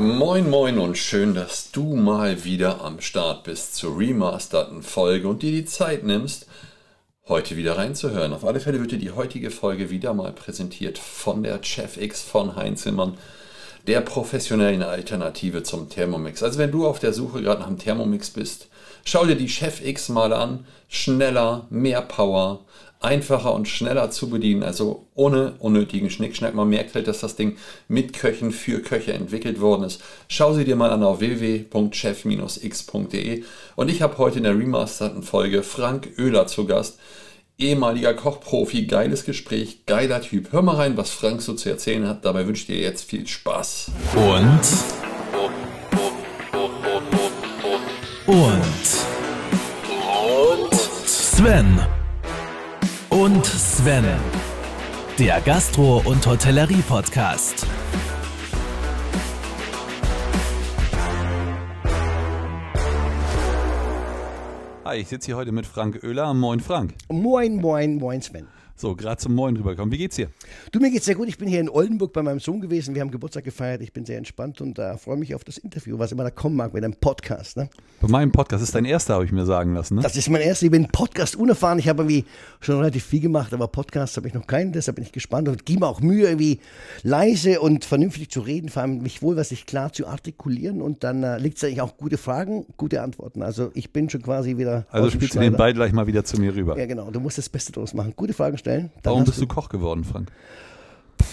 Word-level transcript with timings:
Moin 0.00 0.48
moin 0.48 0.78
und 0.78 0.96
schön, 0.96 1.34
dass 1.34 1.72
du 1.72 1.94
mal 1.94 2.42
wieder 2.42 2.80
am 2.80 3.02
Start 3.02 3.44
bist 3.44 3.74
zur 3.74 3.98
remasterten 3.98 4.82
Folge 4.82 5.28
und 5.28 5.42
dir 5.42 5.50
die 5.50 5.66
Zeit 5.66 6.04
nimmst, 6.04 6.46
heute 7.28 7.58
wieder 7.58 7.76
reinzuhören. 7.76 8.32
Auf 8.32 8.46
alle 8.46 8.60
Fälle 8.60 8.80
wird 8.80 8.92
dir 8.92 8.98
die 8.98 9.10
heutige 9.10 9.50
Folge 9.50 9.90
wieder 9.90 10.14
mal 10.14 10.32
präsentiert 10.32 10.96
von 10.96 11.42
der 11.42 11.62
Chef 11.62 11.98
X 11.98 12.22
von 12.22 12.56
Heinzimmann, 12.56 13.18
der 13.86 14.00
professionellen 14.00 14.82
Alternative 14.82 15.64
zum 15.64 15.90
Thermomix. 15.90 16.42
Also 16.42 16.58
wenn 16.58 16.72
du 16.72 16.86
auf 16.86 16.98
der 16.98 17.12
Suche 17.12 17.42
gerade 17.42 17.60
nach 17.60 17.68
einem 17.68 17.78
Thermomix 17.78 18.30
bist, 18.30 18.68
schau 19.04 19.26
dir 19.26 19.36
die 19.36 19.50
Chef 19.50 19.84
X 19.84 20.08
mal 20.08 20.32
an. 20.32 20.64
Schneller, 20.88 21.66
mehr 21.68 22.00
Power, 22.00 22.60
einfacher 23.00 23.52
und 23.54 23.66
schneller 23.66 24.10
zu 24.10 24.28
bedienen, 24.28 24.62
also 24.62 25.06
ohne 25.14 25.54
unnötigen 25.58 26.10
Schnickschnack. 26.10 26.54
Man 26.54 26.68
merkt 26.68 26.94
halt, 26.94 27.08
dass 27.08 27.20
das 27.20 27.34
Ding 27.34 27.56
mit 27.88 28.12
Köchen 28.12 28.52
für 28.52 28.80
Köche 28.80 29.14
entwickelt 29.14 29.60
worden 29.60 29.84
ist. 29.84 30.02
Schau 30.28 30.52
sie 30.52 30.64
dir 30.64 30.76
mal 30.76 30.90
an 30.90 31.02
auf 31.02 31.20
www.chef-x.de 31.20 31.72
und 33.76 33.90
ich 33.90 34.02
habe 34.02 34.18
heute 34.18 34.36
in 34.38 34.44
der 34.44 34.58
remasterten 34.58 35.22
Folge 35.22 35.62
Frank 35.62 36.10
Oehler 36.18 36.46
zu 36.46 36.66
Gast, 36.66 36.98
ehemaliger 37.58 38.12
Kochprofi, 38.12 38.84
geiles 38.86 39.24
Gespräch, 39.24 39.86
geiler 39.86 40.20
Typ. 40.20 40.52
Hör 40.52 40.60
mal 40.60 40.76
rein, 40.76 40.98
was 40.98 41.10
Frank 41.10 41.40
so 41.40 41.54
zu 41.54 41.70
erzählen 41.70 42.06
hat. 42.06 42.26
Dabei 42.26 42.46
wünsche 42.46 42.60
ich 42.62 42.66
dir 42.66 42.78
jetzt 42.78 43.04
viel 43.04 43.26
Spaß. 43.26 43.92
Und 44.14 44.60
und 48.26 48.74
Sven 51.06 51.80
und 53.20 53.44
Sven. 53.44 54.06
Der 55.18 55.42
Gastro- 55.42 56.00
und 56.06 56.26
Hotellerie-Podcast. 56.26 57.66
Hi, 64.86 64.96
ich 64.96 65.08
sitze 65.08 65.26
hier 65.26 65.36
heute 65.36 65.52
mit 65.52 65.66
Frank 65.66 66.02
Oehler. 66.02 66.32
Moin 66.32 66.60
Frank. 66.60 66.94
Moin, 67.10 67.56
moin, 67.56 67.98
moin 67.98 68.22
Sven. 68.22 68.48
So, 68.80 68.96
gerade 68.96 69.18
zum 69.18 69.34
Moin 69.34 69.54
rüberkommen. 69.58 69.92
Wie 69.92 69.98
geht's 69.98 70.16
dir? 70.16 70.28
Du, 70.72 70.80
mir 70.80 70.90
geht's 70.90 71.04
sehr 71.04 71.14
gut. 71.14 71.28
Ich 71.28 71.36
bin 71.36 71.46
hier 71.46 71.60
in 71.60 71.68
Oldenburg 71.68 72.14
bei 72.14 72.22
meinem 72.22 72.40
Sohn 72.40 72.62
gewesen. 72.62 72.94
Wir 72.94 73.02
haben 73.02 73.10
Geburtstag 73.10 73.44
gefeiert. 73.44 73.82
Ich 73.82 73.92
bin 73.92 74.06
sehr 74.06 74.16
entspannt 74.16 74.62
und 74.62 74.78
äh, 74.78 74.96
freue 74.96 75.18
mich 75.18 75.34
auf 75.34 75.44
das 75.44 75.58
Interview, 75.58 75.98
was 75.98 76.12
immer 76.12 76.22
da 76.22 76.30
kommen 76.30 76.56
mag 76.56 76.72
mit 76.72 76.82
einem 76.82 76.94
Podcast. 76.94 77.58
Ne? 77.58 77.68
Bei 78.00 78.08
meinem 78.08 78.32
Podcast 78.32 78.62
ist 78.62 78.74
dein 78.74 78.86
erster, 78.86 79.12
habe 79.12 79.26
ich 79.26 79.32
mir 79.32 79.44
sagen 79.44 79.74
lassen. 79.74 79.96
Ne? 79.96 80.02
Das 80.02 80.16
ist 80.16 80.30
mein 80.30 80.40
erster. 80.40 80.64
Ich 80.64 80.72
bin 80.72 80.88
Podcast 80.88 81.36
unerfahren. 81.36 81.78
Ich 81.78 81.90
habe 81.90 82.04
irgendwie 82.04 82.24
schon 82.62 82.78
relativ 82.78 83.04
viel 83.04 83.20
gemacht, 83.20 83.52
aber 83.52 83.68
Podcast 83.68 84.16
habe 84.16 84.28
ich 84.28 84.32
noch 84.32 84.46
keinen. 84.46 84.72
Deshalb 84.72 84.94
bin 84.94 85.04
ich 85.04 85.12
gespannt 85.12 85.48
und 85.48 85.66
gebe 85.66 85.80
mir 85.80 85.86
auch 85.86 86.00
Mühe, 86.00 86.28
irgendwie 86.28 86.60
leise 87.02 87.60
und 87.60 87.84
vernünftig 87.84 88.30
zu 88.30 88.40
reden, 88.40 88.70
vor 88.70 88.80
allem 88.80 89.02
mich 89.02 89.20
wohl, 89.20 89.36
was 89.36 89.52
ich 89.52 89.66
klar 89.66 89.92
zu 89.92 90.06
artikulieren. 90.06 90.80
Und 90.80 91.04
dann 91.04 91.22
äh, 91.22 91.36
liegt 91.36 91.58
es 91.58 91.64
eigentlich 91.64 91.82
auch 91.82 91.98
gute 91.98 92.16
Fragen, 92.16 92.64
gute 92.78 93.02
Antworten. 93.02 93.42
Also 93.42 93.72
ich 93.74 93.92
bin 93.92 94.08
schon 94.08 94.22
quasi 94.22 94.56
wieder. 94.56 94.86
Also 94.88 95.10
spielst 95.10 95.34
du 95.34 95.40
den 95.40 95.58
Ball 95.58 95.74
gleich 95.74 95.92
mal 95.92 96.06
wieder 96.06 96.24
zu 96.24 96.40
mir 96.40 96.56
rüber. 96.56 96.78
Ja, 96.78 96.86
genau. 96.86 97.10
Du 97.10 97.20
musst 97.20 97.36
das 97.36 97.50
Beste 97.50 97.72
draus 97.72 97.92
machen. 97.92 98.14
Gute 98.16 98.32
Fragen 98.32 98.56
stellen. 98.56 98.69
Warum 99.02 99.24
bist 99.24 99.40
du 99.40 99.46
Koch 99.46 99.68
geworden, 99.68 100.04
Frank? 100.04 100.30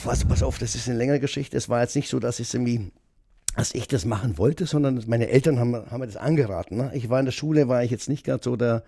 Also 0.05 0.27
pass 0.27 0.43
auf, 0.43 0.57
das 0.57 0.75
ist 0.75 0.87
eine 0.87 0.97
längere 0.97 1.19
Geschichte. 1.19 1.57
Es 1.57 1.69
war 1.69 1.81
jetzt 1.81 1.95
nicht 1.95 2.09
so, 2.09 2.19
dass 2.19 2.39
ich 2.39 2.53
irgendwie 2.53 2.91
dass 3.57 3.73
ich 3.73 3.87
das 3.87 4.05
machen 4.05 4.37
wollte, 4.37 4.67
sondern 4.67 5.03
meine 5.07 5.29
Eltern 5.29 5.59
haben, 5.59 5.75
haben 5.75 5.99
mir 5.99 6.05
das 6.05 6.15
angeraten. 6.15 6.77
Ne? 6.77 6.91
Ich 6.93 7.09
war 7.09 7.19
in 7.19 7.25
der 7.25 7.31
Schule, 7.31 7.67
war 7.67 7.83
ich 7.83 7.89
jetzt 7.89 8.07
nicht 8.07 8.23
gerade 8.23 8.43
so 8.43 8.55
der, 8.55 8.83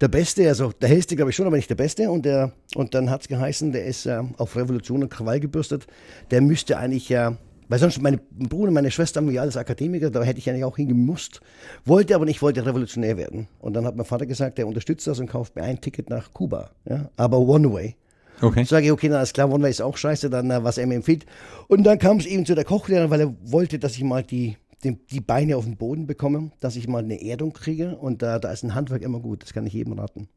der 0.00 0.08
Beste, 0.08 0.46
also 0.46 0.72
der 0.72 0.90
Hellste 0.90 1.16
glaube 1.16 1.30
ich 1.30 1.36
schon, 1.36 1.46
aber 1.46 1.56
nicht 1.56 1.70
der 1.70 1.74
Beste. 1.74 2.10
Und, 2.10 2.26
der, 2.26 2.52
und 2.74 2.94
dann 2.94 3.08
hat 3.08 3.22
es 3.22 3.28
geheißen, 3.28 3.72
der 3.72 3.86
ist 3.86 4.04
äh, 4.04 4.22
auf 4.36 4.56
Revolution 4.56 5.02
und 5.02 5.08
Krawall 5.08 5.40
gebürstet. 5.40 5.86
Der 6.30 6.42
müsste 6.42 6.76
eigentlich, 6.76 7.10
äh, 7.10 7.32
weil 7.70 7.78
sonst 7.78 8.02
meine 8.02 8.18
Bruder 8.32 8.68
und 8.68 8.74
meine 8.74 8.90
Schwester 8.90 9.20
haben 9.20 9.30
ja 9.30 9.42
alles 9.42 9.56
Akademiker, 9.56 10.10
da 10.10 10.24
hätte 10.24 10.40
ich 10.40 10.50
eigentlich 10.50 10.64
auch 10.64 10.76
hingemusst. 10.76 11.40
Wollte 11.84 12.16
aber 12.16 12.24
nicht, 12.24 12.42
wollte 12.42 12.66
revolutionär 12.66 13.16
werden. 13.16 13.46
Und 13.60 13.74
dann 13.74 13.86
hat 13.86 13.94
mein 13.94 14.04
Vater 14.04 14.26
gesagt, 14.26 14.58
der 14.58 14.66
unterstützt 14.66 15.06
das 15.06 15.20
und 15.20 15.28
kauft 15.28 15.54
mir 15.54 15.62
ein 15.62 15.80
Ticket 15.80 16.10
nach 16.10 16.32
Kuba. 16.32 16.72
Ja? 16.84 17.10
Aber 17.16 17.38
One 17.38 17.72
Way. 17.72 17.94
Okay. 18.42 18.64
Sage 18.64 18.86
ich, 18.86 18.92
okay, 18.92 19.08
na, 19.08 19.18
alles 19.18 19.32
klar, 19.32 19.52
One-Way 19.52 19.70
ist 19.70 19.82
auch 19.82 19.96
scheiße, 19.96 20.30
dann 20.30 20.48
was 20.64 20.78
er 20.78 20.86
mir 20.88 20.96
empfiehlt. 20.96 21.26
Und 21.68 21.84
dann 21.84 21.98
kam 21.98 22.16
es 22.16 22.26
eben 22.26 22.44
zu 22.44 22.56
der 22.56 22.64
Kochlehrerin, 22.64 23.10
weil 23.10 23.20
er 23.20 23.34
wollte, 23.44 23.78
dass 23.78 23.94
ich 23.94 24.02
mal 24.02 24.24
die, 24.24 24.56
die, 24.82 24.98
die, 25.10 25.20
Beine 25.20 25.56
auf 25.56 25.64
den 25.64 25.76
Boden 25.76 26.08
bekomme, 26.08 26.50
dass 26.58 26.74
ich 26.74 26.88
mal 26.88 27.04
eine 27.04 27.22
Erdung 27.22 27.52
kriege. 27.52 27.96
Und 27.98 28.22
da, 28.22 28.40
da 28.40 28.50
ist 28.50 28.64
ein 28.64 28.74
Handwerk 28.74 29.02
immer 29.02 29.20
gut, 29.20 29.44
das 29.44 29.52
kann 29.52 29.66
ich 29.66 29.74
jedem 29.74 29.92
raten. 29.92 30.28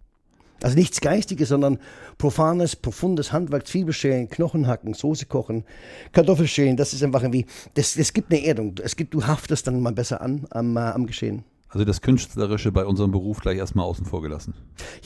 Also 0.62 0.78
nichts 0.78 1.02
Geistiges, 1.02 1.50
sondern 1.50 1.78
profanes, 2.18 2.76
profundes 2.76 3.32
Handwerk, 3.32 3.68
Zwiebelschälen, 3.68 4.30
Knochenhacken, 4.30 4.94
Soße 4.94 5.26
kochen, 5.26 5.66
Kartoffelschälen, 6.14 6.78
das 6.78 6.94
ist 6.94 7.04
einfach 7.04 7.22
irgendwie, 7.22 7.46
das, 7.74 7.96
das 7.96 8.14
gibt 8.14 8.32
eine 8.32 8.46
Erdung. 8.46 8.76
Es 8.82 8.96
gibt, 8.96 9.14
du 9.14 9.26
haftest 9.26 9.68
dann 9.68 9.82
mal 9.82 9.92
besser 9.92 10.22
an 10.22 10.46
am, 10.52 10.78
äh, 10.78 10.80
am 10.80 11.06
Geschehen. 11.06 11.44
Also 11.74 11.86
das 11.86 12.02
Künstlerische 12.02 12.72
bei 12.72 12.86
unserem 12.86 13.10
Beruf 13.10 13.40
gleich 13.40 13.58
erstmal 13.58 13.86
außen 13.86 14.06
vor 14.06 14.22
gelassen. 14.22 14.54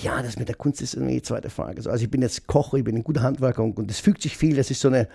Ja, 0.03 0.21
das 0.21 0.37
mit 0.37 0.49
der 0.49 0.55
Kunst 0.55 0.81
ist 0.81 0.95
irgendwie 0.95 1.15
die 1.15 1.21
zweite 1.21 1.49
Frage. 1.49 1.89
Also 1.89 2.03
ich 2.03 2.11
bin 2.11 2.21
jetzt 2.21 2.45
Koch, 2.45 2.73
ich 2.73 2.83
bin 2.83 2.97
ein 2.97 3.05
guter 3.05 3.21
Handwerker 3.21 3.63
und 3.63 3.89
es 3.89 4.01
fügt 4.01 4.21
sich 4.21 4.35
viel. 4.35 4.57
Das 4.57 4.69
ist 4.69 4.81
so 4.81 4.89
eine, 4.89 5.07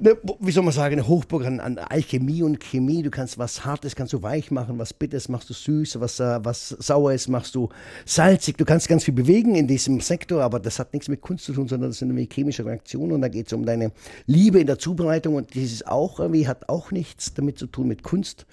eine 0.00 0.16
wie 0.40 0.50
soll 0.50 0.64
man 0.64 0.72
sagen, 0.72 0.94
eine 0.94 1.06
Hochburg 1.06 1.44
an, 1.44 1.60
an, 1.60 1.76
Alchemie 1.76 2.42
und 2.42 2.60
Chemie. 2.60 3.02
Du 3.02 3.10
kannst 3.10 3.36
was 3.36 3.66
Hartes, 3.66 3.96
kannst 3.96 4.14
du 4.14 4.22
weich 4.22 4.50
machen, 4.50 4.78
was 4.78 4.94
Bittes 4.94 5.28
machst 5.28 5.50
du 5.50 5.54
süß, 5.54 6.00
was, 6.00 6.20
äh, 6.20 6.40
was 6.42 6.70
Sauer 6.70 7.14
machst 7.28 7.54
du 7.54 7.68
salzig. 8.06 8.56
Du 8.56 8.64
kannst 8.64 8.88
ganz 8.88 9.04
viel 9.04 9.14
bewegen 9.14 9.56
in 9.56 9.66
diesem 9.66 10.00
Sektor, 10.00 10.42
aber 10.42 10.58
das 10.58 10.78
hat 10.78 10.94
nichts 10.94 11.08
mit 11.08 11.20
Kunst 11.20 11.44
zu 11.44 11.52
tun, 11.52 11.68
sondern 11.68 11.90
das 11.90 11.98
sind 11.98 12.08
irgendwie 12.08 12.30
chemische 12.32 12.64
Reaktionen 12.64 13.12
und 13.12 13.20
da 13.20 13.28
geht 13.28 13.48
es 13.48 13.52
um 13.52 13.66
deine 13.66 13.92
Liebe 14.24 14.58
in 14.58 14.66
der 14.66 14.78
Zubereitung 14.78 15.34
und 15.34 15.52
dieses 15.52 15.86
auch 15.86 16.18
irgendwie 16.18 16.48
hat 16.48 16.70
auch 16.70 16.92
nichts 16.92 17.34
damit 17.34 17.58
zu 17.58 17.66
tun 17.66 17.88
mit 17.88 18.02
Kunst. 18.02 18.46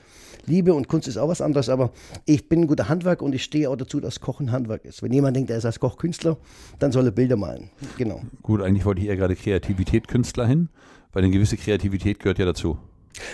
Liebe 0.48 0.74
und 0.74 0.88
Kunst 0.88 1.08
ist 1.08 1.18
auch 1.18 1.28
was 1.28 1.42
anderes, 1.42 1.70
aber 1.70 1.92
ich 2.26 2.50
bin 2.50 2.62
ein 2.62 2.68
guter 2.68 2.90
Handwerk 2.90 3.22
und 3.22 3.34
ich 3.34 3.44
stehe 3.44 3.70
auch 3.70 3.76
dazu, 3.76 4.00
dass 4.00 4.20
Kochen 4.20 4.52
Handwerk 4.52 4.86
ist. 4.86 5.04
Wenn 5.04 5.14
jemand 5.14 5.36
denkt, 5.36 5.50
er 5.50 5.58
ist 5.58 5.66
als 5.66 5.80
Koch 5.80 5.98
Künstler, 5.98 6.38
dann 6.80 6.92
soll 6.92 7.06
er 7.06 7.12
Bilder 7.12 7.36
malen. 7.36 7.70
Genau. 7.98 8.22
Gut, 8.42 8.62
eigentlich 8.62 8.86
wollte 8.86 9.02
ich 9.02 9.08
eher 9.08 9.18
gerade 9.18 9.36
Kreativität 9.36 10.08
Künstler 10.08 10.48
hin, 10.48 10.70
weil 11.14 11.24
eine 11.24 11.32
gewisse 11.32 11.58
Kreativität 11.58 12.20
gehört 12.20 12.40
ja 12.40 12.46
dazu. 12.46 12.78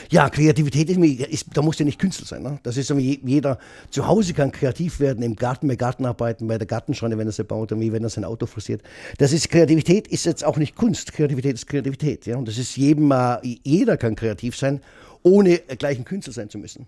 Ja, 0.10 0.30
Kreativität 0.30 0.90
ist, 0.90 1.00
ist 1.00 1.46
da 1.54 1.62
muss 1.62 1.80
ja 1.80 1.86
nicht 1.86 2.00
Künstler 2.00 2.26
sein. 2.26 2.44
Ne? 2.44 2.60
Das 2.64 2.78
ist 2.78 2.88
so, 2.88 2.98
jeder 2.98 3.58
zu 3.90 4.06
Hause 4.08 4.34
kann 4.34 4.52
kreativ 4.52 5.00
werden, 5.00 5.24
im 5.24 5.36
Garten 5.36 5.68
bei 5.68 5.76
Gartenarbeiten, 5.76 6.48
bei 6.48 6.58
der 6.58 6.68
Gartenschreine, 6.68 7.18
wenn 7.18 7.28
er 7.28 7.32
sie 7.32 7.44
baut, 7.44 7.72
wie 7.72 7.92
wenn 7.92 8.04
er 8.04 8.10
sein 8.10 8.24
Auto 8.24 8.46
frisiert. 8.46 8.84
Das 9.18 9.34
ist 9.34 9.50
Kreativität, 9.50 10.08
ist 10.08 10.26
jetzt 10.26 10.44
auch 10.44 10.58
nicht 10.58 10.76
Kunst. 10.76 11.14
Kreativität 11.14 11.56
ist 11.56 11.68
Kreativität. 11.68 12.26
Ja? 12.26 12.38
Und 12.38 12.48
das 12.48 12.58
ist 12.58 12.76
jedem, 12.78 13.12
äh, 13.12 13.38
jeder 13.64 13.98
kann 13.98 14.16
kreativ 14.16 14.56
sein, 14.56 14.82
ohne 15.24 15.60
gleich 15.78 15.98
ein 15.98 16.06
Künstler 16.06 16.34
sein 16.34 16.50
zu 16.50 16.58
müssen. 16.58 16.88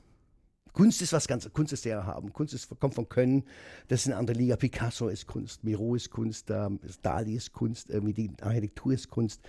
Kunst 0.73 1.01
ist 1.03 1.13
was 1.13 1.28
ganz, 1.28 1.47
Kunst 1.53 1.72
ist 1.72 1.84
sehr 1.84 1.97
erhaben. 1.97 2.34
Kunst 2.34 2.53
ist, 2.53 2.67
kommt 2.79 2.95
von 2.95 3.07
Können, 3.07 3.44
das 3.88 4.01
ist 4.01 4.07
eine 4.07 4.17
andere 4.17 4.38
Liga. 4.38 4.56
Picasso 4.56 5.07
ist 5.07 5.28
Kunst, 5.28 5.63
Miro 5.63 5.95
ist 5.95 6.09
Kunst, 6.09 6.50
ähm, 6.50 6.79
Dali 7.03 7.35
ist 7.35 7.53
Kunst, 7.53 7.91
irgendwie 7.91 8.13
die 8.13 8.31
Architektur 8.41 8.94
ist 8.94 9.09
Kunst. 9.09 9.41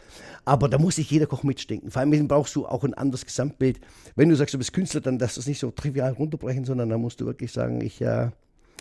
Aber 0.44 0.68
da 0.68 0.78
muss 0.78 0.96
sich 0.96 1.10
jeder 1.10 1.26
Koch 1.26 1.42
mitstinken. 1.42 1.90
Vor 1.90 2.00
allem 2.00 2.28
brauchst 2.28 2.54
du 2.54 2.66
auch 2.66 2.84
ein 2.84 2.94
anderes 2.94 3.24
Gesamtbild. 3.24 3.80
Wenn 4.16 4.28
du 4.28 4.36
sagst, 4.36 4.52
du 4.52 4.58
bist 4.58 4.74
Künstler, 4.74 5.00
dann 5.00 5.18
darfst 5.18 5.38
du 5.38 5.40
es 5.40 5.46
nicht 5.46 5.58
so 5.58 5.70
trivial 5.70 6.12
runterbrechen, 6.12 6.66
sondern 6.66 6.90
dann 6.90 7.00
musst 7.00 7.20
du 7.20 7.26
wirklich 7.26 7.52
sagen, 7.52 7.80
ich, 7.80 8.02
äh, 8.02 8.30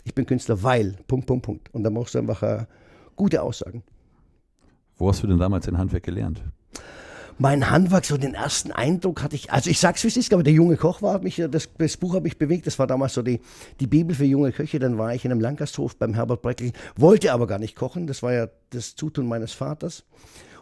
ich 0.04 0.14
bin 0.14 0.26
Künstler, 0.26 0.62
weil, 0.62 0.98
Punkt, 1.08 1.26
Punkt, 1.26 1.46
Punkt. 1.46 1.74
Und 1.74 1.84
dann 1.84 1.94
brauchst 1.94 2.14
du 2.14 2.20
einfach 2.20 2.44
äh, 2.44 2.66
gute 3.16 3.42
Aussagen. 3.42 3.84
Wo 4.98 5.08
hast 5.08 5.24
du 5.24 5.28
denn 5.28 5.40
damals 5.40 5.66
den 5.66 5.78
Handwerk 5.78 6.04
gelernt? 6.04 6.44
Mein 7.38 7.70
Handwerk, 7.70 8.06
so 8.06 8.18
den 8.18 8.34
ersten 8.34 8.72
Eindruck 8.72 9.24
hatte 9.24 9.36
ich, 9.36 9.52
also 9.52 9.70
ich 9.70 9.80
sag's 9.80 10.04
wie 10.04 10.08
es 10.08 10.18
ist, 10.18 10.34
aber 10.34 10.44
der 10.44 10.54
junge 10.54 10.78
Koch 10.78 11.02
war, 11.02 11.20
mich, 11.20 11.42
das, 11.50 11.70
das 11.78 11.98
Buch 11.98 12.16
hat 12.16 12.24
mich 12.24 12.38
bewegt, 12.38 12.68
das 12.68 12.80
war 12.80 12.88
damals 12.88 13.14
so 13.14 13.22
die, 13.22 13.40
die 13.80 13.88
Bibel 13.88 14.16
für 14.16 14.26
junge 14.26 14.52
Köche, 14.52 14.80
dann 14.80 14.98
war 14.98 15.14
ich 15.14 15.26
in 15.26 15.32
einem 15.32 15.42
Langgasthof 15.42 15.96
beim 15.98 16.14
Herbert 16.14 16.42
Breckel, 16.42 16.72
wollte 16.96 17.34
aber 17.34 17.48
gar 17.48 17.60
nicht 17.60 17.76
kochen, 17.76 18.08
das 18.08 18.24
war 18.24 18.34
ja 18.34 18.48
das 18.70 18.96
Zutun 18.96 19.28
meines 19.28 19.54
Vaters 19.54 20.04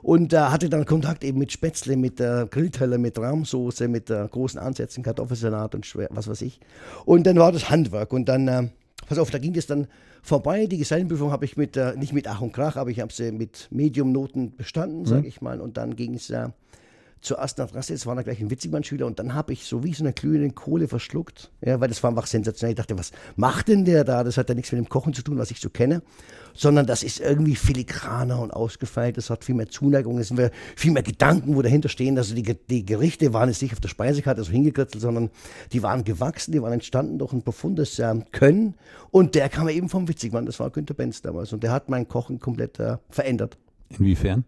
und 0.02 0.34
äh, 0.34 0.38
hatte 0.38 0.70
dann 0.70 0.86
Kontakt 0.86 1.24
eben 1.24 1.40
mit 1.40 1.52
Spätzle, 1.52 1.96
mit 1.96 2.20
der 2.20 2.48
Grillteller, 2.48 2.98
mit 2.98 3.18
Rahmsoße, 3.18 3.88
mit 3.88 4.10
äh, 4.10 4.28
großen 4.30 4.60
Ansätzen, 4.60 5.04
Kartoffelsalat 5.04 5.76
und 5.76 5.86
schwer, 5.86 6.08
was 6.12 6.28
weiß 6.28 6.42
ich. 6.42 6.60
Und 7.06 7.26
dann 7.28 7.38
war 7.38 7.52
das 7.52 7.70
Handwerk 7.70 8.14
und 8.14 8.26
dann, 8.26 8.48
äh, 8.48 8.70
pass 9.08 9.18
auf, 9.18 9.30
da 9.30 9.38
ging 9.38 9.56
es 9.56 9.68
dann 9.68 9.88
vorbei. 10.22 10.66
Die 10.68 10.78
Gesellenprüfung 10.78 11.32
habe 11.32 11.46
ich 11.46 11.58
mit, 11.58 11.78
äh, 11.78 11.96
nicht 11.96 12.14
mit 12.14 12.28
Ach 12.28 12.42
und 12.42 12.54
Krach, 12.54 12.76
aber 12.76 12.90
ich 12.90 13.00
habe 13.00 13.14
sie 13.14 13.32
mit 13.32 13.68
Medium-Noten 13.72 14.56
bestanden, 14.56 15.06
sage 15.06 15.22
mhm. 15.22 15.28
ich 15.28 15.42
mal. 15.42 15.62
Und 15.62 15.78
dann 15.78 15.96
ging 15.96 16.14
es 16.16 16.30
äh, 16.30 16.50
zuerst 17.22 17.60
nach 17.60 17.74
Rasse, 17.74 17.94
das 17.94 18.06
war 18.06 18.16
dann 18.16 18.24
gleich 18.24 18.40
ein 18.42 18.50
Witzigmann-Schüler 18.50 19.06
und 19.06 19.20
dann 19.20 19.34
habe 19.34 19.54
ich 19.54 19.66
so 19.66 19.84
wie 19.84 19.94
so 19.94 20.04
eine 20.04 20.14
glühende 20.14 20.50
Kohle 20.52 20.88
verschluckt, 20.88 21.52
ja, 21.62 21.80
weil 21.80 21.88
das 21.88 22.02
war 22.04 22.10
einfach 22.10 22.26
sensationell. 22.26 22.72
Ich 22.72 22.78
dachte, 22.78 22.98
was 22.98 23.12
macht 23.36 23.68
denn 23.68 23.86
der 23.86 24.04
da? 24.04 24.24
Das 24.24 24.38
hat 24.38 24.50
ja 24.50 24.56
nichts 24.56 24.72
mit 24.72 24.80
dem 24.80 24.90
Kochen 24.90 25.14
zu 25.14 25.22
tun, 25.22 25.38
was 25.38 25.52
ich 25.52 25.60
so 25.60 25.70
kenne, 25.70 26.02
sondern 26.54 26.86
das 26.86 27.04
ist 27.04 27.20
irgendwie 27.20 27.56
filigraner 27.56 28.40
und 28.40 28.52
ausgefeilt, 28.52 29.18
das 29.18 29.30
hat 29.30 29.46
viel 29.46 29.56
mehr 29.56 29.70
Zuneigung, 29.70 30.18
es 30.18 30.30
sind 30.30 30.52
viel 30.76 30.92
mehr 30.92 31.04
Gedanken, 31.04 31.56
wo 31.56 31.62
dahinter 31.62 31.90
stehen. 31.90 32.18
Also 32.18 32.36
die, 32.36 32.58
die 32.70 32.86
Gerichte 32.86 33.34
waren 33.34 33.50
jetzt 33.50 33.62
nicht 33.62 33.74
auf 33.74 33.80
der 33.80 33.90
Speisekarte 33.90 34.44
so 34.44 34.52
hingekritzelt, 34.52 35.02
sondern 35.02 35.30
die 35.72 35.84
waren 35.84 36.04
gewachsen, 36.04 36.52
die 36.52 36.62
waren 36.62 36.74
entstanden 36.74 37.20
durch 37.20 37.34
ein 37.34 37.44
profundes 37.44 38.00
äh, 38.00 38.16
Können 38.32 38.76
und 39.12 39.36
der 39.36 39.50
kam 39.50 39.70
eben 39.70 39.90
vom 39.90 40.08
Witzigmann, 40.08 40.46
das 40.46 40.60
war 40.60 40.70
Günter 40.72 40.94
Benz 40.94 41.22
damals 41.22 41.54
und 41.54 41.64
der 41.64 41.72
hat 41.72 41.90
mein 41.90 42.08
Kochen 42.08 42.40
komplett 42.40 42.80
äh, 42.80 42.98
verändert. 43.10 43.58
Inwiefern? 44.00 44.46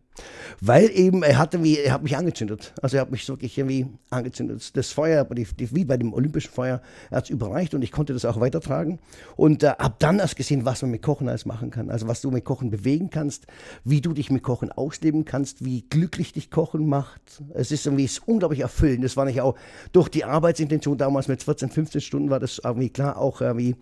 Weil 0.61 0.91
eben, 0.91 1.23
er 1.23 1.37
hatte 1.37 1.63
wie, 1.63 1.79
er 1.79 1.93
hat 1.93 2.03
mich 2.03 2.15
angezündet. 2.15 2.73
Also 2.81 2.97
er 2.97 3.01
hat 3.01 3.11
mich 3.11 3.27
wirklich 3.27 3.57
irgendwie 3.57 3.87
angezündet. 4.11 4.75
Das 4.77 4.91
Feuer, 4.91 5.25
die, 5.25 5.47
die, 5.59 5.75
wie 5.75 5.85
bei 5.85 5.97
dem 5.97 6.13
olympischen 6.13 6.51
Feuer, 6.51 6.81
er 7.09 7.17
hat 7.17 7.25
es 7.25 7.29
überreicht 7.29 7.73
und 7.73 7.81
ich 7.81 7.91
konnte 7.91 8.13
das 8.13 8.23
auch 8.25 8.39
weitertragen. 8.39 8.99
Und 9.35 9.63
äh, 9.63 9.73
habe 9.79 9.95
dann 9.99 10.19
erst 10.19 10.35
gesehen, 10.35 10.65
was 10.65 10.81
man 10.83 10.91
mit 10.91 11.01
Kochen 11.01 11.27
alles 11.27 11.45
machen 11.45 11.71
kann. 11.71 11.89
Also 11.89 12.07
was 12.07 12.21
du 12.21 12.29
mit 12.29 12.45
Kochen 12.45 12.69
bewegen 12.69 13.09
kannst, 13.09 13.47
wie 13.83 14.01
du 14.01 14.13
dich 14.13 14.29
mit 14.29 14.43
Kochen 14.43 14.71
ausleben 14.71 15.25
kannst, 15.25 15.65
wie 15.65 15.81
glücklich 15.81 16.31
dich 16.31 16.51
Kochen 16.51 16.87
macht. 16.87 17.41
Es 17.53 17.71
ist 17.71 17.85
irgendwie 17.85 18.05
ist 18.05 18.27
unglaublich 18.27 18.61
erfüllend. 18.61 19.03
Das 19.03 19.17
war 19.17 19.25
nicht 19.25 19.41
auch 19.41 19.55
durch 19.91 20.09
die 20.09 20.25
Arbeitsintention 20.25 20.97
damals 20.97 21.27
mit 21.27 21.41
14, 21.41 21.69
15 21.69 22.01
Stunden 22.01 22.29
war 22.29 22.39
das 22.39 22.61
irgendwie 22.63 22.89
klar 22.89 23.17
auch 23.17 23.41
irgendwie 23.41 23.75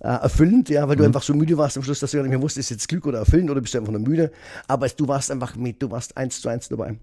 äh, 0.00 0.08
erfüllend, 0.08 0.68
ja, 0.68 0.88
weil 0.88 0.96
du 0.96 1.02
mhm. 1.02 1.08
einfach 1.08 1.22
so 1.22 1.34
müde 1.34 1.56
warst 1.56 1.76
am 1.76 1.82
Schluss, 1.82 2.00
dass 2.00 2.10
du 2.10 2.16
gar 2.16 2.24
nicht 2.24 2.30
mehr 2.30 2.42
wusstest, 2.42 2.70
ist 2.70 2.76
jetzt 2.76 2.88
Glück 2.88 3.06
oder 3.06 3.18
erfüllend 3.18 3.50
oder 3.50 3.60
bist 3.60 3.74
du 3.74 3.78
einfach 3.78 3.92
nur 3.92 4.00
müde. 4.00 4.32
Aber 4.66 4.88
du 4.88 5.08
warst 5.08 5.30
einfach 5.30 5.56
mit, 5.56 5.82
du 5.82 5.90
warst 5.90 6.16
eins 6.16 6.40
zu 6.40 6.48
eins 6.48 6.68
dabei. 6.68 6.96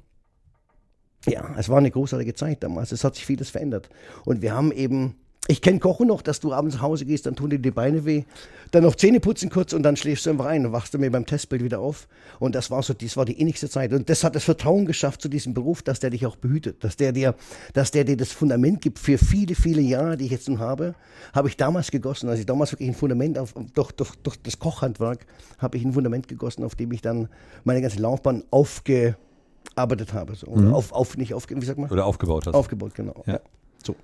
Ja, 1.27 1.53
es 1.57 1.69
war 1.69 1.77
eine 1.77 1.91
großartige 1.91 2.33
Zeit 2.33 2.63
damals. 2.63 2.91
Es 2.91 3.03
hat 3.03 3.15
sich 3.15 3.25
vieles 3.25 3.49
verändert. 3.49 3.89
Und 4.25 4.41
wir 4.41 4.53
haben 4.53 4.71
eben 4.71 5.15
ich 5.51 5.61
kenne 5.61 5.79
Kochen 5.79 6.07
noch, 6.07 6.21
dass 6.21 6.39
du 6.39 6.53
abends 6.53 6.75
nach 6.75 6.81
Hause 6.81 7.05
gehst, 7.05 7.25
dann 7.25 7.35
tun 7.35 7.49
dir 7.49 7.59
die 7.59 7.71
Beine 7.71 8.05
weh, 8.05 8.23
dann 8.71 8.83
noch 8.83 8.95
Zähne 8.95 9.19
putzen 9.19 9.49
kurz 9.49 9.73
und 9.73 9.83
dann 9.83 9.97
schläfst 9.97 10.25
du 10.25 10.29
einfach 10.29 10.45
ein 10.45 10.65
und 10.65 10.71
wachst 10.71 10.93
du 10.93 10.97
mir 10.97 11.11
beim 11.11 11.25
Testbild 11.25 11.61
wieder 11.61 11.79
auf. 11.79 12.07
Und 12.39 12.55
das 12.55 12.71
war 12.71 12.81
so, 12.81 12.93
das 12.93 13.17
war 13.17 13.25
die 13.25 13.39
innigste 13.39 13.69
Zeit. 13.69 13.91
Und 13.91 14.09
das 14.09 14.23
hat 14.23 14.33
das 14.33 14.45
Vertrauen 14.45 14.85
geschafft 14.85 15.21
zu 15.21 15.27
diesem 15.27 15.53
Beruf, 15.53 15.81
dass 15.83 15.99
der 15.99 16.09
dich 16.09 16.25
auch 16.25 16.37
behütet, 16.37 16.83
dass 16.85 16.95
der 16.95 17.11
dir, 17.11 17.35
dass 17.73 17.91
der 17.91 18.05
dir 18.05 18.15
das 18.15 18.31
Fundament 18.31 18.79
gibt 18.81 18.97
für 18.97 19.17
viele, 19.17 19.53
viele 19.53 19.81
Jahre, 19.81 20.15
die 20.15 20.25
ich 20.25 20.31
jetzt 20.31 20.47
nun 20.47 20.59
habe, 20.59 20.95
habe 21.33 21.49
ich 21.49 21.57
damals 21.57 21.91
gegossen. 21.91 22.29
Also 22.29 22.39
ich 22.39 22.45
damals 22.45 22.71
wirklich 22.71 22.87
ein 22.87 22.95
Fundament 22.95 23.37
auf, 23.37 23.53
durch, 23.73 23.91
durch, 23.91 24.15
durch 24.23 24.41
das 24.41 24.57
Kochhandwerk 24.57 25.25
habe 25.57 25.77
ich 25.77 25.83
ein 25.83 25.91
Fundament 25.91 26.29
gegossen, 26.29 26.63
auf 26.63 26.75
dem 26.75 26.93
ich 26.93 27.01
dann 27.01 27.27
meine 27.65 27.81
ganze 27.81 27.99
Laufbahn 27.99 28.45
aufgearbeitet 28.51 30.13
habe. 30.13 30.35
So. 30.35 30.49
Mhm. 30.49 30.73
Auf, 30.73 30.93
auf, 30.93 31.17
nicht 31.17 31.33
aufge, 31.33 31.61
wie 31.61 31.65
sagt 31.65 31.77
man? 31.77 31.89
Oder 31.91 32.05
aufgebaut 32.05 32.47
hast. 32.47 32.53
Aufgebaut, 32.53 32.95
genau. 32.95 33.23
Ja. 33.25 33.41
So. 33.83 33.97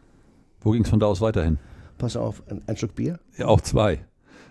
Wo 0.61 0.71
ging 0.71 0.83
es 0.83 0.89
von 0.89 0.99
da 0.99 1.05
aus 1.05 1.21
weiterhin? 1.21 1.57
Pass 1.97 2.15
auf, 2.15 2.43
ein, 2.49 2.61
ein 2.67 2.77
Stück 2.77 2.95
Bier? 2.95 3.19
Ja, 3.37 3.47
auch 3.47 3.61
zwei. 3.61 3.99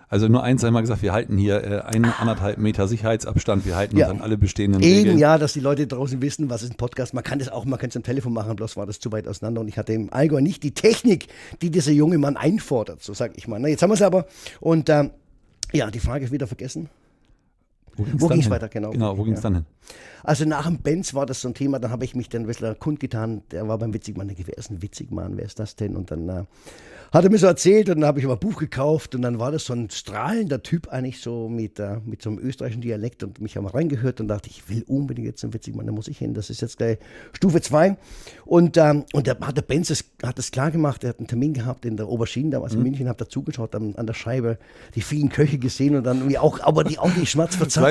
Also 0.09 0.29
nur 0.29 0.41
eins 0.41 0.63
einmal 0.63 0.81
gesagt, 0.83 1.01
wir 1.01 1.11
halten 1.11 1.37
hier 1.37 1.63
äh, 1.63 1.81
einen 1.81 2.05
anderthalb 2.05 2.59
Meter 2.59 2.87
Sicherheitsabstand, 2.87 3.65
wir 3.65 3.75
halten 3.75 3.97
ja. 3.97 4.07
uns 4.07 4.15
an 4.15 4.21
alle 4.21 4.37
bestehenden 4.37 4.81
Eben, 4.81 4.99
Regeln. 4.99 5.17
ja, 5.17 5.37
dass 5.37 5.51
die 5.51 5.59
Leute 5.59 5.85
draußen 5.85 6.21
wissen, 6.21 6.49
was 6.49 6.63
ist 6.63 6.71
ein 6.71 6.77
Podcast. 6.77 7.13
Man 7.13 7.25
kann 7.25 7.39
das 7.39 7.49
auch, 7.49 7.65
man 7.65 7.77
kann 7.77 7.89
es 7.89 7.97
am 7.97 8.03
Telefon 8.03 8.31
machen, 8.31 8.55
bloß 8.55 8.77
war 8.77 8.85
das 8.85 9.01
zu 9.01 9.11
weit 9.11 9.27
auseinander 9.27 9.59
und 9.59 9.67
ich 9.67 9.77
hatte 9.77 9.91
im 9.91 10.13
Allgäu 10.13 10.39
nicht 10.39 10.63
die 10.63 10.71
Technik, 10.71 11.27
die 11.61 11.71
dieser 11.71 11.91
junge 11.91 12.17
Mann 12.17 12.37
einfordert, 12.37 13.03
so 13.03 13.13
sage 13.13 13.33
ich 13.35 13.49
mal. 13.49 13.59
Na, 13.59 13.67
jetzt 13.67 13.81
haben 13.81 13.89
wir 13.89 13.95
es 13.95 14.01
aber 14.01 14.27
und 14.61 14.89
ähm, 14.89 15.11
ja, 15.73 15.91
die 15.91 15.99
Frage 15.99 16.23
ist 16.23 16.31
wieder 16.31 16.47
vergessen. 16.47 16.89
Wo 17.97 18.27
ging 18.27 18.39
es 18.39 18.49
weiter, 18.49 18.69
genau. 18.69 18.91
Genau, 18.91 19.17
wo 19.17 19.23
ging 19.23 19.33
es 19.33 19.39
ja. 19.39 19.43
dann 19.43 19.55
hin? 19.55 19.65
Also 20.23 20.45
nach 20.45 20.65
dem 20.65 20.79
Benz 20.79 21.13
war 21.13 21.25
das 21.25 21.41
so 21.41 21.47
ein 21.47 21.53
Thema, 21.53 21.79
dann 21.79 21.91
habe 21.91 22.03
ich 22.03 22.15
mich 22.15 22.29
dann 22.29 22.41
ein 22.41 22.47
bisschen 22.47 22.77
kundgetan, 22.79 23.43
der 23.51 23.67
war 23.67 23.77
beim 23.77 23.93
Witzigmann, 23.93 24.31
wer 24.35 24.57
ist 24.57 24.71
ein 24.71 24.81
Witzigmann, 24.81 25.37
wer 25.37 25.45
ist 25.45 25.59
das 25.59 25.75
denn? 25.75 25.95
Und 25.95 26.11
dann 26.11 26.27
äh, 26.27 26.43
hat 27.13 27.23
er 27.23 27.29
mir 27.29 27.37
so 27.37 27.47
erzählt 27.47 27.89
und 27.89 28.01
dann 28.01 28.07
habe 28.07 28.19
ich 28.19 28.25
aber 28.25 28.35
ein 28.35 28.39
Buch 28.39 28.57
gekauft 28.57 29.15
und 29.15 29.21
dann 29.21 29.39
war 29.39 29.51
das 29.51 29.65
so 29.65 29.73
ein 29.73 29.89
strahlender 29.89 30.61
Typ 30.61 30.89
eigentlich 30.89 31.21
so 31.21 31.47
mit, 31.47 31.79
äh, 31.79 31.97
mit 32.05 32.21
so 32.21 32.29
einem 32.29 32.39
österreichischen 32.39 32.81
Dialekt 32.81 33.23
und 33.23 33.39
mich 33.39 33.55
haben 33.55 33.65
reingehört 33.65 34.19
und 34.19 34.27
dachte, 34.27 34.49
ich 34.49 34.67
will 34.69 34.83
unbedingt 34.87 35.27
jetzt 35.27 35.43
einen 35.43 35.53
Witzigmann, 35.53 35.85
da 35.85 35.91
muss 35.91 36.07
ich 36.07 36.17
hin, 36.17 36.33
das 36.33 36.49
ist 36.49 36.61
jetzt 36.61 36.77
gleich 36.77 36.97
Stufe 37.33 37.61
2. 37.61 37.97
Und, 38.45 38.77
ähm, 38.77 39.05
und 39.13 39.29
hat 39.29 39.57
der 39.57 39.61
Benz 39.61 39.89
es, 39.89 40.03
hat 40.23 40.37
es 40.39 40.51
klar 40.51 40.71
gemacht, 40.71 41.03
er 41.03 41.11
hat 41.11 41.19
einen 41.19 41.27
Termin 41.27 41.53
gehabt 41.53 41.85
in 41.85 41.95
der 41.95 42.09
Oberschiene 42.09 42.49
damals 42.49 42.73
mhm. 42.73 42.79
in 42.79 42.83
München, 42.83 43.07
habe 43.07 43.19
da 43.19 43.29
zugeschaut 43.29 43.73
an, 43.75 43.95
an, 43.95 44.07
der 44.07 44.13
Scheibe, 44.13 44.57
die 44.95 45.01
vielen 45.01 45.29
Köche 45.29 45.57
gesehen 45.57 45.95
und 45.95 46.03
dann 46.03 46.17
irgendwie 46.17 46.37
auch, 46.37 46.59
aber 46.61 46.83
die, 46.83 46.99
auch 46.99 47.15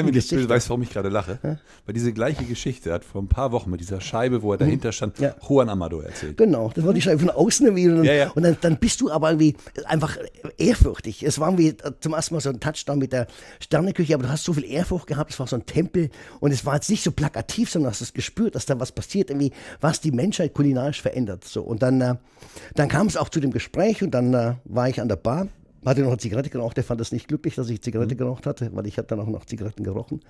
die 0.04 0.12
schmerzverzerrten 0.12 0.12
Gesichter. 0.12 0.36
Du 0.36 0.48
weißt, 0.48 0.68
warum 0.70 0.82
ich 0.82 0.90
gerade 0.90 1.08
lache? 1.08 1.38
Ja? 1.42 1.58
Weil 1.86 1.94
diese 1.94 2.12
gleiche 2.12 2.44
Geschichte 2.44 2.92
hat 2.92 3.04
vor 3.04 3.22
ein 3.22 3.28
paar 3.28 3.52
Wochen 3.52 3.70
mit 3.70 3.80
dieser 3.80 4.00
Scheibe, 4.00 4.42
wo 4.42 4.52
er 4.52 4.58
dahinter 4.58 4.92
stand, 4.92 5.18
ja. 5.18 5.34
Juan 5.48 5.68
Amado 5.68 6.00
erzählt. 6.00 6.36
Genau, 6.36 6.70
das 6.74 6.84
war 6.84 6.92
die 6.92 7.02
Scheibe 7.02 7.20
von 7.20 7.30
außen 7.30 7.66
irgendwie 7.66 7.88
und, 7.88 8.04
ja, 8.04 8.30
und 8.30 8.42
dann, 8.42 8.56
dann 8.60 8.78
bist 8.78 9.00
du 9.00 9.10
aber 9.10 9.30
irgendwie 9.30 9.56
einfach 9.84 10.16
ehrfürchtig. 10.58 11.22
Es 11.22 11.38
war 11.38 11.56
wie 11.58 11.74
zum 12.00 12.14
ersten 12.14 12.34
Mal 12.34 12.40
so 12.40 12.50
ein 12.50 12.60
Touchdown 12.60 12.98
mit 12.98 13.12
der 13.12 13.26
Sterneküche, 13.60 14.14
aber 14.14 14.24
du 14.24 14.28
hast 14.30 14.44
so 14.44 14.52
viel 14.52 14.64
Ehrfurcht 14.64 15.06
gehabt, 15.06 15.32
es 15.32 15.38
war 15.38 15.46
so 15.46 15.56
ein 15.56 15.66
Tempel 15.66 16.10
und 16.40 16.52
es 16.52 16.64
war 16.64 16.74
jetzt 16.74 16.90
nicht 16.90 17.02
so 17.02 17.12
plakativ, 17.12 17.70
sondern 17.70 17.90
hast 17.90 18.00
es 18.00 18.12
gespürt, 18.12 18.54
dass 18.54 18.66
da 18.66 18.78
was 18.80 18.92
passiert, 18.92 19.30
irgendwie, 19.30 19.52
was 19.80 20.00
die 20.00 20.12
Menschheit 20.12 20.54
kulinarisch 20.54 21.02
verändert. 21.02 21.44
So. 21.44 21.62
Und 21.62 21.82
dann, 21.82 22.00
äh, 22.00 22.14
dann 22.74 22.88
kam 22.88 23.06
es 23.06 23.16
auch 23.16 23.28
zu 23.28 23.40
dem 23.40 23.52
Gespräch 23.52 24.02
und 24.02 24.12
dann 24.12 24.34
äh, 24.34 24.54
war 24.64 24.88
ich 24.88 25.00
an 25.00 25.08
der 25.08 25.16
Bar, 25.16 25.48
hatte 25.90 26.02
noch 26.02 26.08
eine 26.08 26.18
Zigarette 26.18 26.50
geraucht, 26.50 26.76
der 26.76 26.84
fand 26.84 27.00
das 27.00 27.12
nicht 27.12 27.28
glücklich, 27.28 27.54
dass 27.54 27.70
ich 27.70 27.80
Zigarette 27.80 28.14
mhm. 28.14 28.18
geraucht 28.18 28.46
hatte, 28.46 28.70
weil 28.74 28.86
ich 28.86 28.98
hatte 28.98 29.08
dann 29.08 29.20
auch 29.20 29.28
noch 29.28 29.44
Zigaretten 29.44 29.84
gerochen. 29.84 30.20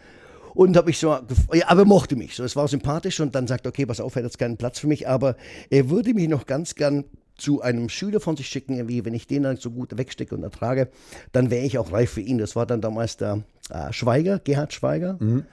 Und 0.55 0.77
habe 0.77 0.89
ich 0.91 0.99
so, 0.99 1.19
ja, 1.53 1.69
aber 1.69 1.85
mochte 1.85 2.17
mich. 2.17 2.35
So, 2.35 2.43
es 2.43 2.57
war 2.57 2.67
sympathisch 2.67 3.21
und 3.21 3.35
dann 3.35 3.47
sagt, 3.47 3.67
okay, 3.67 3.85
pass 3.85 4.01
auf, 4.01 4.17
er 4.17 4.21
hat 4.21 4.25
jetzt 4.25 4.39
keinen 4.39 4.57
Platz 4.57 4.79
für 4.79 4.87
mich, 4.87 5.07
aber 5.07 5.37
er 5.69 5.91
würde 5.91 6.15
mich 6.15 6.29
noch 6.29 6.47
ganz 6.47 6.75
gern 6.75 7.05
zu 7.37 7.61
einem 7.61 7.89
Schüler 7.89 8.21
von 8.21 8.37
sich 8.37 8.49
schicken, 8.49 8.89
wie 8.89 9.05
wenn 9.05 9.13
ich 9.13 9.27
den 9.27 9.43
dann 9.43 9.57
so 9.57 9.71
gut 9.71 9.97
wegstecke 9.97 10.35
und 10.35 10.43
ertrage, 10.43 10.89
dann 11.33 11.51
wäre 11.51 11.67
ich 11.67 11.79
auch 11.79 11.93
reif 11.93 12.11
für 12.11 12.23
ihn. 12.23 12.39
Das 12.39 12.57
war 12.57 12.65
dann 12.65 12.81
damals 12.81 13.19
der 13.19 13.43
äh, 13.71 13.93
Schweiger, 13.93 14.39
Gerhard 14.39 14.73
Schweiger. 14.73 15.19
Mhm. 15.21 15.45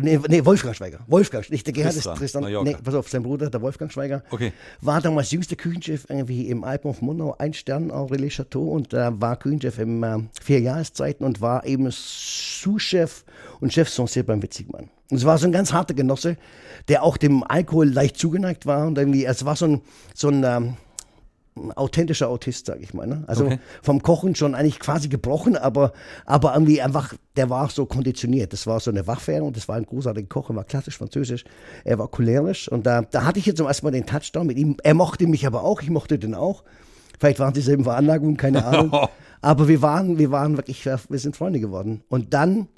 Nee, 0.00 0.20
nee, 0.28 0.44
Wolfgang 0.44 0.74
Schweiger. 0.74 1.00
Wolfgang, 1.06 1.48
nicht 1.50 1.66
der 1.66 1.72
Gerhard 1.72 1.94
ist 1.94 2.04
Tristan. 2.04 2.44
Nee, 2.64 2.76
pass 2.82 2.94
auf, 2.94 3.08
sein 3.08 3.22
Bruder, 3.22 3.50
der 3.50 3.60
Wolfgang 3.62 3.92
Schweiger, 3.92 4.22
okay. 4.30 4.52
war 4.80 5.00
damals 5.00 5.30
jüngster 5.30 5.56
Küchenchef 5.56 6.06
irgendwie 6.08 6.48
im 6.48 6.64
Alpen 6.64 6.90
auf 6.90 7.02
Murnau, 7.02 7.34
ein 7.38 7.54
Stern 7.54 7.90
Aurelie 7.90 8.28
Chateau 8.28 8.70
und 8.70 8.94
äh, 8.94 9.20
war 9.20 9.36
Küchenchef 9.36 9.78
im 9.78 10.02
äh, 10.02 10.18
vier 10.40 10.60
Jahreszeiten 10.60 11.24
und 11.24 11.40
war 11.40 11.64
eben 11.66 11.88
Sous-Chef 11.90 13.24
und 13.60 13.72
Chef 13.72 13.88
Sancerre 13.88 14.24
beim 14.24 14.42
Witzigmann. 14.42 14.90
Und 15.10 15.18
es 15.18 15.24
war 15.24 15.38
so 15.38 15.46
ein 15.46 15.52
ganz 15.52 15.72
harter 15.72 15.94
Genosse, 15.94 16.36
der 16.88 17.02
auch 17.02 17.16
dem 17.16 17.44
Alkohol 17.44 17.88
leicht 17.88 18.16
zugeneigt 18.16 18.66
war 18.66 18.86
und 18.86 18.98
irgendwie, 18.98 19.24
es 19.24 19.44
war 19.44 19.56
so 19.56 19.66
ein, 19.66 19.80
so 20.14 20.28
ein 20.28 20.42
ähm, 20.44 20.76
authentischer 21.76 22.28
Autist, 22.28 22.66
sage 22.66 22.80
ich 22.82 22.94
mal. 22.94 23.06
Ne? 23.06 23.24
Also 23.26 23.46
okay. 23.46 23.58
vom 23.82 24.02
Kochen 24.02 24.34
schon 24.34 24.54
eigentlich 24.54 24.80
quasi 24.80 25.08
gebrochen, 25.08 25.56
aber, 25.56 25.92
aber 26.26 26.52
irgendwie 26.54 26.82
einfach, 26.82 27.14
der 27.36 27.48
war 27.50 27.68
so 27.70 27.86
konditioniert. 27.86 28.52
Das 28.52 28.66
war 28.66 28.80
so 28.80 28.90
eine 28.90 29.06
Waffe 29.06 29.42
und 29.42 29.56
das 29.56 29.68
war 29.68 29.76
ein 29.76 29.86
großartiger 29.86 30.28
Koch, 30.28 30.50
er 30.50 30.56
war 30.56 30.64
klassisch 30.64 30.98
französisch, 30.98 31.44
er 31.84 31.98
war 31.98 32.08
cholerisch 32.08 32.68
und 32.68 32.86
da, 32.86 33.02
da 33.02 33.24
hatte 33.24 33.38
ich 33.38 33.46
jetzt 33.46 33.58
zum 33.58 33.66
ersten 33.66 33.86
Mal 33.86 33.92
den 33.92 34.06
Touchdown 34.06 34.46
mit 34.46 34.58
ihm. 34.58 34.76
Er 34.82 34.94
mochte 34.94 35.26
mich 35.26 35.46
aber 35.46 35.62
auch, 35.62 35.80
ich 35.80 35.90
mochte 35.90 36.18
den 36.18 36.34
auch. 36.34 36.64
Vielleicht 37.20 37.38
waren 37.38 37.54
dieselben 37.54 37.84
Veranlagungen, 37.84 38.36
keine 38.36 38.64
Ahnung. 38.64 38.92
aber 39.40 39.68
wir 39.68 39.80
waren, 39.80 40.18
wir 40.18 40.30
waren 40.32 40.56
wirklich, 40.56 40.84
wir 40.84 41.18
sind 41.18 41.36
Freunde 41.36 41.60
geworden. 41.60 42.02
Und 42.08 42.34
dann 42.34 42.68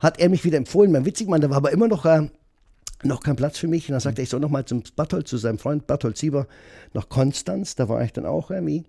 hat 0.00 0.18
er 0.18 0.28
mich 0.28 0.44
wieder 0.44 0.58
empfohlen, 0.58 0.92
mein 0.92 1.04
Witzigmann, 1.04 1.40
der 1.40 1.50
war 1.50 1.58
aber 1.58 1.72
immer 1.72 1.88
noch 1.88 2.04
äh, 2.04 2.28
noch 3.06 3.22
kein 3.22 3.36
Platz 3.36 3.58
für 3.58 3.68
mich. 3.68 3.88
Und 3.88 3.92
dann 3.92 4.00
sagte 4.00 4.22
er, 4.22 4.24
ich 4.24 4.30
soll 4.30 4.40
noch 4.40 4.50
mal 4.50 4.64
zum 4.64 4.82
Barthold, 4.94 5.28
zu 5.28 5.36
seinem 5.36 5.58
Freund 5.58 5.86
Barthold 5.86 6.16
Sieber 6.16 6.46
nach 6.92 7.08
Konstanz. 7.08 7.74
Da 7.74 7.88
war 7.88 8.02
ich 8.02 8.12
dann 8.12 8.26
auch 8.26 8.50
irgendwie. 8.50 8.84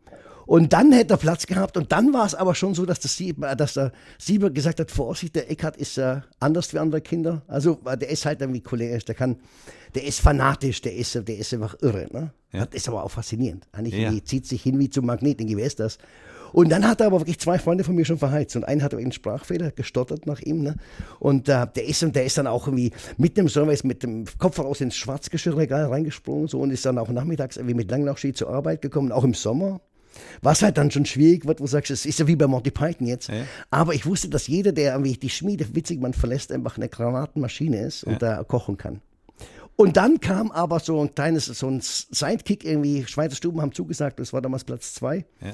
Und 0.48 0.72
dann 0.72 0.94
hätte 0.94 1.14
er 1.14 1.18
Platz 1.18 1.46
gehabt. 1.46 1.76
Und 1.76 1.92
dann 1.92 2.14
war 2.14 2.26
es 2.26 2.34
aber 2.34 2.56
schon 2.56 2.74
so, 2.74 2.86
dass, 2.86 3.02
das 3.02 3.18
Sieber, 3.18 3.54
dass 3.56 3.74
der 3.74 3.92
Sieber 4.18 4.50
gesagt 4.50 4.80
hat, 4.80 4.90
Vorsicht, 4.90 5.36
der 5.36 5.52
Eckhard 5.52 5.76
ist 5.76 5.98
äh, 5.98 6.22
anders 6.40 6.74
wie 6.74 6.80
andere 6.80 7.02
Kinder. 7.02 7.42
Also 7.48 7.76
der 7.86 8.10
ist 8.10 8.26
halt 8.26 8.40
irgendwie 8.40 8.62
cholerisch, 8.62 9.04
der 9.04 9.16
kann, 9.16 9.36
der 9.94 10.06
ist 10.06 10.22
fanatisch, 10.22 10.82
der 10.82 10.96
ist, 10.96 11.16
der 11.16 11.38
ist 11.38 11.54
einfach 11.54 11.76
irre. 11.82 12.08
Ne? 12.12 12.32
Ja. 12.54 12.66
Das 12.66 12.76
ist 12.76 12.88
aber 12.88 13.04
auch 13.04 13.12
faszinierend. 13.12 13.68
Eigentlich 13.74 13.96
ja. 13.96 14.14
zieht 14.24 14.48
sich 14.48 14.64
hin 14.64 14.80
wie 14.80 14.90
zum 14.90 15.06
Magnet, 15.06 15.40
wer 15.40 15.66
ist 15.66 15.82
das? 15.82 15.98
Und 16.58 16.70
dann 16.70 16.88
hat 16.88 17.02
er 17.02 17.06
aber 17.06 17.20
wirklich 17.20 17.38
zwei 17.38 17.60
Freunde 17.60 17.84
von 17.84 17.94
mir 17.94 18.04
schon 18.04 18.18
verheizt. 18.18 18.56
Und 18.56 18.64
einen 18.64 18.82
hat 18.82 18.92
einen 18.96 19.12
Sprachfehler, 19.12 19.70
gestottert 19.70 20.26
nach 20.26 20.40
ihm. 20.40 20.64
Ne? 20.64 20.76
Und 21.20 21.48
äh, 21.50 21.68
der, 21.68 21.86
ist, 21.86 22.02
der 22.16 22.26
ist 22.26 22.40
dann 22.40 22.48
auch 22.48 22.66
irgendwie 22.66 22.94
mit 23.16 23.38
dem 23.38 23.48
Service 23.48 23.84
mit 23.84 24.02
dem 24.02 24.26
Kopf 24.40 24.58
raus 24.58 24.82
ins 24.82 24.96
Schwarzgeschirrregal 24.96 25.86
reingesprungen 25.86 26.48
so, 26.48 26.60
und 26.60 26.72
ist 26.72 26.84
dann 26.84 26.98
auch 26.98 27.10
nachmittags 27.10 27.58
irgendwie 27.58 27.76
mit 27.76 27.92
Langlaufski 27.92 28.34
zur 28.34 28.50
Arbeit 28.50 28.82
gekommen, 28.82 29.12
auch 29.12 29.24
im 29.24 29.36
Sommer. 29.36 29.82
Was 30.42 30.64
halt 30.64 30.80
dann 30.80 30.90
schon 30.90 31.06
schwierig 31.06 31.46
wird, 31.46 31.60
wo 31.60 31.66
du 31.66 31.70
sagst, 31.70 31.92
es 31.92 32.08
ist 32.08 32.18
ja 32.18 32.26
wie 32.26 32.36
bei 32.36 32.48
Monty 32.48 32.72
Python 32.72 33.06
jetzt. 33.06 33.28
Ja. 33.30 33.44
Aber 33.70 33.94
ich 33.94 34.08
wusste, 34.08 34.28
dass 34.28 34.48
jeder, 34.48 34.72
der 34.72 34.94
irgendwie 34.94 35.14
die 35.14 35.30
Schmiede 35.30 35.76
witzig 35.76 36.02
man 36.02 36.14
verlässt, 36.14 36.52
einfach 36.52 36.78
eine 36.78 36.90
Granatenmaschine 36.90 37.82
ist 37.82 38.04
und 38.04 38.14
ja. 38.14 38.38
da 38.38 38.44
kochen 38.44 38.78
kann. 38.78 39.02
Und 39.76 39.96
dann 39.96 40.20
kam 40.22 40.50
aber 40.50 40.80
so 40.80 41.00
ein 41.02 41.14
kleines, 41.14 41.46
so 41.46 41.68
ein 41.68 41.82
Sidekick 41.84 42.66
irgendwie, 42.66 43.06
Schweizer 43.06 43.36
Stuben 43.36 43.62
haben 43.62 43.74
zugesagt, 43.74 44.20
das 44.20 44.34
war 44.34 44.42
damals 44.42 44.64
Platz 44.64 44.96
zwei. 44.96 45.24
Ja 45.40 45.54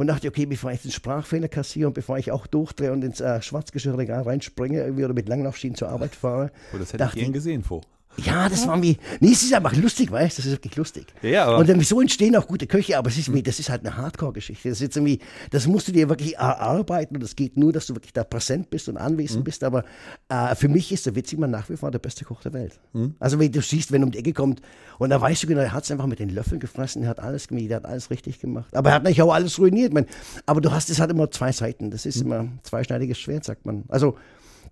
und 0.00 0.06
dachte, 0.06 0.28
okay, 0.28 0.46
bevor 0.46 0.72
ich 0.72 0.80
den 0.80 0.92
Sprachfehler 0.92 1.48
kassiere 1.48 1.88
und 1.88 1.92
bevor 1.92 2.16
ich 2.16 2.32
auch 2.32 2.46
durchdrehe 2.46 2.90
und 2.90 3.04
ins 3.04 3.20
äh, 3.20 3.42
Schwarzgeschirrregal 3.42 4.22
reinspringe 4.22 4.80
irgendwie 4.80 5.04
oder 5.04 5.12
mit 5.12 5.28
Langlaufschienen 5.28 5.76
zur 5.76 5.90
Arbeit 5.90 6.14
fahre. 6.14 6.52
Oh, 6.74 6.78
das 6.78 6.94
hätte 6.94 7.04
ich 7.04 7.20
gern 7.20 7.34
gesehen, 7.34 7.62
vor. 7.62 7.82
Ja, 8.24 8.48
das 8.48 8.66
war 8.66 8.76
mir. 8.76 8.96
Nee, 9.20 9.32
es 9.32 9.42
ist 9.42 9.52
einfach 9.52 9.74
lustig, 9.74 10.10
weißt 10.10 10.38
du? 10.38 10.42
Das 10.42 10.46
ist 10.46 10.52
wirklich 10.52 10.76
lustig. 10.76 11.06
Ja, 11.22 11.46
aber 11.46 11.58
und 11.58 11.68
dann, 11.68 11.80
so 11.80 12.00
entstehen 12.00 12.36
auch 12.36 12.46
gute 12.46 12.66
Köche, 12.66 12.98
aber 12.98 13.08
es 13.08 13.18
ist, 13.18 13.30
das 13.46 13.60
ist 13.60 13.70
halt 13.70 13.86
eine 13.86 13.96
Hardcore-Geschichte. 13.96 14.68
Das 14.68 14.78
ist 14.78 14.82
jetzt 14.82 14.96
irgendwie, 14.96 15.20
das 15.50 15.66
musst 15.66 15.88
du 15.88 15.92
dir 15.92 16.08
wirklich 16.08 16.36
erarbeiten 16.36 17.16
und 17.16 17.22
es 17.22 17.36
geht 17.36 17.56
nur, 17.56 17.72
dass 17.72 17.86
du 17.86 17.94
wirklich 17.94 18.12
da 18.12 18.24
präsent 18.24 18.70
bist 18.70 18.88
und 18.88 18.96
anwesend 18.96 19.40
mhm. 19.40 19.44
bist. 19.44 19.64
Aber 19.64 19.84
äh, 20.28 20.54
für 20.54 20.68
mich 20.68 20.92
ist 20.92 21.06
der 21.06 21.14
Witzigmann 21.14 21.50
nach 21.50 21.68
wie 21.70 21.76
vor 21.76 21.90
der 21.90 21.98
beste 21.98 22.24
Koch 22.24 22.42
der 22.42 22.52
Welt. 22.52 22.80
Mhm. 22.92 23.14
Also, 23.18 23.38
wenn 23.38 23.52
du 23.52 23.60
siehst, 23.60 23.92
wenn 23.92 24.02
er 24.02 24.06
um 24.06 24.12
die 24.12 24.18
Ecke 24.18 24.32
kommt 24.32 24.60
und 24.98 25.10
da 25.10 25.20
weißt 25.20 25.42
du 25.42 25.46
genau, 25.46 25.60
er 25.60 25.72
hat 25.72 25.84
es 25.84 25.90
einfach 25.90 26.06
mit 26.06 26.18
den 26.18 26.30
Löffeln 26.30 26.60
gefressen, 26.60 27.02
er 27.02 27.10
hat 27.10 27.20
alles 27.20 27.48
gemacht, 27.48 27.70
er 27.70 27.76
hat 27.76 27.86
alles 27.86 28.10
richtig 28.10 28.40
gemacht. 28.40 28.74
Aber 28.76 28.90
er 28.90 28.96
hat 28.96 29.02
natürlich 29.02 29.22
auch 29.22 29.32
alles 29.32 29.58
ruiniert. 29.58 29.92
Man. 29.92 30.06
Aber 30.46 30.60
du 30.60 30.70
hast, 30.70 30.90
es 30.90 31.00
hat 31.00 31.10
immer 31.10 31.30
zwei 31.30 31.52
Seiten. 31.52 31.90
Das 31.90 32.06
ist 32.06 32.16
mhm. 32.16 32.26
immer 32.26 32.38
ein 32.40 32.58
zweischneidiges 32.62 33.18
Schwert, 33.18 33.44
sagt 33.44 33.66
man. 33.66 33.84
Also, 33.88 34.16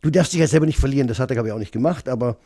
du 0.01 0.11
darfst 0.11 0.33
dich 0.33 0.41
ja 0.41 0.47
selber 0.47 0.67
nicht 0.67 0.79
verlieren, 0.79 1.09
das 1.09 1.19
hat 1.19 1.31
er, 1.31 1.35
glaube 1.35 1.49
ich, 1.49 1.55
auch 1.55 1.59
nicht 1.59 1.73
gemacht, 1.73 2.09
aber 2.09 2.39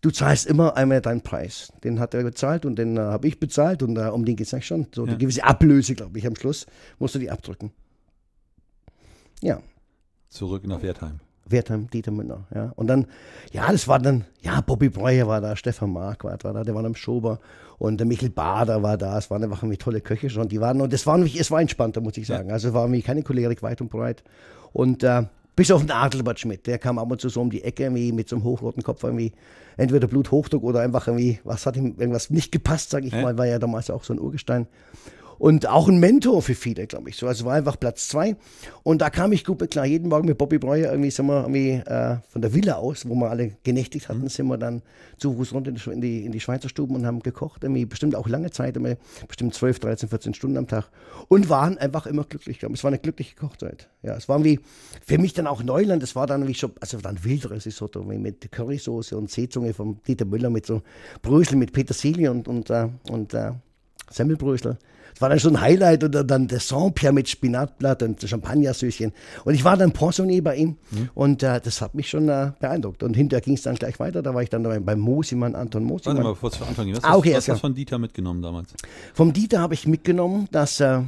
du 0.00 0.10
zahlst 0.10 0.46
immer 0.46 0.76
einmal 0.76 1.00
deinen 1.00 1.22
Preis. 1.22 1.72
Den 1.84 2.00
hat 2.00 2.14
er 2.14 2.22
bezahlt 2.22 2.64
und 2.64 2.76
den 2.76 2.96
äh, 2.96 3.00
habe 3.00 3.28
ich 3.28 3.38
bezahlt 3.38 3.82
und 3.82 3.96
äh, 3.96 4.08
um 4.08 4.24
den 4.24 4.36
geht 4.36 4.46
es 4.46 4.54
eigentlich 4.54 4.66
schon. 4.66 4.86
So 4.94 5.04
ja. 5.04 5.10
eine 5.10 5.18
gewisse 5.18 5.44
Ablöse, 5.44 5.94
glaube 5.94 6.18
ich, 6.18 6.26
am 6.26 6.36
Schluss 6.36 6.66
musst 6.98 7.14
du 7.14 7.18
die 7.18 7.30
abdrücken. 7.30 7.72
Ja. 9.42 9.60
Zurück 10.28 10.66
nach 10.66 10.82
Wertheim. 10.82 11.20
Wertheim, 11.46 11.90
Dieter 11.90 12.12
Müller, 12.12 12.46
ja. 12.54 12.72
Und 12.76 12.86
dann, 12.86 13.06
ja, 13.52 13.70
das 13.72 13.88
war 13.88 13.98
dann, 13.98 14.24
ja, 14.40 14.60
Bobby 14.60 14.88
Breuer 14.88 15.26
war 15.26 15.40
da, 15.40 15.56
Stefan 15.56 15.92
Mark 15.92 16.22
war 16.22 16.38
da, 16.38 16.62
der 16.62 16.74
war 16.74 16.84
am 16.84 16.94
Schober 16.94 17.40
und 17.78 17.98
der 17.98 18.06
Michael 18.06 18.30
Bader 18.30 18.82
war 18.84 18.96
da, 18.96 19.18
es 19.18 19.30
waren 19.30 19.42
einfach 19.42 19.62
irgendwie 19.62 19.78
tolle 19.78 20.00
Köche 20.00 20.30
schon, 20.30 20.48
die 20.48 20.60
waren, 20.60 20.80
und 20.80 20.92
das 20.92 21.06
war 21.06 21.16
nämlich, 21.16 21.40
es 21.40 21.50
war 21.50 21.60
entspannter, 21.60 22.00
muss 22.00 22.16
ich 22.16 22.26
sagen. 22.26 22.48
Ja. 22.48 22.54
Also 22.54 22.68
es 22.68 22.74
war 22.74 22.84
irgendwie 22.84 23.02
keine 23.02 23.22
Cholerik 23.24 23.62
weit 23.62 23.80
und 23.80 23.90
breit. 23.90 24.22
Und 24.72 25.02
äh, 25.02 25.24
bis 25.60 25.70
auf 25.70 25.82
den 25.82 25.90
Adelbert 25.90 26.40
Schmidt, 26.40 26.66
der 26.66 26.78
kam 26.78 26.98
ab 26.98 27.12
und 27.12 27.20
zu 27.20 27.28
so 27.28 27.42
um 27.42 27.50
die 27.50 27.62
Ecke 27.62 27.82
irgendwie 27.82 28.12
mit 28.12 28.30
so 28.30 28.36
einem 28.36 28.46
hochroten 28.46 28.82
Kopf 28.82 29.04
irgendwie, 29.04 29.32
entweder 29.76 30.06
Bluthochdruck 30.06 30.62
oder 30.62 30.80
einfach 30.80 31.06
irgendwie, 31.06 31.38
was 31.44 31.66
hat 31.66 31.76
ihm 31.76 31.96
irgendwas 31.98 32.30
nicht 32.30 32.50
gepasst, 32.50 32.88
sage 32.88 33.06
ich 33.06 33.12
ja. 33.12 33.20
mal, 33.20 33.36
war 33.36 33.44
ja 33.44 33.58
damals 33.58 33.90
auch 33.90 34.02
so 34.02 34.14
ein 34.14 34.20
Urgestein 34.20 34.66
und 35.40 35.66
auch 35.66 35.88
ein 35.88 35.98
Mentor 35.98 36.42
für 36.42 36.54
viele, 36.54 36.86
glaube 36.86 37.08
ich. 37.08 37.16
So, 37.16 37.26
also 37.26 37.46
war 37.46 37.54
einfach 37.54 37.80
Platz 37.80 38.08
zwei. 38.08 38.36
Und 38.82 39.00
da 39.00 39.08
kam 39.08 39.32
ich 39.32 39.42
gut 39.42 39.58
mit 39.58 39.70
klar. 39.70 39.86
Jeden 39.86 40.10
Morgen 40.10 40.28
mit 40.28 40.36
Bobby 40.36 40.58
Breuer 40.58 40.90
irgendwie 40.90 41.10
sind 41.10 41.26
wir 41.28 41.40
irgendwie 41.40 41.70
äh, 41.70 42.18
von 42.28 42.42
der 42.42 42.52
Villa 42.52 42.74
aus, 42.74 43.08
wo 43.08 43.14
wir 43.14 43.30
alle 43.30 43.52
genächtigt 43.64 44.10
hatten, 44.10 44.20
mhm. 44.20 44.28
sind 44.28 44.48
wir 44.48 44.58
dann 44.58 44.82
zu 45.16 45.32
Fuß 45.32 45.54
runter 45.54 45.72
in 45.90 46.02
die, 46.02 46.26
in 46.26 46.32
die 46.32 46.40
Schweizer 46.40 46.68
Stuben 46.68 46.94
und 46.94 47.06
haben 47.06 47.20
gekocht. 47.20 47.64
Irgendwie 47.64 47.86
bestimmt 47.86 48.16
auch 48.16 48.28
lange 48.28 48.50
Zeit, 48.50 48.76
irgendwie 48.76 48.98
bestimmt 49.28 49.54
12, 49.54 49.78
13, 49.78 50.08
14 50.10 50.34
Stunden 50.34 50.58
am 50.58 50.66
Tag. 50.66 50.90
Und 51.28 51.48
waren 51.48 51.78
einfach 51.78 52.04
immer 52.04 52.24
glücklich. 52.24 52.58
Glaube 52.58 52.74
Es 52.74 52.84
war 52.84 52.90
eine 52.90 52.98
glückliche 52.98 53.34
Kochzeit. 53.34 53.88
Ja, 54.02 54.16
es 54.16 54.28
war 54.28 54.36
irgendwie 54.36 54.60
für 55.06 55.16
mich 55.16 55.32
dann 55.32 55.46
auch 55.46 55.62
Neuland. 55.62 56.02
Es 56.02 56.14
war 56.14 56.26
dann 56.26 56.46
wie 56.48 56.54
schon, 56.54 56.72
also 56.80 56.98
dann 56.98 57.24
wilderes 57.24 57.64
Risotto 57.64 58.02
mit 58.02 58.52
Currysoße 58.52 59.16
und 59.16 59.30
Seezunge 59.30 59.72
von 59.72 60.02
Dieter 60.06 60.26
Müller 60.26 60.50
mit 60.50 60.66
so 60.66 60.82
Brösel 61.22 61.56
mit 61.56 61.72
Petersilie 61.72 62.30
und, 62.30 62.46
und, 62.46 62.68
äh, 62.68 62.88
und 63.08 63.32
äh, 63.32 63.52
Semmelbrösel. 64.10 64.78
Das 65.12 65.20
war 65.20 65.28
dann 65.28 65.40
schon 65.40 65.56
ein 65.56 65.60
Highlight 65.60 66.04
oder 66.04 66.24
dann 66.24 66.46
der 66.46 66.60
Saint-Pierre 66.60 67.12
mit 67.12 67.28
Spinatblatt 67.28 68.02
und 68.02 68.22
Champagnersüßchen. 68.22 69.12
Und 69.44 69.54
ich 69.54 69.64
war 69.64 69.76
dann 69.76 69.92
Pensionnier 69.92 70.42
bei 70.42 70.56
ihm 70.56 70.76
mhm. 70.90 71.10
und 71.14 71.42
äh, 71.42 71.60
das 71.60 71.80
hat 71.80 71.94
mich 71.94 72.08
schon 72.08 72.28
äh, 72.28 72.52
beeindruckt. 72.60 73.02
Und 73.02 73.14
hinterher 73.14 73.40
ging 73.40 73.54
es 73.54 73.62
dann 73.62 73.74
gleich 73.74 73.98
weiter. 73.98 74.22
Da 74.22 74.34
war 74.34 74.42
ich 74.42 74.50
dann 74.50 74.62
dabei 74.62 74.78
beim 74.78 75.00
Mosimann, 75.00 75.54
Anton 75.54 75.84
Mosimann. 75.84 76.16
Warte 76.16 76.28
mal, 76.28 76.34
bevor 76.34 76.50
zu 76.52 76.64
Anfang 76.64 76.92
was, 76.92 77.04
ah, 77.04 77.16
okay, 77.16 77.34
was 77.34 77.48
hast 77.48 77.56
du 77.56 77.60
von 77.60 77.74
Dieter 77.74 77.98
mitgenommen 77.98 78.42
damals? 78.42 78.72
Vom 79.14 79.32
Dieter 79.32 79.60
habe 79.60 79.74
ich 79.74 79.86
mitgenommen, 79.86 80.48
dass 80.52 80.80
äh, 80.80 81.00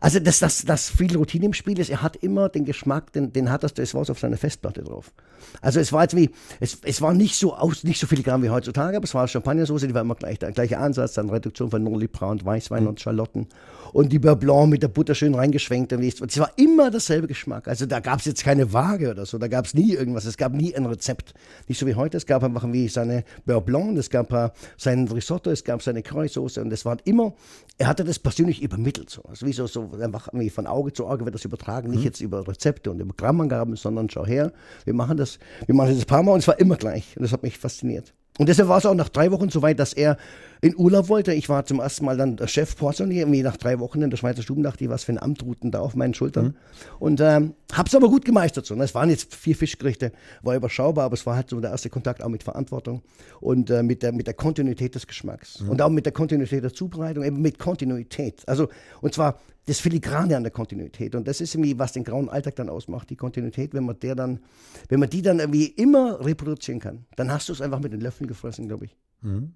also, 0.00 0.20
dass 0.20 0.38
das, 0.38 0.64
das 0.64 0.90
viel 0.90 1.16
Routine 1.16 1.46
im 1.46 1.52
Spiel 1.52 1.78
ist, 1.78 1.90
er 1.90 2.02
hat 2.02 2.16
immer 2.16 2.48
den 2.48 2.64
Geschmack, 2.64 3.12
den, 3.12 3.32
den 3.32 3.50
hat 3.50 3.64
das, 3.64 3.74
das 3.74 3.94
war 3.94 4.08
auf 4.08 4.18
seiner 4.18 4.36
Festplatte 4.36 4.82
drauf. 4.82 5.12
Also 5.60 5.80
es 5.80 5.92
war 5.92 6.02
jetzt 6.02 6.16
wie, 6.16 6.30
es, 6.60 6.78
es 6.84 7.00
war 7.00 7.14
nicht 7.14 7.34
so 7.36 7.54
aus, 7.54 7.84
nicht 7.84 8.00
so 8.00 8.06
filigran 8.06 8.42
wie 8.42 8.50
heutzutage, 8.50 8.96
aber 8.96 9.04
es 9.04 9.14
war 9.14 9.26
Champagnersoße, 9.26 9.88
die 9.88 9.94
war 9.94 10.02
immer 10.02 10.14
gleich 10.14 10.38
der 10.38 10.52
gleiche 10.52 10.78
Ansatz, 10.78 11.14
dann 11.14 11.30
Reduktion 11.30 11.70
von 11.70 11.82
Noli 11.82 12.08
Braun, 12.08 12.44
Weißwein 12.44 12.82
mhm. 12.82 12.88
und 12.90 13.00
Schalotten 13.00 13.48
und 13.92 14.12
die 14.12 14.18
Beurre 14.18 14.36
Blanc 14.36 14.70
mit 14.70 14.82
der 14.82 14.88
Butter 14.88 15.14
schön 15.14 15.34
reingeschwenkt. 15.34 15.92
Und 15.92 16.02
es 16.02 16.38
war 16.38 16.50
immer 16.56 16.90
dasselbe 16.90 17.26
Geschmack. 17.26 17.68
Also 17.68 17.86
da 17.86 18.00
gab 18.00 18.20
es 18.20 18.26
jetzt 18.26 18.44
keine 18.44 18.72
Waage 18.72 19.10
oder 19.10 19.26
so, 19.26 19.38
da 19.38 19.48
gab 19.48 19.64
es 19.64 19.74
nie 19.74 19.94
irgendwas, 19.94 20.24
es 20.24 20.36
gab 20.36 20.52
nie 20.52 20.74
ein 20.74 20.86
Rezept. 20.86 21.34
Nicht 21.66 21.78
so 21.78 21.86
wie 21.86 21.94
heute, 21.94 22.16
es 22.16 22.26
gab 22.26 22.42
einfach 22.42 22.64
wie 22.70 22.88
seine 22.88 23.24
Beurre 23.46 23.62
Blanc, 23.62 23.96
es 23.98 24.10
gab 24.10 24.54
sein 24.76 25.08
Risotto, 25.08 25.50
es 25.50 25.64
gab 25.64 25.82
seine 25.82 26.02
Kreuzsoße 26.02 26.60
und 26.60 26.72
es 26.72 26.84
war 26.84 26.98
immer, 27.04 27.32
er 27.78 27.86
hatte 27.86 28.04
das 28.04 28.18
persönlich 28.18 28.60
übermittelt. 28.60 29.08
So. 29.08 29.22
Also 29.22 29.46
wie 29.46 29.52
so, 29.52 29.66
so 29.66 29.90
einfach 30.00 30.28
irgendwie 30.28 30.50
von 30.50 30.66
Auge 30.66 30.92
zu 30.92 31.06
Auge 31.06 31.24
wird 31.24 31.34
das 31.34 31.44
übertragen, 31.44 31.90
nicht 31.90 32.00
mhm. 32.00 32.04
jetzt 32.04 32.20
über 32.20 32.46
Rezepte 32.46 32.90
und 32.90 33.00
über 33.00 33.14
Grammangaben, 33.16 33.76
sondern 33.76 34.10
schau 34.10 34.26
her, 34.26 34.52
wir 34.84 34.94
machen 34.94 35.16
das, 35.16 35.38
wir 35.66 35.74
machen 35.74 35.90
das 35.94 36.00
ein 36.00 36.06
paar 36.06 36.22
Mal 36.22 36.32
und 36.32 36.40
es 36.40 36.48
war 36.48 36.58
immer 36.58 36.76
gleich. 36.76 37.16
Und 37.16 37.22
das 37.22 37.32
hat 37.32 37.42
mich 37.42 37.56
fasziniert. 37.56 38.12
Und 38.38 38.48
deshalb 38.48 38.68
war 38.68 38.78
es 38.78 38.86
auch 38.86 38.94
nach 38.94 39.08
drei 39.08 39.30
Wochen 39.30 39.48
so 39.48 39.62
weit, 39.62 39.78
dass 39.78 39.92
er 39.92 40.16
in 40.60 40.76
Urlaub 40.76 41.08
wollte. 41.08 41.32
Ich 41.32 41.48
war 41.48 41.64
zum 41.64 41.80
ersten 41.80 42.04
Mal 42.04 42.16
dann 42.16 42.36
der 42.36 42.46
Chef 42.46 42.76
Poissonnier, 42.76 43.22
irgendwie 43.22 43.42
nach 43.42 43.56
drei 43.56 43.78
Wochen 43.78 44.02
in 44.02 44.10
der 44.10 44.16
Schweizer 44.16 44.42
Stuben, 44.42 44.62
dachte 44.62 44.84
ich, 44.84 44.90
was 44.90 45.04
für 45.04 45.12
ein 45.12 45.18
Amt 45.18 45.42
ruhten 45.42 45.70
da 45.70 45.80
auf 45.80 45.94
meinen 45.94 46.14
Schultern. 46.14 46.46
Mhm. 46.46 46.54
Und 46.98 47.20
ähm, 47.20 47.54
hab's 47.72 47.94
aber 47.94 48.08
gut 48.08 48.24
gemeistert. 48.24 48.66
So. 48.66 48.74
Es 48.76 48.94
waren 48.94 49.10
jetzt 49.10 49.34
vier 49.34 49.56
Fischgerichte, 49.56 50.12
war 50.42 50.56
überschaubar, 50.56 51.04
aber 51.04 51.14
es 51.14 51.26
war 51.26 51.36
halt 51.36 51.50
so 51.50 51.60
der 51.60 51.70
erste 51.70 51.90
Kontakt 51.90 52.22
auch 52.22 52.28
mit 52.28 52.42
Verantwortung 52.42 53.02
und 53.40 53.70
äh, 53.70 53.82
mit, 53.82 54.02
der, 54.02 54.12
mit 54.12 54.26
der 54.26 54.34
Kontinuität 54.34 54.94
des 54.94 55.06
Geschmacks. 55.06 55.60
Mhm. 55.60 55.70
Und 55.70 55.82
auch 55.82 55.90
mit 55.90 56.06
der 56.06 56.12
Kontinuität 56.12 56.62
der 56.64 56.72
Zubereitung, 56.72 57.24
eben 57.24 57.40
mit 57.40 57.58
Kontinuität. 57.58 58.42
Also, 58.48 58.68
und 59.00 59.14
zwar 59.14 59.38
das 59.68 59.80
Filigrane 59.80 60.36
an 60.36 60.42
der 60.42 60.50
Kontinuität. 60.50 61.14
Und 61.14 61.28
das 61.28 61.40
ist 61.40 61.54
irgendwie, 61.54 61.78
was 61.78 61.92
den 61.92 62.02
grauen 62.02 62.30
Alltag 62.30 62.56
dann 62.56 62.70
ausmacht. 62.70 63.10
Die 63.10 63.16
Kontinuität, 63.16 63.74
wenn 63.74 63.84
man 63.84 64.00
der 64.00 64.14
dann, 64.14 64.40
wenn 64.88 64.98
man 64.98 65.10
die 65.10 65.20
dann 65.20 65.40
irgendwie 65.40 65.66
immer 65.66 66.24
reproduzieren 66.24 66.80
kann, 66.80 67.04
dann 67.16 67.30
hast 67.30 67.48
du 67.48 67.52
es 67.52 67.60
einfach 67.60 67.80
mit 67.80 67.92
den 67.92 68.00
Löffeln 68.00 68.28
gefressen, 68.28 68.66
glaube 68.66 68.86
ich. 68.86 68.96
Mhm. 69.20 69.52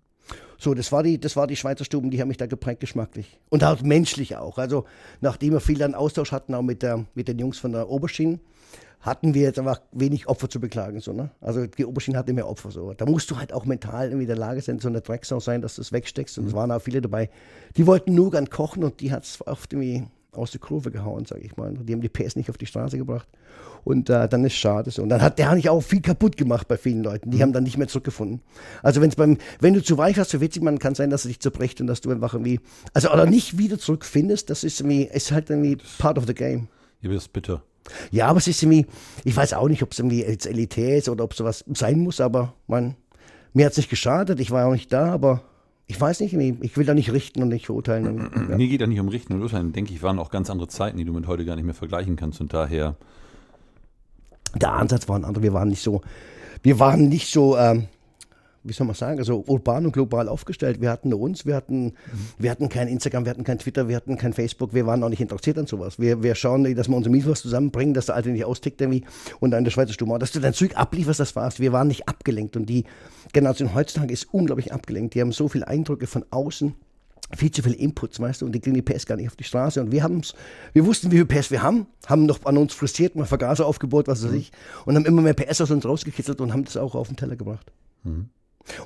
So, 0.59 0.75
das 0.75 0.93
war 0.93 1.03
die, 1.03 1.19
das 1.19 1.35
war 1.35 1.47
die 1.47 1.57
Schweizer 1.57 1.85
Stuben, 1.85 2.11
die 2.11 2.21
haben 2.21 2.29
mich 2.29 2.37
da 2.37 2.47
geprägt 2.47 2.81
geschmacklich. 2.81 3.39
Und 3.51 3.65
auch 3.65 3.83
menschlich 3.83 4.37
auch. 4.37 4.59
Also, 4.59 4.85
nachdem 5.21 5.55
wir 5.55 5.61
viel 5.61 5.79
dann 5.79 5.95
Austausch 5.95 6.31
hatten, 6.31 6.55
auch 6.55 6.63
mit, 6.63 6.83
der, 6.83 7.05
mit 7.15 7.27
den 7.27 7.39
Jungs 7.39 7.59
von 7.59 7.73
der 7.73 7.89
Oberschiene, 7.89 8.39
hatten 9.03 9.35
wir 9.35 9.43
jetzt 9.43 9.59
einfach 9.59 9.81
wenig 9.91 10.29
Opfer 10.29 10.49
zu 10.49 10.61
beklagen. 10.61 11.01
So, 11.01 11.13
ne? 11.13 11.31
Also 11.41 11.67
die 11.67 11.85
Oberschiene 11.85 12.17
hatte 12.17 12.33
mehr 12.33 12.49
Opfer. 12.49 12.71
So. 12.71 12.95
Da 12.95 13.05
musst 13.05 13.31
du 13.31 13.37
halt 13.37 13.53
auch 13.53 13.65
mental 13.65 14.07
irgendwie 14.07 14.23
in 14.23 14.29
der 14.29 14.37
Lage 14.37 14.61
sein, 14.61 14.79
so 14.79 14.89
eine 14.89 15.01
Drecksau 15.01 15.41
sein, 15.41 15.61
dass 15.61 15.75
du 15.75 15.83
es 15.83 15.93
wegsteckst. 15.93 16.39
Und 16.39 16.47
es 16.47 16.53
mhm. 16.53 16.57
waren 16.57 16.71
auch 16.71 16.81
viele 16.81 17.01
dabei, 17.01 17.29
die 17.77 17.87
wollten 17.87 18.15
nur 18.15 18.31
gern 18.31 18.49
kochen 18.49 18.85
und 18.85 19.01
die 19.01 19.11
hat 19.11 19.25
es 19.25 19.45
oft 19.45 19.73
irgendwie 19.73 20.07
aus 20.33 20.51
der 20.51 20.61
Kurve 20.61 20.91
gehauen, 20.91 21.27
sage 21.27 21.43
ich 21.43 21.57
mal. 21.57 21.75
Die 21.75 21.93
haben 21.93 22.01
die 22.01 22.09
PS 22.09 22.37
nicht 22.37 22.51
auf 22.51 22.57
die 22.57 22.67
Straße 22.67 22.97
gebracht. 22.97 23.29
Und 23.85 24.09
äh, 24.11 24.29
dann 24.29 24.45
ist 24.45 24.55
schade 24.55 24.91
so. 24.91 25.03
Und 25.03 25.09
dann 25.09 25.21
hat 25.21 25.39
der 25.39 25.51
eigentlich 25.51 25.69
auch 25.69 25.81
viel 25.81 26.01
kaputt 26.01 26.37
gemacht 26.37 26.69
bei 26.69 26.77
vielen 26.77 27.03
Leuten. 27.03 27.31
Die 27.31 27.39
mhm. 27.39 27.43
haben 27.43 27.53
dann 27.53 27.65
nicht 27.65 27.77
mehr 27.77 27.89
zurückgefunden. 27.89 28.41
Also 28.83 29.01
wenn's 29.01 29.17
beim, 29.17 29.39
wenn 29.61 29.75
du 29.75 29.83
zu 29.83 29.99
weich 29.99 30.19
hast, 30.19 30.31
so 30.31 30.41
witzig 30.41 30.63
man 30.63 30.79
kann 30.79 30.95
sein, 30.95 31.11
dass 31.11 31.25
es 31.25 31.29
dich 31.29 31.41
zerbricht 31.41 31.81
und 31.81 31.87
dass 31.87 32.01
du 32.01 32.11
einfach 32.11 32.35
irgendwie, 32.35 32.61
also 32.95 33.11
oder 33.11 33.27
nicht 33.27 33.59
wieder 33.59 33.79
zurückfindest, 33.79 34.49
das 34.51 34.65
ist 34.65 34.81
irgendwie, 34.81 35.05
ist 35.05 35.33
halt 35.33 35.51
irgendwie 35.51 35.79
part 35.99 36.17
of 36.17 36.27
the 36.27 36.35
game. 36.35 36.69
Ja, 37.01 37.11
das 37.11 37.25
ist 37.25 37.33
bitter. 37.33 37.63
Ja, 38.11 38.29
aber 38.29 38.39
es 38.39 38.47
ist 38.47 38.63
irgendwie, 38.63 38.87
ich 39.25 39.37
weiß 39.37 39.55
auch 39.55 39.69
nicht, 39.69 39.83
ob 39.83 39.93
es 39.93 39.99
irgendwie 39.99 40.23
jetzt 40.23 40.47
elitär 40.47 40.97
ist 40.97 41.09
oder 41.09 41.25
ob 41.25 41.35
sowas 41.35 41.65
sein 41.75 41.99
muss, 41.99 42.21
aber 42.21 42.55
man, 42.69 42.95
mir 43.53 43.67
hat 43.67 43.73
es 43.73 43.79
nicht 43.79 43.91
geschadet, 43.91 44.39
ich 44.39 44.53
war 44.53 44.67
auch 44.67 44.73
nicht 44.73 44.93
da, 44.93 45.13
aber 45.13 45.43
ich 45.93 46.01
weiß 46.01 46.21
nicht, 46.21 46.35
ich 46.35 46.77
will 46.79 46.87
da 46.87 46.95
nicht 46.95 47.13
richten 47.13 47.43
und 47.43 47.51
nicht 47.51 47.67
verurteilen. 47.67 48.31
Ja. 48.49 48.57
Mir 48.57 48.67
geht 48.67 48.81
da 48.81 48.87
nicht 48.87 48.99
um 48.99 49.09
Richten 49.09 49.35
und 49.35 49.43
Urteilen, 49.43 49.75
denke 49.75 49.93
ich, 49.93 50.03
waren 50.03 50.19
auch 50.19 50.31
ganz 50.31 50.49
andere 50.49 50.69
Zeiten, 50.69 50.97
die 50.97 51.05
du 51.05 51.13
mit 51.13 51.27
heute 51.27 51.45
gar 51.45 51.55
nicht 51.55 51.67
mehr 51.67 51.75
vergleichen 51.75 52.17
kannst 52.17 52.41
und 52.41 52.55
daher 52.55 52.97
der 54.55 54.73
Ansatz 54.73 55.07
war 55.07 55.17
ein 55.19 55.25
anderer. 55.27 55.43
Wir 55.43 55.53
waren 55.53 55.69
nicht 55.69 55.83
so, 55.83 56.01
wir 56.63 56.79
waren 56.79 57.11
nicht 57.11 57.31
so, 57.31 57.59
ähm, 57.59 57.89
wie 58.65 58.73
soll 58.73 58.87
man 58.87 58.95
sagen, 58.95 59.19
also 59.19 59.45
urban 59.47 59.87
und 59.87 59.93
global 59.93 60.29
aufgestellt. 60.29 60.81
Wir 60.81 60.91
hatten 60.91 61.09
nur 61.09 61.21
uns, 61.21 61.47
wir 61.47 61.57
hatten, 61.57 61.85
mhm. 61.85 61.93
wir 62.39 62.51
hatten 62.51 62.69
kein 62.69 62.89
Instagram, 62.89 63.25
wir 63.25 63.31
hatten 63.31 63.45
kein 63.45 63.59
Twitter, 63.59 63.89
wir 63.89 63.97
hatten 63.97 64.17
kein 64.17 64.33
Facebook, 64.33 64.75
wir 64.75 64.87
waren 64.87 65.03
auch 65.03 65.09
nicht 65.09 65.21
interessiert 65.21 65.59
an 65.59 65.67
sowas. 65.67 65.99
Wir, 65.99 66.23
wir 66.23 66.35
schauen, 66.35 66.75
dass 66.75 66.89
wir 66.89 66.97
unsere 66.97 67.13
Mietwas 67.15 67.43
zusammenbringen, 67.43 67.95
dass 67.95 68.07
der 68.07 68.15
Alte 68.15 68.31
nicht 68.31 68.45
austickt 68.45 68.81
irgendwie 68.81 69.05
und 69.41 69.51
dann 69.51 69.65
der 69.65 69.71
Schweizer 69.71 69.93
Stube, 69.93 70.19
dass 70.19 70.33
du 70.33 70.41
dein 70.41 70.55
Zeug 70.55 70.77
ablieferst, 70.77 71.21
das 71.21 71.35
war's. 71.37 71.61
Wir 71.61 71.73
waren 71.73 71.89
nicht 71.89 72.09
abgelenkt 72.09 72.57
und 72.57 72.67
die 72.67 72.85
Generation 73.33 73.75
heutzutage 73.75 74.13
ist 74.13 74.33
unglaublich 74.33 74.73
abgelenkt. 74.73 75.15
Die 75.15 75.21
haben 75.21 75.33
so 75.33 75.49
viele 75.49 75.67
Eindrücke 75.67 76.07
von 76.07 76.25
außen 76.31 76.75
viel 77.37 77.51
zu 77.51 77.63
viele 77.63 77.77
Inputs, 77.77 78.21
weißt 78.21 78.43
du, 78.43 78.47
und 78.47 78.53
die 78.53 78.61
kriegen 78.61 78.75
die 78.75 78.83
PS 78.83 79.07
gar 79.07 79.17
nicht 79.17 79.29
auf 79.29 79.37
die 79.37 79.45
Straße. 79.45 79.81
Und 79.81 79.93
wir 79.93 80.03
haben's, 80.03 80.35
wir 80.73 80.85
wussten, 80.85 81.11
wie 81.11 81.17
viel 81.17 81.27
PS 81.27 81.51
wir 81.51 81.63
haben, 81.63 81.87
haben 82.07 82.27
noch 82.27 82.45
an 82.45 82.59
uns 82.59 82.75
frustriert, 82.75 83.17
mal 83.17 83.25
Vergaser 83.25 83.67
aufgebaut, 83.67 84.09
was 84.09 84.23
weiß 84.23 84.33
mhm. 84.33 84.37
ich, 84.37 84.53
und 84.85 84.97
haben 84.97 85.07
immer 85.07 85.23
mehr 85.23 85.35
PS 85.35 85.61
aus 85.63 85.71
uns 85.71 85.85
rausgekitzelt 85.85 86.41
und 86.41 86.53
haben 86.53 86.65
das 86.65 86.77
auch 86.77 86.95
auf 86.95 87.09
den 87.09 87.17
Teller 87.17 87.37
gebracht. 87.37 87.73
Mhm. 88.05 88.29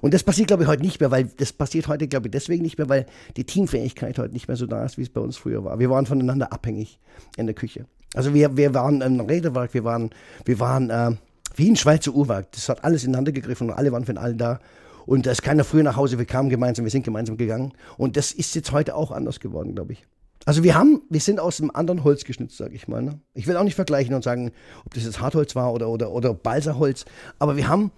Und 0.01 0.15
das 0.15 0.23
passiert, 0.23 0.49
glaube 0.49 0.63
ich, 0.63 0.69
heute 0.69 0.83
nicht 0.83 1.01
mehr, 1.01 1.11
weil 1.11 1.25
das 1.25 1.53
passiert 1.53 1.89
heute, 1.89 2.09
glaube 2.09 2.29
ich, 2.29 2.33
deswegen 2.33 2.63
nicht 2.63 2.79
mehr, 2.79 2.89
weil 2.89 3.07
die 3.37 3.45
Teamfähigkeit 3.45 4.19
heute 4.19 4.33
nicht 4.33 4.49
mehr 4.49 4.57
so 4.57 4.67
da 4.67 4.85
ist, 4.85 4.99
wie 4.99 5.03
es 5.03 5.11
bei 5.11 5.21
uns 5.21 5.37
früher 5.37 5.65
war. 5.65 5.79
Wir 5.79 5.91
waren 5.91 6.07
voneinander 6.07 6.53
abhängig 6.53 6.99
in 7.37 7.47
der 7.47 7.55
Küche. 7.55 7.87
Also 8.15 8.33
wir, 8.35 8.57
wir 8.57 8.73
waren 8.75 9.03
ein 9.03 9.21
Räderwerk, 9.21 9.75
wir 9.75 9.85
waren, 9.85 10.11
wir 10.45 10.59
waren 10.61 10.91
äh, 10.91 11.13
wie 11.55 11.71
ein 11.71 11.77
Schweizer 11.77 12.15
Uhrwerk. 12.15 12.53
Das 12.53 12.69
hat 12.69 12.85
alles 12.85 13.05
ineinander 13.05 13.33
gegriffen 13.33 13.71
und 13.71 13.77
alle 13.77 13.93
waren 13.93 14.05
von 14.05 14.19
allen 14.19 14.39
da. 14.39 14.61
Und 15.07 15.27
da 15.27 15.31
ist 15.31 15.43
keiner 15.43 15.65
früher 15.65 15.85
nach 15.85 15.97
Hause, 15.97 16.19
wir 16.19 16.25
kamen 16.25 16.49
gemeinsam, 16.49 16.85
wir 16.85 16.91
sind 16.91 17.05
gemeinsam 17.05 17.37
gegangen. 17.37 17.73
Und 17.97 18.17
das 18.17 18.33
ist 18.33 18.55
jetzt 18.55 18.73
heute 18.73 18.95
auch 18.95 19.13
anders 19.13 19.41
geworden, 19.41 19.75
glaube 19.75 19.93
ich. 19.93 20.05
Also 20.47 20.63
wir 20.63 20.77
haben, 20.77 21.03
wir 21.11 21.21
sind 21.21 21.41
aus 21.41 21.61
einem 21.61 21.73
anderen 21.75 22.05
Holz 22.05 22.25
geschnitzt, 22.25 22.57
sage 22.57 22.75
ich 22.75 22.87
mal. 22.87 23.03
Ne? 23.03 23.21
Ich 23.35 23.47
will 23.47 23.57
auch 23.57 23.65
nicht 23.65 23.75
vergleichen 23.75 24.15
und 24.15 24.23
sagen, 24.23 24.53
ob 24.85 24.95
das 24.95 25.05
jetzt 25.05 25.21
Hartholz 25.21 25.57
war 25.57 25.73
oder, 25.73 25.89
oder, 25.89 26.13
oder 26.13 26.35
Balsaholz. 26.35 27.05
Aber 27.39 27.57
wir 27.57 27.69
haben, 27.69 27.91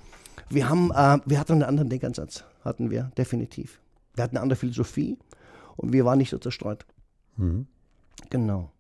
wir 0.51 0.69
haben, 0.69 0.91
äh, 0.91 1.19
wir 1.25 1.39
hatten 1.39 1.53
einen 1.53 1.63
anderen 1.63 1.89
Denkansatz, 1.89 2.45
hatten 2.65 2.91
wir, 2.91 3.11
definitiv. 3.17 3.81
Wir 4.15 4.25
hatten 4.25 4.37
eine 4.37 4.43
andere 4.43 4.59
Philosophie 4.59 5.19
und 5.77 5.93
wir 5.93 6.05
waren 6.05 6.19
nicht 6.19 6.31
so 6.31 6.39
zerstreut. 6.39 6.85
Mhm. 7.37 7.67
Genau. 8.31 8.71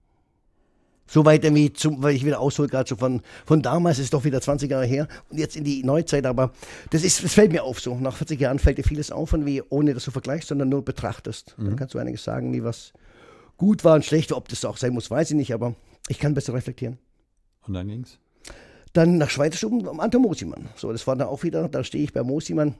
So 1.06 1.24
weit 1.24 1.42
irgendwie, 1.42 1.72
zum, 1.72 2.02
weil 2.02 2.14
ich 2.14 2.24
wieder 2.24 2.38
aushole, 2.38 2.68
gerade 2.68 2.86
so 2.86 2.96
von, 2.96 3.22
von 3.46 3.62
damals, 3.62 3.98
ist 3.98 4.12
doch 4.12 4.24
wieder 4.24 4.42
20 4.42 4.70
Jahre 4.70 4.84
her 4.84 5.08
und 5.30 5.38
jetzt 5.38 5.56
in 5.56 5.64
die 5.64 5.82
Neuzeit, 5.82 6.26
aber 6.26 6.52
das, 6.90 7.02
ist, 7.02 7.24
das 7.24 7.32
fällt 7.32 7.50
mir 7.50 7.64
auf 7.64 7.80
so. 7.80 7.94
Nach 7.94 8.14
40 8.14 8.38
Jahren 8.38 8.58
fällt 8.58 8.76
dir 8.76 8.82
vieles 8.84 9.10
auf, 9.10 9.32
und 9.32 9.46
wie, 9.46 9.62
ohne 9.70 9.94
dass 9.94 10.04
du 10.04 10.10
vergleichst, 10.10 10.48
sondern 10.48 10.68
nur 10.68 10.84
betrachtest. 10.84 11.54
Mhm. 11.56 11.64
Dann 11.64 11.76
kannst 11.76 11.94
du 11.94 11.98
einiges 11.98 12.24
sagen, 12.24 12.52
wie 12.52 12.62
was 12.62 12.92
gut 13.56 13.84
war 13.84 13.94
und 13.94 14.04
schlecht 14.04 14.30
war. 14.32 14.36
Ob 14.36 14.48
das 14.48 14.64
auch 14.66 14.76
sein 14.76 14.92
muss, 14.92 15.10
weiß 15.10 15.30
ich 15.30 15.36
nicht, 15.36 15.54
aber 15.54 15.74
ich 16.08 16.18
kann 16.18 16.34
besser 16.34 16.52
reflektieren. 16.52 16.98
Und 17.66 17.72
dann 17.72 17.88
ging's? 17.88 18.18
Dann 18.98 19.16
nach 19.16 19.30
Schweizerstuben 19.30 19.86
am 19.86 20.00
Anton 20.00 20.22
Mosimann. 20.22 20.70
So, 20.74 20.90
das 20.90 21.06
war 21.06 21.14
dann 21.14 21.28
auch 21.28 21.44
wieder, 21.44 21.68
da 21.68 21.84
stehe 21.84 22.02
ich 22.02 22.12
bei 22.12 22.24
Mosimann. 22.24 22.74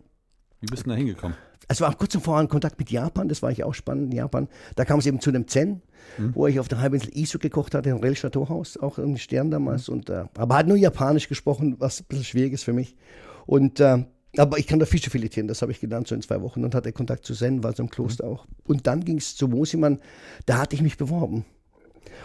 Wie 0.61 0.67
bist 0.67 0.85
du 0.85 0.91
da 0.91 0.97
hingekommen? 0.97 1.37
Es 1.69 1.81
war 1.81 1.95
kurz 1.95 2.11
zuvor 2.11 2.41
in 2.41 2.49
Kontakt 2.49 2.77
mit 2.77 2.91
Japan, 2.91 3.29
das 3.29 3.41
war 3.41 3.53
ich 3.53 3.63
auch 3.63 3.73
spannend 3.73 4.11
in 4.11 4.19
Japan. 4.19 4.49
Da 4.75 4.85
kam 4.85 4.99
es 4.99 5.07
eben 5.07 5.21
zu 5.21 5.31
dem 5.31 5.47
Zen, 5.47 5.81
mhm. 6.17 6.35
wo 6.35 6.49
ich 6.49 6.59
auf 6.59 6.67
der 6.67 6.81
Halbinsel 6.81 7.17
Isu 7.17 7.39
gekocht 7.39 7.73
hatte, 7.73 7.91
im 7.91 7.99
Rail 7.99 8.17
Chateauhaus, 8.17 8.77
auch 8.79 8.99
im 8.99 9.17
Stern 9.17 9.53
damals. 9.53 9.87
Mhm. 9.87 9.95
Und, 9.95 10.11
äh, 10.11 10.25
aber 10.37 10.57
hat 10.57 10.67
nur 10.67 10.77
Japanisch 10.77 11.29
gesprochen, 11.29 11.77
was 11.79 12.01
ein 12.01 12.07
bisschen 12.09 12.25
schwierig 12.25 12.53
ist 12.53 12.65
für 12.65 12.73
mich. 12.73 12.97
Und 13.47 13.79
äh, 13.79 14.03
aber 14.39 14.59
ich 14.59 14.67
kann 14.67 14.81
da 14.81 14.87
Fische 14.87 15.11
filetieren, 15.11 15.47
das 15.47 15.63
habe 15.63 15.71
ich 15.71 15.79
gelernt 15.79 16.09
so 16.09 16.17
in 16.17 16.23
zwei 16.23 16.43
Wochen 16.43 16.65
und 16.65 16.75
hatte 16.75 16.93
Kontakt 16.93 17.27
zu 17.27 17.35
Zen, 17.35 17.63
war 17.63 17.77
so 17.77 17.85
im 17.85 17.91
Kloster 17.91 18.27
mhm. 18.27 18.33
auch. 18.33 18.47
Und 18.65 18.89
dann 18.89 19.05
ging 19.05 19.19
es 19.19 19.37
zu 19.37 19.47
Mosimann, 19.47 20.01
da 20.47 20.59
hatte 20.59 20.75
ich 20.75 20.83
mich 20.83 20.97
beworben. 20.97 21.45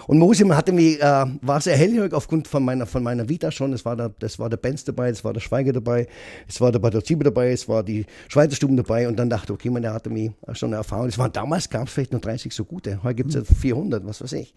Und 0.07 0.19
Mosimann 0.19 0.57
hatte 0.57 0.71
mich, 0.71 1.01
äh, 1.01 1.25
war 1.41 1.61
sehr 1.61 1.77
hellhörig 1.77 2.13
aufgrund 2.13 2.47
von 2.47 2.63
meiner, 2.63 2.85
von 2.85 3.03
meiner 3.03 3.29
Vita 3.29 3.51
schon. 3.51 3.73
Es 3.73 3.85
war, 3.85 3.95
der, 3.95 4.09
das 4.19 4.39
war 4.39 4.49
der 4.49 4.57
Benz 4.57 4.83
dabei, 4.83 5.09
es 5.09 5.23
war 5.23 5.33
der 5.33 5.39
Schweiger 5.39 5.73
dabei, 5.73 6.07
es 6.47 6.59
war 6.61 6.71
der 6.71 6.79
Badozibe 6.79 7.23
dabei, 7.23 7.51
es 7.51 7.67
war 7.67 7.83
die 7.83 8.05
Schweizer 8.27 8.55
Stuben 8.55 8.77
dabei. 8.77 9.07
Und 9.07 9.17
dann 9.17 9.29
dachte 9.29 9.53
ich, 9.53 9.59
okay, 9.59 9.69
man, 9.69 9.81
der 9.81 9.93
hatte 9.93 10.09
mich 10.09 10.31
schon 10.53 10.69
eine 10.69 10.77
Erfahrung. 10.77 11.07
Es 11.07 11.17
war, 11.17 11.29
damals 11.29 11.69
gab 11.69 11.87
es 11.87 11.93
vielleicht 11.93 12.11
nur 12.11 12.21
30 12.21 12.53
so 12.53 12.65
gute, 12.65 13.01
heute 13.03 13.15
gibt 13.15 13.29
es 13.29 13.35
ja 13.35 13.43
400, 13.43 14.05
was 14.05 14.21
weiß 14.21 14.33
ich. 14.33 14.53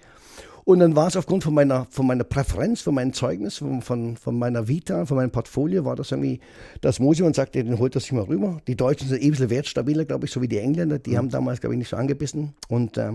Und 0.66 0.80
dann 0.80 0.96
war 0.96 1.06
es 1.06 1.16
aufgrund 1.16 1.44
von 1.44 1.54
meiner, 1.54 1.86
von 1.90 2.08
meiner 2.08 2.24
Präferenz, 2.24 2.80
von 2.80 2.92
meinem 2.92 3.12
Zeugnis, 3.12 3.58
von, 3.58 3.82
von, 3.82 4.16
von 4.16 4.36
meiner 4.36 4.66
Vita, 4.66 5.06
von 5.06 5.16
meinem 5.16 5.30
Portfolio, 5.30 5.84
war 5.84 5.94
das 5.94 6.10
irgendwie, 6.10 6.40
dass 6.80 6.98
Mosemann 6.98 7.34
sagte, 7.34 7.62
den 7.62 7.78
holt 7.78 7.94
er 7.94 8.00
sich 8.00 8.10
mal 8.10 8.24
rüber. 8.24 8.60
Die 8.66 8.74
Deutschen 8.74 9.08
sind 9.08 9.22
ebenso 9.22 9.48
wertstabiler, 9.48 10.04
glaube 10.04 10.26
ich, 10.26 10.32
so 10.32 10.42
wie 10.42 10.48
die 10.48 10.58
Engländer. 10.58 10.98
Die 10.98 11.12
mhm. 11.12 11.18
haben 11.18 11.28
damals, 11.28 11.60
glaube 11.60 11.74
ich, 11.74 11.78
nicht 11.78 11.90
so 11.90 11.96
angebissen. 11.96 12.54
Und 12.66 12.98
äh, 12.98 13.12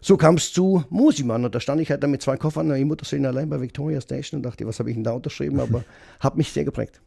so 0.00 0.16
kam 0.16 0.36
es 0.36 0.52
zu 0.52 0.84
Mosimann 0.90 1.44
und 1.44 1.54
da 1.54 1.60
stand 1.60 1.80
ich 1.80 1.90
halt 1.90 2.02
dann 2.02 2.10
mit 2.10 2.22
zwei 2.22 2.36
Koffern, 2.36 2.68
meine 2.68 2.84
Mutter 2.84 3.04
sehen 3.04 3.26
allein 3.26 3.48
bei 3.48 3.60
Victoria 3.60 4.00
Station 4.00 4.38
und 4.38 4.42
dachte, 4.44 4.66
was 4.66 4.78
habe 4.78 4.90
ich 4.90 4.96
denn 4.96 5.04
da 5.04 5.12
unterschrieben, 5.12 5.60
aber 5.60 5.84
hat 6.20 6.36
mich 6.36 6.52
sehr 6.52 6.64
geprägt. 6.64 7.00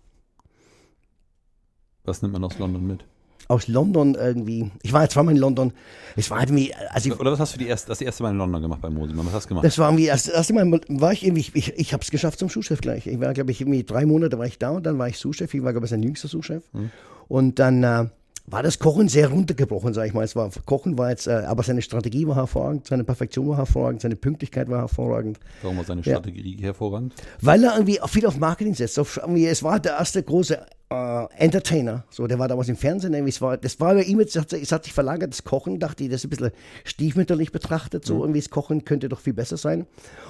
Was 2.03 2.21
nimmt 2.21 2.33
man 2.33 2.43
aus 2.43 2.59
London 2.59 2.85
mit? 2.85 3.05
aus 3.47 3.67
London 3.67 4.15
irgendwie. 4.15 4.71
Ich 4.81 4.93
war 4.93 5.03
jetzt 5.03 5.13
zweimal 5.13 5.33
in 5.33 5.39
London. 5.39 5.73
Es 6.15 6.29
war 6.29 6.41
irgendwie. 6.41 6.73
Also 6.89 7.13
Oder 7.15 7.31
was 7.31 7.39
hast 7.39 7.55
du 7.55 7.59
die 7.59 7.67
erste, 7.67 7.89
das 7.89 8.01
erste 8.01 8.23
Mal 8.23 8.31
in 8.31 8.37
London 8.37 8.61
gemacht 8.61 8.81
bei 8.81 8.89
Mosimann? 8.89 9.25
Was 9.27 9.33
hast 9.33 9.45
du 9.45 9.49
gemacht? 9.49 9.65
Das 9.65 9.77
war 9.77 9.89
irgendwie, 9.89 10.07
das 10.07 10.27
erste 10.27 10.53
Mal 10.53 10.81
war 10.87 11.13
ich 11.13 11.25
irgendwie, 11.25 11.45
ich, 11.53 11.73
ich 11.73 11.93
habe 11.93 12.03
es 12.03 12.11
geschafft 12.11 12.39
zum 12.39 12.49
Sous-Chef 12.49 12.81
gleich. 12.81 13.07
Ich 13.07 13.19
war, 13.19 13.33
glaube 13.33 13.51
ich, 13.51 13.61
irgendwie 13.61 13.83
drei 13.83 14.05
Monate 14.05 14.37
war 14.37 14.45
ich 14.45 14.57
da 14.59 14.71
und 14.71 14.85
dann 14.85 14.97
war 14.97 15.07
ich 15.07 15.17
Sous-Chef. 15.17 15.53
Ich 15.53 15.63
war, 15.63 15.71
glaube 15.71 15.85
ich, 15.85 15.89
sein 15.89 16.03
jüngster 16.03 16.27
Sous-Chef. 16.27 16.63
Hm. 16.73 16.89
Und 17.27 17.59
dann 17.59 17.83
äh, 17.83 18.05
war 18.45 18.61
das 18.61 18.77
Kochen 18.79 19.07
sehr 19.07 19.29
runtergebrochen, 19.29 19.93
sage 19.93 20.09
ich 20.09 20.13
mal. 20.13 20.23
Es 20.23 20.35
war, 20.35 20.49
Kochen 20.65 20.97
war 20.97 21.09
jetzt, 21.09 21.27
äh, 21.27 21.43
aber 21.47 21.63
seine 21.63 21.81
Strategie 21.81 22.27
war 22.27 22.35
hervorragend, 22.35 22.87
seine 22.87 23.03
Perfektion 23.03 23.47
war 23.47 23.57
hervorragend, 23.57 24.01
seine 24.01 24.15
Pünktlichkeit 24.15 24.69
war 24.69 24.79
hervorragend. 24.79 25.39
Warum 25.61 25.77
war 25.77 25.85
seine 25.85 26.03
Strategie 26.03 26.57
ja. 26.57 26.63
hervorragend? 26.63 27.13
Weil 27.41 27.63
er 27.63 27.73
irgendwie 27.73 27.99
viel 28.07 28.25
auf 28.25 28.37
Marketing 28.37 28.73
setzt. 28.73 28.99
Auf, 28.99 29.17
es 29.17 29.63
war 29.63 29.79
der 29.79 29.93
erste 29.93 30.21
große 30.21 30.59
äh, 30.93 31.27
Entertainer. 31.37 32.03
So, 32.09 32.27
der 32.27 32.39
war 32.39 32.47
damals 32.47 32.69
im 32.69 32.75
Fernsehen. 32.75 33.13
Es 33.27 33.41
war, 33.41 33.57
das 33.57 33.79
war 33.79 33.95
bei 33.95 34.03
ihm 34.03 34.19
jetzt, 34.19 34.35
es 34.35 34.71
hat 34.71 34.83
sich 34.83 34.93
verlagert, 34.93 35.31
das 35.31 35.43
Kochen, 35.43 35.79
dachte 35.79 36.03
ich, 36.03 36.09
das 36.09 36.23
ist 36.23 36.25
ein 36.25 36.29
bisschen 36.29 36.51
stiefmütterlich 36.83 37.51
betrachtet. 37.51 38.05
So, 38.05 38.15
mhm. 38.15 38.21
irgendwie 38.21 38.39
das 38.39 38.49
Kochen 38.49 38.85
könnte 38.85 39.09
doch 39.09 39.19
viel 39.19 39.33
besser 39.33 39.57
sein. 39.57 39.87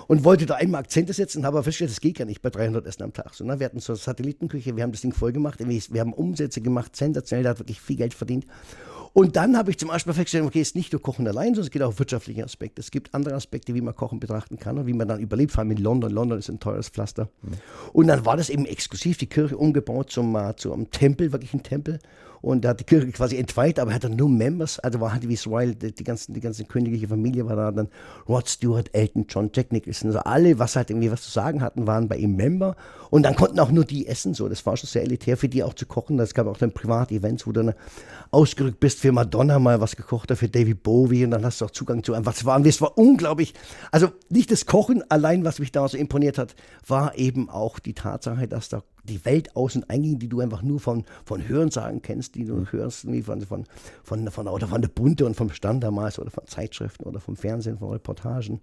Und 0.07 0.23
wollte 0.23 0.45
da 0.45 0.55
einmal 0.55 0.81
Akzente 0.81 1.13
setzen, 1.13 1.45
habe 1.45 1.57
aber 1.57 1.63
festgestellt, 1.63 1.91
das 1.91 2.01
geht 2.01 2.17
gar 2.17 2.25
nicht 2.25 2.41
bei 2.41 2.49
300 2.49 2.85
Essen 2.85 3.03
am 3.03 3.13
Tag. 3.13 3.33
So, 3.33 3.43
ne? 3.43 3.59
Wir 3.59 3.65
hatten 3.65 3.79
so 3.79 3.93
eine 3.93 3.97
Satellitenküche, 3.97 4.75
wir 4.75 4.83
haben 4.83 4.91
das 4.91 5.01
Ding 5.01 5.13
voll 5.13 5.33
gemacht, 5.33 5.59
wir 5.59 6.01
haben 6.01 6.13
Umsätze 6.13 6.61
gemacht, 6.61 6.95
sensationell, 6.95 7.43
der 7.43 7.51
hat 7.51 7.59
wirklich 7.59 7.81
viel 7.81 7.97
Geld 7.97 8.13
verdient. 8.13 8.45
Und 9.13 9.35
dann 9.35 9.55
habe 9.55 9.69
ich 9.69 9.77
zum 9.77 9.89
Beispiel 9.89 10.11
festgestellt, 10.11 10.45
okay, 10.45 10.59
es 10.59 10.69
ist 10.69 10.75
nicht 10.75 10.91
nur 10.91 11.01
Kochen 11.01 11.27
allein, 11.27 11.49
sondern 11.49 11.65
es 11.65 11.71
geht 11.71 11.83
auch 11.83 11.89
um 11.89 11.99
wirtschaftliche 11.99 12.43
Aspekte. 12.43 12.81
Es 12.81 12.89
gibt 12.89 13.13
andere 13.13 13.35
Aspekte, 13.35 13.75
wie 13.75 13.81
man 13.81 13.95
Kochen 13.95 14.19
betrachten 14.19 14.57
kann 14.57 14.79
und 14.79 14.87
wie 14.87 14.93
man 14.93 15.07
dann 15.07 15.19
überlebt, 15.19 15.51
vor 15.51 15.59
allem 15.59 15.71
in 15.71 15.77
London. 15.77 16.11
London 16.11 16.39
ist 16.39 16.49
ein 16.49 16.59
teures 16.59 16.89
Pflaster. 16.89 17.29
Mhm. 17.43 17.51
Und 17.93 18.07
dann 18.07 18.25
war 18.25 18.37
das 18.37 18.49
eben 18.49 18.65
exklusiv, 18.65 19.17
die 19.19 19.27
Kirche 19.27 19.55
umgebaut 19.55 20.09
zum, 20.11 20.33
uh, 20.33 20.53
zum 20.53 20.89
Tempel, 20.89 21.31
wirklich 21.31 21.53
ein 21.53 21.61
Tempel. 21.61 21.99
Und 22.43 22.65
er 22.65 22.71
hat 22.71 22.81
die 22.81 22.83
Kirche 22.83 23.09
quasi 23.13 23.37
entweiht, 23.37 23.79
aber 23.79 23.91
er 23.91 23.95
hatte 23.95 24.09
nur 24.09 24.27
Members, 24.27 24.77
also 24.77 24.99
war 24.99 25.13
halt 25.13 25.25
wie 25.29 25.33
es 25.33 25.47
Royal, 25.47 25.73
die, 25.75 26.03
ganzen, 26.03 26.33
die 26.33 26.41
ganze 26.41 26.65
königliche 26.65 27.07
Familie 27.07 27.47
war 27.47 27.55
da, 27.55 27.71
dann 27.71 27.87
Rod 28.27 28.49
Stewart, 28.49 28.89
Elton 28.91 29.27
John, 29.29 29.49
Jack 29.53 29.71
Nicholson, 29.71 30.09
also 30.09 30.19
alle, 30.19 30.59
was 30.59 30.75
halt 30.75 30.89
irgendwie 30.89 31.09
was 31.09 31.21
zu 31.21 31.31
sagen 31.31 31.61
hatten, 31.61 31.87
waren 31.87 32.09
bei 32.09 32.17
ihm 32.17 32.35
Member. 32.35 32.75
Und 33.09 33.23
dann 33.23 33.37
konnten 33.37 33.61
auch 33.61 33.71
nur 33.71 33.85
die 33.85 34.07
essen, 34.07 34.33
so. 34.33 34.49
Das 34.49 34.65
war 34.65 34.75
schon 34.75 34.89
sehr 34.89 35.03
elitär 35.03 35.37
für 35.37 35.47
die 35.47 35.63
auch 35.63 35.73
zu 35.73 35.85
kochen. 35.85 36.19
Es 36.19 36.33
gab 36.33 36.47
auch 36.47 36.57
dann 36.57 36.73
Privatevents, 36.73 37.47
wo 37.47 37.53
du 37.53 37.63
dann 37.63 37.75
ausgerückt 38.31 38.81
bist 38.81 38.99
für 38.99 39.13
Madonna 39.13 39.57
mal 39.59 39.79
was 39.79 39.95
gekocht 39.95 40.29
hat, 40.29 40.37
für 40.37 40.49
David 40.49 40.83
Bowie 40.83 41.23
und 41.23 41.31
dann 41.31 41.45
hast 41.45 41.61
du 41.61 41.65
auch 41.65 41.71
Zugang 41.71 42.03
zu 42.03 42.13
einem, 42.13 42.25
was 42.25 42.43
war. 42.43 42.57
Und 42.57 42.67
das 42.67 42.81
war 42.81 42.97
unglaublich. 42.97 43.53
Also 43.89 44.09
nicht 44.27 44.51
das 44.51 44.65
Kochen 44.65 45.01
allein, 45.09 45.45
was 45.45 45.59
mich 45.59 45.71
da 45.71 45.87
so 45.87 45.95
imponiert 45.95 46.37
hat, 46.37 46.55
war 46.85 47.17
eben 47.17 47.49
auch 47.49 47.79
die 47.79 47.93
Tatsache, 47.93 48.49
dass 48.49 48.67
da 48.67 48.83
die 49.03 49.23
Welt 49.25 49.55
außen 49.55 49.89
einging, 49.89 50.19
die 50.19 50.29
du 50.29 50.39
einfach 50.39 50.61
nur 50.61 50.79
von, 50.79 51.03
von 51.25 51.47
Hörensagen 51.47 52.01
kennst, 52.01 52.35
die 52.35 52.45
du 52.45 52.55
mhm. 52.55 52.71
hörst, 52.71 53.11
wie 53.11 53.21
von, 53.21 53.41
von, 53.41 53.65
von, 54.03 54.31
von, 54.31 54.47
oder 54.47 54.67
von 54.67 54.81
der 54.81 54.89
Bunte 54.89 55.25
und 55.25 55.35
vom 55.35 55.49
Stand 55.49 55.83
damals 55.83 56.19
oder 56.19 56.31
von 56.31 56.45
Zeitschriften 56.47 57.03
oder 57.03 57.19
vom 57.19 57.35
Fernsehen, 57.35 57.77
von 57.77 57.91
Reportagen. 57.91 58.61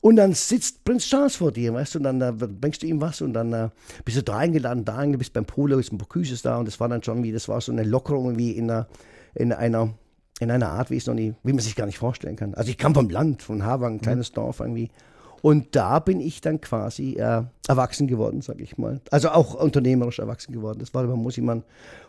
Und 0.00 0.16
dann 0.16 0.32
sitzt 0.32 0.84
Prinz 0.84 1.06
Charles 1.06 1.36
vor 1.36 1.52
dir, 1.52 1.74
weißt 1.74 1.94
du, 1.94 1.98
und 1.98 2.04
dann 2.04 2.20
äh, 2.20 2.32
bringst 2.32 2.82
du 2.82 2.86
ihm 2.86 3.00
was 3.00 3.20
und 3.20 3.32
dann 3.32 3.52
äh, 3.52 3.68
bist 4.04 4.16
du 4.16 4.22
da 4.22 4.36
eingeladen, 4.36 4.84
da 4.84 4.96
eingeladen, 4.96 5.18
bist 5.18 5.32
beim 5.32 5.44
Polo, 5.44 5.78
ist 5.78 5.92
ein 5.92 5.98
Bocuse 5.98 6.40
da 6.42 6.58
und 6.58 6.66
das 6.66 6.78
war 6.78 6.88
dann 6.88 7.02
schon 7.02 7.22
wie, 7.22 7.32
das 7.32 7.48
war 7.48 7.60
so 7.60 7.72
eine 7.72 7.82
Lockerung 7.82 8.38
wie 8.38 8.52
in 8.52 8.70
einer, 8.70 8.86
in 9.34 9.52
einer, 9.52 9.94
in 10.40 10.50
einer 10.50 10.68
Art, 10.68 10.90
wie, 10.90 10.96
es 10.96 11.06
noch 11.06 11.14
nie, 11.14 11.34
wie 11.42 11.52
man 11.52 11.60
sich 11.60 11.74
gar 11.74 11.86
nicht 11.86 11.98
vorstellen 11.98 12.36
kann. 12.36 12.54
Also 12.54 12.70
ich 12.70 12.78
kam 12.78 12.94
vom 12.94 13.10
Land, 13.10 13.42
von 13.42 13.64
Havang, 13.64 13.94
ein 13.94 14.00
kleines 14.00 14.30
mhm. 14.30 14.34
Dorf 14.34 14.60
irgendwie. 14.60 14.90
Und 15.42 15.76
da 15.76 15.98
bin 16.00 16.20
ich 16.20 16.40
dann 16.40 16.60
quasi 16.60 17.14
äh, 17.14 17.42
erwachsen 17.68 18.06
geworden, 18.06 18.40
sage 18.40 18.62
ich 18.62 18.76
mal. 18.76 19.00
Also 19.10 19.30
auch 19.30 19.54
unternehmerisch 19.54 20.18
erwachsen 20.18 20.52
geworden. 20.52 20.78
Das 20.80 20.94
war 20.94 21.06
bei 21.06 21.14
Musimann, 21.14 21.62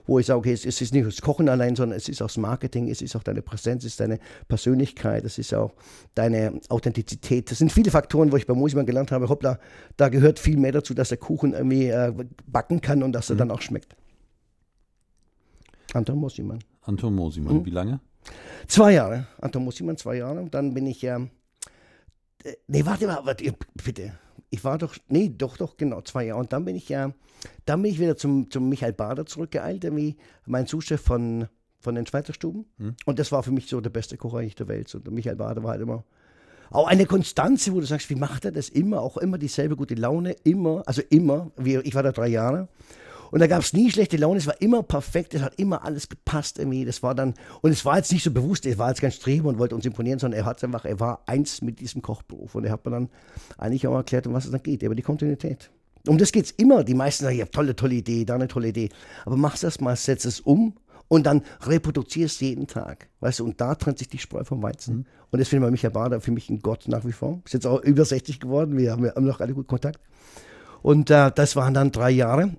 wo 0.08 0.20
ich 0.20 0.26
sage, 0.26 0.40
okay, 0.40 0.54
es, 0.54 0.66
es, 0.66 0.82
ist 0.82 0.94
nicht 0.94 1.06
das 1.06 1.22
Kochen 1.22 1.48
allein, 1.50 1.76
sondern 1.76 1.98
es 1.98 2.10
ist 2.10 2.22
auch 2.22 2.28
das 2.28 2.38
Marketing, 2.38 2.90
es 2.90 3.02
ist 3.02 3.16
auch 3.16 3.24
deine 3.24 3.42
Präsenz, 3.42 3.84
es 3.84 3.92
ist 3.92 4.00
deine 4.00 4.20
Persönlichkeit, 4.48 5.24
es 5.26 5.38
ist 5.38 5.54
auch 5.54 5.74
deine 6.16 6.60
Authentizität. 6.70 7.52
Das 7.52 7.60
sind 7.60 7.72
viele 7.72 7.92
Faktoren, 7.92 8.32
wo 8.32 8.38
ich 8.38 8.48
bei 8.48 8.54
Musimann 8.54 8.86
gelernt 8.86 9.12
habe, 9.12 9.30
hoppla, 9.30 9.60
da 9.98 10.10
gehört 10.10 10.40
viel 10.40 10.58
mehr 10.58 10.72
dazu, 10.72 10.94
dass 10.94 11.10
der 11.10 11.18
Kuchen 11.18 11.54
irgendwie 11.54 11.88
äh, 11.88 12.14
backen 12.48 12.82
kann 12.82 13.04
und 13.04 13.14
dass 13.14 13.30
er 13.30 13.36
mhm. 13.36 13.40
dann 13.40 13.52
auch 13.52 13.62
schmeckt. 13.62 13.96
Anton 15.94 16.18
Mosimann. 16.18 16.60
Anton 16.82 17.16
Mosimann, 17.16 17.58
mhm. 17.58 17.66
wie 17.66 17.72
lange? 17.72 18.00
Zwei 18.68 18.94
Jahre. 18.94 19.28
Anton 19.42 19.64
Mosimann, 19.64 19.98
zwei 19.98 20.16
Jahre. 20.18 20.48
Dann 20.50 20.74
bin 20.74 20.88
ich 20.88 21.02
ja... 21.02 21.18
Äh, 21.18 21.28
nee, 22.68 22.86
warte 22.86 23.08
mal, 23.08 23.26
warte, 23.26 23.54
bitte. 23.84 24.14
Ich 24.50 24.64
war 24.64 24.78
doch, 24.78 24.96
nee, 25.08 25.32
doch, 25.36 25.58
doch, 25.58 25.78
genau, 25.78 26.02
zwei 26.02 26.26
Jahre. 26.26 26.40
Und 26.40 26.54
dann 26.54 26.66
bin 26.66 26.76
ich 26.76 26.90
ja, 26.90 27.14
dann 27.66 27.82
bin 27.82 27.92
ich 27.92 28.00
wieder 28.00 28.18
zum, 28.18 28.50
zum 28.50 28.68
Michael 28.68 28.94
Bader 28.94 29.26
zurückgeeilt, 29.26 29.84
wie 29.96 30.18
mein 30.46 30.66
Zuschef 30.66 31.02
von, 31.02 31.48
von 31.80 31.96
den 31.96 32.08
Schweizer 32.08 32.34
Stuben. 32.34 32.66
Hm. 32.78 32.96
Und 33.06 33.20
das 33.20 33.32
war 33.32 33.44
für 33.44 33.52
mich 33.52 33.68
so 33.68 33.80
der 33.80 33.92
beste 33.92 34.18
Koch 34.18 34.34
eigentlich 34.34 34.56
der 34.56 34.68
Welt. 34.68 34.92
Der 34.94 35.14
Michael 35.14 35.36
Bader 35.36 35.64
war 35.64 35.72
halt 35.72 35.82
immer 35.82 36.04
auch 36.72 36.88
eine 36.88 37.06
Konstanze, 37.06 37.74
wo 37.74 37.80
du 37.80 37.86
sagst, 37.86 38.10
wie 38.10 38.16
macht 38.16 38.46
er 38.46 38.52
das 38.52 38.70
immer? 38.70 39.02
Auch 39.02 39.18
immer 39.18 39.38
dieselbe 39.38 39.76
gute 39.76 39.96
Laune, 39.96 40.36
immer, 40.44 40.84
also 40.86 41.02
immer. 41.10 41.52
Ich 41.58 41.96
war 41.96 42.04
da 42.04 42.12
drei 42.12 42.28
Jahre. 42.28 42.68
Und 43.32 43.40
da 43.40 43.48
gab 43.48 43.62
es 43.62 43.74
nie 43.74 43.92
schlechte 43.92 44.18
Laune, 44.18 44.40
es 44.40 44.48
war 44.48 44.60
immer 44.62 44.84
perfekt, 44.84 45.34
es 45.34 45.42
hat 45.42 45.56
immer 45.56 45.84
alles 45.84 46.10
gepasst 46.10 46.60
irgendwie. 46.60 46.86
Das 46.86 47.04
war 47.04 47.16
dann, 47.16 47.34
und 47.62 47.72
es 47.72 47.86
war 47.86 47.98
jetzt 47.98 48.12
nicht 48.12 48.24
so 48.24 48.32
bewusst, 48.32 48.66
er 48.66 48.78
war 48.78 48.90
jetzt 48.90 49.02
kein 49.02 49.12
Streber 49.12 49.50
und 49.50 49.60
wollte 49.60 49.76
uns 49.76 49.86
imponieren, 49.86 50.20
sondern 50.20 50.40
er 50.40 50.46
hat 50.46 50.64
einfach, 50.64 50.86
er 50.86 51.00
war 51.00 51.22
eins 51.26 51.62
mit 51.62 51.80
diesem 51.80 52.02
Kochberuf. 52.02 52.56
Und 52.56 52.66
er 52.66 52.72
hat 52.72 52.86
mir 52.86 52.92
dann 52.92 53.10
eigentlich 53.58 53.88
auch 53.88 53.96
erklärt, 53.96 54.28
um 54.28 54.34
was 54.34 54.46
es 54.46 54.52
dann 54.52 54.64
geht, 54.64 54.82
über 54.84 54.96
die 54.96 55.04
Kontinuität. 55.04 55.70
Um 56.08 56.18
das 56.18 56.32
geht 56.32 56.46
es 56.46 56.52
immer. 56.52 56.84
Die 56.84 56.94
meisten 56.94 57.26
sagen, 57.26 57.38
ja, 57.38 57.46
tolle, 57.46 57.76
tolle 57.76 57.96
Idee, 57.96 58.26
da 58.26 58.36
eine 58.36 58.48
tolle 58.48 58.70
Idee. 58.70 58.90
Aber 59.26 59.38
mach 59.38 59.58
das 59.58 59.80
mal, 59.80 59.96
setz 59.96 60.26
es 60.26 60.40
um 60.40 60.74
und 61.08 61.26
dann 61.26 61.44
reproduzierst 61.62 62.40
jeden 62.42 62.68
Tag. 62.68 63.10
Weißt 63.20 63.40
du, 63.40 63.46
und 63.46 63.60
da 63.60 63.76
trennt 63.76 64.00
sich 64.00 64.08
die 64.08 64.18
Spreu 64.18 64.44
vom 64.44 64.64
Weizen. 64.64 64.96
Mhm. 64.96 65.06
Und 65.32 65.40
das 65.40 65.50
finde 65.50 65.68
ich 65.68 65.72
Michael 65.72 65.92
Bader 65.92 66.22
für 66.22 66.32
mich 66.32 66.50
ein 66.50 66.60
Gott 66.60 66.88
nach 66.88 67.06
wie 67.06 67.12
vor. 67.12 67.42
Ist 67.46 67.54
jetzt 67.54 67.68
auch 67.68 67.82
über 67.82 68.06
60 68.06 68.40
geworden, 68.40 68.78
wir 68.78 68.92
haben, 68.92 69.04
wir 69.04 69.14
haben 69.14 69.26
noch 69.26 69.42
alle 69.42 69.54
gut 69.54 69.68
Kontakt. 69.68 70.00
Und 70.82 71.10
äh, 71.10 71.32
das 71.34 71.56
waren 71.56 71.74
dann 71.74 71.92
drei 71.92 72.12
Jahre. 72.12 72.56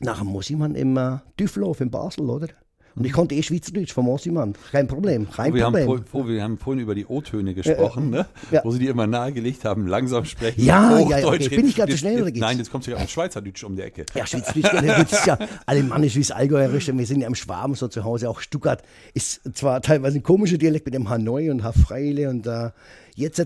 Nachher 0.00 0.24
muss 0.24 0.50
man 0.50 0.74
im 0.74 0.96
äh, 0.96 1.18
Düffelhof 1.38 1.80
in 1.80 1.90
Basel, 1.90 2.28
oder? 2.30 2.48
Und 2.98 3.04
ich 3.04 3.12
konnte 3.12 3.36
eh 3.36 3.42
Schweizerdeutsch 3.44 3.92
vom 3.92 4.08
Ossimann. 4.08 4.54
Kein 4.72 4.88
Problem. 4.88 5.30
Kein 5.30 5.54
wir, 5.54 5.64
Problem. 5.64 5.88
Haben 5.88 6.04
vor, 6.04 6.26
wir 6.26 6.42
haben 6.42 6.58
vorhin 6.58 6.82
über 6.82 6.96
die 6.96 7.06
O-Töne 7.06 7.54
gesprochen, 7.54 8.12
ja, 8.12 8.22
ne? 8.22 8.26
Ja. 8.50 8.62
wo 8.64 8.72
sie 8.72 8.80
dir 8.80 8.90
immer 8.90 9.06
nahegelegt 9.06 9.64
haben, 9.64 9.86
langsam 9.86 10.24
sprechen. 10.24 10.64
Ja, 10.64 10.98
ja, 10.98 11.28
okay. 11.28 11.48
Bin 11.48 11.68
ich 11.68 11.76
gerade 11.76 11.92
zu 11.92 11.98
schnell 11.98 12.24
geht's? 12.24 12.40
Nein, 12.40 12.58
jetzt 12.58 12.72
kommt 12.72 12.84
ja 12.88 12.96
auch 12.96 13.08
Schweizerdeutsch 13.08 13.62
um 13.62 13.76
die 13.76 13.82
Ecke. 13.82 14.04
Ja, 14.14 14.26
Schweizerdeutsch, 14.26 15.12
ist 15.12 15.26
ja 15.26 15.38
alemannisch 15.66 16.16
wie 16.16 16.20
das 16.20 16.32
Allgäuerische. 16.32 16.96
Wir 16.98 17.06
sind 17.06 17.20
ja 17.20 17.28
im 17.28 17.36
Schwaben 17.36 17.74
so 17.74 17.86
zu 17.86 18.02
Hause. 18.02 18.28
Auch 18.28 18.40
Stuttgart 18.40 18.82
ist 19.14 19.42
zwar 19.56 19.80
teilweise 19.80 20.18
ein 20.18 20.24
komischer 20.24 20.58
Dialekt 20.58 20.86
mit 20.86 20.94
dem 20.94 21.08
Hanoi 21.08 21.50
und 21.50 21.62
Hafreile 21.62 22.28
und 22.28 22.46
da. 22.46 22.68
Äh, 22.68 22.70
jetzt, 23.18 23.44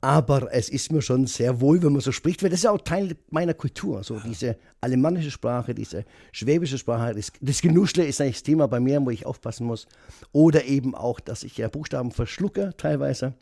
aber 0.00 0.52
es 0.52 0.68
ist 0.68 0.92
mir 0.92 1.02
schon 1.02 1.26
sehr 1.26 1.60
wohl, 1.60 1.82
wenn 1.82 1.92
man 1.92 2.00
so 2.00 2.12
spricht, 2.12 2.42
weil 2.42 2.50
das 2.50 2.60
ist 2.60 2.66
auch 2.66 2.80
Teil 2.80 3.16
meiner 3.30 3.54
Kultur. 3.54 4.02
So 4.02 4.20
diese 4.20 4.56
alemannische 4.80 5.30
Sprache, 5.30 5.74
diese 5.74 6.04
schwäbische 6.32 6.78
Sprache, 6.78 7.14
das, 7.14 7.32
das 7.40 7.62
Genuschle 7.62 8.04
ist 8.04 8.20
eigentlich 8.20 8.36
das 8.36 8.42
Thema 8.42 8.66
bei 8.66 8.80
mir, 8.80 9.04
wo 9.04 9.10
ich 9.10 9.26
aufpassen 9.26 9.66
muss. 9.66 9.86
Oder 10.32 10.64
eben 10.64 10.94
auch, 10.94 11.20
dass 11.20 11.42
ich 11.44 11.56
ja 11.56 11.68
Buchstaben 11.68 12.10
verschlucke 12.10 12.74
teilweise. 12.76 13.34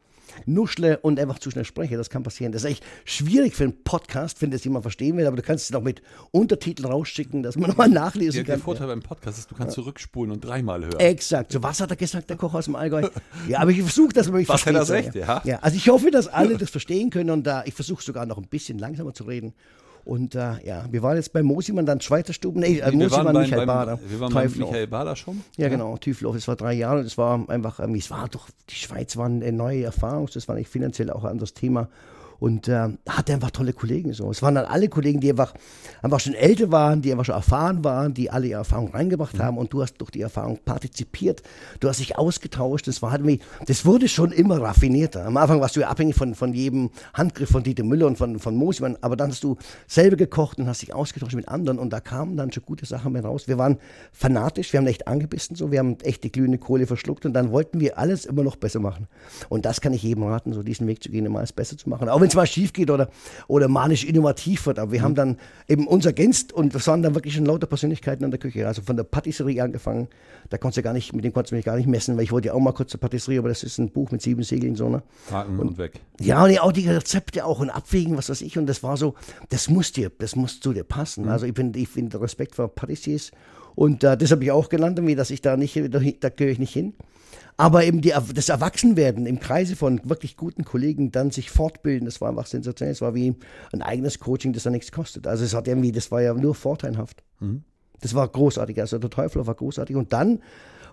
Nuschle 0.46 0.98
und 0.98 1.18
einfach 1.20 1.38
zu 1.38 1.50
schnell 1.50 1.64
spreche. 1.64 1.96
Das 1.96 2.10
kann 2.10 2.22
passieren. 2.22 2.52
Das 2.52 2.64
ist 2.64 2.70
echt 2.70 2.84
schwierig 3.04 3.54
für 3.54 3.64
einen 3.64 3.82
Podcast, 3.84 4.42
wenn 4.42 4.50
das 4.50 4.64
jemand 4.64 4.82
verstehen 4.82 5.16
will, 5.16 5.26
aber 5.26 5.36
du 5.36 5.42
kannst 5.42 5.64
es 5.64 5.70
noch 5.70 5.82
mit 5.82 6.02
Untertiteln 6.30 6.90
rausschicken, 6.90 7.42
dass 7.42 7.56
man 7.56 7.70
nochmal 7.70 7.88
nachlesen 7.88 8.38
Ja, 8.38 8.44
kann. 8.44 8.54
der 8.56 8.64
Vorteil 8.64 8.86
beim 8.88 9.00
Podcast 9.02 9.38
ist, 9.38 9.50
du 9.50 9.54
kannst 9.54 9.74
zurückspulen 9.74 10.32
und 10.32 10.44
dreimal 10.44 10.82
hören. 10.84 10.98
Exakt. 11.00 11.52
So, 11.52 11.62
was 11.62 11.80
hat 11.80 11.90
er 11.90 11.96
gesagt, 11.96 12.30
der 12.30 12.36
Koch 12.36 12.54
aus 12.54 12.66
dem 12.66 12.76
Allgäu? 12.76 13.08
Ja, 13.48 13.60
aber 13.60 13.70
ich 13.70 13.80
versuche 13.80 14.12
das, 14.12 14.28
aber 14.28 14.40
ich 14.40 14.48
Was 14.48 14.62
verstehe 14.62 14.80
hat 14.80 14.88
er 14.88 14.94
recht, 14.94 15.14
ja? 15.14 15.42
ja. 15.44 15.58
Also 15.60 15.76
ich 15.76 15.88
hoffe, 15.88 16.10
dass 16.10 16.28
alle 16.28 16.56
das 16.56 16.70
verstehen 16.70 17.10
können 17.10 17.30
und 17.30 17.46
da 17.46 17.62
ich 17.64 17.74
versuche 17.74 18.02
sogar 18.02 18.26
noch 18.26 18.38
ein 18.38 18.46
bisschen 18.48 18.78
langsamer 18.78 19.14
zu 19.14 19.24
reden. 19.24 19.52
Und 20.04 20.34
äh, 20.34 20.64
ja, 20.64 20.84
wir 20.90 21.02
waren 21.02 21.16
jetzt 21.16 21.32
bei 21.32 21.42
Mosimann, 21.42 21.86
dann 21.86 22.00
Schweizer 22.00 22.32
Stuben, 22.32 22.60
nee, 22.60 22.78
äh, 22.78 22.90
wir 22.90 23.08
Mosimann, 23.08 23.36
Michael 23.36 23.58
beim, 23.58 23.66
Bader. 23.66 23.98
wir 24.06 24.20
waren 24.20 24.32
Teuflow. 24.32 24.66
Michael 24.66 24.86
Bader 24.88 25.16
schon. 25.16 25.42
Ja, 25.56 25.68
genau, 25.68 25.96
Tüflow. 25.96 26.34
Es 26.34 26.48
war 26.48 26.56
drei 26.56 26.72
Jahre 26.72 27.00
und 27.00 27.06
es 27.06 27.16
war 27.16 27.48
einfach, 27.48 27.80
ähm, 27.80 27.94
es 27.94 28.10
war 28.10 28.28
doch, 28.28 28.48
die 28.70 28.74
Schweiz 28.74 29.16
war 29.16 29.26
eine 29.26 29.52
neue 29.52 29.84
Erfahrung, 29.84 30.28
das 30.32 30.48
war 30.48 30.56
nicht 30.56 30.68
finanziell 30.68 31.10
auch 31.10 31.24
ein 31.24 31.30
anderes 31.30 31.54
Thema. 31.54 31.88
Und 32.42 32.66
äh, 32.66 32.88
hatte 33.08 33.34
einfach 33.34 33.52
tolle 33.52 33.72
Kollegen 33.72 34.12
so. 34.12 34.28
Es 34.28 34.42
waren 34.42 34.56
dann 34.56 34.64
alle 34.64 34.88
Kollegen, 34.88 35.20
die 35.20 35.30
einfach, 35.30 35.54
einfach 36.02 36.18
schon 36.18 36.34
älter 36.34 36.72
waren, 36.72 37.00
die 37.00 37.12
einfach 37.12 37.26
schon 37.26 37.36
erfahren 37.36 37.84
waren, 37.84 38.14
die 38.14 38.30
alle 38.32 38.48
ihre 38.48 38.58
Erfahrung 38.58 38.90
reingebracht 38.90 39.38
haben 39.38 39.58
und 39.58 39.72
du 39.72 39.80
hast 39.80 39.94
durch 39.98 40.10
die 40.10 40.22
Erfahrung 40.22 40.58
partizipiert, 40.64 41.44
du 41.78 41.88
hast 41.88 42.00
dich 42.00 42.18
ausgetauscht. 42.18 42.88
Das 42.88 43.00
war 43.00 43.12
halt 43.12 43.22
das 43.68 43.86
wurde 43.86 44.08
schon 44.08 44.32
immer 44.32 44.60
raffinierter. 44.60 45.24
Am 45.24 45.36
Anfang 45.36 45.60
warst 45.60 45.76
du 45.76 45.80
ja 45.82 45.86
abhängig 45.86 46.16
von, 46.16 46.34
von 46.34 46.52
jedem 46.52 46.90
Handgriff 47.14 47.48
von 47.48 47.62
Dieter 47.62 47.84
Müller 47.84 48.08
und 48.08 48.18
von, 48.18 48.40
von 48.40 48.56
Mosimann, 48.56 48.98
aber 49.02 49.14
dann 49.14 49.30
hast 49.30 49.44
du 49.44 49.56
selber 49.86 50.16
gekocht 50.16 50.58
und 50.58 50.66
hast 50.66 50.82
dich 50.82 50.92
ausgetauscht 50.92 51.36
mit 51.36 51.46
anderen 51.46 51.78
und 51.78 51.92
da 51.92 52.00
kamen 52.00 52.36
dann 52.36 52.50
schon 52.50 52.64
gute 52.66 52.86
Sachen 52.86 53.12
mehr 53.12 53.24
raus. 53.24 53.46
Wir 53.46 53.56
waren 53.56 53.78
fanatisch, 54.10 54.72
wir 54.72 54.80
haben 54.80 54.88
echt 54.88 55.06
angebissen 55.06 55.54
so, 55.54 55.70
wir 55.70 55.78
haben 55.78 55.96
echt 56.02 56.24
die 56.24 56.32
glühende 56.32 56.58
Kohle 56.58 56.88
verschluckt 56.88 57.24
und 57.24 57.34
dann 57.34 57.52
wollten 57.52 57.78
wir 57.78 58.00
alles 58.00 58.26
immer 58.26 58.42
noch 58.42 58.56
besser 58.56 58.80
machen. 58.80 59.06
Und 59.48 59.64
das 59.64 59.80
kann 59.80 59.94
ich 59.94 60.02
jedem 60.02 60.24
raten, 60.24 60.52
so 60.52 60.64
diesen 60.64 60.88
Weg 60.88 61.04
zu 61.04 61.08
gehen, 61.08 61.24
immer 61.24 61.38
alles 61.38 61.52
besser 61.52 61.78
zu 61.78 61.88
machen. 61.88 62.08
Auch 62.08 62.20
wenn 62.20 62.31
es 62.32 62.36
mal 62.36 62.46
schief 62.46 62.72
geht 62.72 62.90
oder, 62.90 63.08
oder 63.46 63.68
manisch 63.68 64.04
innovativ 64.04 64.66
wird. 64.66 64.78
Aber 64.78 64.92
wir 64.92 65.02
haben 65.02 65.14
dann 65.14 65.38
eben 65.68 65.86
uns 65.86 66.06
ergänzt 66.06 66.52
und 66.52 66.74
das 66.74 66.86
waren 66.86 67.02
dann 67.02 67.14
wirklich 67.14 67.34
schon 67.34 67.46
lauter 67.46 67.66
Persönlichkeiten 67.66 68.24
in 68.24 68.30
der 68.30 68.40
Küche. 68.40 68.66
Also 68.66 68.82
von 68.82 68.96
der 68.96 69.04
Patisserie 69.04 69.62
angefangen, 69.62 70.08
da 70.50 70.58
konntest 70.58 70.78
du 70.78 70.82
gar 70.82 70.92
nicht, 70.92 71.12
mit 71.12 71.24
dem 71.24 71.32
konntest 71.32 71.52
du 71.52 71.56
mich 71.56 71.64
gar 71.64 71.76
nicht 71.76 71.88
messen, 71.88 72.16
weil 72.16 72.24
ich 72.24 72.32
wollte 72.32 72.48
ja 72.48 72.54
auch 72.54 72.60
mal 72.60 72.72
kurz 72.72 72.90
zur 72.90 73.00
Patisserie, 73.00 73.38
aber 73.38 73.48
das 73.48 73.62
ist 73.62 73.78
ein 73.78 73.90
Buch 73.90 74.10
mit 74.10 74.22
sieben 74.22 74.42
Segeln 74.42 74.76
so, 74.76 74.88
ne? 74.88 75.02
Haken 75.30 75.58
und, 75.58 75.78
weg. 75.78 76.00
Ja, 76.20 76.44
und 76.44 76.58
auch 76.60 76.72
die 76.72 76.88
Rezepte 76.88 77.44
auch 77.44 77.60
und 77.60 77.70
abwägen, 77.70 78.16
was 78.16 78.28
weiß 78.28 78.42
ich. 78.42 78.58
Und 78.58 78.66
das 78.66 78.82
war 78.82 78.96
so, 78.96 79.14
das 79.50 79.68
muss 79.68 79.92
dir, 79.92 80.10
das 80.18 80.36
muss 80.36 80.60
zu 80.60 80.72
dir 80.72 80.84
passen. 80.84 81.28
Also 81.28 81.46
ich 81.46 81.54
bin, 81.54 81.72
ich 81.74 81.88
finde 81.88 82.20
Respekt 82.20 82.54
vor 82.54 82.68
Patissiers. 82.68 83.30
Und 83.74 84.04
äh, 84.04 84.16
das 84.16 84.30
habe 84.30 84.44
ich 84.44 84.50
auch 84.50 84.68
gelernt, 84.68 84.98
irgendwie, 84.98 85.14
dass 85.14 85.30
ich 85.30 85.40
da 85.40 85.56
nicht, 85.56 85.76
da, 85.76 85.98
da 85.98 86.28
gehöre 86.28 86.52
ich 86.52 86.58
nicht 86.58 86.72
hin. 86.72 86.94
Aber 87.62 87.84
eben 87.84 88.00
die, 88.00 88.12
das 88.34 88.48
Erwachsenwerden 88.48 89.24
im 89.26 89.38
Kreise 89.38 89.76
von 89.76 90.00
wirklich 90.04 90.36
guten 90.36 90.64
Kollegen, 90.64 91.12
dann 91.12 91.30
sich 91.30 91.50
fortbilden, 91.50 92.06
das 92.06 92.20
war 92.20 92.30
einfach 92.30 92.46
sensationell. 92.46 92.92
Es 92.92 93.00
war 93.00 93.14
wie 93.14 93.36
ein 93.72 93.82
eigenes 93.82 94.18
Coaching, 94.18 94.52
das 94.52 94.64
da 94.64 94.70
nichts 94.70 94.90
kostet. 94.90 95.26
Also 95.28 95.44
es 95.44 95.54
hat 95.54 95.68
irgendwie, 95.68 95.92
das 95.92 96.10
war 96.10 96.20
ja 96.22 96.34
nur 96.34 96.56
vorteilhaft. 96.56 97.22
Das 98.00 98.14
war 98.14 98.26
großartig. 98.26 98.80
Also 98.80 98.98
der 98.98 99.10
Teufel 99.10 99.46
war 99.46 99.54
großartig. 99.54 99.94
Und 99.94 100.12
dann 100.12 100.40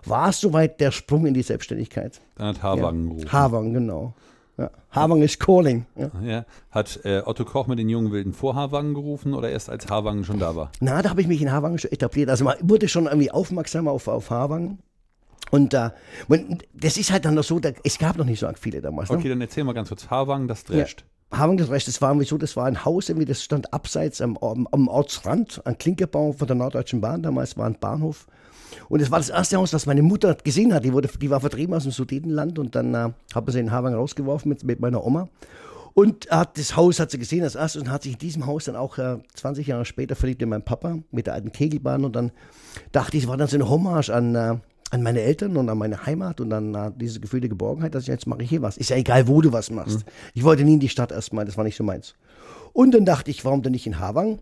war 0.04 0.28
es 0.28 0.40
soweit 0.40 0.80
der 0.80 0.92
Sprung 0.92 1.26
in 1.26 1.34
die 1.34 1.42
Selbstständigkeit. 1.42 2.20
Dann 2.36 2.46
hat 2.48 2.62
Haarwagen 2.62 3.08
gerufen. 3.08 3.32
Havang, 3.32 3.72
genau. 3.72 4.14
Ja. 4.56 4.70
Havang 4.90 5.22
ist 5.22 5.40
calling. 5.40 5.86
Ja. 5.96 6.10
Ja. 6.22 6.44
Hat 6.70 7.00
äh, 7.04 7.22
Otto 7.24 7.44
Koch 7.44 7.66
mit 7.66 7.78
den 7.80 7.88
jungen 7.88 8.12
Wilden 8.12 8.32
vor 8.32 8.54
Haarwangen 8.54 8.94
gerufen 8.94 9.34
oder 9.34 9.50
erst 9.50 9.70
als 9.70 9.88
Haarwangen 9.88 10.24
schon 10.24 10.38
da 10.38 10.54
war? 10.54 10.70
Na, 10.80 11.02
da 11.02 11.10
habe 11.10 11.20
ich 11.20 11.26
mich 11.26 11.42
in 11.42 11.50
Havangen 11.50 11.78
schon 11.78 11.90
etabliert. 11.90 12.30
Also 12.30 12.44
man 12.44 12.56
wurde 12.62 12.88
schon 12.88 13.06
irgendwie 13.06 13.30
aufmerksam 13.30 13.88
auf, 13.88 14.06
auf 14.06 14.30
Havangen. 14.30 14.78
Und 15.50 15.74
und 16.28 16.64
das 16.72 16.96
ist 16.96 17.12
halt 17.12 17.24
dann 17.24 17.34
noch 17.34 17.44
so, 17.44 17.58
da, 17.58 17.70
es 17.84 17.98
gab 17.98 18.16
noch 18.16 18.24
nicht 18.24 18.40
so 18.40 18.48
viele 18.58 18.80
damals. 18.80 19.10
Ne? 19.10 19.16
Okay, 19.16 19.28
dann 19.28 19.40
erzähl 19.40 19.64
mal 19.64 19.72
ganz 19.72 19.88
kurz. 19.88 20.08
Haarwangen, 20.08 20.48
das 20.48 20.64
drescht. 20.64 21.04
Havangen, 21.32 21.58
das 21.58 21.70
Recht, 21.70 21.86
das 21.86 22.02
war 22.02 22.10
irgendwie 22.10 22.26
so, 22.26 22.38
das 22.38 22.56
war 22.56 22.66
ein 22.66 22.84
Haus, 22.84 23.08
irgendwie, 23.08 23.24
das 23.24 23.42
stand 23.42 23.72
abseits 23.72 24.20
am, 24.20 24.36
am, 24.38 24.66
am 24.72 24.88
Ortsrand, 24.88 25.64
ein 25.64 25.78
Klinkerbau 25.78 26.32
von 26.32 26.46
der 26.46 26.56
Norddeutschen 26.56 27.00
Bahn, 27.00 27.22
damals 27.22 27.56
war 27.56 27.66
ein 27.66 27.78
Bahnhof. 27.78 28.26
Und 28.88 29.00
es 29.00 29.10
war 29.10 29.18
das 29.18 29.30
erste 29.30 29.56
Haus, 29.56 29.70
das 29.70 29.86
meine 29.86 30.02
Mutter 30.02 30.34
gesehen 30.34 30.72
hat. 30.74 30.84
Die, 30.84 30.92
wurde, 30.92 31.08
die 31.08 31.30
war 31.30 31.40
vertrieben 31.40 31.74
aus 31.74 31.84
dem 31.84 31.92
Sudetenland 31.92 32.58
und 32.58 32.74
dann 32.74 32.94
äh, 32.94 33.10
hat 33.34 33.46
man 33.46 33.52
sie 33.52 33.60
in 33.60 33.72
Havangen 33.72 33.98
rausgeworfen 33.98 34.48
mit, 34.48 34.64
mit 34.64 34.80
meiner 34.80 35.04
Oma. 35.04 35.28
Und 35.92 36.30
hat, 36.30 36.56
das 36.56 36.76
Haus 36.76 37.00
hat 37.00 37.10
sie 37.10 37.18
gesehen 37.18 37.42
als 37.42 37.56
erstes 37.56 37.82
und 37.82 37.90
hat 37.90 38.04
sich 38.04 38.12
in 38.12 38.18
diesem 38.18 38.46
Haus 38.46 38.64
dann 38.64 38.76
auch 38.76 38.98
äh, 38.98 39.18
20 39.34 39.66
Jahre 39.66 39.84
später 39.84 40.14
verliebt 40.14 40.40
in 40.42 40.48
meinen 40.48 40.64
Papa 40.64 40.98
mit 41.10 41.26
der 41.26 41.34
alten 41.34 41.50
Kegelbahn. 41.50 42.04
Und 42.04 42.14
dann 42.14 42.30
dachte 42.92 43.16
ich, 43.16 43.24
es 43.24 43.28
war 43.28 43.36
dann 43.36 43.48
so 43.48 43.56
eine 43.56 43.68
Hommage 43.68 44.10
an, 44.10 44.34
äh, 44.34 44.56
an 44.90 45.02
meine 45.02 45.20
Eltern 45.20 45.56
und 45.56 45.68
an 45.68 45.78
meine 45.78 46.04
Heimat 46.06 46.40
und 46.40 46.50
dann 46.50 46.74
äh, 46.74 46.90
dieses 46.96 47.20
Gefühl 47.20 47.40
der 47.40 47.48
Geborgenheit, 47.48 47.94
dass 47.94 48.02
ich 48.04 48.08
jetzt 48.08 48.26
mache 48.26 48.42
ich 48.42 48.48
hier 48.50 48.62
was. 48.62 48.76
Ist 48.76 48.90
ja 48.90 48.96
egal, 48.96 49.28
wo 49.28 49.40
du 49.40 49.52
was 49.52 49.70
machst. 49.70 50.04
Ich 50.34 50.42
wollte 50.44 50.64
nie 50.64 50.74
in 50.74 50.80
die 50.80 50.88
Stadt 50.88 51.12
erstmal, 51.12 51.44
das 51.44 51.56
war 51.56 51.64
nicht 51.64 51.76
so 51.76 51.84
meins. 51.84 52.14
Und 52.72 52.92
dann 52.94 53.04
dachte 53.04 53.30
ich, 53.30 53.44
warum 53.44 53.62
denn 53.62 53.72
nicht 53.72 53.86
in 53.86 53.98
Havang? 53.98 54.40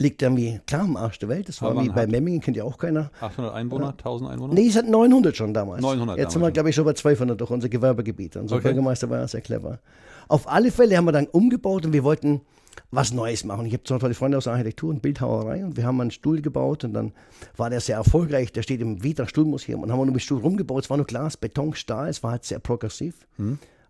Liegt 0.00 0.22
irgendwie 0.22 0.60
klar 0.66 0.82
am 0.82 0.96
Arsch 0.96 1.18
der 1.18 1.28
Welt. 1.28 1.48
Das 1.48 1.60
war 1.60 1.82
wie 1.82 1.88
bei 1.88 2.06
Memmingen, 2.06 2.40
kennt 2.40 2.56
ja 2.56 2.62
auch 2.62 2.78
keiner. 2.78 3.10
800 3.20 3.52
Einwohner, 3.52 3.88
1000 3.90 4.30
Einwohner? 4.30 4.54
Nee, 4.54 4.68
es 4.68 4.76
hat 4.76 4.86
900 4.88 5.36
schon 5.36 5.52
damals. 5.52 5.82
900 5.82 6.16
Jetzt 6.18 6.34
sind 6.34 6.42
wir, 6.42 6.52
glaube 6.52 6.70
ich, 6.70 6.74
schon 6.76 6.84
bei 6.84 6.90
1200 6.92 7.40
durch 7.40 7.50
unser 7.50 7.68
Gewerbegebiet. 7.68 8.36
Unser 8.36 8.56
Okay. 8.56 8.68
Bürgermeister 8.68 9.10
war 9.10 9.18
ja 9.18 9.26
sehr 9.26 9.40
clever. 9.40 9.80
Auf 10.28 10.48
alle 10.48 10.70
Fälle 10.70 10.96
haben 10.96 11.06
wir 11.06 11.12
dann 11.12 11.26
umgebaut 11.26 11.84
und 11.84 11.92
wir 11.92 12.04
wollten 12.04 12.42
was 12.90 13.12
Neues 13.12 13.44
machen. 13.44 13.66
Ich 13.66 13.72
habe 13.72 13.84
zwei 13.84 13.98
tolle 13.98 14.14
Freunde 14.14 14.38
aus 14.38 14.44
der 14.44 14.54
Architektur 14.54 14.90
und 14.90 15.02
Bildhauerei 15.02 15.64
und 15.64 15.76
wir 15.76 15.84
haben 15.84 16.00
einen 16.00 16.10
Stuhl 16.10 16.40
gebaut 16.40 16.84
und 16.84 16.94
dann 16.94 17.12
war 17.56 17.70
der 17.70 17.80
sehr 17.80 17.96
erfolgreich. 17.96 18.52
Der 18.52 18.62
steht 18.62 18.80
im 18.80 19.02
Vitra 19.02 19.26
Stuhlmuseum 19.26 19.82
und 19.82 19.92
haben 19.92 19.98
wir 19.98 20.06
nur 20.06 20.14
mit 20.14 20.22
Stuhl 20.22 20.40
rumgebaut. 20.40 20.84
Es 20.84 20.90
war 20.90 20.96
nur 20.96 21.06
Glas, 21.06 21.36
Beton, 21.36 21.74
Stahl. 21.74 22.08
Es 22.08 22.22
war 22.22 22.32
halt 22.32 22.44
sehr 22.44 22.58
progressiv. 22.58 23.26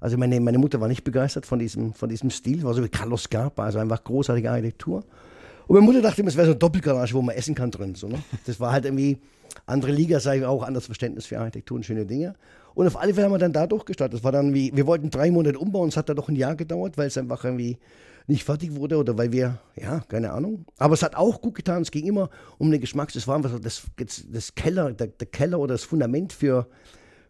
Also 0.01 0.17
meine, 0.17 0.41
meine 0.41 0.59
Mutter 0.59 0.81
war 0.81 0.89
nicht 0.89 1.05
begeistert 1.05 1.47
von 1.47 1.59
diesem, 1.59 1.93
von 1.93 2.09
diesem 2.09 2.31
Stil. 2.31 2.63
War 2.63 2.75
so 2.75 2.83
wie 2.83 2.89
Carlos 2.89 3.25
Scarpa, 3.25 3.65
also 3.65 3.79
einfach 3.79 4.05
großartige 4.05 4.51
Architektur. 4.51 5.05
Und 5.67 5.75
meine 5.75 5.87
Mutter 5.87 6.03
dachte 6.03 6.21
immer, 6.21 6.29
es 6.29 6.37
wäre 6.37 6.47
so 6.47 6.53
eine 6.53 6.59
Doppelgarage, 6.59 7.15
wo 7.15 7.23
man 7.23 7.35
essen 7.35 7.55
kann 7.55 7.71
drin. 7.71 7.95
So, 7.95 8.09
ne? 8.09 8.19
Das 8.47 8.59
war 8.61 8.73
halt 8.73 8.85
irgendwie 8.85 9.19
andere 9.67 9.93
Liga, 9.93 10.21
sage 10.21 10.41
ich 10.41 10.45
auch, 10.47 10.63
anderes 10.63 10.87
Verständnis 10.87 11.27
für 11.27 11.39
Architektur 11.39 11.77
und 11.77 11.85
schöne 11.85 12.07
Dinge. 12.07 12.35
Und 12.75 12.87
auf 12.87 12.97
alle 12.97 13.13
Fälle 13.13 13.27
haben 13.27 13.33
wir 13.33 13.39
dann 13.39 13.53
da 13.53 13.67
durchgestartet. 13.67 14.19
Das 14.19 14.25
war 14.25 14.33
dann 14.33 14.55
wie, 14.55 14.75
wir 14.75 14.87
wollten 14.87 15.11
drei 15.11 15.31
Monate 15.31 15.59
umbauen, 15.59 15.89
es 15.89 15.97
hat 15.97 16.09
dann 16.09 16.17
doch 16.17 16.29
ein 16.29 16.37
Jahr 16.37 16.55
gedauert, 16.55 16.97
weil 16.97 17.09
es 17.09 17.19
einfach 17.19 17.45
irgendwie 17.45 17.77
nicht 18.29 18.45
fertig 18.45 18.77
wurde 18.77 18.99
oder 18.99 19.17
weil 19.17 19.33
wir, 19.33 19.59
ja, 19.75 20.01
keine 20.01 20.33
Ahnung. 20.33 20.67
Aber 20.77 20.95
es 20.95 21.03
hat 21.03 21.17
auch 21.17 21.41
gut 21.41 21.55
getan, 21.55 21.83
es 21.83 21.91
ging 21.91 22.07
immer 22.07 22.29
um 22.59 22.71
den 22.71 22.81
Geschmack. 22.81 23.13
Das 23.13 23.27
war 23.27 23.37
einfach 23.37 23.59
das, 23.59 23.83
das 23.97 24.55
Keller, 24.55 24.93
der, 24.93 25.09
der 25.09 25.27
Keller 25.27 25.59
oder 25.59 25.75
das 25.75 25.85
Fundament 25.85 26.35
für, 26.35 26.69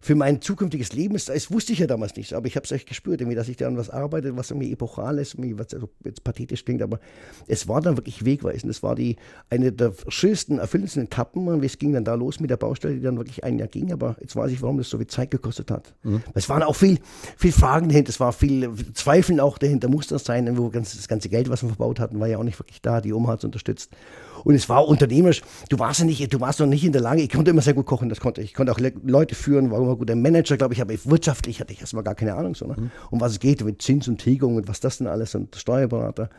für 0.00 0.14
mein 0.14 0.40
zukünftiges 0.40 0.92
Leben 0.92 1.14
ist, 1.14 1.28
das 1.28 1.50
wusste 1.50 1.72
ich 1.72 1.80
ja 1.80 1.86
damals 1.86 2.16
nicht, 2.16 2.32
aber 2.32 2.46
ich 2.46 2.56
habe 2.56 2.64
es 2.64 2.72
echt 2.72 2.88
gespürt, 2.88 3.20
irgendwie, 3.20 3.36
dass 3.36 3.48
ich 3.48 3.56
da 3.56 3.66
an 3.66 3.76
was 3.76 3.90
arbeite, 3.90 4.36
was 4.36 4.50
irgendwie 4.50 4.72
epochal 4.72 5.18
ist, 5.18 5.34
irgendwie, 5.34 5.58
was 5.58 5.74
also 5.74 5.88
jetzt 6.04 6.24
pathetisch 6.24 6.64
klingt, 6.64 6.82
aber 6.82 7.00
es 7.46 7.68
war 7.68 7.80
dann 7.80 7.96
wirklich 7.96 8.24
wegweisend. 8.24 8.70
Es 8.70 8.82
war 8.82 8.94
die, 8.94 9.16
eine 9.50 9.72
der 9.72 9.92
schönsten, 10.08 10.58
erfüllendsten 10.58 11.04
Etappen 11.04 11.48
und 11.48 11.64
es 11.64 11.78
ging 11.78 11.92
dann 11.92 12.04
da 12.04 12.14
los 12.14 12.40
mit 12.40 12.50
der 12.50 12.56
Baustelle, 12.56 12.94
die 12.94 13.02
dann 13.02 13.16
wirklich 13.16 13.44
ein 13.44 13.58
Jahr 13.58 13.68
ging, 13.68 13.92
aber 13.92 14.16
jetzt 14.20 14.36
weiß 14.36 14.52
ich, 14.52 14.62
warum 14.62 14.78
das 14.78 14.88
so 14.88 14.98
viel 14.98 15.06
Zeit 15.06 15.30
gekostet 15.30 15.70
hat. 15.70 15.94
Es 16.34 16.48
waren 16.48 16.62
auch 16.62 16.76
viel, 16.76 16.98
viel 17.36 17.52
Fragen 17.52 17.88
dahinter, 17.88 18.10
es 18.10 18.20
war 18.20 18.32
viel 18.32 18.70
Zweifeln 18.94 19.40
auch 19.40 19.58
dahinter, 19.58 19.88
muss 19.88 20.06
das 20.06 20.24
sein, 20.24 20.56
wo 20.56 20.70
ganz, 20.70 20.96
das 20.96 21.08
ganze 21.08 21.28
Geld, 21.28 21.50
was 21.50 21.62
wir 21.62 21.68
verbaut 21.68 22.00
hatten, 22.00 22.20
war 22.20 22.28
ja 22.28 22.38
auch 22.38 22.44
nicht 22.44 22.58
wirklich 22.58 22.80
da, 22.82 23.00
die 23.00 23.12
Oma 23.12 23.30
hat 23.30 23.38
es 23.40 23.44
unterstützt. 23.44 23.90
Und 24.44 24.54
es 24.54 24.68
war 24.68 24.86
unternehmerisch, 24.86 25.42
du 25.68 25.78
warst 25.78 26.00
ja 26.00 26.06
nicht, 26.06 26.32
du 26.32 26.40
warst 26.40 26.60
noch 26.60 26.66
nicht 26.66 26.84
in 26.84 26.92
der 26.92 27.00
Lage, 27.00 27.22
ich 27.22 27.30
konnte 27.30 27.50
immer 27.50 27.62
sehr 27.62 27.74
gut 27.74 27.86
kochen, 27.86 28.08
das 28.08 28.20
konnte 28.20 28.40
ich. 28.40 28.48
Ich 28.50 28.54
konnte 28.54 28.72
auch 28.72 28.78
Le 28.78 28.92
Leute 29.02 29.34
führen, 29.34 29.70
war 29.88 29.96
guter 29.96 30.14
Manager, 30.14 30.56
glaube 30.56 30.74
ich, 30.74 30.80
aber 30.80 30.94
wirtschaftlich 31.04 31.60
hatte 31.60 31.72
ich 31.72 31.80
erstmal 31.80 32.04
gar 32.04 32.14
keine 32.14 32.34
Ahnung, 32.34 32.54
so, 32.54 32.66
ne? 32.66 32.90
um 33.10 33.20
was 33.20 33.32
es 33.32 33.40
geht, 33.40 33.64
mit 33.64 33.82
Zins 33.82 34.06
und 34.08 34.18
Tilgung 34.18 34.56
und 34.56 34.68
was 34.68 34.80
das 34.80 34.98
denn 34.98 35.06
alles 35.06 35.34
und 35.34 35.56
Steuerberater. 35.56 36.30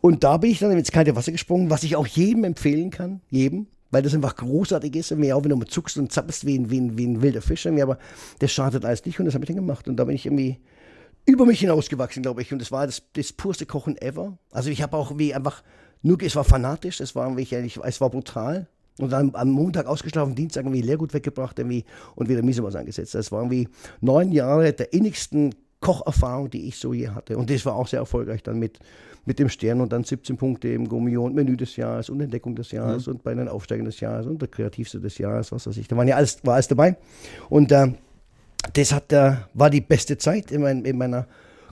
Und 0.00 0.24
da 0.24 0.36
bin 0.36 0.50
ich 0.50 0.58
dann 0.58 0.72
ins 0.72 0.92
kalte 0.92 1.16
Wasser 1.16 1.32
gesprungen, 1.32 1.70
was 1.70 1.82
ich 1.82 1.96
auch 1.96 2.06
jedem 2.06 2.44
empfehlen 2.44 2.90
kann, 2.90 3.20
jedem, 3.30 3.66
weil 3.90 4.02
das 4.02 4.14
einfach 4.14 4.36
großartig 4.36 4.96
ist, 4.96 5.10
irgendwie 5.10 5.32
auch 5.32 5.42
wenn 5.44 5.50
du 5.50 5.56
mal 5.56 5.66
zuckst 5.66 5.98
und 5.98 6.12
zappelst 6.12 6.46
wie 6.46 6.58
ein, 6.58 6.70
wie 6.70 6.80
ein, 6.80 6.96
wie 6.98 7.06
ein 7.06 7.22
wilder 7.22 7.42
Fisch, 7.42 7.66
irgendwie, 7.66 7.82
aber 7.82 7.98
das 8.38 8.52
schadet 8.52 8.84
alles 8.84 9.04
nicht 9.04 9.18
und 9.18 9.26
das 9.26 9.34
habe 9.34 9.44
ich 9.44 9.48
dann 9.48 9.56
gemacht 9.56 9.88
und 9.88 9.96
da 9.96 10.04
bin 10.04 10.14
ich 10.14 10.26
irgendwie 10.26 10.58
über 11.26 11.46
mich 11.46 11.60
hinausgewachsen, 11.60 12.22
glaube 12.22 12.42
ich. 12.42 12.52
Und 12.52 12.60
es 12.60 12.70
war 12.70 12.86
das, 12.86 13.02
das 13.14 13.32
purste 13.32 13.66
Kochen 13.66 13.96
ever. 14.00 14.38
Also 14.50 14.70
ich 14.70 14.82
habe 14.82 14.96
auch 14.96 15.18
wie 15.18 15.34
einfach, 15.34 15.62
nur, 16.02 16.20
es 16.22 16.36
war 16.36 16.44
fanatisch, 16.44 17.00
es 17.00 17.14
war, 17.14 17.36
ich, 17.38 17.52
es 17.52 18.00
war 18.00 18.10
brutal. 18.10 18.68
Und 18.98 19.10
dann 19.10 19.34
am 19.34 19.50
Montag 19.50 19.86
ausgeschlafen, 19.86 20.34
Dienstag 20.36 20.64
irgendwie 20.64 20.82
Leergut 20.82 21.14
weggebracht 21.14 21.58
irgendwie, 21.58 21.84
und 22.14 22.28
wieder 22.28 22.42
Misomas 22.42 22.76
angesetzt. 22.76 23.14
Das 23.14 23.32
waren 23.32 23.50
wie 23.50 23.68
neun 24.00 24.30
Jahre 24.30 24.72
der 24.72 24.92
innigsten 24.92 25.54
Kocherfahrung, 25.80 26.48
die 26.48 26.68
ich 26.68 26.78
so 26.78 26.94
je 26.94 27.08
hatte. 27.08 27.36
Und 27.36 27.50
das 27.50 27.66
war 27.66 27.74
auch 27.74 27.86
sehr 27.86 27.98
erfolgreich 27.98 28.42
dann 28.42 28.58
mit, 28.58 28.78
mit 29.26 29.38
dem 29.38 29.48
Stern 29.48 29.80
und 29.80 29.92
dann 29.92 30.04
17 30.04 30.36
Punkte 30.36 30.68
im 30.68 30.86
und 30.86 31.34
Menü 31.34 31.56
des 31.56 31.76
Jahres 31.76 32.08
und 32.08 32.20
Entdeckung 32.20 32.56
des 32.56 32.70
Jahres 32.70 33.06
und 33.06 33.22
bei 33.22 33.34
den 33.34 33.48
Aufsteigern 33.48 33.84
des 33.84 34.00
Jahres 34.00 34.26
und 34.26 34.40
der 34.40 34.48
Kreativste 34.48 35.00
des 35.00 35.18
Jahres, 35.18 35.52
was 35.52 35.66
weiß 35.66 35.76
ich. 35.76 35.88
Da 35.88 35.96
waren 35.96 36.08
ja 36.08 36.16
alles, 36.16 36.38
war 36.42 36.54
alles 36.54 36.68
dabei. 36.68 36.96
Und 37.50 37.70
äh, 37.72 37.92
das 38.72 38.92
hat, 38.92 39.12
äh, 39.12 39.34
war 39.52 39.70
die 39.70 39.82
beste 39.82 40.16
Zeit 40.16 40.50
in, 40.50 40.62
mein, 40.62 40.84
in 40.84 40.96
meiner 40.96 41.26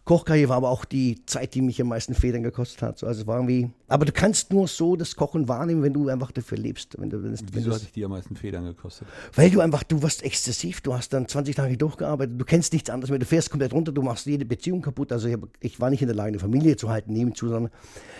Kochkarriere 0.05 0.49
war 0.49 0.57
aber 0.57 0.71
auch 0.71 0.85
die 0.85 1.25
Zeit, 1.27 1.55
die 1.55 1.63
mich 1.63 1.81
am 1.81 1.87
meisten 1.87 2.15
Federn 2.15 2.43
gekostet 2.43 2.83
hat. 2.83 3.05
Also 3.05 3.25
war 3.29 3.37
irgendwie, 3.37 3.71
aber 3.87 4.05
du 4.05 4.11
kannst 4.11 4.53
nur 4.53 4.67
so 4.67 4.97
das 4.97 5.15
Kochen 5.15 5.47
wahrnehmen, 5.47 5.83
wenn 5.85 5.93
du 5.93 6.09
einfach 6.09 6.33
dafür 6.33 6.59
lebst. 6.59 6.97
Wenn 6.99 7.09
du, 7.09 7.23
wenn 7.23 7.39
Wieso 7.53 7.73
hat 7.73 7.83
dich 7.83 7.93
die 7.93 8.05
am 8.05 8.11
meisten 8.11 8.35
Federn 8.35 8.65
gekostet? 8.65 9.07
Weil 9.35 9.51
du 9.51 9.61
einfach, 9.61 9.85
du 9.85 10.03
wirst 10.03 10.25
exzessiv, 10.25 10.81
du 10.81 10.93
hast 10.93 11.13
dann 11.13 11.29
20 11.29 11.55
Tage 11.55 11.77
durchgearbeitet, 11.77 12.41
du 12.41 12.45
kennst 12.45 12.73
nichts 12.73 12.91
anderes 12.91 13.11
mehr, 13.11 13.21
du 13.21 13.27
fährst 13.27 13.51
komplett 13.51 13.73
runter, 13.73 13.93
du 13.93 14.03
machst 14.03 14.27
jede 14.27 14.45
Beziehung 14.45 14.83
kaputt. 14.83 15.13
Also 15.13 15.29
ich, 15.29 15.35
hab, 15.35 15.43
ich 15.61 15.79
war 15.79 15.91
nicht 15.91 16.03
in 16.03 16.09
der 16.09 16.17
Lage, 16.17 16.29
eine 16.29 16.41
Familie 16.41 16.77
zu 16.77 16.91
halten, 16.91 17.13
nebenzu, 17.13 17.49
sondern 17.49 17.71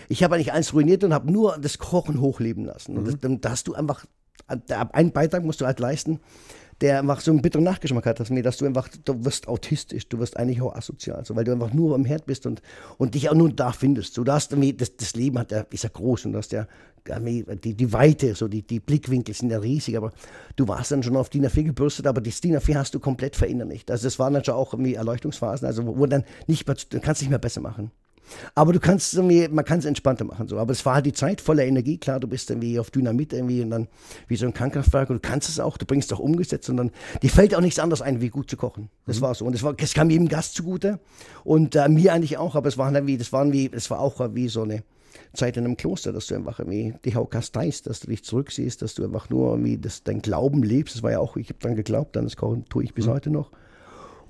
ich 0.07 0.23
habe 0.23 0.35
eigentlich 0.35 0.53
alles 0.53 0.73
ruiniert 0.73 1.03
und 1.03 1.13
habe 1.13 1.29
nur 1.29 1.57
das 1.57 1.79
Kochen 1.79 2.21
hochleben 2.21 2.63
lassen. 2.63 2.93
Mhm. 2.93 2.97
Und 2.99 3.07
das, 3.07 3.19
dann, 3.19 3.41
da 3.41 3.49
hast 3.49 3.67
du 3.67 3.73
einfach, 3.73 4.05
einen 4.47 5.11
Beitrag 5.11 5.43
musst 5.43 5.59
du 5.59 5.65
halt 5.65 5.81
leisten, 5.81 6.21
der 6.81 6.99
einfach 6.99 7.21
so 7.21 7.31
einen 7.31 7.41
bitteren 7.41 7.63
Nachgeschmack 7.63 8.05
hat, 8.05 8.19
dass, 8.19 8.29
mir, 8.29 8.43
dass 8.43 8.57
du 8.57 8.65
einfach, 8.65 8.87
du 9.05 9.25
wirst 9.25 9.47
autistisch, 9.47 10.07
du 10.07 10.19
wirst 10.19 10.37
eigentlich 10.37 10.61
auch 10.61 10.75
asozial, 10.75 11.25
so, 11.25 11.35
weil 11.35 11.43
du 11.43 11.51
einfach 11.51 11.73
nur 11.73 11.95
am 11.95 12.05
Herd 12.05 12.25
bist 12.25 12.45
und, 12.45 12.61
und 12.97 13.15
dich 13.15 13.29
auch 13.29 13.35
nur 13.35 13.51
da 13.51 13.71
findest. 13.71 14.13
So, 14.13 14.23
du 14.23 14.31
hast, 14.31 14.53
das, 14.77 14.95
das 14.97 15.15
Leben 15.15 15.39
hat, 15.39 15.51
ist 15.51 15.83
ja 15.83 15.89
groß 15.91 16.25
und 16.25 16.33
du 16.33 16.37
hast 16.39 16.51
ja 16.51 16.67
die, 17.05 17.73
die 17.75 17.93
Weite, 17.93 18.33
so 18.35 18.47
die, 18.47 18.61
die 18.61 18.79
Blickwinkel 18.79 19.35
sind 19.35 19.49
ja 19.49 19.59
riesig, 19.59 19.97
aber 19.97 20.11
du 20.55 20.67
warst 20.67 20.91
dann 20.91 21.03
schon 21.03 21.17
auf 21.17 21.29
DIN 21.29 21.45
A4 21.45 21.63
gebürstet, 21.63 22.07
aber 22.07 22.21
das 22.21 22.39
DIN 22.39 22.55
A4 22.55 22.75
hast 22.75 22.95
du 22.95 22.99
komplett 22.99 23.35
verinnerlicht. 23.35 23.91
Also 23.91 24.05
das 24.05 24.19
waren 24.19 24.33
dann 24.33 24.43
schon 24.43 24.55
auch 24.55 24.73
irgendwie 24.73 24.95
Erleuchtungsphasen, 24.95 25.67
also 25.67 25.85
wo 25.85 26.05
dann 26.05 26.23
nicht 26.47 26.65
mehr, 26.65 26.77
du 26.89 26.99
kannst 26.99 27.21
nicht 27.21 27.29
mehr 27.29 27.39
besser 27.39 27.61
machen. 27.61 27.91
Aber 28.55 28.73
du 28.73 28.79
kannst 28.79 29.13
irgendwie, 29.13 29.47
man 29.47 29.65
kann 29.65 29.79
es 29.79 29.85
entspannter 29.85 30.25
machen. 30.25 30.47
So. 30.47 30.57
Aber 30.57 30.71
es 30.71 30.85
war 30.85 30.95
halt 30.95 31.05
die 31.05 31.13
Zeit 31.13 31.41
voller 31.41 31.65
Energie. 31.65 31.97
Klar, 31.97 32.19
du 32.19 32.27
bist 32.27 32.49
irgendwie 32.49 32.79
auf 32.79 32.91
Dynamit 32.91 33.33
irgendwie 33.33 33.61
und 33.61 33.69
dann 33.69 33.87
wie 34.27 34.35
so 34.35 34.45
ein 34.45 34.53
Kernkraftwerk 34.53 35.09
und 35.09 35.23
du 35.23 35.29
kannst 35.29 35.49
es 35.49 35.59
auch, 35.59 35.77
du 35.77 35.85
bringst 35.85 36.11
es 36.11 36.17
auch 36.17 36.21
umgesetzt 36.21 36.69
und 36.69 36.77
dann, 36.77 36.91
dir 37.21 37.29
fällt 37.29 37.55
auch 37.55 37.61
nichts 37.61 37.79
anderes 37.79 38.01
ein, 38.01 38.21
wie 38.21 38.29
gut 38.29 38.49
zu 38.49 38.57
kochen. 38.57 38.89
Das 39.05 39.17
mhm. 39.17 39.21
war 39.21 39.35
so. 39.35 39.45
Und 39.45 39.53
es, 39.53 39.63
war, 39.63 39.75
es 39.77 39.93
kam 39.93 40.09
jedem 40.09 40.29
Gast 40.29 40.55
zugute 40.55 40.99
und 41.43 41.75
äh, 41.75 41.89
mir 41.89 42.13
eigentlich 42.13 42.37
auch, 42.37 42.55
aber 42.55 42.67
es 42.67 42.77
war 42.77 42.91
dann 42.91 43.07
wie, 43.07 43.17
das 43.17 43.33
waren 43.33 43.53
wie, 43.53 43.69
es 43.71 43.89
war 43.89 43.99
auch 43.99 44.19
wie 44.33 44.47
so 44.47 44.63
eine 44.63 44.83
Zeit 45.33 45.57
in 45.57 45.65
einem 45.65 45.77
Kloster, 45.77 46.13
dass 46.13 46.27
du 46.27 46.35
einfach 46.35 46.59
irgendwie 46.59 46.93
dich 47.05 47.17
auch 47.17 47.29
kasteist, 47.29 47.87
dass 47.87 47.99
du 47.99 48.07
dich 48.07 48.23
zurücksiehst, 48.23 48.81
dass 48.81 48.93
du 48.93 49.03
einfach 49.03 49.29
nur 49.29 49.51
irgendwie 49.51 49.77
das, 49.77 50.03
dein 50.03 50.21
Glauben 50.21 50.63
lebst. 50.63 50.95
Das 50.95 51.03
war 51.03 51.11
ja 51.11 51.19
auch, 51.19 51.37
ich 51.37 51.49
habe 51.49 51.59
dann 51.61 51.75
geglaubt, 51.75 52.15
dann 52.15 52.25
das 52.25 52.35
Kochen 52.35 52.65
tue 52.65 52.83
ich 52.83 52.93
bis 52.93 53.07
mhm. 53.07 53.11
heute 53.11 53.29
noch. 53.29 53.51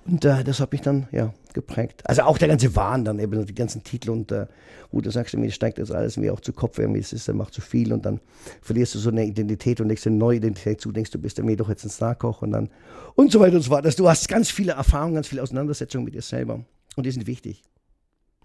Und 0.05 0.25
äh, 0.25 0.43
das 0.43 0.59
hat 0.59 0.71
mich 0.71 0.81
dann 0.81 1.07
ja 1.11 1.33
geprägt. 1.53 2.01
Also 2.05 2.23
auch 2.23 2.37
der 2.37 2.47
ganze 2.49 2.75
Wahn 2.75 3.05
dann 3.05 3.19
eben, 3.19 3.45
die 3.45 3.55
ganzen 3.55 3.83
Titel 3.83 4.09
und 4.09 4.31
äh, 4.31 4.47
wo 4.91 5.01
du 5.01 5.09
sagst, 5.09 5.35
mir 5.35 5.51
steigt 5.51 5.79
das 5.79 5.91
alles 5.91 6.17
mir 6.17 6.33
auch 6.33 6.39
zu 6.39 6.53
Kopf, 6.53 6.77
irgendwie 6.77 6.99
es 6.99 7.13
ist, 7.13 7.27
dann 7.27 7.37
macht 7.37 7.53
zu 7.53 7.61
viel 7.61 7.93
und 7.93 8.05
dann 8.05 8.19
verlierst 8.61 8.95
du 8.95 8.99
so 8.99 9.09
eine 9.09 9.25
Identität 9.25 9.81
und 9.81 9.87
legst 9.87 10.05
eine 10.05 10.17
neue 10.17 10.37
Identität 10.37 10.81
zu, 10.81 10.91
denkst 10.91 11.11
du 11.11 11.19
bist 11.19 11.41
mir 11.41 11.55
doch 11.55 11.69
jetzt 11.69 11.83
ein 11.83 11.89
Starkoch 11.89 12.41
und 12.41 12.51
dann 12.51 12.69
und 13.15 13.31
so 13.31 13.39
weiter 13.39 13.55
und 13.55 13.61
so 13.61 13.71
fort. 13.71 13.85
Also 13.85 14.03
du 14.03 14.09
hast 14.09 14.27
ganz 14.27 14.51
viele 14.51 14.73
Erfahrungen, 14.73 15.15
ganz 15.15 15.27
viele 15.27 15.41
Auseinandersetzungen 15.41 16.05
mit 16.05 16.13
dir 16.13 16.21
selber 16.21 16.63
und 16.95 17.05
die 17.05 17.11
sind 17.11 17.25
wichtig. 17.25 17.63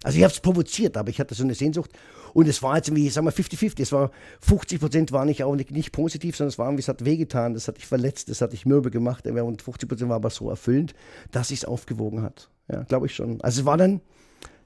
Also 0.02 0.18
ich 0.18 0.24
habe 0.24 0.32
es 0.32 0.40
provoziert, 0.40 0.96
aber 0.96 1.11
ich 1.11 1.20
hatte 1.20 1.34
so 1.34 1.42
eine 1.42 1.54
Sehnsucht 1.54 1.90
und 2.34 2.46
es 2.46 2.62
war 2.62 2.76
jetzt 2.76 2.88
irgendwie, 2.88 3.08
sagen 3.08 3.26
wir 3.26 3.32
50-50, 3.32 3.82
es 3.82 3.92
war 3.92 4.11
50 4.40 4.80
Prozent 4.80 5.12
war 5.12 5.24
nicht 5.24 5.42
auch 5.44 5.54
nicht, 5.54 5.70
nicht 5.70 5.92
positiv, 5.92 6.37
sondern 6.37 6.50
es 6.50 6.58
war 6.58 6.72
es 6.78 6.88
hat 6.88 7.04
wehgetan, 7.04 7.54
das 7.54 7.68
hat 7.68 7.78
dich 7.78 7.87
verletzt, 7.87 8.28
das 8.28 8.40
hat 8.40 8.52
dich 8.52 8.66
mürbe 8.66 8.90
gemacht 8.90 9.26
und 9.26 9.62
50 9.62 9.88
Prozent 9.88 10.08
war 10.08 10.16
aber 10.16 10.30
so 10.30 10.48
erfüllend, 10.50 10.94
dass 11.32 11.50
es 11.50 11.64
aufgewogen 11.64 12.22
hat. 12.22 12.48
Ja, 12.70 12.82
glaube 12.82 13.06
ich 13.06 13.14
schon. 13.14 13.40
Also 13.40 13.62
es 13.62 13.66
war 13.66 13.76
dann, 13.76 14.00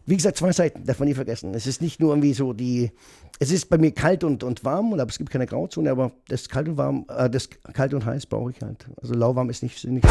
wie 0.06 0.16
gesagt, 0.16 0.36
zwei 0.36 0.52
Seiten, 0.52 0.84
darf 0.84 0.98
man 0.98 1.08
nie 1.08 1.14
vergessen. 1.14 1.54
Es 1.54 1.66
ist 1.66 1.80
nicht 1.80 2.00
nur 2.00 2.10
irgendwie 2.10 2.34
so 2.34 2.52
die, 2.52 2.90
es 3.38 3.52
ist 3.52 3.70
bei 3.70 3.78
mir 3.78 3.92
kalt 3.92 4.24
und, 4.24 4.42
und 4.42 4.64
warm, 4.64 4.92
aber 4.92 5.08
es 5.08 5.18
gibt 5.18 5.30
keine 5.30 5.46
Grauzone, 5.46 5.90
aber 5.90 6.12
das 6.28 6.48
kalt 6.48 6.68
und 6.68 6.76
warm, 6.76 7.06
äh, 7.08 7.30
das 7.30 7.48
kalt 7.72 7.94
und 7.94 8.04
heiß 8.04 8.26
brauche 8.26 8.50
ich 8.50 8.60
halt. 8.60 8.86
Also 9.00 9.14
lauwarm 9.14 9.50
ist 9.50 9.62
nicht, 9.62 9.84
nicht 9.84 10.06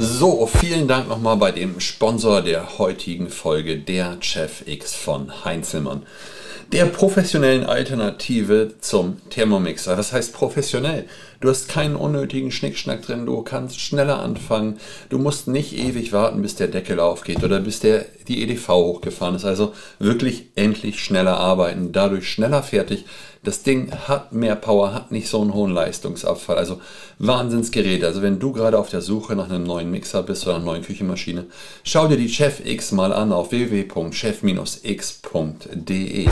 so, 0.00 0.46
vielen 0.46 0.88
Dank 0.88 1.08
nochmal 1.08 1.36
bei 1.36 1.52
dem 1.52 1.80
Sponsor 1.80 2.42
der 2.42 2.78
heutigen 2.78 3.28
Folge, 3.28 3.78
der 3.78 4.16
Chef 4.20 4.66
X 4.66 4.94
von 4.94 5.44
Heinzelmann. 5.44 6.02
Der 6.72 6.86
professionellen 6.86 7.64
Alternative 7.64 8.74
zum 8.80 9.18
Thermomixer. 9.28 9.98
Was 9.98 10.12
heißt 10.12 10.32
professionell? 10.32 11.04
Du 11.40 11.50
hast 11.50 11.68
keinen 11.68 11.96
unnötigen 11.96 12.50
Schnickschnack 12.50 13.02
drin, 13.02 13.26
du 13.26 13.42
kannst 13.42 13.78
schneller 13.80 14.20
anfangen, 14.20 14.78
du 15.10 15.18
musst 15.18 15.48
nicht 15.48 15.76
ewig 15.76 16.12
warten, 16.12 16.40
bis 16.40 16.54
der 16.54 16.68
Deckel 16.68 16.98
aufgeht 16.98 17.44
oder 17.44 17.60
bis 17.60 17.80
der, 17.80 18.06
die 18.26 18.42
EDV 18.42 18.68
hochgefahren 18.68 19.34
ist. 19.34 19.44
Also 19.44 19.74
wirklich 19.98 20.46
endlich 20.54 21.00
schneller 21.00 21.36
arbeiten, 21.36 21.92
dadurch 21.92 22.30
schneller 22.30 22.62
fertig 22.62 23.04
das 23.42 23.64
Ding 23.64 23.92
hat 23.92 24.32
mehr 24.32 24.54
Power, 24.54 24.94
hat 24.94 25.10
nicht 25.10 25.28
so 25.28 25.40
einen 25.40 25.52
hohen 25.52 25.72
Leistungsabfall. 25.72 26.56
Also 26.56 26.80
Wahnsinnsgerät. 27.18 28.04
Also 28.04 28.22
wenn 28.22 28.38
du 28.38 28.52
gerade 28.52 28.78
auf 28.78 28.88
der 28.88 29.00
Suche 29.00 29.34
nach 29.34 29.50
einem 29.50 29.64
neuen 29.64 29.90
Mixer 29.90 30.22
bist 30.22 30.46
oder 30.46 30.56
einer 30.56 30.64
neuen 30.64 30.82
Küchenmaschine, 30.82 31.46
schau 31.82 32.06
dir 32.06 32.16
die 32.16 32.28
Chef 32.28 32.64
X 32.64 32.92
mal 32.92 33.12
an 33.12 33.32
auf 33.32 33.50
www.chef-x.de. 33.50 36.28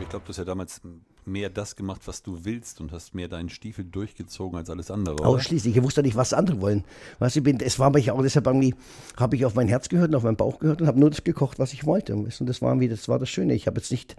Ich 0.00 0.08
glaube, 0.08 0.24
du 0.24 0.28
hast 0.28 0.36
ja 0.36 0.44
damals 0.44 0.80
mehr 1.24 1.50
das 1.50 1.74
gemacht, 1.74 2.02
was 2.04 2.22
du 2.22 2.44
willst 2.44 2.80
und 2.80 2.92
hast 2.92 3.12
mehr 3.12 3.26
deinen 3.26 3.48
Stiefel 3.48 3.84
durchgezogen 3.84 4.56
als 4.56 4.70
alles 4.70 4.92
andere. 4.92 5.16
Oder? 5.16 5.26
Ausschließlich. 5.26 5.76
Ich 5.76 5.82
wusste 5.82 6.02
nicht, 6.02 6.14
was 6.14 6.34
andere 6.34 6.60
wollen. 6.60 6.84
Was 7.18 7.34
ich 7.34 7.42
bin, 7.42 7.58
es 7.58 7.80
war 7.80 7.90
mich 7.90 8.12
auch 8.12 8.22
deshalb 8.22 8.46
irgendwie, 8.46 8.76
habe 9.16 9.34
ich 9.34 9.44
auf 9.44 9.56
mein 9.56 9.66
Herz 9.66 9.88
gehört 9.88 10.10
und 10.10 10.14
auf 10.14 10.22
meinen 10.22 10.36
Bauch 10.36 10.60
gehört 10.60 10.80
und 10.80 10.86
habe 10.86 11.00
nur 11.00 11.10
das 11.10 11.24
gekocht, 11.24 11.58
was 11.58 11.72
ich 11.72 11.84
wollte. 11.84 12.14
Und 12.14 12.48
das 12.48 12.62
war, 12.62 12.70
irgendwie, 12.70 12.88
das 12.88 13.08
war 13.08 13.18
das 13.18 13.28
Schöne. 13.28 13.54
Ich 13.54 13.66
habe 13.66 13.80
jetzt 13.80 13.90
nicht 13.90 14.14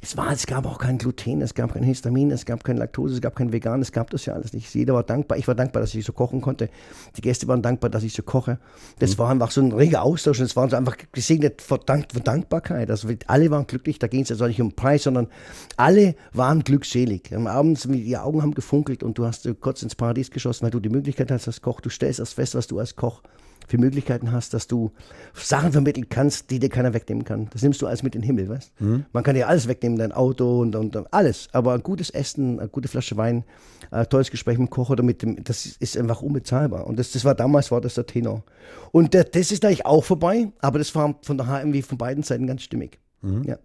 es 0.00 0.16
war, 0.16 0.30
es 0.30 0.46
gab 0.46 0.66
auch 0.66 0.78
kein 0.78 0.98
Gluten, 0.98 1.40
es 1.42 1.54
gab 1.54 1.74
kein 1.74 1.82
Histamin, 1.82 2.30
es 2.30 2.46
gab 2.46 2.62
keine 2.62 2.78
Laktose, 2.78 3.14
es 3.14 3.20
gab 3.20 3.34
kein 3.34 3.52
Vegan, 3.52 3.80
es 3.80 3.90
gab 3.90 4.10
das 4.10 4.26
ja 4.26 4.34
alles 4.34 4.52
nicht. 4.52 4.72
Jeder 4.74 4.94
war 4.94 5.02
dankbar. 5.02 5.38
Ich 5.38 5.48
war 5.48 5.54
dankbar, 5.54 5.80
dass 5.80 5.94
ich 5.94 6.04
so 6.04 6.12
kochen 6.12 6.40
konnte. 6.40 6.68
Die 7.16 7.20
Gäste 7.20 7.48
waren 7.48 7.62
dankbar, 7.62 7.90
dass 7.90 8.02
ich 8.04 8.12
so 8.12 8.22
koche. 8.22 8.58
Das 8.98 9.14
mhm. 9.14 9.18
war 9.18 9.30
einfach 9.30 9.50
so 9.50 9.60
ein 9.60 9.72
reger 9.72 10.02
Austausch 10.02 10.38
und 10.38 10.46
es 10.46 10.56
war 10.56 10.68
so 10.70 10.76
einfach 10.76 10.96
gesegnet 11.12 11.62
von, 11.62 11.80
Dank, 11.84 12.12
von 12.12 12.22
Dankbarkeit. 12.22 12.90
Also 12.90 13.08
alle 13.26 13.50
waren 13.50 13.66
glücklich, 13.66 13.98
da 13.98 14.06
ging 14.06 14.22
es 14.22 14.30
also 14.30 14.46
nicht 14.46 14.60
um 14.60 14.72
Preis, 14.72 15.02
sondern 15.04 15.28
alle 15.76 16.14
waren 16.32 16.62
glückselig. 16.62 17.34
Am 17.34 17.46
Abend, 17.46 17.82
die 17.84 18.16
Augen 18.16 18.42
haben 18.42 18.54
gefunkelt 18.54 19.02
und 19.02 19.18
du 19.18 19.26
hast 19.26 19.48
kurz 19.60 19.82
ins 19.82 19.94
Paradies 19.94 20.30
geschossen, 20.30 20.64
weil 20.64 20.70
du 20.70 20.80
die 20.80 20.90
Möglichkeit 20.90 21.30
hast 21.30 21.48
als 21.48 21.60
Koch. 21.60 21.80
Du 21.80 21.90
stellst 21.90 22.20
erst 22.20 22.34
fest, 22.34 22.54
was 22.54 22.66
du 22.66 22.78
als 22.78 22.94
Koch 22.94 23.22
für 23.68 23.78
Möglichkeiten 23.78 24.32
hast, 24.32 24.54
dass 24.54 24.66
du 24.66 24.90
Sachen 25.34 25.72
vermitteln 25.72 26.08
kannst, 26.08 26.50
die 26.50 26.58
dir 26.58 26.70
keiner 26.70 26.94
wegnehmen 26.94 27.24
kann. 27.24 27.48
Das 27.52 27.62
nimmst 27.62 27.80
du 27.82 27.86
alles 27.86 28.02
mit 28.02 28.14
in 28.14 28.22
den 28.22 28.26
Himmel, 28.26 28.48
weißt 28.48 28.72
mhm. 28.80 29.04
Man 29.12 29.22
kann 29.22 29.34
dir 29.34 29.46
alles 29.46 29.68
wegnehmen, 29.68 29.98
dein 29.98 30.12
Auto 30.12 30.60
und, 30.60 30.74
und, 30.74 30.96
und, 30.96 31.12
alles. 31.12 31.48
Aber 31.52 31.74
ein 31.74 31.82
gutes 31.82 32.10
Essen, 32.10 32.58
eine 32.58 32.68
gute 32.68 32.88
Flasche 32.88 33.16
Wein, 33.16 33.44
ein 33.90 34.08
tolles 34.08 34.30
Gespräch 34.30 34.58
mit 34.58 34.68
dem 34.68 34.70
Koch 34.70 34.90
oder 34.90 35.02
mit 35.02 35.22
dem, 35.22 35.44
das 35.44 35.66
ist 35.66 35.96
einfach 35.96 36.22
unbezahlbar. 36.22 36.86
Und 36.86 36.98
das, 36.98 37.12
das 37.12 37.24
war 37.24 37.34
damals, 37.34 37.70
war 37.70 37.80
das 37.80 37.94
der 37.94 38.06
Tenor. 38.06 38.42
Und 38.90 39.14
das, 39.14 39.30
das 39.30 39.52
ist 39.52 39.64
eigentlich 39.64 39.86
auch 39.86 40.04
vorbei, 40.04 40.50
aber 40.60 40.78
das 40.78 40.94
war 40.94 41.14
von 41.22 41.38
daher 41.38 41.60
irgendwie 41.60 41.82
von 41.82 41.98
beiden 41.98 42.22
Seiten 42.22 42.46
ganz 42.46 42.62
stimmig. 42.62 42.98
Mhm. 43.20 43.44
Ja. 43.44 43.58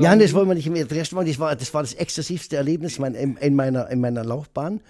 Ja, 0.00 0.16
das 0.16 0.32
wollen 0.32 0.48
wir 0.48 0.54
nicht 0.54 0.68
mehr. 0.68 0.84
Das 0.86 1.12
war, 1.14 1.24
das 1.24 1.74
war 1.74 1.82
das 1.82 1.94
exzessivste 1.94 2.56
Erlebnis 2.56 2.98
in, 2.98 3.54
meiner, 3.54 3.88
in 3.88 4.00
meiner 4.00 4.24
Laufbahn. 4.24 4.80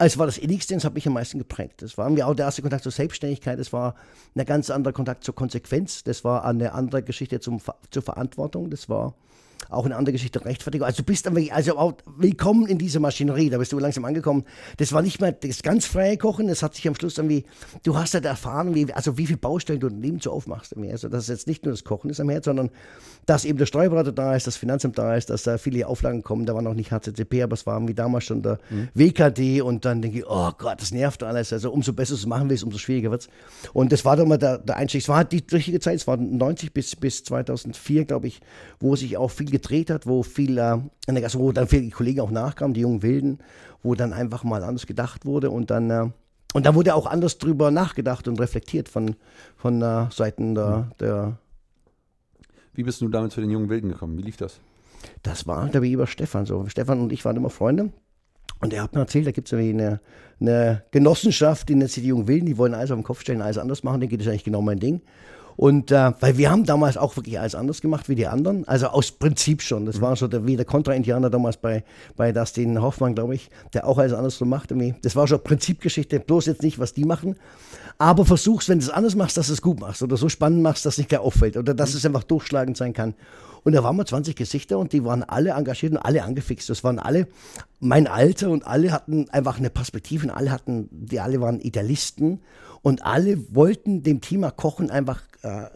Es 0.00 0.16
war 0.16 0.26
das 0.26 0.38
Innigste, 0.38 0.74
das 0.74 0.84
hat 0.84 0.94
mich 0.94 1.08
am 1.08 1.14
meisten 1.14 1.38
geprägt. 1.38 1.82
Das 1.82 1.98
war 1.98 2.06
irgendwie 2.06 2.22
auch 2.22 2.34
der 2.34 2.46
erste 2.46 2.62
Kontakt 2.62 2.84
zur 2.84 2.92
Selbstständigkeit, 2.92 3.58
das 3.58 3.72
war 3.72 3.96
ein 4.36 4.46
ganz 4.46 4.70
anderer 4.70 4.92
Kontakt 4.92 5.24
zur 5.24 5.34
Konsequenz, 5.34 6.04
das 6.04 6.22
war 6.22 6.44
eine 6.44 6.72
andere 6.72 7.02
Geschichte 7.02 7.40
zum, 7.40 7.60
zur 7.90 8.02
Verantwortung, 8.02 8.70
das 8.70 8.88
war 8.88 9.14
auch 9.68 9.84
eine 9.84 9.96
andere 9.96 10.12
Geschichte 10.12 10.44
Rechtfertigung. 10.44 10.86
Also 10.86 10.98
du 10.98 11.04
bist 11.04 11.26
dann 11.26 11.36
also 11.50 11.76
auch 11.76 11.94
willkommen 12.16 12.66
in 12.66 12.78
dieser 12.78 13.00
Maschinerie, 13.00 13.50
da 13.50 13.58
bist 13.58 13.72
du 13.72 13.78
langsam 13.78 14.04
angekommen. 14.04 14.44
Das 14.78 14.92
war 14.92 15.02
nicht 15.02 15.20
mehr 15.20 15.32
das 15.32 15.62
ganz 15.62 15.86
freie 15.86 16.16
Kochen, 16.16 16.48
das 16.48 16.62
hat 16.62 16.74
sich 16.74 16.86
am 16.88 16.94
Schluss 16.94 17.18
irgendwie, 17.18 17.44
du 17.82 17.96
hast 17.96 18.14
halt 18.14 18.24
erfahren, 18.24 18.74
wie, 18.74 18.92
also 18.92 19.18
wie 19.18 19.26
viele 19.26 19.38
Baustellen 19.38 19.80
du 19.80 19.88
neben 19.88 20.20
so 20.20 20.32
aufmachst. 20.32 20.74
Also 20.76 21.08
dass 21.08 21.24
es 21.24 21.28
jetzt 21.28 21.46
nicht 21.46 21.64
nur 21.64 21.72
das 21.72 21.84
Kochen 21.84 22.10
ist 22.10 22.20
am 22.20 22.28
Herz, 22.28 22.46
sondern 22.46 22.70
dass 23.26 23.44
eben 23.44 23.58
der 23.58 23.66
Steuerberater 23.66 24.12
da 24.12 24.34
ist, 24.34 24.46
das 24.46 24.56
Finanzamt 24.56 24.98
da 24.98 25.14
ist, 25.14 25.30
dass 25.30 25.42
da 25.42 25.58
viele 25.58 25.86
Auflagen 25.86 26.22
kommen, 26.22 26.46
da 26.46 26.54
war 26.54 26.62
noch 26.62 26.74
nicht 26.74 26.92
HCCP, 26.92 27.42
aber 27.42 27.54
es 27.54 27.66
war 27.66 27.86
wie 27.86 27.94
damals 27.94 28.24
schon 28.24 28.42
der 28.42 28.58
mhm. 28.70 28.88
WKD 28.94 29.60
und 29.60 29.84
dann 29.84 30.02
denke 30.02 30.18
ich, 30.18 30.24
oh 30.26 30.50
Gott, 30.56 30.80
das 30.80 30.92
nervt 30.92 31.22
alles. 31.22 31.52
Also 31.52 31.70
umso 31.70 31.92
besser 31.92 32.14
du 32.14 32.16
es 32.16 32.26
machen 32.26 32.48
willst, 32.48 32.64
umso 32.64 32.78
schwieriger 32.78 33.10
wird 33.10 33.22
es. 33.22 33.28
Und 33.72 33.92
das 33.92 34.04
war 34.04 34.16
dann 34.16 34.28
mal 34.28 34.38
der, 34.38 34.58
der 34.58 34.76
Einstieg. 34.76 35.02
Es 35.02 35.08
war 35.08 35.18
halt 35.18 35.32
die 35.32 35.44
richtige 35.52 35.80
Zeit, 35.80 35.96
es 35.96 36.06
war 36.06 36.16
90 36.16 36.72
bis, 36.72 36.96
bis 36.96 37.24
2004, 37.24 38.04
glaube 38.06 38.28
ich, 38.28 38.40
wo 38.80 38.96
sich 38.96 39.16
auch 39.16 39.30
viel 39.30 39.50
gedreht 39.60 39.90
hat, 39.90 40.06
wo 40.06 40.22
viel, 40.22 40.58
äh, 40.58 40.78
also 41.06 41.38
wo 41.38 41.52
dann 41.52 41.68
viele 41.68 41.90
Kollegen 41.90 42.20
auch 42.20 42.30
nachkamen, 42.30 42.74
die 42.74 42.80
jungen 42.80 43.02
Wilden, 43.02 43.38
wo 43.82 43.94
dann 43.94 44.12
einfach 44.12 44.44
mal 44.44 44.62
anders 44.62 44.86
gedacht 44.86 45.26
wurde 45.26 45.50
und 45.50 45.70
dann, 45.70 45.90
äh, 45.90 46.10
und 46.54 46.64
dann 46.64 46.74
wurde 46.74 46.94
auch 46.94 47.06
anders 47.06 47.38
drüber 47.38 47.70
nachgedacht 47.70 48.26
und 48.26 48.40
reflektiert 48.40 48.88
von, 48.88 49.16
von 49.56 49.82
äh, 49.82 50.06
Seiten 50.10 50.54
der, 50.54 50.90
der. 50.98 51.38
Wie 52.72 52.82
bist 52.82 53.00
du 53.00 53.08
damals 53.08 53.34
zu 53.34 53.40
den 53.40 53.50
jungen 53.50 53.68
Wilden 53.68 53.90
gekommen? 53.90 54.16
Wie 54.16 54.22
lief 54.22 54.36
das? 54.36 54.60
Das 55.22 55.46
war 55.46 55.68
der 55.68 55.82
über 55.82 56.06
Stefan 56.06 56.46
so. 56.46 56.66
Stefan 56.68 57.00
und 57.00 57.12
ich 57.12 57.24
waren 57.24 57.36
immer 57.36 57.50
Freunde. 57.50 57.92
Und 58.60 58.72
er 58.72 58.82
hat 58.82 58.94
mir 58.94 59.00
erzählt, 59.00 59.26
da 59.26 59.30
gibt 59.30 59.52
es 59.52 59.54
eine, 59.54 60.00
eine 60.40 60.82
Genossenschaft, 60.90 61.68
die 61.68 61.76
nennt 61.76 61.90
sich 61.90 62.02
die 62.02 62.08
Jungen 62.08 62.26
Wilden, 62.26 62.46
die 62.46 62.58
wollen 62.58 62.74
alles 62.74 62.90
auf 62.90 62.98
den 62.98 63.04
Kopf 63.04 63.20
stellen, 63.20 63.40
alles 63.40 63.58
anders 63.58 63.84
machen, 63.84 64.00
dann 64.00 64.08
geht 64.08 64.20
es 64.20 64.26
eigentlich 64.26 64.44
genau 64.44 64.62
mein 64.62 64.80
Ding. 64.80 65.02
Und 65.58 65.90
äh, 65.90 66.12
weil 66.20 66.38
wir 66.38 66.52
haben 66.52 66.66
damals 66.66 66.96
auch 66.96 67.16
wirklich 67.16 67.40
alles 67.40 67.56
anders 67.56 67.80
gemacht 67.80 68.08
wie 68.08 68.14
die 68.14 68.28
anderen. 68.28 68.66
Also 68.68 68.86
aus 68.86 69.10
Prinzip 69.10 69.60
schon. 69.60 69.86
Das 69.86 70.00
war 70.00 70.14
so 70.14 70.28
der, 70.28 70.46
wie 70.46 70.54
der 70.54 70.64
Kontra-Indianer 70.64 71.30
damals 71.30 71.56
bei, 71.56 71.82
bei 72.14 72.30
Dustin 72.30 72.80
Hoffmann, 72.80 73.16
glaube 73.16 73.34
ich, 73.34 73.50
der 73.74 73.84
auch 73.84 73.98
alles 73.98 74.12
anders 74.12 74.38
so 74.38 74.44
macht. 74.44 74.72
Das 75.02 75.16
war 75.16 75.26
schon 75.26 75.42
Prinzipgeschichte, 75.42 76.20
bloß 76.20 76.46
jetzt 76.46 76.62
nicht, 76.62 76.78
was 76.78 76.94
die 76.94 77.04
machen. 77.04 77.34
Aber 77.98 78.24
versuch's, 78.24 78.68
wenn 78.68 78.78
du 78.78 78.84
es 78.84 78.90
anders 78.90 79.16
machst, 79.16 79.36
dass 79.36 79.48
du 79.48 79.54
es 79.54 79.60
gut 79.60 79.80
machst 79.80 80.00
oder 80.00 80.16
so 80.16 80.28
spannend 80.28 80.62
machst, 80.62 80.86
dass 80.86 80.94
es 80.94 80.98
nicht 80.98 81.08
gleich 81.08 81.22
auffällt 81.22 81.56
oder 81.56 81.74
dass 81.74 81.92
es 81.92 82.06
einfach 82.06 82.22
durchschlagend 82.22 82.76
sein 82.76 82.92
kann. 82.92 83.14
Und 83.64 83.72
da 83.72 83.82
waren 83.82 83.96
wir 83.96 84.06
20 84.06 84.36
Gesichter 84.36 84.78
und 84.78 84.92
die 84.92 85.04
waren 85.04 85.22
alle 85.22 85.50
engagiert 85.50 85.92
und 85.92 85.98
alle 85.98 86.22
angefixt. 86.22 86.68
Das 86.70 86.84
waren 86.84 86.98
alle 86.98 87.26
mein 87.80 88.06
Alter 88.06 88.50
und 88.50 88.66
alle 88.66 88.92
hatten 88.92 89.28
einfach 89.30 89.58
eine 89.58 89.70
Perspektive 89.70 90.26
und 90.26 90.30
alle 90.30 90.50
hatten, 90.50 90.88
die 90.90 91.20
alle 91.20 91.40
waren 91.40 91.60
Idealisten 91.60 92.40
und 92.82 93.04
alle 93.04 93.54
wollten 93.54 94.02
dem 94.02 94.20
Thema 94.20 94.50
Kochen 94.50 94.90
einfach 94.90 95.22
äh, 95.42 95.66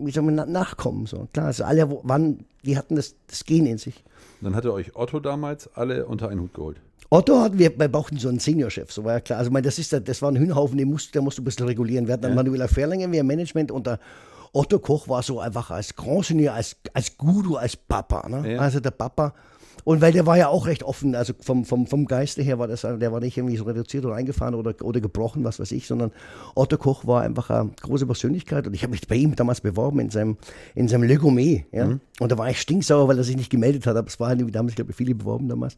wie 0.00 0.10
soll 0.10 0.22
man 0.24 0.34
na- 0.34 0.46
nachkommen. 0.46 1.06
So. 1.06 1.28
Klar, 1.32 1.46
also 1.46 1.64
alle 1.64 1.90
waren, 2.04 2.44
die 2.64 2.76
hatten 2.76 2.96
das, 2.96 3.14
das 3.26 3.44
Gen 3.44 3.66
in 3.66 3.78
sich. 3.78 4.02
Dann 4.40 4.54
hatte 4.56 4.72
euch 4.72 4.96
Otto 4.96 5.20
damals 5.20 5.68
alle 5.74 6.06
unter 6.06 6.28
einen 6.28 6.40
Hut 6.40 6.54
geholt. 6.54 6.78
Otto 7.10 7.40
hatten 7.40 7.58
wir, 7.58 7.76
wir 7.78 7.88
brauchten 7.88 8.18
so 8.18 8.28
einen 8.28 8.38
Seniorchef, 8.38 8.92
so 8.92 9.04
war 9.04 9.14
ja 9.14 9.20
klar. 9.20 9.40
Also, 9.40 9.48
ich 9.48 9.52
meine, 9.52 9.64
das, 9.64 9.78
ist, 9.78 9.92
das 9.92 10.22
war 10.22 10.30
ein 10.30 10.36
Hühnerhaufen, 10.36 10.78
den 10.78 10.88
musst, 10.88 11.14
der 11.14 11.22
musst 11.22 11.38
du 11.38 11.42
ein 11.42 11.44
bisschen 11.44 11.66
regulieren. 11.66 12.06
Wir 12.06 12.14
hatten 12.14 12.22
dann 12.22 12.34
Manuela 12.36 12.68
Ferlinger, 12.68 13.10
wir 13.10 13.24
Management 13.24 13.72
und 13.72 13.86
der 13.86 13.98
Otto 14.52 14.78
Koch 14.78 15.08
war 15.08 15.22
so 15.22 15.40
einfach 15.40 15.70
als 15.70 15.94
Grand 15.94 16.24
Senior, 16.24 16.54
als, 16.54 16.76
als 16.92 17.16
Guru, 17.16 17.56
als 17.56 17.76
Papa. 17.76 18.28
Ne? 18.28 18.54
Ja. 18.54 18.60
Also 18.60 18.80
der 18.80 18.90
Papa. 18.90 19.34
Und 19.84 20.00
weil 20.00 20.12
der 20.12 20.26
war 20.26 20.36
ja 20.36 20.48
auch 20.48 20.66
recht 20.66 20.82
offen, 20.82 21.14
also 21.14 21.32
vom, 21.40 21.64
vom, 21.64 21.86
vom 21.86 22.04
Geiste 22.06 22.42
her 22.42 22.58
war 22.58 22.68
das, 22.68 22.82
der 22.82 23.12
war 23.12 23.20
nicht 23.20 23.36
irgendwie 23.38 23.56
so 23.56 23.64
reduziert 23.64 24.04
oder 24.04 24.14
eingefahren 24.14 24.54
oder, 24.54 24.74
oder 24.82 25.00
gebrochen, 25.00 25.42
was 25.44 25.58
weiß 25.58 25.72
ich, 25.72 25.86
sondern 25.86 26.12
Otto 26.54 26.76
Koch 26.76 27.06
war 27.06 27.22
einfach 27.22 27.48
eine 27.50 27.70
große 27.80 28.06
Persönlichkeit 28.06 28.66
und 28.66 28.74
ich 28.74 28.82
habe 28.82 28.90
mich 28.90 29.06
bei 29.08 29.16
ihm 29.16 29.34
damals 29.36 29.62
beworben 29.62 30.00
in 30.00 30.10
seinem, 30.10 30.36
in 30.74 30.86
seinem 30.86 31.04
Le 31.04 31.16
Gourmet, 31.16 31.64
ja. 31.72 31.98
Und 32.18 32.30
da 32.30 32.36
war 32.36 32.50
ich 32.50 32.60
stinksauer, 32.60 33.08
weil 33.08 33.16
er 33.16 33.24
sich 33.24 33.36
nicht 33.36 33.50
gemeldet 33.50 33.86
hat, 33.86 33.96
aber 33.96 34.08
es 34.08 34.20
waren 34.20 34.38
irgendwie 34.38 34.52
damals, 34.52 34.74
glaube 34.74 34.90
ich, 34.90 34.96
viele 34.96 35.14
beworben 35.14 35.48
damals. 35.48 35.76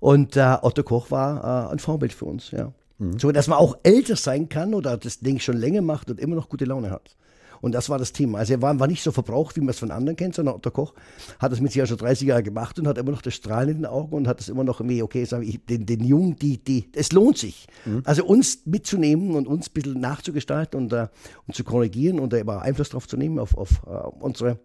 Und 0.00 0.36
äh, 0.36 0.56
Otto 0.62 0.82
Koch 0.82 1.10
war 1.10 1.68
äh, 1.68 1.72
ein 1.72 1.78
Vorbild 1.78 2.14
für 2.14 2.24
uns, 2.24 2.50
ja. 2.50 2.72
So, 3.18 3.32
dass 3.32 3.48
man 3.48 3.58
auch 3.58 3.76
älter 3.82 4.16
sein 4.16 4.48
kann 4.48 4.72
oder 4.72 4.96
das 4.96 5.18
Ding 5.18 5.40
schon 5.40 5.56
länger 5.56 5.82
macht 5.82 6.10
und 6.10 6.20
immer 6.20 6.36
noch 6.36 6.48
gute 6.48 6.64
Laune 6.64 6.90
hat. 6.90 7.16
Und 7.64 7.72
das 7.72 7.88
war 7.88 7.98
das 7.98 8.12
Thema. 8.12 8.40
Also 8.40 8.52
er 8.52 8.60
war, 8.60 8.78
war 8.78 8.86
nicht 8.86 9.02
so 9.02 9.10
verbraucht, 9.10 9.56
wie 9.56 9.60
man 9.60 9.70
es 9.70 9.78
von 9.78 9.90
anderen 9.90 10.16
kennt, 10.16 10.34
sondern 10.34 10.54
Otto 10.54 10.70
Koch 10.70 10.92
hat 11.38 11.50
es 11.50 11.62
mit 11.62 11.72
sich 11.72 11.78
ja 11.78 11.86
schon 11.86 11.96
30 11.96 12.28
Jahre 12.28 12.42
gemacht 12.42 12.78
und 12.78 12.86
hat 12.86 12.98
immer 12.98 13.10
noch 13.10 13.22
das 13.22 13.32
Strahlen 13.32 13.70
in 13.70 13.76
den 13.76 13.86
Augen 13.86 14.14
und 14.14 14.28
hat 14.28 14.38
es 14.38 14.50
immer 14.50 14.64
noch 14.64 14.80
irgendwie, 14.80 15.02
okay, 15.02 15.24
sag 15.24 15.42
ich, 15.42 15.64
den, 15.64 15.86
den 15.86 16.04
Jungen, 16.04 16.36
die, 16.36 16.62
die, 16.62 16.90
es 16.92 17.12
lohnt 17.12 17.38
sich. 17.38 17.66
Also 18.04 18.26
uns 18.26 18.66
mitzunehmen 18.66 19.34
und 19.34 19.48
uns 19.48 19.70
ein 19.70 19.72
bisschen 19.72 19.98
nachzugestalten 19.98 20.78
und, 20.78 20.92
äh, 20.92 21.08
und 21.46 21.54
zu 21.54 21.64
korrigieren 21.64 22.20
und 22.20 22.34
da 22.34 22.36
immer 22.36 22.60
Einfluss 22.60 22.90
drauf 22.90 23.08
zu 23.08 23.16
nehmen 23.16 23.38
auf, 23.38 23.56
auf 23.56 23.82
äh, 23.86 24.08
unsere 24.20 24.58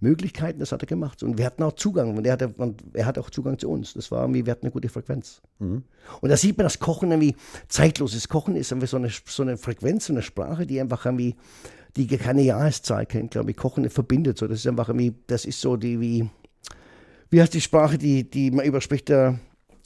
Möglichkeiten, 0.00 0.58
das 0.58 0.72
hat 0.72 0.82
er 0.82 0.86
gemacht. 0.86 1.22
Und 1.22 1.38
wir 1.38 1.44
hatten 1.46 1.62
auch 1.62 1.72
Zugang. 1.72 2.16
Und 2.16 2.26
er 2.26 2.32
hatte, 2.32 2.48
und 2.48 2.82
er 2.94 3.06
hatte 3.06 3.20
auch 3.20 3.30
Zugang 3.30 3.58
zu 3.58 3.70
uns. 3.70 3.94
Das 3.94 4.10
war 4.10 4.22
irgendwie, 4.22 4.46
wir 4.46 4.52
hatten 4.52 4.66
eine 4.66 4.72
gute 4.72 4.88
Frequenz. 4.88 5.42
Und 6.20 6.28
da 6.28 6.36
sieht 6.36 6.56
man, 6.56 6.64
dass 6.64 6.78
Kochen 6.78 7.10
irgendwie 7.10 7.36
zeitlos 7.68 8.14
ist. 8.14 8.28
Kochen 8.28 8.56
ist 8.56 8.72
irgendwie 8.72 8.86
so 8.86 8.96
eine, 8.96 9.10
so 9.10 9.42
eine 9.42 9.56
Frequenz, 9.56 10.06
so 10.06 10.12
eine 10.12 10.22
Sprache, 10.22 10.66
die 10.66 10.80
einfach 10.80 11.04
irgendwie, 11.04 11.36
die 11.96 12.06
keine 12.06 12.42
Jahreszahl 12.42 13.06
kennt, 13.06 13.32
glaube 13.32 13.50
ich. 13.50 13.56
Kochen 13.56 13.88
verbindet 13.90 14.38
so. 14.38 14.46
Das 14.46 14.58
ist 14.58 14.66
einfach 14.66 14.88
irgendwie, 14.88 15.14
das 15.26 15.44
ist 15.44 15.60
so 15.60 15.76
die, 15.76 16.00
wie, 16.00 16.28
wie 17.30 17.40
heißt 17.40 17.54
die 17.54 17.60
Sprache, 17.60 17.98
die, 17.98 18.28
die 18.28 18.50
man 18.50 18.64
überspricht, 18.64 19.08
der 19.08 19.38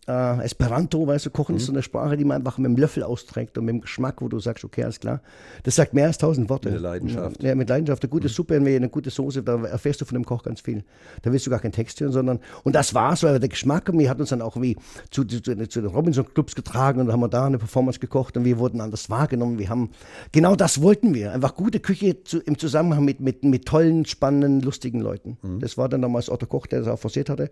äh, 0.07 0.45
Esperanto, 0.45 1.07
weißt 1.07 1.27
du, 1.27 1.31
Kochen 1.31 1.57
ist 1.57 1.67
so 1.67 1.73
eine 1.73 1.83
Sprache, 1.83 2.17
die 2.17 2.25
man 2.25 2.39
einfach 2.39 2.59
mit 2.59 2.71
dem 2.71 2.77
Löffel 2.77 3.03
austrägt 3.03 3.59
und 3.59 3.65
mit 3.65 3.75
dem 3.75 3.81
Geschmack, 3.81 4.21
wo 4.21 4.29
du 4.29 4.39
sagst, 4.39 4.65
okay, 4.65 4.85
alles 4.85 5.01
klar. 5.01 5.21
Das 5.63 5.77
sagt 5.77 5.95
mehr 5.95 6.07
als 6.07 6.19
tausend 6.19 6.49
Worte. 6.49 6.71
Mit 6.71 6.81
Leidenschaft. 6.81 7.43
Ja, 7.43 7.55
mit 7.55 7.69
Leidenschaft. 7.69 8.03
Eine 8.03 8.11
gute 8.11 8.29
Suppe, 8.29 8.57
eine 8.57 8.89
gute 8.89 9.11
Soße, 9.11 9.43
da 9.43 9.63
erfährst 9.65 10.01
du 10.01 10.05
von 10.05 10.15
dem 10.15 10.25
Koch 10.25 10.43
ganz 10.43 10.61
viel. 10.61 10.85
Da 11.23 11.33
willst 11.33 11.47
du 11.47 11.51
gar 11.51 11.61
keinen 11.61 11.73
Text 11.73 12.01
hören, 12.01 12.13
sondern, 12.13 12.41
und 12.63 12.75
das 12.75 12.95
war 12.95 13.17
so, 13.17 13.27
der 13.27 13.49
Geschmack, 13.49 13.89
und 13.89 13.99
wir 13.99 14.11
hat 14.11 14.21
uns 14.21 14.31
dann 14.31 14.43
auch 14.43 14.57
irgendwie 14.57 14.77
zu, 15.11 15.25
zu, 15.25 15.41
zu, 15.41 15.69
zu 15.69 15.81
den 15.81 15.91
Robinson-Clubs 15.91 16.55
getragen 16.55 17.01
und 17.01 17.13
haben 17.13 17.21
wir 17.21 17.29
da 17.29 17.47
eine 17.47 17.59
Performance 17.59 17.99
gekocht 17.99 18.37
und 18.37 18.45
wir 18.45 18.59
wurden 18.59 18.81
anders 18.81 19.11
wahrgenommen. 19.11 19.59
Wir 19.59 19.69
haben, 19.69 19.91
genau 20.33 20.57
das 20.57 20.81
wollten 20.83 21.15
wir. 21.15 21.33
Einfach 21.33 21.55
gute 21.55 21.81
Küche 21.81 22.23
zu, 22.25 22.41
im 22.41 22.59
Zusammenhang 22.59 23.05
mit, 23.05 23.21
mit, 23.21 23.45
mit 23.45 23.67
tollen, 23.67 24.05
spannenden, 24.05 24.61
lustigen 24.61 25.01
Leuten. 25.01 25.39
Das 25.61 25.79
war 25.79 25.89
dann 25.89 26.03
damals 26.03 26.31
Otto 26.31 26.47
Koch, 26.47 26.67
der 26.67 26.81
das 26.81 26.89
auch 26.89 26.99
forciert 26.99 27.31
hatte 27.31 27.51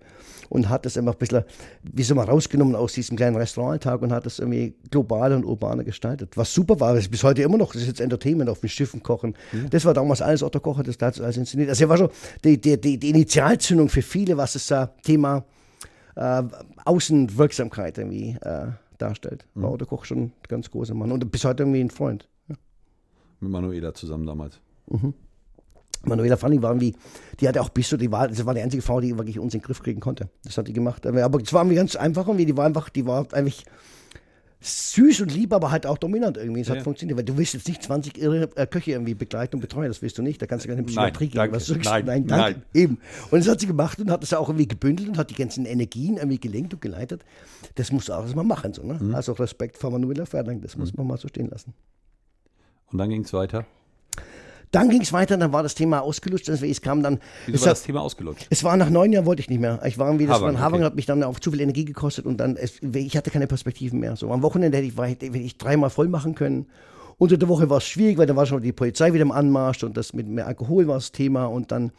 und 0.48 0.68
hat 0.68 0.86
das 0.86 0.96
einfach 0.96 1.14
ein 1.14 1.18
bisschen, 1.18 1.44
wie 1.82 2.02
so 2.02 2.14
mal 2.14 2.24
rausgenommen 2.42 2.74
aus 2.74 2.92
diesem 2.92 3.16
kleinen 3.16 3.36
Restaurantalltag 3.36 4.02
und 4.02 4.12
hat 4.12 4.26
das 4.26 4.38
irgendwie 4.38 4.74
global 4.90 5.32
und 5.32 5.44
urbaner 5.44 5.84
gestaltet. 5.84 6.36
Was 6.36 6.52
super 6.52 6.78
war, 6.80 6.94
das 6.94 7.04
ist 7.04 7.10
bis 7.10 7.22
heute 7.22 7.42
immer 7.42 7.56
noch, 7.56 7.72
das 7.72 7.82
ist 7.82 7.88
jetzt 7.88 8.00
Entertainment 8.00 8.50
auf 8.50 8.60
den 8.60 8.68
Schiffen 8.68 9.02
kochen. 9.02 9.34
Das 9.70 9.84
war 9.84 9.94
damals 9.94 10.22
alles 10.22 10.42
Otto 10.42 10.60
Koch, 10.60 10.78
hat 10.78 10.88
das 10.88 10.98
da 10.98 11.06
alles 11.06 11.36
inszeniert. 11.36 11.68
Also 11.70 11.84
er 11.84 11.88
war 11.88 11.98
so 11.98 12.10
die, 12.44 12.60
die, 12.60 12.80
die, 12.80 12.98
die 12.98 13.10
Initialzündung 13.10 13.88
für 13.88 14.02
viele, 14.02 14.36
was 14.36 14.54
das 14.54 14.70
äh, 14.70 14.86
Thema 15.02 15.44
äh, 16.16 16.42
Außenwirksamkeit 16.84 17.98
irgendwie 17.98 18.36
äh, 18.40 18.66
darstellt. 18.98 19.46
War 19.54 19.72
Otto 19.72 19.86
Koch 19.86 20.04
schon 20.04 20.18
ein 20.18 20.32
ganz 20.48 20.70
großer 20.70 20.94
Mann 20.94 21.12
und 21.12 21.30
bis 21.30 21.44
heute 21.44 21.62
irgendwie 21.62 21.80
ein 21.80 21.90
Freund. 21.90 22.28
Mit 23.40 23.50
Manuela 23.50 23.92
zusammen 23.94 24.26
damals. 24.26 24.60
Manuela 26.04 26.36
Fanning 26.36 26.62
war 26.62 26.70
irgendwie, 26.70 26.94
die 27.40 27.48
hatte 27.48 27.60
auch 27.60 27.68
bis 27.68 27.88
so, 27.88 27.96
die 27.96 28.10
war, 28.10 28.28
das 28.28 28.44
war 28.44 28.54
die 28.54 28.60
einzige 28.60 28.82
Frau, 28.82 29.00
die 29.00 29.16
wirklich 29.16 29.38
uns 29.38 29.54
in 29.54 29.60
den 29.60 29.66
Griff 29.66 29.82
kriegen 29.82 30.00
konnte. 30.00 30.28
Das 30.44 30.58
hat 30.58 30.68
die 30.68 30.72
gemacht. 30.72 31.06
Aber 31.06 31.40
es 31.42 31.52
war 31.52 31.62
irgendwie 31.62 31.76
ganz 31.76 31.96
einfach 31.96 32.26
irgendwie, 32.26 32.46
die 32.46 32.56
war 32.56 32.66
einfach, 32.66 32.88
die 32.88 33.06
war 33.06 33.26
eigentlich 33.32 33.64
süß 34.64 35.22
und 35.22 35.34
lieb, 35.34 35.52
aber 35.52 35.72
halt 35.72 35.86
auch 35.86 35.98
dominant 35.98 36.36
irgendwie. 36.36 36.60
Es 36.60 36.70
hat 36.70 36.76
Ja. 36.76 36.82
funktioniert, 36.84 37.18
weil 37.18 37.24
du 37.24 37.36
willst 37.36 37.52
jetzt 37.54 37.66
nicht 37.66 37.82
20 37.82 38.16
irre 38.16 38.48
äh, 38.56 38.64
Köche 38.64 38.92
irgendwie 38.92 39.14
begleiten 39.14 39.56
und 39.56 39.60
betreuen, 39.60 39.88
das 39.88 40.02
willst 40.02 40.18
du 40.18 40.22
nicht. 40.22 40.40
Da 40.40 40.46
kannst 40.46 40.64
du 40.64 40.68
gar 40.68 40.76
nicht 40.76 40.88
in 40.88 40.94
Nein, 40.94 41.12
Psychiatrie 41.12 41.28
gehen. 41.30 41.36
danke. 41.36 41.56
Was 41.56 41.66
sagst 41.66 41.84
du? 41.84 41.90
Nein, 41.90 42.04
nein, 42.04 42.26
danke. 42.28 42.44
nein. 42.60 42.62
Eben. 42.72 42.98
Und 43.32 43.40
das 43.40 43.48
hat 43.48 43.58
sie 43.58 43.66
gemacht 43.66 43.98
und 44.00 44.08
hat 44.08 44.22
das 44.22 44.32
auch 44.34 44.48
irgendwie 44.48 44.68
gebündelt 44.68 45.08
und 45.08 45.18
hat 45.18 45.30
die 45.30 45.34
ganzen 45.34 45.66
Energien 45.66 46.16
irgendwie 46.16 46.38
gelenkt 46.38 46.74
und 46.74 46.80
geleitet. 46.80 47.24
Das 47.74 47.90
muss 47.90 48.08
auch 48.08 48.22
erstmal 48.22 48.44
machen. 48.44 48.72
So, 48.72 48.84
ne? 48.84 48.98
Mhm. 49.00 49.14
Also 49.16 49.32
Respekt 49.32 49.78
vor 49.78 49.90
Manuela 49.90 50.26
Ferlang, 50.26 50.60
das 50.60 50.76
muss 50.76 50.94
man 50.94 51.08
mal 51.08 51.16
so 51.18 51.26
stehen 51.26 51.48
lassen. 51.50 51.74
Und 52.92 52.98
dann 52.98 53.08
ging 53.10 53.24
es 53.24 53.32
weiter. 53.32 53.66
Dann 54.72 54.88
ging 54.88 55.02
es 55.02 55.12
weiter, 55.12 55.36
dann 55.36 55.52
war 55.52 55.62
das 55.62 55.74
Thema 55.74 56.00
ausgelutscht. 56.00 56.48
Also 56.48 56.64
es 56.64 56.80
kam 56.80 57.02
dann. 57.02 57.20
Wieso 57.46 57.56
es 57.56 57.62
war 57.62 57.68
das 57.68 57.82
Thema 57.82 58.00
ausgelutscht? 58.00 58.46
Es 58.48 58.64
war 58.64 58.76
nach 58.76 58.88
neun 58.88 59.12
Jahren 59.12 59.26
wollte 59.26 59.40
ich 59.40 59.50
nicht 59.50 59.60
mehr. 59.60 59.80
Ich 59.84 59.98
war 59.98 60.06
irgendwie, 60.06 60.26
das 60.26 60.40
Havang, 60.40 60.58
war 60.58 60.72
okay. 60.72 60.82
hat 60.84 60.96
mich 60.96 61.06
dann 61.06 61.22
auch 61.22 61.38
zu 61.38 61.50
viel 61.50 61.60
Energie 61.60 61.84
gekostet 61.84 62.24
und 62.24 62.38
dann, 62.38 62.56
es, 62.56 62.80
ich 62.80 63.16
hatte 63.16 63.30
keine 63.30 63.46
Perspektiven 63.46 64.00
mehr. 64.00 64.16
So 64.16 64.32
am 64.32 64.42
Wochenende 64.42 64.78
hätte 64.78 64.88
ich, 64.88 64.96
war, 64.96 65.06
hätte 65.06 65.26
ich 65.26 65.58
dreimal 65.58 65.90
voll 65.90 66.08
machen 66.08 66.34
können. 66.34 66.66
Unter 67.22 67.38
der 67.38 67.48
Woche 67.48 67.70
war 67.70 67.78
es 67.78 67.84
schwierig, 67.84 68.18
weil 68.18 68.26
da 68.26 68.34
war 68.34 68.46
schon 68.46 68.60
die 68.62 68.72
Polizei 68.72 69.12
wieder 69.12 69.22
im 69.22 69.30
Anmarsch 69.30 69.84
und 69.84 69.96
das 69.96 70.12
mit 70.12 70.26
mehr 70.26 70.48
Alkohol 70.48 70.88
war 70.88 70.96
das 70.96 71.12
Thema 71.12 71.44
und 71.44 71.70
dann 71.70 71.92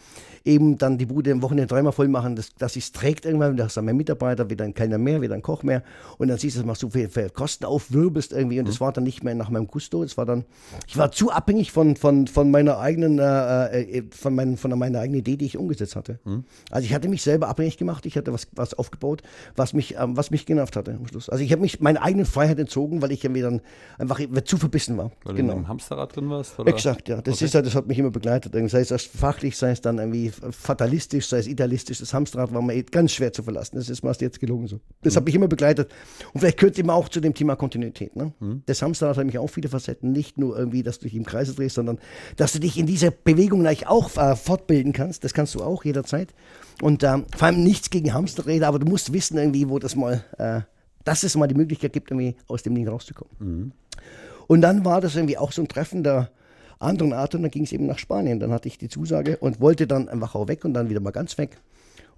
eben 0.44 0.78
dann 0.78 0.98
die 0.98 1.06
Bude 1.06 1.32
am 1.32 1.42
Wochenende 1.42 1.74
dreimal 1.74 1.94
voll 1.94 2.10
machen, 2.10 2.36
dass, 2.36 2.54
dass 2.56 2.76
es 2.76 2.92
trägt 2.92 3.26
irgendwann, 3.26 3.56
da 3.56 3.64
hast 3.64 3.78
du 3.78 3.82
mehr 3.82 3.94
Mitarbeiter, 3.94 4.50
wieder 4.50 4.66
ein 4.66 4.74
Kellner 4.74 4.98
mehr, 4.98 5.22
wieder 5.22 5.36
ein 5.36 5.42
Koch 5.42 5.64
mehr 5.64 5.82
und 6.18 6.28
dann 6.28 6.38
siehst 6.38 6.58
du, 6.58 6.64
dass 6.64 6.80
du 6.80 6.90
viel, 6.90 7.08
viel 7.08 7.30
Kosten 7.30 7.64
aufwirbelst 7.64 8.34
irgendwie 8.34 8.60
und 8.60 8.68
das 8.68 8.82
war 8.82 8.92
dann 8.92 9.06
nicht 9.06 9.24
mehr 9.24 9.34
nach 9.34 9.50
meinem 9.50 9.68
Gusto, 9.68 10.04
es 10.04 10.18
war 10.18 10.26
dann, 10.26 10.44
ich 10.88 10.98
war 10.98 11.14
zu 11.14 11.32
abhängig 11.32 11.72
von, 11.72 11.96
von, 11.96 12.28
von 12.28 12.52
meiner 12.52 12.80
eigenen, 12.80 13.18
äh, 13.20 14.00
äh, 14.00 14.04
von, 14.12 14.36
meinen, 14.36 14.58
von 14.58 14.78
meiner 14.78 15.00
eigenen 15.00 15.22
Idee, 15.22 15.38
die 15.38 15.46
ich 15.46 15.58
umgesetzt 15.58 15.96
hatte. 15.96 16.20
Also 16.70 16.86
ich 16.86 16.94
hatte 16.94 17.08
mich 17.08 17.22
selber 17.22 17.48
abhängig 17.48 17.78
gemacht, 17.78 18.06
ich 18.06 18.18
hatte 18.18 18.34
was, 18.34 18.50
was 18.52 18.74
aufgebaut, 18.74 19.24
was 19.56 19.72
mich, 19.72 19.96
ähm, 19.98 20.18
was 20.18 20.32
mich 20.32 20.46
genervt 20.46 20.76
hatte 20.76 20.92
am 20.92 21.08
Schluss. 21.08 21.30
Also 21.30 21.46
ich 21.46 21.54
habe 21.54 21.62
mich 21.62 21.80
meiner 21.80 22.02
eigenen 22.02 22.26
Freiheit 22.26 22.60
entzogen, 22.60 23.02
weil 23.02 23.14
ich 23.14 23.24
irgendwie 23.24 23.42
dann 23.42 23.62
einfach 23.98 24.20
zu 24.44 24.58
verbissen 24.58 24.98
war. 24.98 25.13
Weil 25.24 25.34
du 25.34 25.42
genau. 25.42 25.54
in 25.54 25.60
einem 25.60 25.68
Hamsterrad 25.68 26.16
drin 26.16 26.30
warst? 26.30 26.60
Oder? 26.60 26.70
Exakt, 26.70 27.08
ja. 27.10 27.22
Das 27.22 27.42
ist 27.42 27.56
halt, 27.56 27.66
das 27.66 27.76
hat 27.76 27.88
mich 27.88 27.98
immer 27.98 28.12
begleitet. 28.12 28.54
Sei 28.70 28.80
es 28.80 28.92
erst 28.92 29.08
fachlich, 29.08 29.58
sei 29.58 29.72
es 29.72 29.82
dann 29.82 29.98
irgendwie 29.98 30.32
fatalistisch, 30.52 31.28
sei 31.28 31.40
es 31.40 31.48
idealistisch. 31.48 32.00
Das 32.00 32.14
Hamsterrad 32.14 32.54
war 32.54 32.62
mir 32.62 32.76
eh 32.76 32.84
ganz 32.84 33.12
schwer 33.12 33.32
zu 33.32 33.44
verlassen. 33.44 33.78
Das 33.78 33.90
ist 33.90 34.04
mir 34.04 34.10
erst 34.10 34.22
jetzt 34.22 34.40
gelungen 34.40 34.68
so. 34.68 34.80
Das 35.02 35.16
hat 35.16 35.26
mich 35.26 35.36
immer 35.36 35.48
begleitet. 35.48 35.92
Und 36.34 36.42
vielleicht 36.42 36.58
gehört 36.58 36.78
immer 36.78 36.94
auch 36.94 37.10
zu 37.10 37.20
dem 37.20 37.34
Thema 37.34 37.56
Kontinuität. 37.56 38.16
Ne? 38.16 38.34
Das 38.66 38.82
Hamsterrad 38.82 39.18
hat 39.18 39.26
mich 39.26 39.38
auch 39.38 39.48
viele 39.48 39.70
Facetten. 39.70 40.12
Nicht 40.12 40.38
nur 40.38 40.58
irgendwie, 40.58 40.84
dass 40.84 41.00
du 41.00 41.06
dich 41.06 41.16
im 41.16 41.26
Kreise 41.26 41.54
drehst, 41.54 41.76
sondern 41.76 42.00
dass 42.38 42.54
du 42.54 42.60
dich 42.60 42.78
in 42.78 42.86
dieser 42.86 43.12
Bewegung 43.12 43.62
gleich 43.62 43.88
auch 43.88 44.16
äh, 44.18 44.36
fortbilden 44.36 44.94
kannst. 44.94 45.24
Das 45.24 45.34
kannst 45.34 45.56
du 45.56 45.64
auch 45.64 45.86
jederzeit. 45.86 46.34
Und 46.82 47.04
ähm, 47.04 47.26
vor 47.36 47.48
allem 47.48 47.64
nichts 47.64 47.90
gegen 47.90 48.14
Hamsterräder, 48.14 48.68
aber 48.68 48.80
du 48.80 48.88
musst 48.88 49.14
wissen 49.14 49.38
irgendwie, 49.38 49.70
wo 49.70 49.80
das 49.80 49.96
mal, 49.96 50.24
äh, 50.38 50.62
dass 51.04 51.24
es 51.24 51.36
mal 51.36 51.48
die 51.48 51.56
Möglichkeit 51.56 51.94
gibt, 51.94 52.12
irgendwie 52.12 52.36
aus 52.48 52.64
dem 52.64 52.76
Ding 52.76 52.88
rauszukommen. 52.88 53.74
Und 54.48 54.62
dann 54.62 54.86
war 54.86 55.02
das 55.02 55.16
irgendwie 55.16 55.38
auch 55.38 55.52
so 55.52 55.62
ein 55.62 55.68
Treffen 55.68 56.04
der 56.04 56.30
anderen 56.80 57.14
Art 57.14 57.34
und 57.36 57.44
dann 57.44 57.52
ging 57.52 57.64
es 57.64 57.72
eben 57.72 57.86
nach 57.86 58.00
Spanien. 58.00 58.40
Dann 58.40 58.52
hatte 58.52 58.68
ich 58.68 58.78
die 58.78 58.90
Zusage 58.90 59.38
und 59.38 59.62
wollte 59.62 59.88
dann 59.88 60.10
einfach 60.10 60.36
auch 60.36 60.48
weg 60.48 60.66
und 60.66 60.74
dann 60.74 60.90
wieder 60.90 61.00
mal 61.00 61.12
ganz 61.12 61.38
weg. 61.38 61.58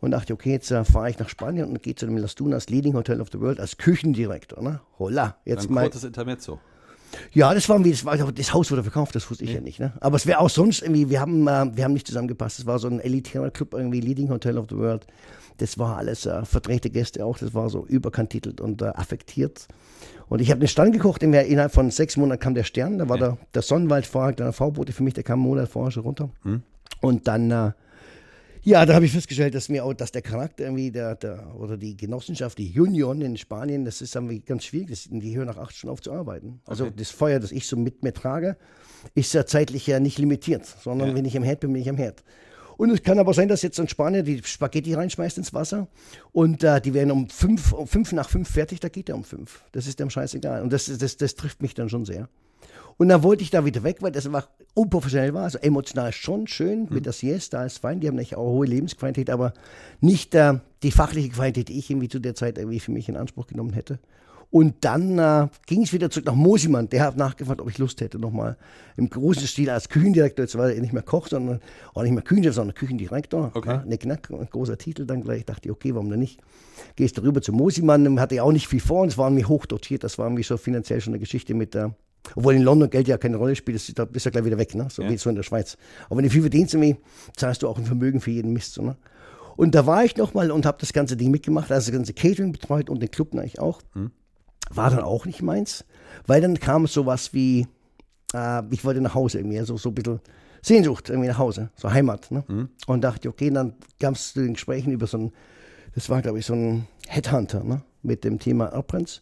Und 0.02 0.12
dachte, 0.12 0.34
okay, 0.34 0.52
jetzt 0.52 0.72
äh, 0.72 0.84
fahre 0.84 1.10
ich 1.10 1.18
nach 1.20 1.30
Spanien 1.30 1.70
und 1.70 1.82
gehe 1.82 1.96
zu 1.96 2.06
dem 2.06 2.18
Las 2.18 2.36
Dunas 2.36 2.70
Leading 2.70 2.94
Hotel 2.94 3.22
of 3.22 3.30
the 3.32 3.40
World 3.40 3.60
als 3.60 3.78
Küchendirektor. 3.78 4.62
Ne? 4.62 4.82
Holla, 5.00 5.38
jetzt 5.46 5.68
Ein 5.68 5.74
mal. 5.74 5.84
kurzes 5.84 6.04
Intermezzo. 6.04 6.60
Ja, 7.32 7.54
das 7.54 7.70
war 7.70 7.80
das, 7.80 8.04
war, 8.04 8.18
das 8.18 8.54
Haus 8.54 8.72
wurde 8.72 8.84
verkauft, 8.84 9.16
das 9.16 9.30
wusste 9.30 9.46
ich 9.46 9.54
ja 9.54 9.62
nicht. 9.62 9.80
Ne? 9.80 9.94
Aber 10.02 10.18
es 10.18 10.26
wäre 10.26 10.40
auch 10.40 10.50
sonst 10.50 10.82
irgendwie, 10.82 11.10
wir 11.10 11.22
haben, 11.22 11.48
äh, 11.48 11.76
wir 11.76 11.84
haben 11.86 11.94
nicht 11.94 12.08
zusammengepasst. 12.08 12.60
Es 12.60 12.66
war 12.66 12.78
so 12.78 12.88
ein 12.88 13.00
elitärer 13.00 13.52
Club, 13.52 13.74
irgendwie 13.74 14.02
Leading 14.02 14.30
Hotel 14.30 14.58
of 14.58 14.66
the 14.70 14.76
World. 14.76 15.08
Das 15.58 15.78
war 15.80 15.98
alles 15.98 16.26
äh, 16.26 16.44
verdrehte 16.44 16.90
Gäste 16.90 17.26
auch, 17.26 17.38
das 17.38 17.54
war 17.54 17.70
so 17.70 17.86
überkantitelt 17.86 18.60
und 18.60 18.82
äh, 18.82 18.88
affektiert. 18.88 19.68
Und 20.28 20.42
ich 20.42 20.50
habe 20.50 20.60
den 20.60 20.68
Stand 20.68 20.94
gekocht, 20.94 21.22
in 21.24 21.32
der, 21.32 21.46
innerhalb 21.46 21.72
von 21.72 21.92
sechs 21.92 22.18
Monaten 22.18 22.40
kam 22.42 22.56
der 22.56 22.64
Stern, 22.64 22.98
da 22.98 23.08
war 23.10 23.18
Ja. 23.20 23.28
der, 23.30 23.38
der 23.54 23.62
Sonnenwald 23.62 24.06
vorher, 24.08 24.34
der 24.34 24.52
V-Boote 24.54 24.92
für 24.92 25.04
mich, 25.04 25.14
der 25.14 25.24
kam 25.24 25.40
einen 25.40 25.48
Monat 25.50 25.70
vorher 25.70 25.92
schon 25.92 26.04
runter. 26.04 26.30
Und 27.02 27.28
dann, 27.28 27.52
äh, 27.52 27.72
ja, 28.64 28.84
da 28.88 28.96
habe 28.96 29.06
ich 29.06 29.12
festgestellt, 29.12 29.54
dass 29.54 29.70
mir 29.70 29.86
auch, 29.86 29.94
dass 29.94 30.12
der 30.12 30.24
Charakter 30.24 30.64
irgendwie, 30.64 30.90
der, 30.90 31.14
der, 31.16 31.56
oder 31.56 31.78
die 31.78 31.96
Genossenschaft, 31.96 32.58
die 32.58 32.80
Union 32.80 33.22
in 33.22 33.38
Spanien, 33.38 33.86
das 33.86 34.02
ist 34.02 34.16
irgendwie 34.16 34.40
ganz 34.40 34.64
schwierig, 34.64 34.90
das, 34.90 35.08
die 35.12 35.38
hören 35.38 35.46
nach 35.46 35.58
acht 35.58 35.76
Stunden 35.76 35.94
auf 35.94 36.02
zu 36.02 36.12
arbeiten. 36.12 36.60
Also 36.66 36.86
Okay. 36.86 36.94
das 36.98 37.12
Feuer, 37.12 37.40
das 37.40 37.52
ich 37.52 37.68
so 37.68 37.78
mit 37.78 38.02
mir 38.02 38.12
trage, 38.14 38.58
ist 39.14 39.32
ja 39.36 39.46
zeitlich 39.46 39.86
ja 39.86 40.00
nicht 40.00 40.18
limitiert, 40.18 40.66
sondern 40.66 41.10
Ja. 41.10 41.16
wenn 41.16 41.26
ich 41.26 41.38
am 41.38 41.44
Herd 41.44 41.60
bin, 41.60 41.74
bin 41.74 41.82
ich 41.84 41.90
am 41.90 41.98
Herd. 41.98 42.24
Und 42.78 42.90
es 42.90 43.04
kann 43.04 43.20
aber 43.20 43.34
sein, 43.34 43.48
dass 43.48 43.62
jetzt 43.62 43.80
ein 43.80 43.88
Spanier 43.88 44.24
die 44.24 44.42
Spaghetti 44.44 44.94
reinschmeißt 44.94 45.38
ins 45.38 45.54
Wasser 45.54 45.88
und 46.32 46.64
äh, 46.64 46.82
die 46.82 46.94
werden 46.94 47.12
um 47.12 47.30
fünf, 47.30 47.72
um 47.72 47.88
fünf 47.88 48.12
nach 48.12 48.30
fünf 48.30 48.50
fertig, 48.50 48.80
da 48.80 48.90
geht 48.90 49.10
er 49.10 49.16
um 49.16 49.24
fünf. 49.24 49.64
Das 49.72 49.88
ist 49.88 50.00
dem 50.00 50.10
scheißegal. 50.10 50.62
Und 50.62 50.74
das, 50.74 50.86
das, 50.98 51.18
das 51.18 51.36
trifft 51.36 51.62
mich 51.62 51.74
dann 51.74 51.90
schon 51.90 52.06
sehr. 52.06 52.28
Und 52.98 53.10
dann 53.10 53.24
wollte 53.24 53.44
ich 53.44 53.50
da 53.50 53.66
wieder 53.66 53.84
weg, 53.84 53.98
weil 54.00 54.12
das 54.12 54.26
einfach 54.26 54.48
unprofessionell 54.74 55.34
war. 55.34 55.44
Also 55.44 55.58
emotional 55.60 56.14
schon 56.14 56.48
schön 56.48 56.88
mit 56.90 57.06
der 57.06 57.14
Siesta 57.14 57.60
als 57.60 57.78
fein. 57.78 58.00
Die 58.00 58.08
haben 58.08 58.16
nicht 58.16 58.36
auch 58.36 58.52
hohe 58.52 58.66
Lebensqualität, 58.66 59.30
aber 59.30 59.54
nicht 60.00 60.34
äh, 60.34 60.60
die 60.82 60.92
fachliche 60.92 61.30
Qualität, 61.30 61.68
die 61.68 61.78
ich 61.78 61.90
irgendwie 61.90 62.08
zu 62.08 62.20
der 62.20 62.36
Zeit 62.36 62.58
irgendwie 62.58 62.80
für 62.80 62.92
mich 62.92 63.10
in 63.10 63.18
Anspruch 63.18 63.48
genommen 63.48 63.74
hätte. 63.74 64.00
Und 64.50 64.76
dann 64.82 65.20
äh, 65.20 65.48
ging 65.66 65.84
es 65.84 65.92
wieder 65.92 66.10
zurück 66.10 66.28
nach 66.28 66.36
Mosimann. 66.36 66.88
Der 66.90 67.04
hat 67.04 67.18
nachgefragt, 67.18 67.60
ob 67.62 67.70
ich 67.70 67.78
Lust 67.78 68.00
hätte, 68.02 68.20
nochmal 68.20 68.58
im 68.96 69.10
großen 69.10 69.46
Stil 69.48 69.70
als 69.70 69.90
Küchendirektor, 69.90 70.46
jetzt 70.46 70.58
war 70.58 70.72
er 70.72 70.80
nicht 70.80 70.94
mehr 70.94 71.04
Koch, 71.04 71.28
sondern 71.28 71.60
auch 71.94 72.04
nicht 72.04 72.14
mehr 72.14 72.24
Küchenchef, 72.24 72.54
sondern 72.56 72.74
Küchendirektor. 72.76 73.52
Okay. 73.54 73.70
Ja, 73.70 73.84
ne 73.86 73.98
Knack, 73.98 74.30
ein 74.32 74.48
großer 74.50 74.78
Titel 74.78 75.06
dann 75.06 75.22
gleich. 75.24 75.40
Ich 75.40 75.46
dachte, 75.46 75.70
okay, 75.72 75.94
warum 75.94 76.10
denn 76.10 76.20
nicht? 76.20 76.40
Gehst 76.96 77.18
du 77.18 77.22
rüber 77.24 77.42
zu 77.42 77.52
Mosimann, 77.52 78.20
hatte 78.20 78.36
ja 78.36 78.44
auch 78.44 78.52
nicht 78.52 78.68
viel 78.68 78.80
vor 78.80 79.02
und 79.02 79.10
es 79.10 79.18
war 79.18 79.28
irgendwie 79.28 79.46
hochdotiert. 79.46 80.04
Das 80.04 80.18
war 80.18 80.28
irgendwie 80.28 80.44
so 80.44 80.56
finanziell 80.58 81.02
schon 81.02 81.14
eine 81.14 81.20
Geschichte 81.20 81.54
mit 81.54 81.74
der, 81.74 81.94
obwohl 82.36 82.56
in 82.56 82.62
London 82.62 82.90
Geld 82.90 83.08
ja 83.08 83.18
keine 83.18 83.38
Rolle 83.38 83.56
spielt, 83.56 83.76
das 83.76 83.94
da 83.94 84.06
bist 84.06 84.26
du 84.26 84.30
ja 84.30 84.32
gleich 84.32 84.46
wieder 84.46 84.58
weg, 84.58 84.74
ne? 84.76 84.88
so 84.90 85.02
Ja. 85.02 85.10
wie 85.10 85.18
so 85.18 85.30
in 85.30 85.36
der 85.36 85.44
Schweiz. 85.44 85.78
Aber 86.06 86.18
wenn 86.18 86.24
du 86.24 86.30
viel 86.30 86.42
verdienst, 86.42 86.78
zahlst 87.36 87.62
du 87.64 87.68
auch 87.68 87.78
ein 87.78 87.86
Vermögen 87.86 88.22
für 88.22 88.32
jeden 88.32 88.54
Mist. 88.54 88.74
So, 88.74 88.84
ne? 88.84 88.96
Und 89.58 89.74
da 89.76 89.86
war 89.86 90.04
ich 90.04 90.18
nochmal 90.18 90.52
und 90.52 90.66
habe 90.66 90.78
das 90.80 90.92
ganze 90.94 91.16
Ding 91.18 91.32
mitgemacht, 91.32 91.72
also 91.72 91.90
das 91.92 91.98
ganze 91.98 92.14
Catering 92.14 92.52
betreut 92.52 92.90
und 92.90 93.02
den 93.02 93.12
Club 93.12 93.34
eigentlich 93.34 93.60
auch. 93.60 93.82
War 94.70 94.90
dann 94.90 95.02
auch 95.02 95.26
nicht 95.26 95.42
meins, 95.42 95.86
weil 96.28 96.42
dann 96.42 96.60
kam 96.60 96.88
sowas 96.88 97.34
wie, 97.34 97.68
äh, 98.34 98.64
ich 98.72 98.84
wollte 98.84 99.02
nach 99.02 99.14
Hause 99.14 99.40
irgendwie, 99.40 99.60
also 99.60 99.78
so 99.78 99.90
ein 99.90 99.96
bisschen 99.96 100.20
Sehnsucht 100.62 101.10
irgendwie 101.10 101.28
nach 101.28 101.38
Hause, 101.38 101.70
so 101.76 101.92
Heimat. 101.92 102.32
Ne? 102.32 102.44
Und 102.88 103.02
dachte, 103.04 103.30
okay, 103.30 103.52
dann 103.52 103.74
gab 104.00 104.16
es 104.16 104.34
den 104.34 104.54
Gesprächen 104.54 104.92
über 104.92 105.06
so 105.06 105.18
ein, 105.18 105.32
das 105.94 106.10
war 106.10 106.22
glaube 106.22 106.40
ich 106.40 106.46
so 106.46 106.54
ein 106.54 106.88
Headhunter 107.08 107.64
ne? 107.64 107.84
mit 108.02 108.24
dem 108.24 108.40
Thema 108.40 108.66
Erbrenz. 108.66 109.22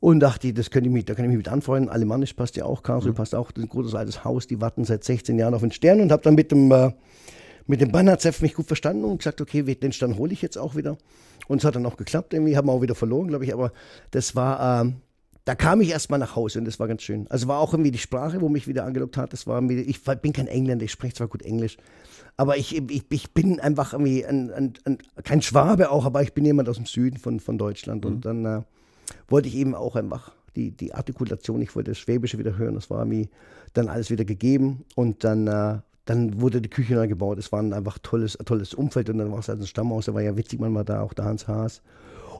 Und 0.00 0.20
dachte, 0.20 0.52
das 0.52 0.70
könnte 0.70 0.88
ich 0.88 0.94
mich, 0.94 1.04
da 1.06 1.14
kann 1.14 1.24
ich 1.24 1.30
mich 1.30 1.38
mit 1.38 1.48
anfreunden. 1.48 1.90
Alemannisch 1.90 2.34
passt 2.34 2.54
ja 2.56 2.64
auch, 2.64 2.84
Karlsruhe 2.84 3.12
passt 3.12 3.34
auch, 3.34 3.50
ein 3.56 3.68
großes 3.68 3.96
altes 3.96 4.22
Haus, 4.22 4.46
die 4.46 4.60
warten 4.60 4.84
seit 4.84 5.02
16 5.02 5.36
Jahren 5.36 5.54
auf 5.54 5.60
den 5.60 5.72
Stern 5.72 6.00
und 6.00 6.12
habe 6.12 6.22
dann 6.22 6.36
mit 6.36 6.52
dem, 6.52 6.70
äh, 6.70 6.92
mit 7.68 7.80
dem 7.80 7.92
Bannerzepf 7.92 8.40
mich 8.40 8.54
gut 8.54 8.66
verstanden 8.66 9.04
und 9.04 9.18
gesagt, 9.18 9.40
okay, 9.40 9.62
den 9.62 9.92
Stern 9.92 10.16
hole 10.16 10.32
ich 10.32 10.42
jetzt 10.42 10.56
auch 10.56 10.74
wieder. 10.74 10.96
Und 11.46 11.58
es 11.58 11.64
hat 11.64 11.76
dann 11.76 11.86
auch 11.86 11.96
geklappt, 11.96 12.34
irgendwie 12.34 12.56
haben 12.56 12.66
wir 12.66 12.72
auch 12.72 12.82
wieder 12.82 12.94
verloren, 12.94 13.28
glaube 13.28 13.44
ich, 13.44 13.52
aber 13.52 13.72
das 14.10 14.34
war, 14.34 14.82
ähm, 14.82 14.96
da 15.44 15.54
kam 15.54 15.80
ich 15.80 15.90
erstmal 15.90 16.18
nach 16.18 16.34
Hause 16.34 16.58
und 16.58 16.64
das 16.64 16.80
war 16.80 16.88
ganz 16.88 17.02
schön. 17.02 17.26
Also 17.28 17.46
war 17.46 17.58
auch 17.60 17.72
irgendwie 17.72 17.90
die 17.90 17.98
Sprache, 17.98 18.40
wo 18.40 18.48
mich 18.48 18.66
wieder 18.68 18.84
angelockt 18.84 19.16
hat. 19.16 19.32
Das 19.32 19.46
war 19.46 19.60
mir, 19.60 19.80
ich 19.80 20.02
bin 20.02 20.32
kein 20.32 20.46
Engländer, 20.46 20.84
ich 20.84 20.92
spreche 20.92 21.14
zwar 21.14 21.28
gut 21.28 21.42
Englisch, 21.42 21.76
aber 22.36 22.56
ich, 22.56 22.76
ich, 22.76 23.04
ich 23.08 23.30
bin 23.32 23.60
einfach 23.60 23.92
irgendwie 23.92 24.24
ein, 24.24 24.50
ein, 24.50 24.72
ein, 24.84 24.98
kein 25.22 25.42
Schwabe 25.42 25.90
auch, 25.90 26.04
aber 26.04 26.22
ich 26.22 26.32
bin 26.32 26.44
jemand 26.44 26.68
aus 26.68 26.76
dem 26.76 26.86
Süden 26.86 27.18
von, 27.18 27.38
von 27.38 27.58
Deutschland 27.58 28.04
und 28.06 28.24
dann 28.24 28.44
äh, 28.44 28.62
wollte 29.28 29.48
ich 29.48 29.56
eben 29.56 29.74
auch 29.74 29.94
einfach 29.96 30.32
die, 30.56 30.70
die 30.70 30.94
Artikulation, 30.94 31.62
ich 31.62 31.74
wollte 31.76 31.90
das 31.90 31.98
Schwäbische 31.98 32.38
wieder 32.38 32.56
hören, 32.56 32.74
das 32.74 32.90
war 32.90 33.04
mir 33.04 33.28
dann 33.74 33.88
alles 33.88 34.10
wieder 34.10 34.24
gegeben 34.24 34.84
und 34.96 35.24
dann, 35.24 35.46
äh, 35.46 35.78
dann 36.08 36.40
wurde 36.40 36.62
die 36.62 36.70
Küche 36.70 36.94
neu 36.94 37.06
gebaut. 37.06 37.38
Es 37.38 37.52
war 37.52 37.60
ein 37.60 37.74
einfach 37.74 37.98
tolles, 37.98 38.38
tolles 38.46 38.72
Umfeld 38.72 39.10
und 39.10 39.18
dann 39.18 39.30
war 39.30 39.40
es 39.40 39.48
halt 39.48 39.60
ein 39.60 39.66
Stammhaus, 39.66 40.06
da 40.06 40.14
war 40.14 40.22
ja 40.22 40.36
witzig, 40.38 40.58
man 40.58 40.74
war 40.74 40.84
da, 40.84 41.02
auch 41.02 41.12
der 41.12 41.26
Hans 41.26 41.46
Haas. 41.46 41.82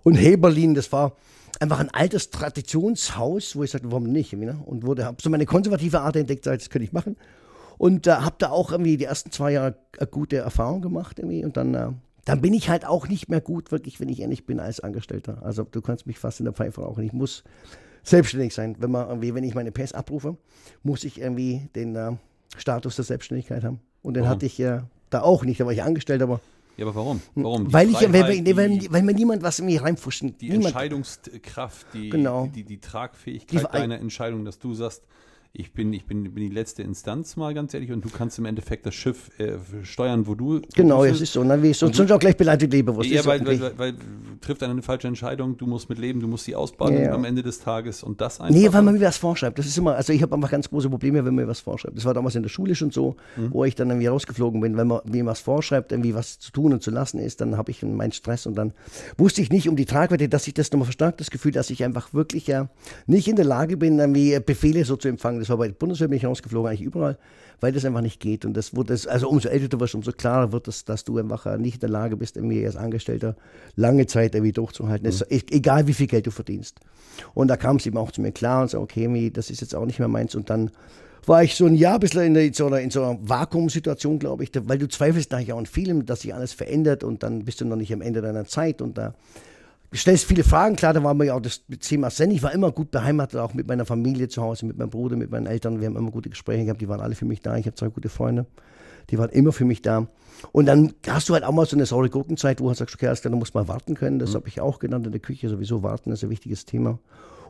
Und 0.05 0.14
Heberlin, 0.14 0.75
das 0.75 0.91
war 0.91 1.16
einfach 1.61 1.79
ein 1.79 1.91
altes 1.91 2.31
Traditionshaus, 2.31 3.57
wo 3.57 3.64
ich 3.64 3.71
sagte, 3.71 3.91
warum 3.91 4.05
nicht? 4.05 4.33
Ne? 4.33 4.59
Und 4.64 4.87
wurde, 4.87 5.05
habe 5.05 5.21
so 5.21 5.29
meine 5.29 5.45
konservative 5.45 6.01
Art 6.01 6.16
entdeckt, 6.16 6.45
sag, 6.45 6.59
das 6.59 6.71
könnte 6.71 6.85
ich 6.85 6.93
machen. 6.93 7.16
Und 7.77 8.07
äh, 8.07 8.12
habe 8.12 8.37
da 8.39 8.49
auch 8.49 8.73
irgendwie 8.73 8.97
die 8.97 9.05
ersten 9.05 9.33
zwei 9.33 9.53
Jahre 9.53 9.77
eine 9.99 10.07
gute 10.07 10.37
Erfahrung 10.37 10.81
gemacht 10.81 11.19
irgendwie. 11.19 11.45
Und 11.45 11.59
dann, 11.59 11.75
äh, 11.75 11.91
dann 12.25 12.41
bin 12.41 12.55
ich 12.55 12.71
halt 12.71 12.87
auch 12.87 13.07
nicht 13.07 13.29
mehr 13.29 13.43
gut, 13.43 13.71
wirklich, 13.71 14.01
wenn 14.01 14.09
ich 14.09 14.21
ehrlich 14.21 14.47
bin, 14.47 14.61
als 14.61 14.81
Angestellter. 14.81 15.43
Also 15.43 15.64
du 15.64 15.83
kannst 15.83 16.07
mich 16.07 16.19
fast 16.19 16.41
in 16.41 16.45
der 16.45 16.55
Pfeife 16.55 16.81
rauchen. 16.81 17.05
Ich 17.05 17.12
muss 17.12 17.45
selbstständig 18.03 18.55
sein. 18.55 18.77
Wenn, 18.79 18.91
man 18.91 19.09
irgendwie, 19.09 19.35
wenn 19.35 19.45
ich 19.45 19.55
meine 19.55 19.73
PS 19.73 19.93
abrufe, 19.93 20.39
muss 20.83 21.05
ich 21.05 21.21
irgendwie 21.21 21.69
den 21.77 21.95
äh, 21.97 22.12
Status 22.57 22.96
der 22.96 23.05
Selbstständigkeit 23.05 23.64
haben. 23.64 23.80
Und 24.03 24.14
den 24.14 24.22
Warum? 24.22 24.34
hatte 24.36 24.46
ich 24.46 24.59
ja 24.59 24.88
da 25.11 25.22
auch 25.22 25.44
nicht. 25.44 25.61
Da 25.61 25.66
war 25.66 25.72
ich 25.72 25.82
angestellt, 25.82 26.22
aber 26.22 26.40
Ja, 26.76 26.86
aber 26.86 26.94
warum? 26.94 27.20
Warum? 27.34 27.66
Die 27.68 27.72
weil, 27.72 27.88
ich, 27.88 27.94
weil, 27.96 28.09
Freiheit, 28.09 28.46
weil, 28.46 28.57
weil, 28.57 28.78
die, 28.78 28.88
mir 28.88 29.14
niemand 29.14 29.42
was 29.42 29.59
in 29.59 29.66
mich 29.66 29.82
reinfuschen. 29.82 30.36
die 30.38 30.46
niemand, 30.51 30.66
Entscheidungskraft, 30.66 31.86
die, 31.94 32.11
Genau. 32.11 32.44
die, 32.46 32.62
die, 32.62 32.64
die 32.64 32.80
Tragfähigkeit 32.80 33.62
Die 33.62 33.66
deiner 33.72 33.99
Entscheidung, 33.99 34.44
dass 34.44 34.59
du 34.59 34.74
sagst, 34.74 35.03
ich 35.53 35.72
bin, 35.72 35.92
ich 35.92 36.05
bin, 36.07 36.22
bin 36.22 36.36
die 36.36 36.55
letzte 36.55 36.82
Instanz 36.82 37.36
mal 37.36 37.55
ganz 37.55 37.74
ehrlich 37.74 37.90
und 37.90 38.05
du 38.05 38.09
kannst 38.11 38.38
im 38.38 38.44
Endeffekt 38.44 38.86
das 38.86 38.94
Schiff 38.94 39.30
äh, 39.38 39.55
steuern, 39.82 40.26
wo 40.26 40.34
du. 40.34 40.61
Genau, 40.74 41.05
es 41.05 41.20
ist 41.20 41.32
so. 41.32 41.42
Ne? 41.42 41.62
Wie 41.62 41.72
sonst 41.72 41.96
sonst 41.96 42.12
auch 42.12 42.18
gleich 42.18 42.36
beleidigt 42.36 42.72
Leberwurst. 42.72 43.11
Ja, 43.11 43.24
weil, 43.24 43.44
weil, 43.46 43.61
weil, 43.61 43.78
weil 43.78 43.94
trifft 44.40 44.62
eine 44.62 44.82
falsche 44.82 45.09
Entscheidung, 45.09 45.57
du 45.57 45.66
musst 45.66 45.88
mit 45.88 45.99
leben, 45.99 46.20
du 46.20 46.28
musst 46.28 46.44
sie 46.44 46.55
ausbaden 46.55 46.96
Ja, 46.96 47.03
ja. 47.05 47.12
am 47.14 47.24
Ende 47.24 47.42
des 47.42 47.59
Tages 47.61 48.03
und 48.03 48.20
das 48.20 48.40
einfach. 48.40 48.55
Nee, 48.55 48.72
weil 48.72 48.82
man 48.82 48.94
mir 48.94 49.01
was 49.07 49.16
vorschreibt. 49.16 49.59
Das 49.59 49.66
ist 49.66 49.76
immer, 49.76 49.96
also 49.96 50.12
ich 50.12 50.22
habe 50.22 50.34
einfach 50.34 50.51
ganz 50.51 50.68
große 50.68 50.88
Probleme, 50.90 51.18
wenn 51.24 51.34
man 51.34 51.44
mir 51.44 51.49
was 51.51 51.61
vorschreibt. 51.61 51.96
Das 51.96 52.05
war 52.05 52.14
damals 52.14 52.34
in 52.34 52.42
der 52.42 52.51
Schule 52.51 52.74
schon 52.74 52.90
so, 52.90 53.16
Mhm. 53.36 53.53
wo 53.53 53.64
ich 53.64 53.74
dann 53.74 53.88
irgendwie 53.90 54.07
rausgeflogen 54.07 54.61
bin. 54.61 54.76
Wenn 54.76 54.86
man 54.86 55.01
mir 55.05 55.26
was 55.26 55.40
vorschreibt, 55.40 55.92
irgendwie 55.92 56.14
was 56.14 56.38
zu 56.38 56.53
tun 56.53 56.72
und 56.72 56.82
zu 56.82 56.90
lassen 56.90 57.18
ist, 57.18 57.40
dann 57.40 57.57
habe 57.57 57.70
ich 57.70 57.82
meinen 57.82 58.12
Stress 58.12 58.46
und 58.46 58.55
dann 58.57 58.72
wusste 59.16 59.42
ich 59.42 59.51
nicht 59.51 59.68
um 59.68 59.76
die 59.76 59.86
Tragweite, 59.86 60.28
dass 60.28 60.46
ich 60.46 60.55
das 60.55 60.70
nochmal 60.72 60.86
verstärkt, 60.86 61.20
das 61.20 61.30
Gefühl, 61.30 61.53
dass 61.53 61.70
ich 61.70 61.84
einfach 61.84 62.14
wirklich 62.14 62.46
ja 62.46 62.68
nicht 63.07 63.28
in 63.28 63.36
der 63.36 63.44
Lage 63.44 63.76
bin, 63.76 63.99
irgendwie 63.99 64.38
Befehle 64.40 64.84
so 64.84 64.96
zu 64.96 65.09
empfangen. 65.09 65.38
Das 65.41 65.49
war 65.49 65.57
bei 65.57 65.68
der 65.68 65.74
Bundeswehr, 65.74 66.09
bin 66.09 66.18
ich 66.18 66.24
rausgeflogen, 66.24 66.68
eigentlich 66.68 66.82
überall, 66.82 67.18
weil 67.61 67.72
das 67.72 67.84
einfach 67.84 68.01
nicht 68.01 68.20
geht. 68.20 68.45
Und 68.45 68.55
das 68.55 68.74
wurde, 68.74 68.93
das, 68.93 69.07
also 69.07 69.28
umso 69.28 69.49
älter 69.49 69.68
du 69.68 69.80
wirst, 69.80 69.95
umso 69.95 70.12
klarer 70.12 70.53
wird 70.53 70.68
es, 70.68 70.84
dass 70.84 71.05
du 71.05 71.18
einfach 71.18 71.47
äh, 71.47 71.59
nicht 71.59 71.74
in 71.74 71.80
der 71.80 71.89
Lage 71.91 72.16
bist, 72.16 72.36
irgendwie 72.36 72.64
als 72.64 72.76
Angestellter 72.76 73.36
lange 73.76 74.07
Zeit 74.07 74.34
irgendwie 74.34 74.53
durchzuhalten. 74.53 75.07
Es, 75.07 75.22
e- 75.22 75.43
egal 75.51 75.86
wie 75.86 75.95
viel 75.95 76.07
Geld 76.07 76.26
du 76.26 76.30
verdienst. 76.30 76.80
Und 77.34 77.49
da 77.49 77.57
kam 77.57 77.76
es 77.76 77.86
eben 77.86 77.97
auch 77.97 78.12
zu 78.12 78.20
mir 78.20 78.32
klar 78.32 78.62
und 78.62 78.70
so, 78.70 78.80
okay, 78.80 79.30
das 79.30 79.51
ist 79.51 79.61
jetzt 79.61 79.74
auch 79.74 79.86
nicht 79.86 79.99
mehr 79.99 80.09
meins. 80.09 80.34
Und 80.34 80.51
dann 80.51 80.70
war 81.26 81.43
ich 81.43 81.57
so 81.57 81.66
ein 81.66 81.74
Jahr 81.74 81.99
bisschen 81.99 82.34
in, 82.34 82.53
so 82.53 82.66
einer, 82.66 82.80
in 82.80 82.91
so 82.91 83.03
einer 83.03 83.18
Vakuumsituation, 83.20 84.18
glaube 84.18 84.45
ich, 84.45 84.51
weil 84.55 84.78
du 84.78 84.89
zweifelst 84.89 85.30
nachher 85.30 85.55
auch 85.55 85.59
an 85.59 85.66
vielem, 85.66 86.07
dass 86.07 86.22
sich 86.22 86.34
alles 86.34 86.53
verändert 86.53 87.05
und 87.05 87.22
dann 87.22 87.45
bist 87.45 87.61
du 87.61 87.66
noch 87.66 87.76
nicht 87.76 87.93
am 87.93 88.01
Ende 88.01 88.22
deiner 88.22 88.47
Zeit 88.47 88.80
und 88.80 88.97
da 88.97 89.14
stellst 89.95 90.26
viele 90.26 90.45
Fragen. 90.45 90.76
Klar, 90.76 90.93
da 90.93 91.03
war 91.03 91.14
mir 91.14 91.26
ja 91.26 91.34
auch 91.34 91.41
das 91.41 91.64
Thema 91.80 92.11
Zen. 92.11 92.30
Ich 92.30 92.43
war 92.43 92.53
immer 92.53 92.72
gut 92.72 92.91
beheimatet, 92.91 93.41
auch 93.41 93.55
mit 93.55 93.66
meiner 93.66 93.84
Familie 93.84 94.28
zu 94.28 94.43
Hause, 94.43 94.66
mit 94.66 94.76
meinem 94.76 94.91
Bruder, 94.91 95.16
mit 95.16 95.30
meinen 95.30 95.47
Eltern. 95.47 95.80
Wir 95.80 95.86
haben 95.86 95.97
immer 95.97 96.11
gute 96.11 96.28
Gespräche 96.28 96.64
gehabt, 96.64 96.80
die 96.80 96.89
waren 96.89 97.01
alle 97.01 97.14
für 97.14 97.24
mich 97.24 97.41
da. 97.41 97.57
Ich 97.57 97.66
habe 97.66 97.74
zwei 97.74 97.89
gute 97.89 98.09
Freunde, 98.09 98.47
die 99.11 99.18
waren 99.18 99.30
immer 99.30 99.53
für 99.53 99.64
mich 99.64 99.82
da. 99.82 100.07
Und 100.53 100.66
dann 100.66 100.95
hast 101.09 101.28
du 101.28 101.34
halt 101.34 101.45
auch 101.45 101.53
mal 101.53 101.66
so 101.66 101.76
eine 101.76 101.86
saure 101.86 102.11
Gurkenzeit, 102.11 102.61
wo 102.61 102.64
du 102.64 102.68
halt 102.68 102.78
sagst, 102.78 102.95
okay, 102.95 103.07
alles 103.07 103.22
klar, 103.22 103.32
du 103.32 103.39
musst 103.39 103.55
mal 103.55 103.66
warten 103.66 103.95
können. 103.95 104.18
Das 104.18 104.34
habe 104.34 104.49
ich 104.49 104.61
auch 104.61 104.78
genannt 104.78 105.07
in 105.07 105.12
der 105.12 105.20
Küche, 105.20 105.49
sowieso 105.49 105.82
warten 105.82 106.12
ist 106.12 106.22
ein 106.22 106.30
wichtiges 106.30 106.64
Thema. 106.64 106.99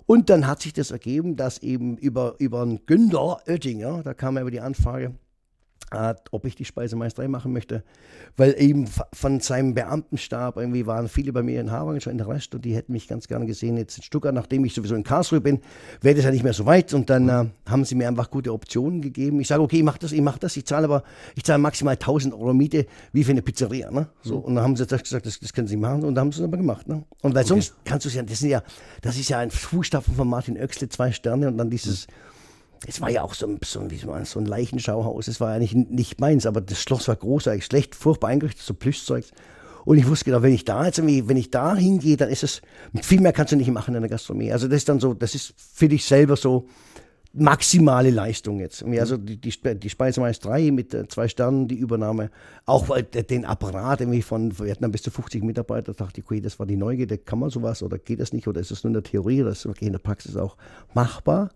Und 0.07 0.31
dann 0.31 0.47
hat 0.47 0.63
sich 0.63 0.73
das 0.73 0.91
ergeben, 0.91 1.37
dass 1.37 1.59
eben 1.59 1.99
über, 1.99 2.37
über 2.39 2.63
einen 2.63 2.87
Günther 2.87 3.43
Oettinger, 3.47 4.03
da 4.03 4.15
kam 4.15 4.37
ja 4.37 4.41
über 4.41 4.51
die 4.51 4.61
Anfrage, 4.61 5.15
ob 5.91 6.45
ich 6.45 6.55
die 6.55 6.65
Speisemeisterei 6.65 7.29
machen 7.29 7.53
möchte, 7.53 7.83
weil 8.37 8.55
eben 8.59 8.87
von 9.13 9.41
seinem 9.41 9.75
Beamtenstab 9.75 10.57
irgendwie 10.57 10.87
waren 10.87 11.09
viele 11.09 11.33
bei 11.33 11.43
mir 11.43 11.61
in 11.61 11.71
Harvard 11.71 12.03
schon 12.03 12.13
in 12.13 12.19
der 12.19 12.29
Rest 12.29 12.55
und 12.55 12.65
die 12.65 12.75
hätten 12.75 12.93
mich 12.93 13.09
ganz 13.09 13.29
gerne 13.29 13.47
gesehen. 13.47 13.77
Jetzt 13.77 13.97
in 13.97 14.03
Stuttgart, 14.03 14.35
nachdem 14.35 14.65
ich 14.65 14.75
sowieso 14.75 14.95
in 14.95 15.03
Karlsruhe 15.03 15.41
bin, 15.41 15.61
wäre 16.01 16.15
das 16.15 16.25
ja 16.25 16.31
nicht 16.31 16.45
mehr 16.45 16.53
so 16.53 16.67
weit. 16.67 16.93
Und 16.95 17.11
dann 17.11 17.29
äh, 17.29 17.47
haben 17.69 17.85
sie 17.85 17.95
mir 17.95 18.09
einfach 18.09 18.31
gute 18.31 18.53
Optionen 18.53 19.01
gegeben. 19.01 19.41
Ich 19.41 19.49
sage, 19.49 19.63
okay, 19.63 19.79
ich 19.79 19.83
mache 19.83 19.99
das, 19.99 20.13
ich 20.13 20.21
mache 20.21 20.39
das, 20.39 20.57
ich 20.57 20.67
zahle 20.67 20.85
aber, 20.85 21.03
ich 21.35 21.45
zahle 21.45 21.59
maximal 21.59 21.95
1000 21.95 22.35
Euro 22.35 22.53
Miete, 22.53 22.87
wie 23.13 23.25
für 23.25 23.33
eine 23.33 23.43
Pizzeria, 23.43 23.91
ne? 23.91 24.09
So, 24.23 24.37
und 24.37 24.55
dann 24.55 24.65
haben 24.65 24.77
sie 24.77 24.87
das 24.87 25.03
gesagt, 25.03 25.27
das, 25.27 25.41
das 25.41 25.53
können 25.53 25.69
sie 25.69 25.77
machen. 25.77 26.05
Und 26.05 26.15
dann 26.15 26.27
haben 26.27 26.33
sie 26.33 26.41
es 26.41 26.45
aber 26.45 26.57
gemacht, 26.57 26.89
ne? 26.89 27.05
Und 27.23 27.35
weil 27.35 27.47
sonst 27.47 27.75
kannst 27.85 28.05
du 28.05 28.09
es 28.09 28.15
ja, 28.15 28.23
das 28.23 28.39
sind 28.39 28.51
ja, 28.51 28.63
das 29.03 29.19
ist 29.19 29.29
ja 29.29 29.39
ein 29.39 29.51
Fußstapfen 29.51 30.15
von 30.15 30.29
Martin 30.29 30.57
Oechsle, 30.57 30.89
zwei 30.89 31.13
Sterne 31.13 31.49
und 31.49 31.59
dann 31.59 31.71
dieses, 31.71 32.07
es 32.87 33.01
war 33.01 33.11
ja 33.11 33.23
auch 33.23 33.35
so 33.35 33.47
ein, 33.47 33.59
so 33.65 33.91
wie 33.91 34.07
man, 34.07 34.25
so 34.25 34.39
ein 34.41 34.47
Leichenschauhaus. 34.47 35.29
Es 35.29 35.41
war 35.41 35.53
ja 35.55 35.59
nicht, 35.59 35.75
nicht 35.75 36.21
meins, 36.21 36.47
aber 36.47 36.61
das 36.61 36.81
Schloss 36.81 37.09
war 37.09 37.17
großartig, 37.17 37.65
schlecht, 37.65 37.95
furchtbar 37.95 38.29
eingerichtet, 38.29 38.63
so 38.65 38.75
Plüschzeugs. 38.75 39.31
Und 39.85 39.97
ich 39.99 40.07
wusste 40.07 40.27
genau, 40.27 40.43
wenn 40.43 40.53
ich 40.53 40.65
da 40.65 40.85
jetzt 40.85 40.99
irgendwie, 40.99 41.29
wenn 41.29 41.37
ich 41.39 41.51
da 41.51 41.75
hingehe, 41.75 42.17
dann 42.17 42.29
ist 42.29 42.43
es, 42.43 42.61
viel 43.03 43.21
mehr 43.21 43.33
kannst 43.33 43.53
du 43.53 43.57
nicht 43.57 43.71
machen 43.71 43.95
in 43.95 44.03
der 44.03 44.11
Gastronomie. 44.11 44.53
Also 44.53 44.69
das 44.69 44.79
ist 44.79 44.89
dann 44.89 45.01
so, 45.01 45.15
das 45.15 45.35
ist 45.35 45.55
für 45.57 45.89
dich 45.89 46.05
selber 46.05 46.37
so 46.37 46.67
maximale 47.33 48.11
Leistung 48.11 48.59
jetzt. 48.61 48.83
Also 48.83 49.17
die, 49.17 49.37
die, 49.37 49.53
die 49.79 49.91
Speisemeister 49.91 50.49
3 50.51 50.71
mit 50.73 50.95
äh, 50.95 51.07
zwei 51.09 51.29
Sternen, 51.29 51.69
die 51.69 51.77
Übernahme, 51.77 52.31
auch 52.67 52.89
der- 53.01 53.23
den 53.23 53.45
Apparat 53.45 54.01
irgendwie 54.01 54.23
von, 54.23 54.59
wir 54.59 54.71
hatten 54.71 54.83
dann 54.83 54.93
bis 54.93 55.03
zu 55.03 55.11
50 55.11 55.45
Mitarbeiter, 55.45 55.93
dachte 55.95 56.21
ich, 56.21 56.27
okay, 56.27 56.41
das 56.41 56.59
war 56.59 56.67
die 56.67 56.77
Neugierde, 56.77 57.19
kann 57.19 57.39
man 57.39 57.51
sowas 57.51 57.83
oder 57.83 57.99
geht 57.99 58.21
das 58.21 58.33
nicht 58.33 58.49
oder 58.49 58.61
ist 58.61 58.71
das 58.71 58.83
nur 58.83 58.89
in 58.91 58.95
der 58.95 59.03
Theorie 59.03 59.43
oder 59.43 59.51
ist 59.53 59.65
das 59.65 59.77
in 59.79 59.93
der 59.93 59.99
Praxis 59.99 60.37
auch 60.37 60.57
machbar? 60.95 61.51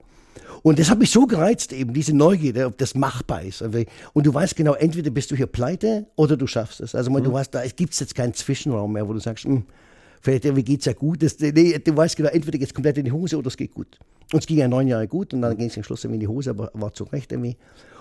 Und 0.63 0.79
das 0.79 0.91
hat 0.91 0.99
mich 0.99 1.11
so 1.11 1.27
gereizt, 1.27 1.73
eben 1.73 1.93
diese 1.93 2.15
Neugierde, 2.15 2.67
ob 2.67 2.79
das 2.79 2.95
machbar 2.95 3.43
ist. 3.43 3.63
Also, 3.63 3.83
Und 4.13 4.27
du 4.27 4.33
weißt 4.33 4.55
genau, 4.55 4.75
entweder 4.75 5.11
bist 5.11 5.31
du 5.31 5.37
hier 5.37 5.47
pleite 5.47 6.07
oder 6.15 6.37
du 6.37 6.47
schaffst 6.47 6.81
es. 6.81 6.95
Also 6.95 7.11
man, 7.11 7.25
du 7.25 7.33
weißt, 7.33 7.55
da 7.55 7.67
gibt 7.67 7.95
es 7.95 8.01
jetzt 8.01 8.15
keinen 8.15 8.35
Zwischenraum 8.35 8.93
mehr, 8.93 9.09
wo 9.09 9.13
du 9.13 9.19
sagst, 9.19 9.45
hm, 9.45 9.65
vielleicht 10.21 10.45
irgendwie 10.45 10.63
geht's 10.63 10.85
ja 10.85 10.93
gut. 10.93 11.23
Das, 11.23 11.39
nee, 11.41 11.79
du 11.79 11.97
weißt 11.97 12.17
genau, 12.17 12.29
entweder 12.29 12.59
geht's 12.59 12.75
komplett 12.75 12.99
in 12.99 13.05
die 13.05 13.13
Hose 13.13 13.37
oder 13.37 13.49
es 13.49 13.57
geht 13.57 13.75
gut. 13.75 13.99
Und 14.33 14.39
es 14.39 14.47
ging 14.47 14.59
ja 14.59 14.69
neun 14.69 14.87
Jahre 14.87 15.09
gut 15.09 15.35
und 15.35 15.43
dann 15.43 15.57
ging 15.57 15.67
es 15.67 15.77
am 15.77 15.83
Schluss 15.83 16.05
irgendwie 16.05 16.17
in 16.17 16.21
die 16.21 16.29
Hose, 16.29 16.51
aber 16.51 16.71
war 16.75 16.93
zu 16.93 17.05
Recht 17.05 17.33
irgendwie. 17.33 17.57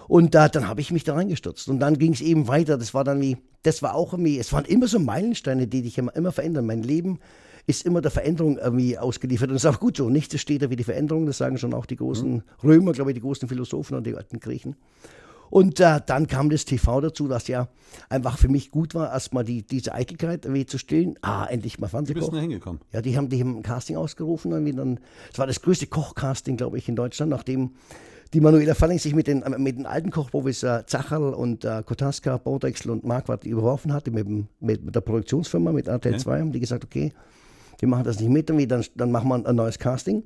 Und 0.08 0.36
da, 0.36 0.48
dann 0.48 0.68
habe 0.68 0.82
ich 0.82 0.92
mich 0.92 1.04
da 1.04 1.16
reingestürzt. 1.16 1.68
Und 1.68 1.80
dann 1.80 1.98
ging 1.98 2.14
es 2.14 2.22
eben 2.22 2.48
weiter. 2.48 2.78
Das 2.78 2.94
war 2.94 3.04
dann 3.04 3.22
wie, 3.22 3.38
das 3.64 3.82
war 3.82 3.96
auch 3.96 4.14
irgendwie, 4.14 4.40
es 4.40 4.52
waren 4.54 4.66
immer 4.66 4.88
so 4.88 5.00
Meilensteine, 5.00 5.68
die 5.68 5.82
dich 5.82 5.98
immer, 5.98 6.16
immer 6.16 6.32
verändern. 6.32 6.66
Mein 6.66 6.84
Leben 6.84 7.20
ist 7.68 7.86
immer 7.86 8.02
der 8.02 8.12
Veränderung 8.12 8.58
irgendwie 8.58 8.98
ausgeliefert. 8.98 9.50
Und 9.50 9.56
das 9.56 9.64
ist 9.66 9.70
auch 9.76 9.80
gut 9.80 9.98
so. 9.98 10.10
Nichts 10.10 10.34
ist 10.34 10.42
steter 10.42 10.70
wie 10.70 10.76
die 10.76 10.84
Veränderung. 10.84 11.26
Das 11.26 11.38
sagen 11.38 11.58
schon 11.58 11.74
auch 11.74 11.86
die 11.86 11.96
großen 11.96 12.44
Römer, 12.64 12.92
glaube 12.94 13.12
ich, 13.12 13.16
die 13.16 13.22
großen 13.22 13.48
Philosophen 13.48 13.96
und 13.98 14.06
die 14.08 14.16
alten 14.16 14.40
Griechen. 14.40 14.76
Und 15.50 15.82
äh, 15.82 16.00
dann 16.06 16.28
kam 16.28 16.50
das 16.50 16.64
TV 16.64 17.02
dazu, 17.02 17.28
das 17.28 17.50
ja 17.50 17.68
einfach 18.08 18.38
für 18.38 18.48
mich 18.48 18.72
gut 18.72 18.96
war, 18.96 19.12
erstmal 19.12 19.44
die, 19.44 19.64
diese 19.64 19.94
Eitelkeit 19.94 20.46
irgendwie 20.46 20.66
zu 20.66 20.78
stillen. 20.78 21.16
Ah, 21.22 21.46
endlich 21.50 21.78
mal 21.78 21.88
bist 21.88 21.94
du 21.94 21.98
Fernsehkoch. 22.14 22.32
da 22.32 22.40
hingekommen? 22.40 22.82
Ja, 22.94 23.02
die 23.02 23.18
haben, 23.18 23.28
die 23.28 23.42
haben 23.42 23.58
ein 23.58 23.62
Casting 23.64 23.98
ausgerufen. 23.98 24.52
Irgendwie 24.54 24.72
dann, 24.74 25.00
das 25.30 25.40
war 25.40 25.48
das 25.48 25.62
größte 25.62 25.88
Kochcasting, 25.88 26.56
glaube 26.56 26.78
ich, 26.78 26.88
in 26.88 26.96
Deutschland, 26.96 27.30
nachdem 27.32 27.72
die 28.34 28.40
Manuela 28.40 28.76
Fanning 28.76 28.98
sich 28.98 29.14
mit 29.14 29.28
den, 29.28 29.44
mit 29.58 29.78
den 29.78 29.86
alten 29.86 30.10
Kochprofis 30.10 30.64
äh, 30.64 30.86
Zacherl 30.88 31.34
und 31.34 31.66
äh, 31.66 31.84
Kotaska, 31.86 32.38
Baudrechsel 32.38 32.90
und 32.90 33.04
Marquardt 33.04 33.44
überworfen 33.44 33.92
hatte 33.92 34.10
mit, 34.12 34.26
dem- 34.26 34.48
mit, 34.62 34.86
mit 34.86 34.96
der 34.96 35.02
Produktionsfirma, 35.02 35.74
mit 35.74 35.88
RTL 35.90 36.18
2, 36.18 36.40
haben 36.40 36.54
die 36.54 36.62
gesagt, 36.62 36.86
okay, 36.86 37.12
wir 37.82 37.90
machen 37.90 38.06
das 38.06 38.20
nicht 38.20 38.30
mit, 38.30 38.50
irgendwie, 38.50 38.68
dann, 38.68 38.86
dann 38.96 39.12
machen 39.12 39.28
wir 39.28 39.46
ein 39.46 39.56
neues 39.56 39.78
Casting. 39.80 40.24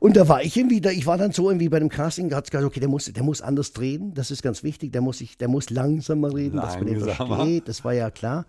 Und 0.00 0.16
da 0.16 0.28
war 0.28 0.42
ich 0.42 0.56
irgendwie, 0.56 0.80
da, 0.80 0.90
ich 0.90 1.06
war 1.06 1.18
dann 1.18 1.30
so 1.30 1.50
irgendwie 1.50 1.68
bei 1.68 1.78
dem 1.78 1.88
Casting, 1.88 2.34
hat 2.34 2.50
gesagt, 2.50 2.66
okay, 2.66 2.80
der 2.80 2.88
muss, 2.88 3.04
der 3.04 3.22
muss 3.22 3.40
anders 3.42 3.72
drehen, 3.72 4.12
das 4.14 4.30
ist 4.30 4.42
ganz 4.42 4.62
wichtig, 4.62 4.92
der 4.92 5.02
muss, 5.02 5.18
sich, 5.18 5.38
der 5.38 5.48
muss 5.48 5.70
langsamer 5.70 6.34
reden, 6.34 6.56
dass 6.56 6.76
man 6.76 6.86
den 6.86 7.00
versteht, 7.00 7.68
das 7.68 7.84
war 7.84 7.92
ja 7.92 8.10
klar. 8.10 8.46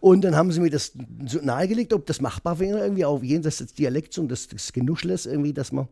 Und 0.00 0.22
dann 0.22 0.34
haben 0.34 0.50
sie 0.50 0.60
mir 0.60 0.70
das 0.70 0.92
so 1.26 1.38
nahegelegt, 1.40 1.92
ob 1.92 2.06
das 2.06 2.20
machbar 2.20 2.58
wäre, 2.58 2.80
irgendwie 2.80 3.04
auch 3.04 3.22
jenseits 3.22 3.58
des 3.58 3.74
Dialekts 3.74 4.18
und 4.18 4.30
des, 4.30 4.48
des 4.48 4.72
Genuschles, 4.72 5.26
irgendwie, 5.26 5.52
dass 5.52 5.72
man, 5.72 5.88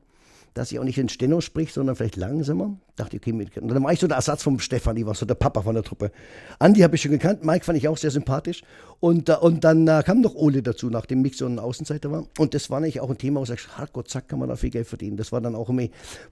dass 0.55 0.73
ich 0.73 0.79
auch 0.79 0.85
nicht 0.85 0.99
in 0.99 1.09
Steno 1.09 1.41
spricht, 1.41 1.75
sondern 1.75 1.97
vielleicht 1.97 2.17
langsamer. 2.17 2.77
Dachte 2.97 3.17
ich, 3.17 3.23
okay, 3.23 3.33
mit, 3.33 3.57
und 3.57 3.69
dann 3.69 3.85
war 3.85 3.93
ich 3.93 4.01
so 4.01 4.09
der 4.09 4.17
Ersatz 4.17 4.43
vom 4.43 4.59
Stefan, 4.59 4.97
die 4.97 5.07
war 5.07 5.15
so 5.15 5.25
der 5.25 5.37
Papa 5.37 5.63
von 5.63 5.75
der 5.75 5.85
Truppe. 5.85 6.11
Andi 6.59 6.81
habe 6.81 6.97
ich 6.97 7.03
schon 7.03 7.13
gekannt, 7.13 7.45
Mike 7.45 7.65
fand 7.65 7.79
ich 7.79 7.87
auch 7.87 7.97
sehr 7.97 8.11
sympathisch. 8.11 8.63
Und, 9.01 9.29
äh, 9.29 9.35
und 9.35 9.63
dann 9.63 9.87
äh, 9.87 10.03
kam 10.05 10.21
noch 10.21 10.35
Ole 10.35 10.63
dazu, 10.63 10.91
nachdem 10.91 11.23
Mick 11.23 11.37
so 11.37 11.47
ein 11.47 11.59
Außenseiter 11.59 12.11
war. 12.11 12.27
Und 12.39 12.55
das 12.55 12.71
war 12.71 12.81
nicht 12.81 13.01
auch 13.01 13.11
ein 13.11 13.19
Thema, 13.19 13.41
wo 13.41 13.45
du 13.45 13.49
sagst, 13.49 13.69
Gott, 13.93 14.09
zack, 14.11 14.29
kann 14.29 14.41
man 14.41 14.49
da 14.49 14.57
viel 14.57 14.71
Geld 14.71 14.89
verdienen. 14.89 15.17
Das 15.17 15.31
war 15.31 15.41
dann 15.41 15.55
auch 15.55 15.69
immer 15.69 15.85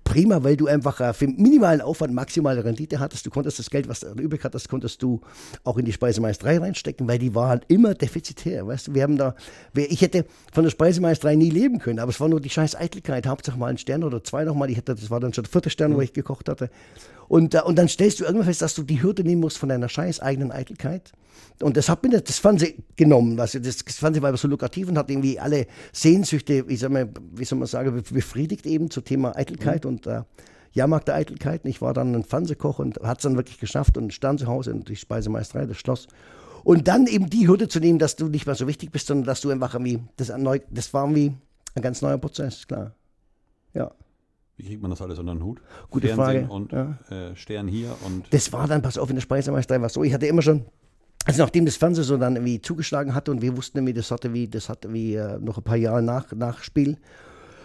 prima, 0.03 0.43
weil 0.43 0.57
du 0.57 0.67
einfach 0.67 1.01
äh, 1.01 1.13
für 1.13 1.29
minimalen 1.29 1.81
Aufwand 1.81 2.13
maximale 2.13 2.65
Rendite 2.65 2.99
hattest. 2.99 3.25
Du 3.25 3.31
konntest 3.31 3.61
das 3.61 3.71
Geld, 3.71 3.89
was 3.89 4.01
du 4.01 4.09
übrig 4.15 4.43
hattest, 4.43 4.69
konntest 4.69 5.03
du 5.03 5.21
auch 5.63 5.77
in 5.79 5.85
die 5.85 5.93
Speisemeisterei 5.93 6.59
reinstecken, 6.59 7.07
weil 7.07 7.19
die 7.19 7.35
war 7.35 7.49
halt 7.49 7.65
immer 7.69 7.95
defizitär. 7.95 8.67
Weißt 8.67 8.89
du, 8.89 8.95
wir 8.95 9.05
haben 9.05 9.17
da, 9.17 9.37
ich 9.75 10.03
hätte 10.03 10.25
von 10.53 10.65
der 10.65 10.71
Speisemeisterei 10.71 11.37
nie 11.37 11.51
leben 11.51 11.79
können, 11.79 12.01
aber 12.01 12.11
es 12.11 12.19
war 12.19 12.29
nur 12.29 12.41
die 12.41 12.51
scheiß 12.51 12.75
Eitelkeit. 12.75 13.29
Hauptsache 13.29 13.59
mal 13.59 13.69
ein 13.69 13.79
Stern 13.79 14.03
oder 14.07 14.25
zwei 14.25 14.45
nochmal. 14.45 14.71
Ich 14.71 14.77
hatte, 14.77 14.95
das 14.95 15.11
war 15.11 15.21
dann 15.21 15.33
schon 15.33 15.45
der 15.45 15.51
vierte 15.51 15.71
Stern, 15.71 15.95
wo 15.95 16.01
ich 16.01 16.13
gekocht 16.13 16.49
hatte. 16.49 16.71
Und, 17.29 17.55
äh, 17.55 17.63
und 17.63 17.77
dann 17.77 17.89
stellst 17.89 18.21
du 18.21 18.25
irgendwann 18.25 18.47
fest, 18.47 18.63
dass 18.63 18.75
du 18.75 18.83
die 18.83 19.03
Hürde 19.03 19.25
nehmen 19.25 19.41
musst 19.41 19.59
von 19.59 19.69
deiner 19.69 19.89
scheiß 19.89 20.21
eigenen 20.21 20.53
Eitelkeit. 20.53 21.13
Und 21.61 21.77
das 21.77 21.89
hat 21.89 22.03
mir 22.03 22.11
das, 22.11 22.25
das 22.25 22.39
Fernsehen 22.39 22.85
genommen. 22.97 23.37
Du, 23.37 23.43
das, 23.43 23.53
das 23.53 23.97
Fernsehen 23.97 24.23
war 24.23 24.29
aber 24.29 24.39
so 24.39 24.49
lukrativ 24.49 24.89
und 24.89 24.99
hat 24.99 25.11
irgendwie 25.11 25.39
alle 25.39 25.67
Sehnsüchte, 25.93 26.69
wie 26.69 26.77
soll 26.77 26.91
man, 26.91 27.11
wie 27.35 27.45
soll 27.45 27.59
man 27.59 27.69
sagen, 27.69 28.03
befriedigt 28.13 28.67
eben 28.67 28.91
zum 28.91 29.05
Thema 29.05 29.37
Eitelkeit 29.37 29.87
und 29.87 30.07
äh, 30.07 30.23
Jahrmarkt 30.73 31.09
der 31.09 31.15
Eitelkeiten. 31.15 31.69
Ich 31.69 31.81
war 31.81 31.95
dann 31.95 32.15
ein 32.15 32.25
Fernsehkoch 32.25 32.79
und 32.79 32.99
hat 32.99 33.19
es 33.19 33.23
dann 33.23 33.37
wirklich 33.37 33.59
geschafft 33.59 33.97
und 33.97 34.13
stand 34.13 34.41
zu 34.41 34.47
Hause 34.47 34.71
in 34.73 34.85
die 34.85 34.97
Speisemeisterei, 34.97 35.67
das 35.67 35.79
Schloss. 35.79 36.07
Und 36.65 36.89
dann 36.89 37.07
eben 37.07 37.31
die 37.31 37.49
Hürde 37.49 37.69
zu 37.69 37.81
nehmen, 37.81 37.99
dass 37.99 38.17
du 38.17 38.27
nicht 38.27 38.45
mehr 38.45 38.55
so 38.55 38.67
wichtig 38.67 38.91
bist, 38.91 39.07
sondern 39.07 39.27
dass 39.27 39.41
du 39.41 39.51
einfach 39.51 39.75
irgendwie, 39.75 40.01
das, 40.17 40.37
neu, 40.37 40.59
das 40.71 40.93
war 40.93 41.05
irgendwie 41.05 41.33
ein 41.75 41.83
ganz 41.83 42.03
neuer 42.03 42.19
Prozess, 42.19 42.67
klar. 42.67 42.93
Ja. 43.77 43.93
Wie 44.57 44.65
kriegt 44.65 44.81
man 44.81 44.91
das 44.91 45.03
alles 45.03 45.19
unter 45.19 45.35
den 45.35 45.45
Hut? 45.45 45.61
Gute 45.91 46.09
Fernsehen 46.09 46.47
Frage, 46.47 46.53
und 46.53 46.73
ja. 46.73 46.99
äh, 47.11 47.37
Stern 47.37 47.69
hier 47.69 47.95
und 48.07 48.25
Das 48.33 48.53
war 48.55 48.67
dann, 48.67 48.81
pass 48.81 48.97
auf, 48.97 49.11
in 49.11 49.17
der 49.17 49.21
Speisemeisterei 49.21 49.81
war 49.81 49.87
es 49.87 49.93
so, 49.93 50.03
ich 50.03 50.15
hatte 50.15 50.27
immer 50.27 50.41
schon, 50.41 50.65
also 51.27 51.43
nachdem 51.43 51.67
das 51.67 51.77
Fernsehen 51.77 52.05
so 52.05 52.17
dann 52.17 52.37
irgendwie 52.37 52.63
zugeschlagen 52.63 53.15
hatte 53.15 53.31
und 53.31 53.43
wir 53.43 53.55
wussten 53.55 53.79
irgendwie, 53.79 53.93
das 53.93 54.11
hatte 54.11 54.33
wie, 54.33 54.49
das 54.49 54.71
hatte 54.71 54.91
wie 54.95 55.15
äh, 55.15 55.39
noch 55.39 55.59
ein 55.59 55.65
paar 55.65 55.77
Jahre 55.77 56.03
nach, 56.03 56.33
Nachspiel, 56.33 56.97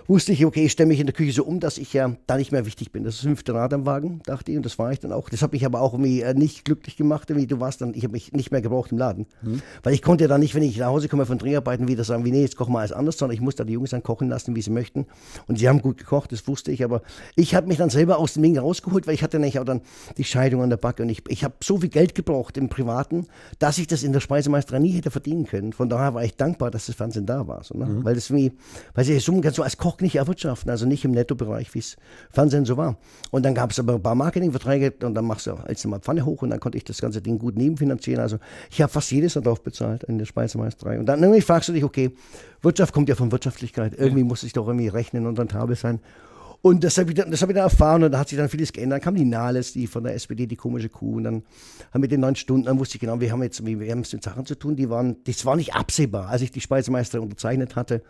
wusste 0.08 0.32
ich, 0.32 0.46
okay, 0.46 0.66
ich 0.66 0.72
stelle 0.72 0.88
mich 0.88 1.00
in 1.00 1.06
der 1.06 1.14
Küche 1.14 1.32
so 1.32 1.44
um, 1.44 1.60
dass 1.60 1.78
ich 1.78 1.94
ja 1.94 2.16
da 2.28 2.38
nicht 2.38 2.52
mehr 2.52 2.66
wichtig 2.66 2.92
bin. 2.92 3.04
Das 3.04 3.16
ist 3.16 3.24
das 3.24 3.28
fünfte 3.28 3.54
Rad 3.54 3.74
am 3.74 3.86
Wagen, 3.86 4.22
dachte 4.26 4.52
ich, 4.52 4.58
und 4.58 4.66
das 4.66 4.78
war 4.80 4.92
ich 4.92 5.00
dann 5.00 5.12
auch. 5.12 5.30
Das 5.30 5.42
hat 5.42 5.54
mich 5.54 5.66
aber 5.66 5.82
auch 5.82 5.94
irgendwie 5.94 6.22
äh, 6.22 6.34
nicht 6.34 6.66
glücklich 6.66 6.98
gemacht, 6.98 7.30
irgendwie, 7.30 7.48
du 7.48 7.60
warst 7.60 7.82
dann, 7.82 7.94
ich 7.94 8.04
habe 8.04 8.14
mich 8.14 8.32
nicht 8.34 8.52
mehr 8.52 8.62
gebraucht 8.62 8.92
im 8.92 8.98
Laden. 8.98 9.26
Weil 9.84 9.94
ich 9.94 10.02
konnte 10.02 10.24
ja 10.24 10.28
dann 10.28 10.42
nicht, 10.42 10.56
wenn 10.56 10.64
ich 10.64 10.78
nach 10.78 10.88
Hause 10.88 11.08
komme 11.08 11.26
von 11.26 11.38
Dreharbeiten, 11.38 11.88
wieder 11.88 12.04
sagen, 12.04 12.26
wie, 12.26 12.32
nee, 12.32 12.42
jetzt 12.42 12.56
kochen 12.56 12.74
wir 12.74 12.80
alles 12.80 12.92
anders, 12.92 13.18
sondern 13.18 13.36
ich 13.36 13.42
musste 13.42 13.66
die 13.66 13.74
Jungs 13.74 13.92
dann 13.92 14.04
kochen 14.04 14.30
lassen, 14.30 14.56
wie 14.56 14.62
sie 14.62 14.72
möchten. 14.72 15.06
Und 15.48 15.60
sie 15.60 15.68
haben 15.68 15.82
gut 15.82 15.98
gekocht, 15.98 16.32
das 16.32 16.48
wusste 16.48 16.72
ich, 16.72 16.84
aber 16.84 17.02
ich 17.36 17.56
habe 17.56 17.68
mich 17.68 17.78
dann 17.78 17.90
selber 17.90 18.18
aus 18.18 18.34
dem 18.34 18.44
Ding 18.44 18.58
rausgeholt, 18.58 19.08
weil 19.08 19.14
ich 19.14 19.24
hatte 19.24 19.40
nämlich 19.40 19.60
auch 19.60 19.66
dann 19.66 19.82
die 20.18 20.24
Scheidung 20.24 20.62
an 20.62 20.70
der 20.70 20.78
Backe 20.78 21.04
und 21.04 21.10
ich, 21.10 21.24
ich 21.28 21.44
habe 21.44 21.56
so 21.64 21.78
viel 21.78 21.90
Geld 21.90 22.16
gebraucht 22.16 22.58
im 22.58 22.70
Privaten, 22.70 23.28
dass 23.60 23.78
ich 23.78 23.88
das 23.88 24.04
in 24.04 24.14
der 24.14 24.20
Speisemeisterei 24.20 24.80
nie 24.80 24.92
hätte 24.92 25.12
verdienen 25.12 25.46
können. 25.46 25.74
Von 25.74 25.90
daher 25.90 26.14
war 26.14 26.24
ich 26.24 26.36
dankbar, 26.36 26.72
dass 26.72 26.88
das 26.88 26.96
Fernsehen 26.96 27.26
da 27.26 27.48
war. 27.48 27.64
So, 27.64 27.78
ne? 27.78 27.86
Weil 28.04 28.16
das 28.16 28.34
wie, 28.34 28.52
weil 28.94 29.06
sie 29.06 29.20
kannst 29.42 29.58
du 29.58 29.64
als 29.64 29.78
Koch 29.78 29.98
nicht 30.02 30.16
erwirtschaften, 30.16 30.70
also 30.70 30.86
nicht 30.86 31.06
im 31.06 31.12
Nettobereich, 31.12 31.74
wie 31.74 31.80
es 31.80 31.98
Fernsehen 32.32 32.66
so 32.66 32.78
war. 32.78 32.98
Und 33.32 33.44
dann 33.44 33.56
gab 33.56 33.72
es 33.72 33.80
aber 33.80 33.96
ein 33.96 34.04
paar 34.04 34.16
Marketingverträge 34.16 34.94
und 35.06 35.16
dann 35.16 35.26
machst 35.26 35.48
du 35.48 35.54
als 35.54 35.86
mal 35.86 36.00
Pfanne 36.00 36.26
hoch 36.26 36.42
und 36.42 36.50
dann 36.50 36.60
konnte 36.60 36.78
ich 36.78 36.84
das 36.84 37.02
ganze 37.02 37.22
Ding 37.22 37.40
gut 37.40 37.56
nebenfinanzieren. 37.56 38.22
Also 38.22 38.38
ich 38.70 38.82
habe 38.82 38.92
fast 38.92 39.12
jedes 39.12 39.34
darauf 39.34 39.62
bezahlt 39.62 40.04
in 40.04 40.18
der 40.18 40.26
Speisemeisterei. 40.26 41.00
Und 41.00 41.06
dann 41.06 41.22
irgendwie 41.22 41.42
fragst 41.42 41.70
du 41.70 41.74
dich, 41.74 41.84
okay, 41.84 42.12
Wirtschaft 42.62 42.94
kommt 42.94 43.10
ja 43.10 43.16
von 43.16 43.32
Wirtschaftlichkeit. 43.32 43.94
Irgendwie 43.98 44.24
muss 44.24 44.44
ich 44.44 44.54
doch 44.54 44.68
irgendwie 44.68 44.88
rechnen 44.88 45.26
und 45.26 45.40
rentabel 45.40 45.76
sein. 45.76 46.00
Und 46.64 46.84
das 46.84 46.98
habe 47.00 47.10
ich, 47.10 47.16
dann- 47.16 47.32
hab 47.32 47.50
ich 47.50 47.56
dann 47.56 47.64
erfahren 47.64 48.04
und 48.04 48.12
da 48.12 48.20
hat 48.20 48.30
sich 48.30 48.38
dann 48.38 48.48
vieles 48.48 48.72
geändert. 48.72 48.98
Dann 48.98 49.04
kam 49.04 49.16
die 49.16 49.26
Nahles, 49.26 49.74
die 49.74 49.88
von 49.88 50.04
der 50.04 50.14
SPD, 50.14 50.46
die 50.46 50.56
komische 50.56 50.90
Kuh. 50.90 51.16
Und 51.16 51.24
dann 51.24 51.44
haben 51.92 52.02
wir 52.04 52.08
den 52.08 52.20
neun 52.20 52.36
Stunden, 52.36 52.66
dann 52.66 52.78
wusste 52.78 52.96
ich 52.98 53.02
genau, 53.02 53.20
wir 53.20 53.32
haben 53.32 53.42
jetzt 53.42 53.66
wir 53.66 53.92
haben 53.92 54.02
es 54.02 54.14
mit 54.14 54.24
Sachen 54.24 54.46
zu 54.46 54.54
tun, 54.56 54.76
die 54.76 54.90
waren, 54.90 55.18
das 55.24 55.44
war 55.46 55.56
nicht 55.56 55.74
absehbar. 55.74 56.28
Als 56.30 56.44
ich 56.44 56.52
die 56.52 56.62
Speisemeisterei 56.62 57.22
unterzeichnet 57.24 57.76
hatte, 57.76 58.04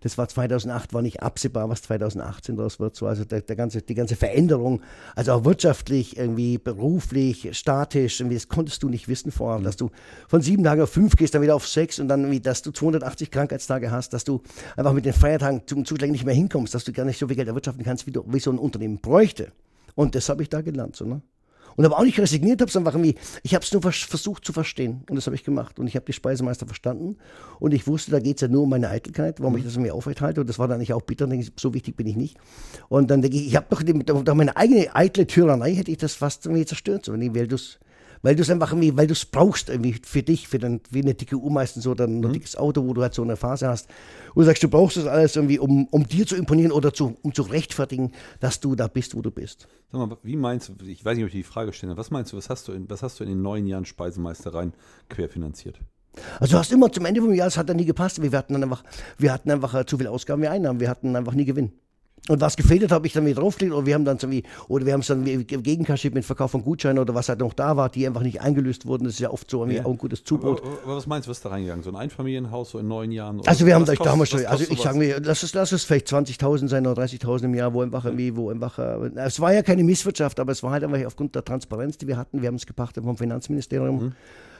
das 0.00 0.16
war 0.16 0.26
2008, 0.26 0.94
war 0.94 1.02
nicht 1.02 1.22
absehbar, 1.22 1.68
was 1.68 1.82
2018 1.82 2.56
daraus 2.56 2.80
wird. 2.80 2.96
So, 2.96 3.06
also 3.06 3.26
der, 3.26 3.42
der 3.42 3.56
ganze, 3.56 3.82
die 3.82 3.94
ganze 3.94 4.16
Veränderung, 4.16 4.80
also 5.14 5.32
auch 5.32 5.44
wirtschaftlich, 5.44 6.16
irgendwie 6.16 6.56
beruflich, 6.56 7.50
statisch, 7.52 8.20
irgendwie, 8.20 8.36
das 8.36 8.48
konntest 8.48 8.82
du 8.82 8.88
nicht 8.88 9.08
wissen 9.08 9.30
vorher, 9.32 9.60
dass 9.62 9.76
du 9.76 9.90
von 10.28 10.40
sieben 10.40 10.64
Tagen 10.64 10.80
auf 10.80 10.90
fünf 10.90 11.14
gehst, 11.16 11.34
dann 11.34 11.42
wieder 11.42 11.54
auf 11.56 11.68
sechs 11.68 11.98
und 11.98 12.08
dann, 12.08 12.40
dass 12.42 12.62
du 12.62 12.70
280 12.70 13.30
Krankheitstage 13.30 13.90
hast, 13.90 14.14
dass 14.14 14.24
du 14.24 14.40
einfach 14.76 14.94
mit 14.94 15.04
den 15.04 15.12
Feiertagen 15.12 15.62
zum 15.66 15.84
Zuschlag 15.84 16.10
nicht 16.10 16.24
mehr 16.24 16.34
hinkommst, 16.34 16.74
dass 16.74 16.84
du 16.84 16.92
gar 16.92 17.04
nicht 17.04 17.18
so 17.18 17.26
viel 17.26 17.36
Geld 17.36 17.48
erwirtschaften 17.48 17.84
kannst, 17.84 17.97
wie, 18.06 18.12
du, 18.12 18.24
wie 18.26 18.40
so 18.40 18.50
ein 18.50 18.58
Unternehmen 18.58 18.98
bräuchte. 19.00 19.52
Und 19.94 20.14
das 20.14 20.28
habe 20.28 20.42
ich 20.42 20.48
da 20.48 20.60
gelernt. 20.60 20.96
So, 20.96 21.04
ne? 21.04 21.22
Und 21.78 21.84
aber 21.84 21.98
auch 21.98 22.02
nicht 22.02 22.18
resigniert 22.18 22.60
habe, 22.60 22.72
sondern 22.72 22.88
einfach 22.88 22.98
irgendwie, 22.98 23.20
ich 23.44 23.54
habe 23.54 23.64
es 23.64 23.72
nur 23.72 23.80
vers 23.80 23.98
versucht 23.98 24.44
zu 24.44 24.52
verstehen. 24.52 25.04
Und 25.08 25.14
das 25.14 25.26
habe 25.26 25.36
ich 25.36 25.44
gemacht. 25.44 25.78
Und 25.78 25.86
ich 25.86 25.94
habe 25.94 26.06
die 26.06 26.12
Speisemeister 26.12 26.66
verstanden. 26.66 27.18
Und 27.60 27.72
ich 27.72 27.86
wusste, 27.86 28.10
da 28.10 28.18
geht 28.18 28.38
es 28.38 28.40
ja 28.40 28.48
nur 28.48 28.62
um 28.64 28.70
meine 28.70 28.90
Eitelkeit, 28.90 29.38
warum 29.38 29.56
ich 29.56 29.62
das 29.62 29.74
irgendwie 29.74 29.92
aufrechthalte. 29.92 30.40
Und 30.40 30.48
das 30.48 30.58
war 30.58 30.66
dann 30.66 30.80
nicht 30.80 30.92
auch 30.92 31.02
bitter. 31.02 31.28
Denke 31.28 31.46
ich, 31.46 31.52
so 31.54 31.74
wichtig 31.74 31.96
bin 31.96 32.08
ich 32.08 32.16
nicht. 32.16 32.36
Und 32.88 33.12
dann 33.12 33.22
denke 33.22 33.36
ich, 33.36 33.46
ich 33.46 33.54
habe 33.54 33.66
doch 33.70 34.24
doch 34.24 34.34
meine 34.34 34.56
eigene 34.56 34.92
eitle 34.92 35.28
Tyrannei, 35.28 35.72
hätte 35.72 35.92
ich 35.92 35.98
das 35.98 36.14
fast 36.14 36.46
irgendwie 36.46 36.66
zerstört. 36.66 37.04
So, 37.04 37.12
weil 37.12 37.46
du 37.46 37.54
es 37.54 37.78
weil 38.22 38.36
du 38.36 38.42
es 38.42 38.50
einfach 38.50 38.72
irgendwie, 38.72 38.96
weil 38.96 39.06
du 39.06 39.12
es 39.12 39.24
brauchst 39.24 39.68
irgendwie 39.68 39.96
für 40.02 40.22
dich, 40.22 40.48
für 40.48 40.58
dann 40.58 40.80
wie 40.90 41.02
eine 41.02 41.14
dicke 41.14 41.36
Uhr 41.36 41.50
meistens 41.50 41.84
so, 41.84 41.94
dann 41.94 42.20
ein 42.20 42.32
dickes 42.32 42.56
Auto, 42.56 42.86
wo 42.86 42.94
du 42.94 43.02
halt 43.02 43.14
so 43.14 43.22
eine 43.22 43.36
Phase 43.36 43.68
hast, 43.68 43.88
wo 44.34 44.40
du 44.40 44.46
sagst, 44.46 44.62
du 44.62 44.68
brauchst 44.68 44.96
das 44.96 45.06
alles 45.06 45.36
irgendwie, 45.36 45.58
um, 45.58 45.86
um 45.88 46.06
dir 46.06 46.26
zu 46.26 46.36
imponieren 46.36 46.72
oder 46.72 46.92
zu, 46.92 47.16
um 47.22 47.34
zu 47.34 47.42
rechtfertigen, 47.42 48.12
dass 48.40 48.60
du 48.60 48.74
da 48.74 48.88
bist, 48.88 49.14
wo 49.14 49.22
du 49.22 49.30
bist. 49.30 49.68
Sag 49.90 50.06
mal, 50.06 50.16
wie 50.22 50.36
meinst 50.36 50.68
du, 50.68 50.84
ich 50.84 51.04
weiß 51.04 51.16
nicht, 51.16 51.24
ob 51.24 51.28
ich 51.28 51.34
die 51.34 51.42
Frage 51.42 51.72
stelle, 51.72 51.96
was 51.96 52.10
meinst 52.10 52.32
du, 52.32 52.36
was 52.36 52.50
hast 52.50 52.68
du 52.68 52.72
in, 52.72 52.88
was 52.90 53.02
hast 53.02 53.20
du 53.20 53.24
in 53.24 53.30
den 53.30 53.42
neun 53.42 53.66
Jahren 53.66 53.84
Speisemeistereien 53.84 54.72
querfinanziert? 55.08 55.80
Also 56.40 56.52
du 56.52 56.58
hast 56.58 56.72
immer 56.72 56.90
zum 56.90 57.04
Ende 57.04 57.20
vom 57.20 57.32
Jahr, 57.32 57.46
das 57.46 57.56
hat 57.56 57.68
dann 57.68 57.76
nie 57.76 57.84
gepasst. 57.84 58.20
Wir 58.20 58.30
hatten 58.32 58.52
dann 58.52 58.62
einfach, 58.62 58.82
wir 59.18 59.32
hatten 59.32 59.50
einfach 59.50 59.74
äh, 59.74 59.86
zu 59.86 59.98
viel 59.98 60.08
Ausgaben 60.08 60.42
wie 60.42 60.48
Einnahmen, 60.48 60.80
wir 60.80 60.90
hatten 60.90 61.14
einfach 61.16 61.34
nie 61.34 61.44
Gewinn. 61.44 61.72
Und 62.28 62.40
was 62.40 62.56
gefehlt 62.56 62.82
hat, 62.82 62.90
habe 62.92 63.06
ich 63.06 63.12
dann 63.12 63.24
wieder 63.24 63.40
draufgelegt 63.40 63.74
oder 63.74 63.86
wir 63.86 63.94
haben 63.94 64.04
dann 64.04 64.16
irgendwie, 64.18 64.42
oder 64.68 64.84
wir 64.84 64.92
haben 64.92 65.00
es 65.00 65.06
dann 65.06 65.24
gegenkaschiert 65.24 66.14
mit 66.14 66.24
Verkauf 66.24 66.50
von 66.50 66.62
Gutscheinen 66.62 66.98
oder 66.98 67.14
was 67.14 67.28
halt 67.28 67.38
noch 67.40 67.54
da 67.54 67.76
war, 67.76 67.88
die 67.88 68.06
einfach 68.06 68.22
nicht 68.22 68.40
eingelöst 68.40 68.84
wurden. 68.86 69.04
Das 69.04 69.14
ist 69.14 69.20
ja 69.20 69.30
oft 69.30 69.50
so 69.50 69.60
irgendwie 69.62 69.78
Ja. 69.78 69.84
auch 69.86 69.90
ein 69.92 69.98
gutes 69.98 70.24
Zubrot. 70.24 70.60
Aber, 70.62 70.70
aber 70.84 70.96
was 70.96 71.06
meinst 71.06 71.26
du, 71.26 71.30
was 71.30 71.40
da 71.40 71.48
reingegangen? 71.50 71.82
So 71.82 71.90
ein 71.90 71.96
Einfamilienhaus, 71.96 72.70
so 72.70 72.78
in 72.78 72.88
neun 72.88 73.12
Jahren? 73.12 73.40
Oder 73.40 73.48
Also 73.48 73.64
wir 73.64 73.74
haben 73.74 73.84
da, 73.86 73.94
da 73.94 73.98
haben 74.10 74.18
wir 74.18 74.22
kostet- 74.26 74.40
schon, 74.40 74.46
also 74.48 74.64
ich 74.70 74.80
sage 74.80 74.98
mir, 74.98 75.20
lass 75.22 75.42
es, 75.42 75.54
lass 75.54 75.72
es 75.72 75.84
vielleicht 75.84 76.06
20.000 76.08 76.68
sein 76.68 76.86
oder 76.86 77.02
30.000 77.02 77.44
im 77.44 77.54
Jahr, 77.54 77.72
wo 77.72 77.80
einfach 77.82 78.04
irgendwie, 78.04 78.36
wo 78.36 78.50
einfach, 78.50 78.78
äh, 78.78 79.10
es 79.16 79.40
war 79.40 79.52
ja 79.54 79.62
keine 79.62 79.84
Misswirtschaft, 79.84 80.38
aber 80.40 80.52
es 80.52 80.62
war 80.62 80.72
halt 80.72 80.84
einfach 80.84 81.04
aufgrund 81.06 81.34
der 81.34 81.44
Transparenz, 81.44 81.96
die 81.98 82.06
wir 82.08 82.16
hatten, 82.16 82.42
wir 82.42 82.48
haben 82.48 82.56
es 82.56 82.66
gepachtet 82.66 83.04
vom 83.04 83.16
Finanzministerium. 83.16 84.04
Mhm. 84.06 84.12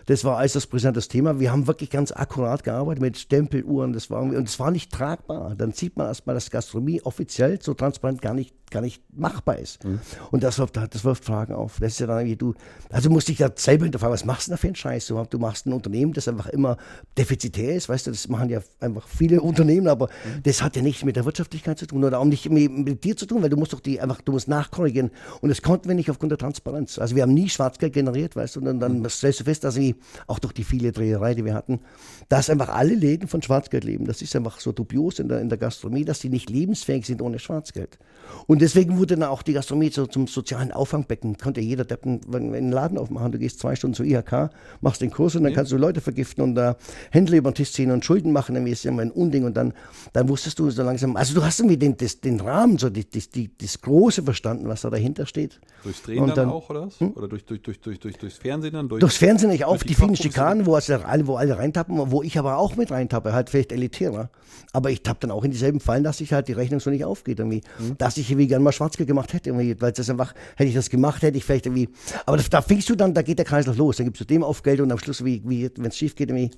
Das 0.08 0.24
war 0.24 0.38
äußerst 0.38 0.70
brisantes 0.70 1.08
Thema. 1.08 1.38
Wir 1.38 1.52
haben 1.52 1.66
wirklich 1.66 1.90
ganz 1.90 2.12
akkurat 2.12 2.64
gearbeitet 2.64 3.02
mit 3.02 3.18
Stempeluhren. 3.18 3.92
Das 3.92 4.08
war, 4.08 4.22
und 4.22 4.48
es 4.48 4.58
war 4.58 4.70
nicht 4.70 4.90
tragbar. 4.90 5.54
Dann 5.54 5.72
sieht 5.72 5.98
man 5.98 6.06
erstmal, 6.06 6.32
dass 6.32 6.50
Gastronomie 6.50 7.02
offiziell 7.02 7.60
so 7.60 7.74
transparent 7.74 8.22
gar 8.22 8.32
nicht, 8.32 8.54
gar 8.70 8.80
nicht 8.80 9.02
machbar 9.14 9.58
ist. 9.58 9.84
Mhm. 9.84 10.00
Und 10.30 10.42
das 10.42 10.58
wirft, 10.58 10.76
das 10.76 11.04
wirft 11.04 11.24
Fragen 11.24 11.54
auf. 11.54 11.78
Das 11.80 11.92
ist 11.92 12.00
ja 12.00 12.06
dann 12.06 12.18
irgendwie, 12.20 12.36
du, 12.36 12.54
also 12.90 13.10
musst 13.10 13.28
dich 13.28 13.38
da 13.38 13.50
selber 13.54 13.84
hinterfragen, 13.84 14.12
was 14.14 14.24
machst 14.24 14.46
du 14.46 14.50
denn 14.50 14.56
da 14.56 14.60
für 14.60 14.66
einen 14.68 14.76
Scheiß? 14.76 15.06
Du, 15.06 15.22
du 15.28 15.38
machst 15.38 15.66
ein 15.66 15.72
Unternehmen, 15.72 16.12
das 16.12 16.28
einfach 16.28 16.46
immer 16.48 16.76
defizitär 17.16 17.74
ist, 17.74 17.88
weißt 17.88 18.06
du, 18.06 18.10
das 18.10 18.28
machen 18.28 18.48
ja 18.50 18.60
einfach 18.80 19.06
viele 19.08 19.40
Unternehmen, 19.42 19.88
aber 19.88 20.08
Mhm. 20.08 20.42
das 20.44 20.62
hat 20.62 20.74
ja 20.76 20.82
nichts 20.82 21.04
mit 21.04 21.16
der 21.16 21.24
Wirtschaftlichkeit 21.24 21.78
zu 21.78 21.86
tun 21.86 22.02
oder 22.04 22.18
auch 22.18 22.24
nicht 22.24 22.48
mit, 22.50 22.70
mit 22.72 23.04
dir 23.04 23.16
zu 23.16 23.26
tun, 23.26 23.42
weil 23.42 23.50
du 23.50 23.56
musst 23.56 23.72
doch 23.72 23.80
die 23.80 24.00
einfach, 24.00 24.20
du 24.20 24.32
musst 24.32 24.48
nachkorrigieren. 24.48 25.10
Und 25.40 25.48
das 25.50 25.62
konnten 25.62 25.86
wir 25.88 25.94
nicht 25.94 26.10
aufgrund 26.10 26.32
der 26.32 26.38
Transparenz. 26.38 26.98
Also 26.98 27.14
wir 27.14 27.22
haben 27.22 27.34
nie 27.34 27.48
Schwarzgeld 27.48 27.92
generiert, 27.92 28.36
weißt 28.36 28.56
du, 28.56 28.60
und 28.60 28.66
dann, 28.66 28.76
Mhm. 28.76 29.02
dann 29.02 29.10
stellst 29.10 29.40
du 29.40 29.44
fest, 29.44 29.64
dass 29.64 29.76
irgendwie, 29.76 29.96
auch 30.26 30.38
durch 30.38 30.52
die 30.54 30.64
viele 30.64 30.92
Dreherei, 30.92 31.34
die 31.34 31.44
wir 31.44 31.54
hatten, 31.54 31.80
dass 32.28 32.50
einfach 32.50 32.68
alle 32.70 32.94
Läden 32.94 33.28
von 33.28 33.42
Schwarzgeld 33.42 33.84
leben. 33.84 34.06
Das 34.06 34.22
ist 34.22 34.34
einfach 34.34 34.60
so 34.60 34.72
dubios 34.72 35.18
in 35.18 35.28
der, 35.28 35.40
in 35.40 35.48
der 35.48 35.58
Gastronomie, 35.58 36.04
dass 36.04 36.18
die 36.20 36.28
nicht 36.30 36.50
lebensfähig 36.50 37.06
sind 37.06 37.22
ohne 37.22 37.38
Schwarzgeld. 37.38 37.98
Und 38.46 38.57
deswegen 38.60 38.98
wurde 38.98 39.16
dann 39.16 39.28
auch 39.28 39.42
die 39.42 39.52
Gastronomie 39.52 39.90
so 39.90 40.06
zum 40.06 40.26
sozialen 40.26 40.72
Auffangbecken. 40.72 41.36
Konnte 41.38 41.60
jeder 41.60 41.84
Deppen 41.84 42.20
einen 42.32 42.72
Laden 42.72 42.98
aufmachen. 42.98 43.32
Du 43.32 43.38
gehst 43.38 43.58
zwei 43.60 43.76
Stunden 43.76 43.94
zur 43.94 44.06
IHK, 44.06 44.50
machst 44.80 45.00
den 45.02 45.10
Kurs 45.10 45.34
und 45.36 45.44
dann 45.44 45.52
kannst 45.52 45.72
du 45.72 45.76
Leute 45.76 46.00
vergiften 46.00 46.42
und 46.42 46.54
da 46.54 46.76
Händler 47.10 47.36
über 47.36 47.50
den 47.50 47.54
Tisch 47.56 47.72
ziehen 47.72 47.90
und 47.90 48.04
Schulden 48.04 48.32
machen. 48.32 48.54
Dann 48.54 48.66
ist 48.66 48.84
ja 48.84 48.90
immer 48.90 49.02
ein 49.02 49.10
Unding. 49.10 49.44
Und 49.44 49.56
dann, 49.56 49.72
dann 50.12 50.28
wusstest 50.28 50.58
du 50.58 50.70
so 50.70 50.82
langsam, 50.82 51.16
also 51.16 51.34
du 51.34 51.44
hast 51.44 51.60
irgendwie 51.60 51.76
den, 51.76 51.96
das, 51.96 52.20
den 52.20 52.40
Rahmen, 52.40 52.78
so 52.78 52.90
die, 52.90 53.04
die, 53.08 53.20
die, 53.30 53.50
das 53.58 53.80
Große 53.80 54.22
verstanden, 54.22 54.68
was 54.68 54.82
da 54.82 54.90
dahinter 54.90 55.26
steht. 55.26 55.60
Durchs 55.82 56.02
Drehen 56.02 56.20
Und 56.22 56.28
dann, 56.30 56.36
dann- 56.36 56.48
auch, 56.50 56.68
oder 56.70 56.86
was? 56.86 57.00
Oder 57.00 57.28
durch, 57.28 57.44
durch, 57.44 57.62
durch, 57.62 57.80
durch, 57.80 57.98
durch, 58.00 58.16
durchs 58.16 58.38
Fernsehen 58.38 58.72
dann? 58.74 58.88
Durch, 58.88 59.00
Durchs 59.00 59.16
Fernsehen 59.16 59.50
nicht 59.50 59.64
auf, 59.64 59.78
durch 59.78 59.88
die 59.88 59.94
vielen 59.94 60.16
Schikanen, 60.16 60.66
wo, 60.66 60.74
also 60.74 60.94
alle, 60.94 61.26
wo 61.26 61.36
alle 61.36 61.58
reintappen, 61.58 62.10
wo 62.10 62.22
ich 62.22 62.38
aber 62.38 62.56
auch 62.58 62.76
mit 62.76 62.90
reintappe, 62.90 63.32
halt 63.32 63.50
vielleicht 63.50 63.72
elitärer. 63.72 64.30
Aber 64.72 64.90
ich 64.90 65.02
tapp 65.02 65.20
dann 65.20 65.30
auch 65.30 65.44
in 65.44 65.50
dieselben 65.50 65.80
Fallen, 65.80 66.04
dass 66.04 66.18
sich 66.18 66.32
halt 66.32 66.48
die 66.48 66.52
Rechnung 66.52 66.80
so 66.80 66.90
nicht 66.90 67.04
aufgeht. 67.04 67.38
Irgendwie. 67.38 67.62
Dass 67.96 68.16
ich 68.16 68.30
irgendwie 68.30 68.47
gerne 68.48 68.64
mal 68.64 68.72
Schwarzgeld 68.72 69.06
gemacht 69.06 69.32
hätte, 69.32 69.50
irgendwie, 69.50 69.80
weil 69.80 69.92
das 69.92 70.10
einfach, 70.10 70.34
hätte 70.56 70.68
ich 70.68 70.74
das 70.74 70.90
gemacht, 70.90 71.22
hätte 71.22 71.38
ich 71.38 71.44
vielleicht 71.44 71.66
irgendwie. 71.66 71.88
Aber 72.26 72.36
da, 72.36 72.42
da 72.50 72.62
fingst 72.62 72.88
du 72.88 72.96
dann, 72.96 73.14
da 73.14 73.22
geht 73.22 73.38
der 73.38 73.46
Kreislauf 73.46 73.76
los. 73.76 73.96
Dann 73.96 74.06
gibst 74.06 74.20
du 74.20 74.24
dem 74.24 74.42
auf 74.42 74.62
Geld 74.62 74.80
und 74.80 74.90
am 74.90 74.98
Schluss, 74.98 75.24
wie, 75.24 75.42
wie, 75.46 75.70
wenn 75.76 75.86
es 75.86 75.96
schief 75.96 76.16
geht, 76.16 76.30
irgendwie. 76.30 76.50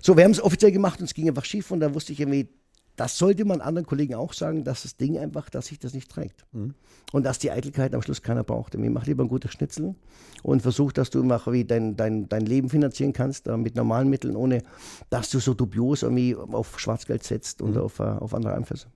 So, 0.00 0.16
wir 0.16 0.24
haben 0.24 0.32
es 0.32 0.42
offiziell 0.42 0.72
gemacht 0.72 1.00
und 1.00 1.06
es 1.06 1.14
ging 1.14 1.28
einfach 1.28 1.44
schief 1.44 1.70
und 1.70 1.80
dann 1.80 1.94
wusste 1.94 2.12
ich 2.12 2.20
irgendwie, 2.20 2.48
das 2.96 3.16
sollte 3.16 3.44
man 3.44 3.60
anderen 3.60 3.86
Kollegen 3.86 4.14
auch 4.14 4.32
sagen, 4.32 4.64
dass 4.64 4.82
das 4.82 4.96
Ding 4.96 5.18
einfach, 5.18 5.48
dass 5.48 5.66
sich 5.66 5.78
das 5.78 5.94
nicht 5.94 6.10
trägt. 6.10 6.44
Und 7.12 7.24
dass 7.24 7.38
die 7.38 7.50
Eitelkeit 7.50 7.94
am 7.94 8.02
Schluss 8.02 8.22
keiner 8.22 8.44
braucht. 8.44 8.74
Irgendwie 8.74 8.90
mach 8.90 9.06
lieber 9.06 9.24
ein 9.24 9.28
gutes 9.28 9.52
Schnitzel 9.52 9.94
und 10.42 10.62
versuch, 10.62 10.92
dass 10.92 11.10
du 11.10 11.22
mach, 11.22 11.50
wie 11.50 11.64
dein, 11.64 11.96
dein, 11.96 12.28
dein 12.28 12.44
Leben 12.46 12.68
finanzieren 12.68 13.12
kannst 13.12 13.48
äh, 13.48 13.56
mit 13.56 13.76
normalen 13.76 14.08
Mitteln, 14.08 14.36
ohne 14.36 14.62
dass 15.10 15.30
du 15.30 15.38
so 15.38 15.54
dubios 15.54 16.02
irgendwie 16.02 16.36
auf 16.36 16.78
Schwarzgeld 16.78 17.24
setzt 17.24 17.62
und 17.62 17.76
auf, 17.78 17.98
äh, 17.98 18.02
auf 18.02 18.34
andere 18.34 18.54
Einflüsse. 18.54 18.88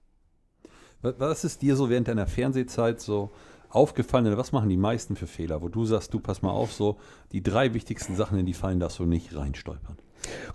Was- 1.02 1.44
ist 1.44 1.62
dir 1.62 1.76
so 1.76 1.90
während 1.90 2.08
deiner 2.08 2.26
Fernsehzeit 2.26 3.00
so 3.00 3.30
aufgefallen 3.68 4.26
oder 4.26 4.38
was 4.38 4.52
machen 4.52 4.68
die 4.68 4.76
meisten 4.76 5.16
für 5.16 5.26
Fehler, 5.26 5.60
wo 5.60 5.68
du 5.68 5.84
sagst, 5.84 6.14
du 6.14 6.20
pass 6.20 6.42
mal 6.42 6.50
auf, 6.50 6.72
so 6.72 6.96
die 7.32 7.42
drei 7.42 7.74
wichtigsten 7.74 8.16
Sachen 8.16 8.38
in 8.38 8.46
die 8.46 8.54
Fallen 8.54 8.80
darfst 8.80 8.98
du 8.98 9.04
nicht 9.04 9.34
reinstolpern? 9.36 9.96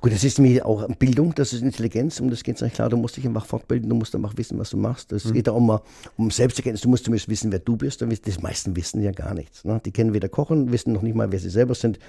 Gut, 0.01 0.13
das 0.13 0.23
ist 0.23 0.39
mir 0.39 0.65
auch 0.65 0.87
Bildung, 0.95 1.35
das 1.35 1.53
ist 1.53 1.61
Intelligenz, 1.61 2.19
um 2.19 2.29
das 2.29 2.43
geht 2.43 2.55
es 2.55 2.61
nicht 2.61 2.75
klar. 2.75 2.89
Du 2.89 2.97
musst 2.97 3.17
dich 3.17 3.25
einfach 3.25 3.45
fortbilden, 3.45 3.89
du 3.89 3.95
musst 3.95 4.15
einfach 4.15 4.35
wissen, 4.37 4.57
was 4.57 4.71
du 4.71 4.77
machst. 4.77 5.11
Es 5.11 5.31
geht 5.31 5.47
auch 5.47 5.55
um, 5.55 5.79
um 6.17 6.31
Selbsterkenntnis. 6.31 6.81
Du 6.81 6.89
musst 6.89 7.05
zumindest 7.05 7.29
wissen, 7.29 7.51
wer 7.51 7.59
du 7.59 7.77
bist. 7.77 8.01
Die 8.01 8.41
meisten 8.41 8.75
wissen 8.75 9.01
ja 9.01 9.11
gar 9.11 9.33
nichts. 9.33 9.63
Ne? 9.63 9.81
Die 9.85 9.91
kennen 9.91 10.13
weder 10.13 10.29
Kochen, 10.29 10.71
wissen 10.71 10.93
noch 10.93 11.01
nicht 11.01 11.15
mal, 11.15 11.31
wer 11.31 11.39
sie 11.39 11.49
selber 11.49 11.75
sind, 11.75 11.99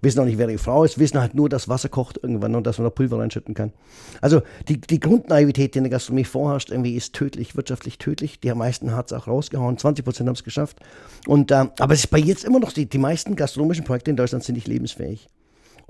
wissen 0.00 0.20
auch 0.20 0.24
nicht, 0.24 0.38
wer 0.38 0.48
ihre 0.48 0.58
Frau 0.58 0.84
ist, 0.84 0.98
wissen 0.98 1.20
halt 1.20 1.34
nur, 1.34 1.48
dass 1.48 1.68
Wasser 1.68 1.88
kocht 1.88 2.20
irgendwann 2.22 2.54
und 2.54 2.66
dass 2.66 2.78
man 2.78 2.84
da 2.84 2.90
Pulver 2.90 3.18
reinschütten 3.18 3.54
kann. 3.54 3.72
Also 4.20 4.42
die, 4.68 4.80
die 4.80 5.00
Grundnaivität, 5.00 5.74
die 5.74 5.78
in 5.78 5.84
der 5.84 5.90
Gastronomie 5.90 6.24
vorherrscht, 6.24 6.70
irgendwie 6.70 6.94
ist 6.94 7.14
tödlich, 7.14 7.56
wirtschaftlich 7.56 7.98
tödlich. 7.98 8.40
Die 8.40 8.52
meisten 8.54 8.94
hat 8.94 9.06
es 9.06 9.12
auch 9.12 9.26
rausgehauen. 9.26 9.78
20 9.78 10.04
Prozent 10.04 10.28
haben 10.28 10.34
es 10.34 10.44
geschafft. 10.44 10.78
Und, 11.26 11.50
äh, 11.50 11.66
aber 11.78 11.94
es 11.94 12.00
ist 12.00 12.10
bei 12.10 12.18
jetzt 12.18 12.44
immer 12.44 12.60
noch, 12.60 12.72
die, 12.72 12.86
die 12.86 12.98
meisten 12.98 13.36
gastronomischen 13.36 13.84
Projekte 13.84 14.10
in 14.10 14.16
Deutschland 14.16 14.44
sind 14.44 14.54
nicht 14.54 14.68
lebensfähig. 14.68 15.28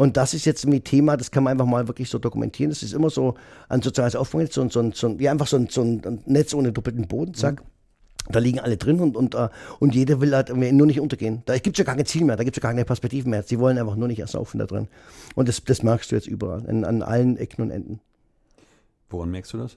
Und 0.01 0.17
das 0.17 0.33
ist 0.33 0.47
jetzt 0.47 0.65
ein 0.65 0.83
Thema, 0.83 1.19
das 1.19 1.31
kann 1.31 1.45
man 1.45 1.51
einfach 1.51 1.67
mal 1.67 1.87
wirklich 1.87 2.09
so 2.09 2.19
dokumentieren. 2.19 2.71
Das 2.71 2.83
ist 2.83 2.95
immer 2.95 3.11
so 3.11 3.35
ein 3.69 3.83
soziales 3.83 4.17
Auffangnetz, 4.17 4.55
so, 4.55 4.63
ein- 4.63 4.71
so, 4.71 4.91
so, 4.95 5.19
wie 5.19 5.29
einfach 5.29 5.47
so 5.47 5.59
ein, 5.59 5.69
so 5.69 5.83
ein 5.83 6.23
Netz 6.25 6.55
ohne 6.55 6.73
doppelten 6.73 7.07
Boden, 7.07 7.35
zack. 7.35 7.63
Da 8.31 8.39
liegen 8.39 8.61
alle 8.61 8.79
drin 8.79 8.99
und, 9.01 9.15
und, 9.15 9.35
äh, 9.35 9.51
und 9.79 9.95
jeder 9.95 10.23
will 10.23 10.35
halt 10.35 10.57
nur 10.57 10.87
nicht 10.87 11.01
untergehen. 11.01 11.43
Da 11.45 11.59
gibt 11.59 11.77
es 11.77 11.81
ja 11.81 11.85
gar 11.85 11.97
kein 11.97 12.07
Ziel 12.07 12.25
mehr, 12.25 12.37
da 12.39 12.45
gibt 12.45 12.57
es 12.57 12.63
ja 12.63 12.67
gar 12.67 12.73
keine 12.73 12.87
Perspektiven 12.87 13.29
mehr. 13.31 13.43
Sie 13.43 13.59
wollen 13.59 13.77
einfach 13.77 13.97
nur 13.97 14.09
nicht 14.09 14.21
ersaufen 14.21 14.59
da 14.59 14.65
drin. 14.65 14.89
Und 15.35 15.49
das, 15.51 15.63
das 15.65 15.83
merkst 15.83 16.11
du 16.11 16.15
jetzt 16.17 16.29
überall, 16.29 16.67
an, 16.67 16.85
an 16.85 17.03
allen 17.03 17.37
Ecken 17.37 17.61
und 17.61 17.71
Enden. 17.71 18.01
Woran 19.11 19.31
merkst 19.31 19.53
du 19.53 19.59
das? 19.59 19.77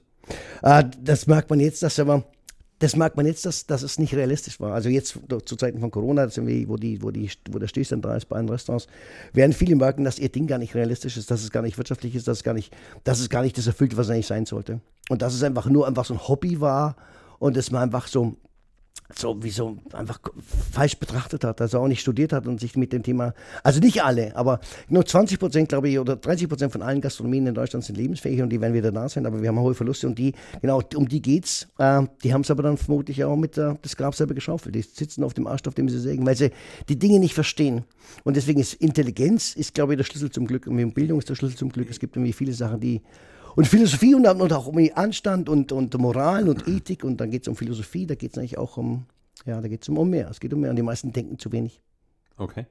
Äh, 0.62 0.84
das 1.02 1.26
merkt 1.26 1.50
man 1.50 1.60
jetzt, 1.60 1.82
dass 1.82 1.98
aber 1.98 2.24
das 2.84 2.96
merkt 2.96 3.16
man 3.16 3.24
jetzt, 3.24 3.46
dass, 3.46 3.66
dass 3.66 3.82
es 3.82 3.98
nicht 3.98 4.14
realistisch 4.14 4.60
war. 4.60 4.74
Also 4.74 4.90
jetzt 4.90 5.18
zu 5.46 5.56
Zeiten 5.56 5.80
von 5.80 5.90
Corona, 5.90 6.28
wo, 6.36 6.76
die, 6.76 7.00
wo, 7.02 7.10
die, 7.10 7.30
wo 7.50 7.58
der 7.58 7.66
Stillstand 7.66 8.04
da 8.04 8.14
ist 8.14 8.26
bei 8.26 8.36
allen 8.36 8.48
Restaurants, 8.48 8.88
werden 9.32 9.54
viele 9.54 9.74
merken, 9.74 10.04
dass 10.04 10.18
ihr 10.18 10.28
Ding 10.28 10.46
gar 10.46 10.58
nicht 10.58 10.74
realistisch 10.74 11.16
ist, 11.16 11.30
dass 11.30 11.42
es 11.42 11.50
gar 11.50 11.62
nicht 11.62 11.78
wirtschaftlich 11.78 12.14
ist, 12.14 12.28
dass 12.28 12.38
es 12.38 12.44
gar 12.44 12.52
nicht, 12.52 12.76
dass 13.04 13.20
es 13.20 13.30
gar 13.30 13.40
nicht 13.40 13.56
das 13.56 13.66
erfüllt, 13.66 13.96
was 13.96 14.08
es 14.08 14.12
eigentlich 14.12 14.26
sein 14.26 14.44
sollte. 14.44 14.80
Und 15.08 15.22
dass 15.22 15.32
es 15.32 15.42
einfach 15.42 15.64
nur 15.66 15.86
einfach 15.86 16.04
so 16.04 16.12
ein 16.12 16.28
Hobby 16.28 16.60
war 16.60 16.96
und 17.38 17.56
dass 17.56 17.70
man 17.70 17.82
einfach 17.84 18.06
so 18.06 18.36
so 19.14 19.42
wie 19.42 19.50
so 19.50 19.76
einfach 19.92 20.18
falsch 20.72 20.96
betrachtet 20.96 21.44
hat, 21.44 21.60
also 21.60 21.78
auch 21.78 21.88
nicht 21.88 22.00
studiert 22.00 22.32
hat 22.32 22.46
und 22.46 22.58
sich 22.58 22.76
mit 22.76 22.92
dem 22.92 23.02
Thema, 23.02 23.34
also 23.62 23.80
nicht 23.80 24.02
alle, 24.02 24.34
aber 24.34 24.60
nur 24.88 25.04
20 25.04 25.38
Prozent, 25.38 25.68
glaube 25.68 25.88
ich, 25.88 25.98
oder 25.98 26.16
30 26.16 26.48
Prozent 26.48 26.72
von 26.72 26.82
allen 26.82 27.00
Gastronomien 27.00 27.46
in 27.46 27.54
Deutschland 27.54 27.84
sind 27.84 27.96
lebensfähig 27.96 28.40
und 28.40 28.50
die 28.50 28.60
werden 28.60 28.74
wieder 28.74 28.92
da 28.92 29.08
sein, 29.08 29.26
aber 29.26 29.42
wir 29.42 29.48
haben 29.48 29.60
hohe 29.60 29.74
Verluste 29.74 30.06
und 30.06 30.18
die, 30.18 30.32
genau, 30.62 30.82
um 30.94 31.08
die 31.08 31.20
geht's. 31.20 31.68
Äh, 31.78 32.02
die 32.22 32.32
haben 32.32 32.40
es 32.40 32.50
aber 32.50 32.62
dann 32.62 32.76
vermutlich 32.76 33.22
auch 33.24 33.36
mit 33.36 33.58
äh, 33.58 33.74
das 33.82 33.96
Grab 33.96 34.14
selber 34.14 34.34
geschaufelt. 34.34 34.74
Die 34.74 34.82
sitzen 34.82 35.22
auf 35.22 35.34
dem 35.34 35.46
Arsch, 35.46 35.62
auf 35.66 35.74
dem 35.74 35.88
sie 35.88 35.98
sägen, 35.98 36.24
weil 36.26 36.36
sie 36.36 36.50
die 36.88 36.98
Dinge 36.98 37.18
nicht 37.18 37.34
verstehen. 37.34 37.84
Und 38.24 38.36
deswegen 38.36 38.60
ist 38.60 38.74
Intelligenz, 38.74 39.54
ist, 39.54 39.74
glaube 39.74 39.92
ich, 39.92 39.96
der 39.98 40.04
Schlüssel 40.04 40.30
zum 40.30 40.46
Glück. 40.46 40.66
Und 40.66 40.94
Bildung 40.94 41.18
ist 41.18 41.28
der 41.28 41.34
Schlüssel 41.34 41.56
zum 41.56 41.70
Glück. 41.70 41.90
Es 41.90 41.98
gibt 41.98 42.16
irgendwie 42.16 42.32
viele 42.32 42.52
Sachen, 42.52 42.80
die 42.80 43.02
und 43.56 43.66
Philosophie 43.66 44.14
und, 44.14 44.26
und 44.26 44.52
auch 44.52 44.66
um 44.66 44.78
Anstand 44.94 45.48
und, 45.48 45.72
und 45.72 45.96
Moral 45.98 46.48
und 46.48 46.66
Ethik 46.68 47.04
und 47.04 47.18
dann 47.18 47.30
geht 47.30 47.42
es 47.42 47.48
um 47.48 47.56
Philosophie, 47.56 48.06
da 48.06 48.14
geht 48.14 48.32
es 48.32 48.38
eigentlich 48.38 48.58
auch 48.58 48.76
um, 48.76 49.06
ja, 49.46 49.60
da 49.60 49.68
geht 49.68 49.82
es 49.82 49.88
um, 49.88 49.98
um 49.98 50.10
mehr. 50.10 50.28
Es 50.30 50.40
geht 50.40 50.52
um 50.52 50.60
mehr 50.60 50.70
und 50.70 50.76
die 50.76 50.82
meisten 50.82 51.12
denken 51.12 51.38
zu 51.38 51.52
wenig. 51.52 51.80
Okay. 52.36 52.66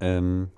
Ähm, 0.00 0.48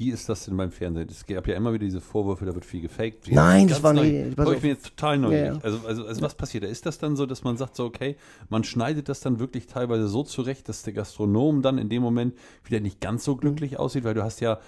wie 0.00 0.10
ist 0.10 0.30
das 0.30 0.46
denn 0.46 0.56
beim 0.56 0.70
Fernsehen? 0.70 1.06
Es 1.10 1.26
gab 1.26 1.46
ja 1.46 1.54
immer 1.54 1.74
wieder 1.74 1.84
diese 1.84 2.00
Vorwürfe, 2.00 2.46
da 2.46 2.54
wird 2.54 2.64
viel 2.64 2.80
gefaked. 2.80 3.28
Wie- 3.28 3.34
Nein, 3.34 3.68
das 3.68 3.82
war 3.82 3.92
pass 3.92 4.02
Aber 4.38 4.54
ich 4.54 4.62
bin 4.62 4.70
jetzt 4.70 4.86
total 4.86 5.18
neugierig. 5.18 5.46
Ja, 5.46 5.52
ja. 5.52 5.60
Also, 5.62 5.86
also, 5.86 6.06
also 6.06 6.22
was 6.22 6.34
passiert 6.34 6.64
da? 6.64 6.68
Ist 6.68 6.86
das 6.86 6.96
dann 6.96 7.16
so, 7.16 7.26
dass 7.26 7.44
man 7.44 7.58
sagt 7.58 7.76
so, 7.76 7.84
okay, 7.84 8.16
man 8.48 8.64
schneidet 8.64 9.10
das 9.10 9.20
dann 9.20 9.38
wirklich 9.40 9.66
teilweise 9.66 10.08
so 10.08 10.22
zurecht, 10.22 10.70
dass 10.70 10.84
der 10.84 10.94
Gastronom 10.94 11.60
dann 11.60 11.76
in 11.76 11.90
dem 11.90 12.02
Moment 12.02 12.34
wieder 12.64 12.80
nicht 12.80 13.02
ganz 13.02 13.24
so 13.24 13.36
glücklich 13.36 13.78
aussieht, 13.78 14.04
weil 14.04 14.14
du 14.14 14.22
hast 14.22 14.40
ja 14.40 14.58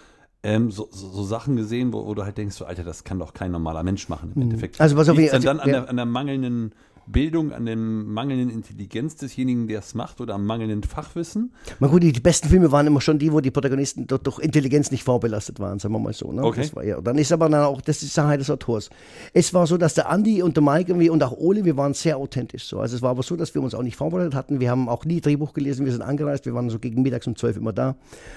ähm, 0.42 0.70
so, 0.70 0.88
so, 0.90 1.08
so 1.08 1.24
Sachen 1.24 1.56
gesehen, 1.56 1.92
wo, 1.92 2.06
wo 2.06 2.14
du 2.14 2.24
halt 2.24 2.36
denkst, 2.36 2.56
so, 2.56 2.64
Alter, 2.64 2.84
das 2.84 3.04
kann 3.04 3.18
doch 3.18 3.32
kein 3.32 3.52
normaler 3.52 3.82
Mensch 3.82 4.08
machen 4.08 4.32
im 4.34 4.42
Endeffekt. 4.42 4.80
Also, 4.80 4.96
pass 4.96 5.08
auf, 5.08 5.16
also, 5.16 5.30
dann, 5.32 5.42
dann 5.42 5.60
an, 5.60 5.68
ja. 5.68 5.80
der, 5.80 5.88
an 5.88 5.96
der 5.96 6.06
mangelnden 6.06 6.72
Bildung, 7.06 7.52
an 7.52 7.66
der 7.66 7.76
mangelnden 7.76 8.50
Intelligenz 8.50 9.16
desjenigen, 9.16 9.66
der 9.66 9.80
es 9.80 9.94
macht 9.94 10.20
oder 10.20 10.34
am 10.34 10.46
mangelnden 10.46 10.82
Fachwissen? 10.82 11.52
Mal 11.80 11.90
gut, 11.90 12.02
die, 12.02 12.12
besten 12.12 12.48
Filme 12.48 12.70
waren 12.72 12.86
immer 12.86 13.00
schon 13.00 13.18
die, 13.18 13.32
wo 13.32 13.40
die 13.40 13.50
Protagonisten 13.50 14.06
durch, 14.06 14.22
durch 14.22 14.38
Intelligenz 14.38 14.90
nicht 14.90 15.04
vorbelastet 15.04 15.60
waren, 15.60 15.78
sagen 15.78 15.94
wir 15.94 15.98
mal 15.98 16.12
so. 16.12 16.32
Ne? 16.32 16.42
Okay. 16.44 16.68
War, 16.74 16.84
ja. 16.84 17.00
Dann 17.00 17.18
ist 17.18 17.32
aber 17.32 17.48
dann 17.48 17.62
auch, 17.62 17.80
das 17.80 18.02
ist 18.02 18.14
Sache 18.14 18.38
des 18.38 18.50
Autors. 18.50 18.90
Es 19.32 19.52
war 19.52 19.66
so, 19.66 19.76
dass 19.76 19.94
der 19.94 20.08
Andi 20.08 20.42
und 20.42 20.56
der 20.56 20.62
Mike 20.62 20.92
und 20.92 21.22
auch 21.22 21.32
Ole, 21.32 21.64
wir 21.64 21.76
waren 21.76 21.94
sehr 21.94 22.16
authentisch 22.16 22.64
so. 22.64 22.80
Also 22.80 22.96
es 22.96 23.02
war 23.02 23.10
aber 23.10 23.22
so, 23.22 23.36
dass 23.36 23.54
wir 23.54 23.62
uns 23.62 23.74
auch 23.74 23.82
nicht 23.82 23.96
vorbereitet 23.96 24.34
hatten. 24.34 24.60
Wir 24.60 24.70
haben 24.70 24.88
auch 24.88 25.04
nie 25.04 25.20
Drehbuch 25.20 25.52
gelesen, 25.52 25.84
wir 25.84 25.92
sind 25.92 26.02
angereist, 26.02 26.46
wir 26.46 26.54
waren 26.54 26.70
so 26.70 26.78
gegen 26.78 27.02
mittags 27.02 27.26
um 27.26 27.36
12 27.36 27.56
immer 27.56 27.72
da 27.72 27.96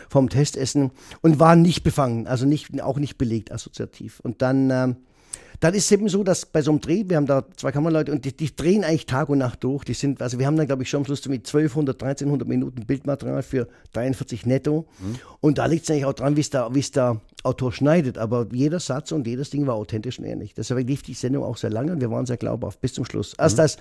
vom 0.09 0.29
Testessen 0.29 0.91
und 1.21 1.39
waren 1.39 1.61
nicht 1.61 1.83
befangen, 1.83 2.27
also 2.27 2.45
nicht, 2.45 2.81
auch 2.81 2.97
nicht 2.97 3.17
belegt 3.17 3.51
assoziativ. 3.51 4.19
Und 4.21 4.41
dann, 4.41 4.69
ähm, 4.71 4.95
dann 5.59 5.73
ist 5.73 5.85
es 5.85 5.91
eben 5.91 6.09
so, 6.09 6.23
dass 6.23 6.45
bei 6.45 6.61
so 6.61 6.71
einem 6.71 6.81
Dreh, 6.81 7.03
wir 7.07 7.17
haben 7.17 7.25
da 7.25 7.45
zwei 7.55 7.71
Kameraleute 7.71 8.11
und 8.11 8.25
die, 8.25 8.35
die 8.35 8.55
drehen 8.55 8.83
eigentlich 8.83 9.05
Tag 9.05 9.29
und 9.29 9.39
Nacht 9.39 9.63
durch. 9.63 9.83
Die 9.83 9.93
sind, 9.93 10.21
also 10.21 10.39
wir 10.39 10.45
haben 10.45 10.57
dann, 10.57 10.67
glaube 10.67 10.83
ich, 10.83 10.89
schon 10.89 10.99
am 10.99 11.05
Schluss 11.05 11.27
mit 11.27 11.47
1200, 11.47 12.01
1300 12.01 12.47
Minuten 12.47 12.85
Bildmaterial 12.85 13.43
für 13.43 13.67
43 13.93 14.45
netto. 14.45 14.87
Mhm. 14.99 15.15
Und 15.39 15.57
da 15.57 15.65
liegt 15.65 15.83
es 15.83 15.91
eigentlich 15.91 16.05
auch 16.05 16.13
dran, 16.13 16.35
wie 16.35 16.41
es 16.41 16.91
der, 16.91 17.21
Autor 17.43 17.71
schneidet. 17.71 18.17
Aber 18.17 18.47
jeder 18.51 18.79
Satz 18.79 19.11
und 19.11 19.27
jedes 19.27 19.51
Ding 19.51 19.67
war 19.67 19.75
authentisch 19.75 20.17
und 20.19 20.25
ehrlich. 20.25 20.53
Deshalb 20.55 20.87
lief 20.87 21.03
die 21.03 21.13
Sendung 21.13 21.43
auch 21.43 21.57
sehr 21.57 21.69
lange 21.69 21.91
und 21.91 22.01
wir 22.01 22.09
waren 22.09 22.25
sehr 22.25 22.37
glaubhaft 22.37 22.81
bis 22.81 22.93
zum 22.93 23.05
Schluss. 23.05 23.35
Erst 23.37 23.57
mhm. 23.57 23.61
als 23.61 23.77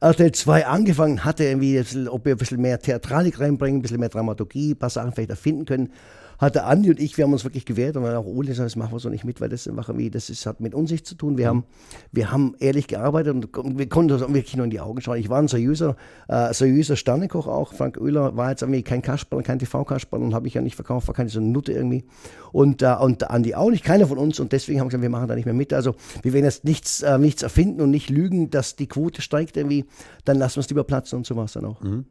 RTL 0.00 0.32
2 0.32 0.66
angefangen 0.66 1.24
hatte, 1.24 1.44
irgendwie, 1.44 1.82
ob 2.08 2.26
wir 2.26 2.34
ein 2.34 2.38
bisschen 2.38 2.60
mehr 2.60 2.78
Theatralik 2.78 3.40
reinbringen, 3.40 3.78
ein 3.78 3.82
bisschen 3.82 4.00
mehr 4.00 4.10
Dramaturgie, 4.10 4.72
ein 4.72 4.78
paar 4.78 4.90
Sachen 4.90 5.12
vielleicht 5.12 5.30
erfinden 5.30 5.64
können, 5.64 5.92
hatte 6.38 6.64
Andi 6.64 6.90
und 6.90 7.00
ich, 7.00 7.16
wir 7.16 7.24
haben 7.24 7.32
uns 7.32 7.44
wirklich 7.44 7.64
gewehrt 7.64 7.96
und 7.96 8.04
dann 8.04 8.14
auch 8.16 8.26
Ole 8.26 8.48
gesagt, 8.48 8.66
das 8.66 8.76
machen 8.76 8.92
wir 8.92 8.98
so 8.98 9.08
nicht 9.08 9.24
mit, 9.24 9.40
weil 9.40 9.48
das 9.48 9.66
irgendwie, 9.66 10.10
das 10.10 10.30
ist, 10.30 10.46
hat 10.46 10.60
mit 10.60 10.74
Unsicht 10.74 11.06
zu 11.06 11.14
tun. 11.14 11.38
Wir 11.38 11.48
haben, 11.48 11.64
wir 12.12 12.30
haben 12.30 12.54
ehrlich 12.58 12.88
gearbeitet 12.88 13.56
und 13.56 13.78
wir 13.78 13.88
konnten 13.88 14.12
uns 14.12 14.20
wirklich 14.22 14.56
nur 14.56 14.64
in 14.64 14.70
die 14.70 14.80
Augen 14.80 15.00
schauen. 15.00 15.18
Ich 15.18 15.28
war 15.28 15.38
ein 15.38 15.48
seriöser, 15.48 15.96
äh, 16.28 16.52
seriöser 16.52 16.96
Sternekoch 16.96 17.46
auch. 17.46 17.72
Frank 17.72 17.98
Oehler 17.98 18.36
war 18.36 18.50
jetzt 18.50 18.62
irgendwie 18.62 18.82
kein 18.82 19.02
Kasperl, 19.02 19.42
kein 19.42 19.58
TV-Kasperl 19.58 20.22
und 20.22 20.34
habe 20.34 20.46
ich 20.46 20.54
ja 20.54 20.60
nicht 20.60 20.76
verkauft, 20.76 21.08
war 21.08 21.14
keine 21.14 21.28
so 21.28 21.40
eine 21.40 21.48
Nutte 21.48 21.72
irgendwie. 21.72 22.04
Und, 22.52 22.82
äh, 22.82 22.94
und 22.94 23.30
Andi 23.30 23.54
auch 23.54 23.70
nicht, 23.70 23.84
keiner 23.84 24.06
von 24.06 24.18
uns 24.18 24.40
und 24.40 24.52
deswegen 24.52 24.80
haben 24.80 24.86
wir 24.86 24.90
gesagt, 24.90 25.02
wir 25.02 25.10
machen 25.10 25.28
da 25.28 25.34
nicht 25.34 25.46
mehr 25.46 25.54
mit. 25.54 25.72
Also 25.72 25.94
wir 26.22 26.32
werden 26.32 26.44
jetzt 26.44 26.64
nichts, 26.64 27.02
äh, 27.02 27.18
nichts 27.18 27.42
erfinden 27.42 27.80
und 27.80 27.90
nicht 27.90 28.10
lügen, 28.10 28.50
dass 28.50 28.76
die 28.76 28.86
Quote 28.86 29.22
steigt 29.22 29.56
irgendwie, 29.56 29.84
dann 30.24 30.38
lassen 30.38 30.56
wir 30.56 30.60
es 30.60 30.68
lieber 30.68 30.84
platzen 30.84 31.18
und 31.18 31.26
so 31.26 31.36
war 31.36 31.44
es 31.44 31.52
dann 31.52 31.64
auch. 31.64 31.80
Mhm. 31.82 32.04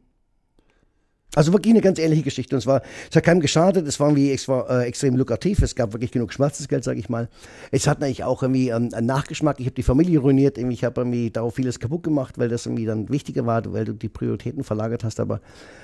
Also 1.36 1.52
wirklich 1.52 1.74
eine 1.74 1.82
ganz 1.82 1.98
ähnliche 1.98 2.22
Geschichte. 2.22 2.56
Und 2.56 2.66
es, 2.66 2.82
es 3.10 3.16
hat 3.16 3.22
keinem 3.22 3.40
geschadet, 3.40 3.86
es 3.86 4.00
war 4.00 4.08
irgendwie 4.08 4.32
es 4.32 4.48
war, 4.48 4.68
äh, 4.70 4.86
extrem 4.86 5.16
lukrativ, 5.16 5.60
es 5.60 5.74
gab 5.74 5.92
wirklich 5.92 6.10
genug 6.10 6.32
Schmerzensgeld, 6.32 6.82
sage 6.82 6.98
ich 6.98 7.10
mal. 7.10 7.28
Es 7.70 7.86
hat 7.86 8.00
natürlich 8.00 8.24
auch 8.24 8.42
irgendwie 8.42 8.70
ähm, 8.70 8.88
einen 8.94 9.06
Nachgeschmack. 9.06 9.60
Ich 9.60 9.66
habe 9.66 9.74
die 9.74 9.82
Familie 9.82 10.18
ruiniert, 10.18 10.56
ich 10.56 10.82
habe 10.82 11.02
irgendwie 11.02 11.30
darauf 11.30 11.54
vieles 11.54 11.78
kaputt 11.78 12.02
gemacht, 12.02 12.38
weil 12.38 12.48
das 12.48 12.64
irgendwie 12.64 12.86
dann 12.86 13.10
wichtiger 13.10 13.44
war, 13.44 13.70
weil 13.70 13.84
du 13.84 13.92
die 13.92 14.08
Prioritäten 14.08 14.64
verlagert 14.64 15.04
hast. 15.04 15.20
Aber 15.20 15.40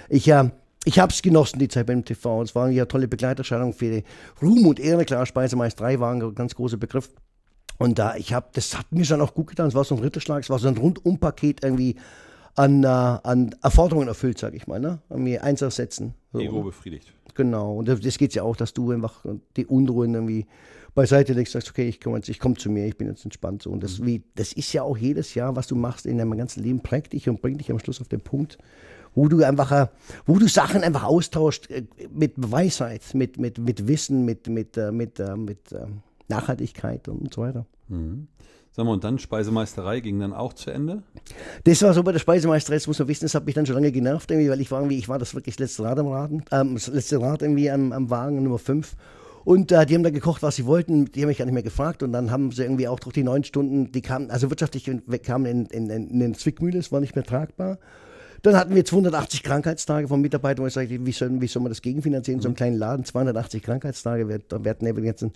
ich 0.09 0.27
ja. 0.27 0.45
Äh, 0.45 0.51
ich 0.85 0.99
habe 0.99 1.13
es 1.13 1.23
genossen, 1.23 1.61
die 1.61 1.69
Zeit 1.69 1.87
beim 1.87 2.05
TV. 2.05 2.43
Es 2.43 2.57
waren 2.57 2.73
ja 2.73 2.87
tolle 2.87 3.07
Begleiterscheinungen 3.07 3.73
für 3.73 4.03
Ruhm 4.43 4.67
und 4.67 4.81
Ehre. 4.81 5.05
Klar, 5.05 5.27
Speisemeister 5.27 5.85
3 5.85 6.01
war 6.01 6.13
ein 6.13 6.35
ganz 6.35 6.57
großer 6.57 6.77
Begriff. 6.77 7.09
Und 7.79 7.99
da, 7.99 8.17
ich 8.17 8.33
habe, 8.33 8.47
das 8.53 8.77
hat 8.77 8.91
mir 8.91 9.05
schon 9.05 9.21
auch 9.21 9.33
gut 9.33 9.49
getan. 9.49 9.69
Es 9.69 9.75
war 9.75 9.85
so 9.85 9.95
ein 9.95 10.01
Ritterschlag, 10.01 10.43
es 10.43 10.51
war 10.51 10.59
so 10.59 10.67
ein 10.67 10.77
Rundumpaket 10.77 11.63
irgendwie 11.63 11.97
an, 12.55 12.85
äh, 12.85 12.87
an 12.87 13.55
Erforderungen 13.63 14.09
erfüllt, 14.09 14.39
sage 14.39 14.57
ich 14.57 14.67
mal. 14.67 14.81
Ne? 14.81 15.01
An 15.09 15.23
mir 15.23 15.43
eins 15.45 15.63
ersetzen. 15.63 16.15
So. 16.33 16.41
Ego 16.41 16.63
befriedigt. 16.63 17.13
Genau. 17.35 17.77
Und 17.77 17.89
das 17.89 18.19
geht 18.19 18.35
ja 18.35 18.43
auch, 18.43 18.57
dass 18.57 18.75
du 18.75 18.91
einfach 18.91 19.25
die 19.57 19.67
Unruhen 19.67 20.15
irgendwie 20.15 20.47
beiseite 20.95 21.33
legst, 21.33 21.55
sagst, 21.55 21.71
okay, 21.71 21.89
ich 21.89 22.01
komme 22.01 22.21
komm 22.39 22.59
zu 22.59 22.71
mir, 22.71 22.87
ich 22.87 22.99
bin 22.99 23.09
jetzt 23.09 23.25
entspannt. 23.25 23.63
So. 23.63 23.71
Und 23.71 23.83
das, 23.83 23.99
mhm. 23.99 24.07
wie, 24.07 24.23
das 24.35 24.53
ist 24.53 24.73
ja 24.73 24.83
auch 24.83 24.97
jedes 24.97 25.35
Jahr, 25.35 25.57
was 25.57 25.67
du 25.67 25.75
machst 25.75 26.07
in 26.07 26.19
deinem 26.19 26.37
ganzen 26.37 26.63
Leben, 26.63 26.81
prägt 26.81 27.15
dich 27.15 27.29
und 27.29 27.41
bringt 27.41 27.61
dich 27.61 27.71
am 27.71 27.79
Schluss 27.79 28.01
auf 28.01 28.09
den 28.09 28.21
Punkt, 28.21 28.59
wo 29.15 29.29
du 29.29 29.43
einfach, 29.43 29.73
äh, 29.73 29.87
wo 30.27 30.39
du 30.39 30.49
Sachen 30.49 30.83
einfach 30.83 31.05
austauscht 31.05 31.71
äh, 31.71 31.85
mit 32.13 32.35
Weisheit, 32.37 33.03
mit, 33.15 33.39
mit, 33.39 33.59
mit 33.59 33.89
Wissen, 33.89 34.25
mit, 34.25 34.49
mit, 34.49 34.77
äh, 34.77 34.93
mit, 34.93 35.19
mit, 35.19 35.39
mit 35.39 35.75
Nachhaltigkeit 36.29 37.09
und 37.09 37.33
so 37.33 37.43
weiter. 37.43 37.67
Mhm. 37.89 38.29
Sag 38.75 38.87
mal, 38.87 38.93
und 38.93 39.05
dann 39.05 39.19
Speisemeisterei 39.19 40.01
ging 40.01 40.19
dann 40.19 40.33
auch 40.33 40.55
zu 40.55 40.71
Ende? 40.71 41.03
Das 41.65 41.83
war 41.83 41.93
so 41.93 42.03
bei 42.03 42.13
der 42.13 42.21
Speisemeisterei, 42.21 42.77
das 42.77 42.87
muss 42.87 42.99
man 42.99 43.09
wissen, 43.09 43.27
das 43.27 43.35
hat 43.35 43.45
mich 43.45 43.55
dann 43.55 43.67
schon 43.67 43.75
lange 43.75 43.93
genervt, 43.93 44.31
irgendwie, 44.31 44.49
weil 44.49 44.63
ich 44.63 44.71
war 44.71 44.81
irgendwie, 44.81 44.99
ich 44.99 45.11
war 45.11 45.19
das 45.19 45.35
wirklich 45.35 45.57
das 45.57 45.69
letzte 45.69 45.83
Rad 45.85 45.99
am 45.99 46.09
Raden, 46.09 46.43
ähm, 46.51 46.75
das 46.75 46.87
letzte 46.87 47.21
Rad 47.21 47.43
irgendwie 47.43 47.71
am, 47.71 47.93
am 47.93 48.09
Wagen, 48.09 48.43
Nummer 48.43 48.59
5. 48.59 48.97
Und 49.45 49.73
äh, 49.73 49.85
die 49.85 49.95
haben 49.95 50.03
da 50.03 50.11
gekocht, 50.11 50.43
was 50.43 50.57
sie 50.57 50.67
wollten. 50.67 51.07
Die 51.07 51.21
haben 51.21 51.29
mich 51.29 51.39
gar 51.39 51.45
nicht 51.45 51.55
mehr 51.55 51.63
gefragt. 51.63 52.03
Und 52.03 52.13
dann 52.13 52.31
haben 52.31 52.53
sie 52.53 52.63
irgendwie 52.63 52.89
auch 52.89 53.01
durch 53.01 53.15
die 53.15 53.25
neun 53.25 53.45
Stunden, 53.45 53.91
die 53.91 54.01
kamen, 54.01 54.31
also 54.31 54.51
wirtschaftlich 54.51 54.89
kamen 55.25 55.47
in, 55.47 55.67
in, 55.67 55.91
in, 55.91 56.21
in 56.21 56.35
Zwickmühle, 56.35 56.79
es 56.79 56.93
war 56.93 57.01
nicht 57.01 57.17
mehr 57.17 57.25
tragbar. 57.25 57.79
Dann 58.43 58.57
hatten 58.57 58.75
wir 58.75 58.85
280 58.85 59.43
Krankheitstage 59.43 60.09
von 60.09 60.21
Mitarbeitern, 60.21 60.65
wo 60.65 60.67
ich 60.67 60.73
sagte, 60.73 61.07
wie 61.07 61.13
soll, 61.13 61.41
wie 61.41 61.47
soll 61.47 61.63
man 61.63 61.71
das 61.71 61.83
gegenfinanzieren? 61.83 62.39
In 62.39 62.43
so 62.43 62.49
einem 62.49 62.57
kleinen 62.57 62.77
Laden, 62.77 63.05
280 63.05 63.63
Krankheitstage, 63.63 64.29
wir, 64.29 64.41
wir 64.63 64.71
hatten 64.71 65.05
jetzt 65.05 65.23
ein 65.23 65.33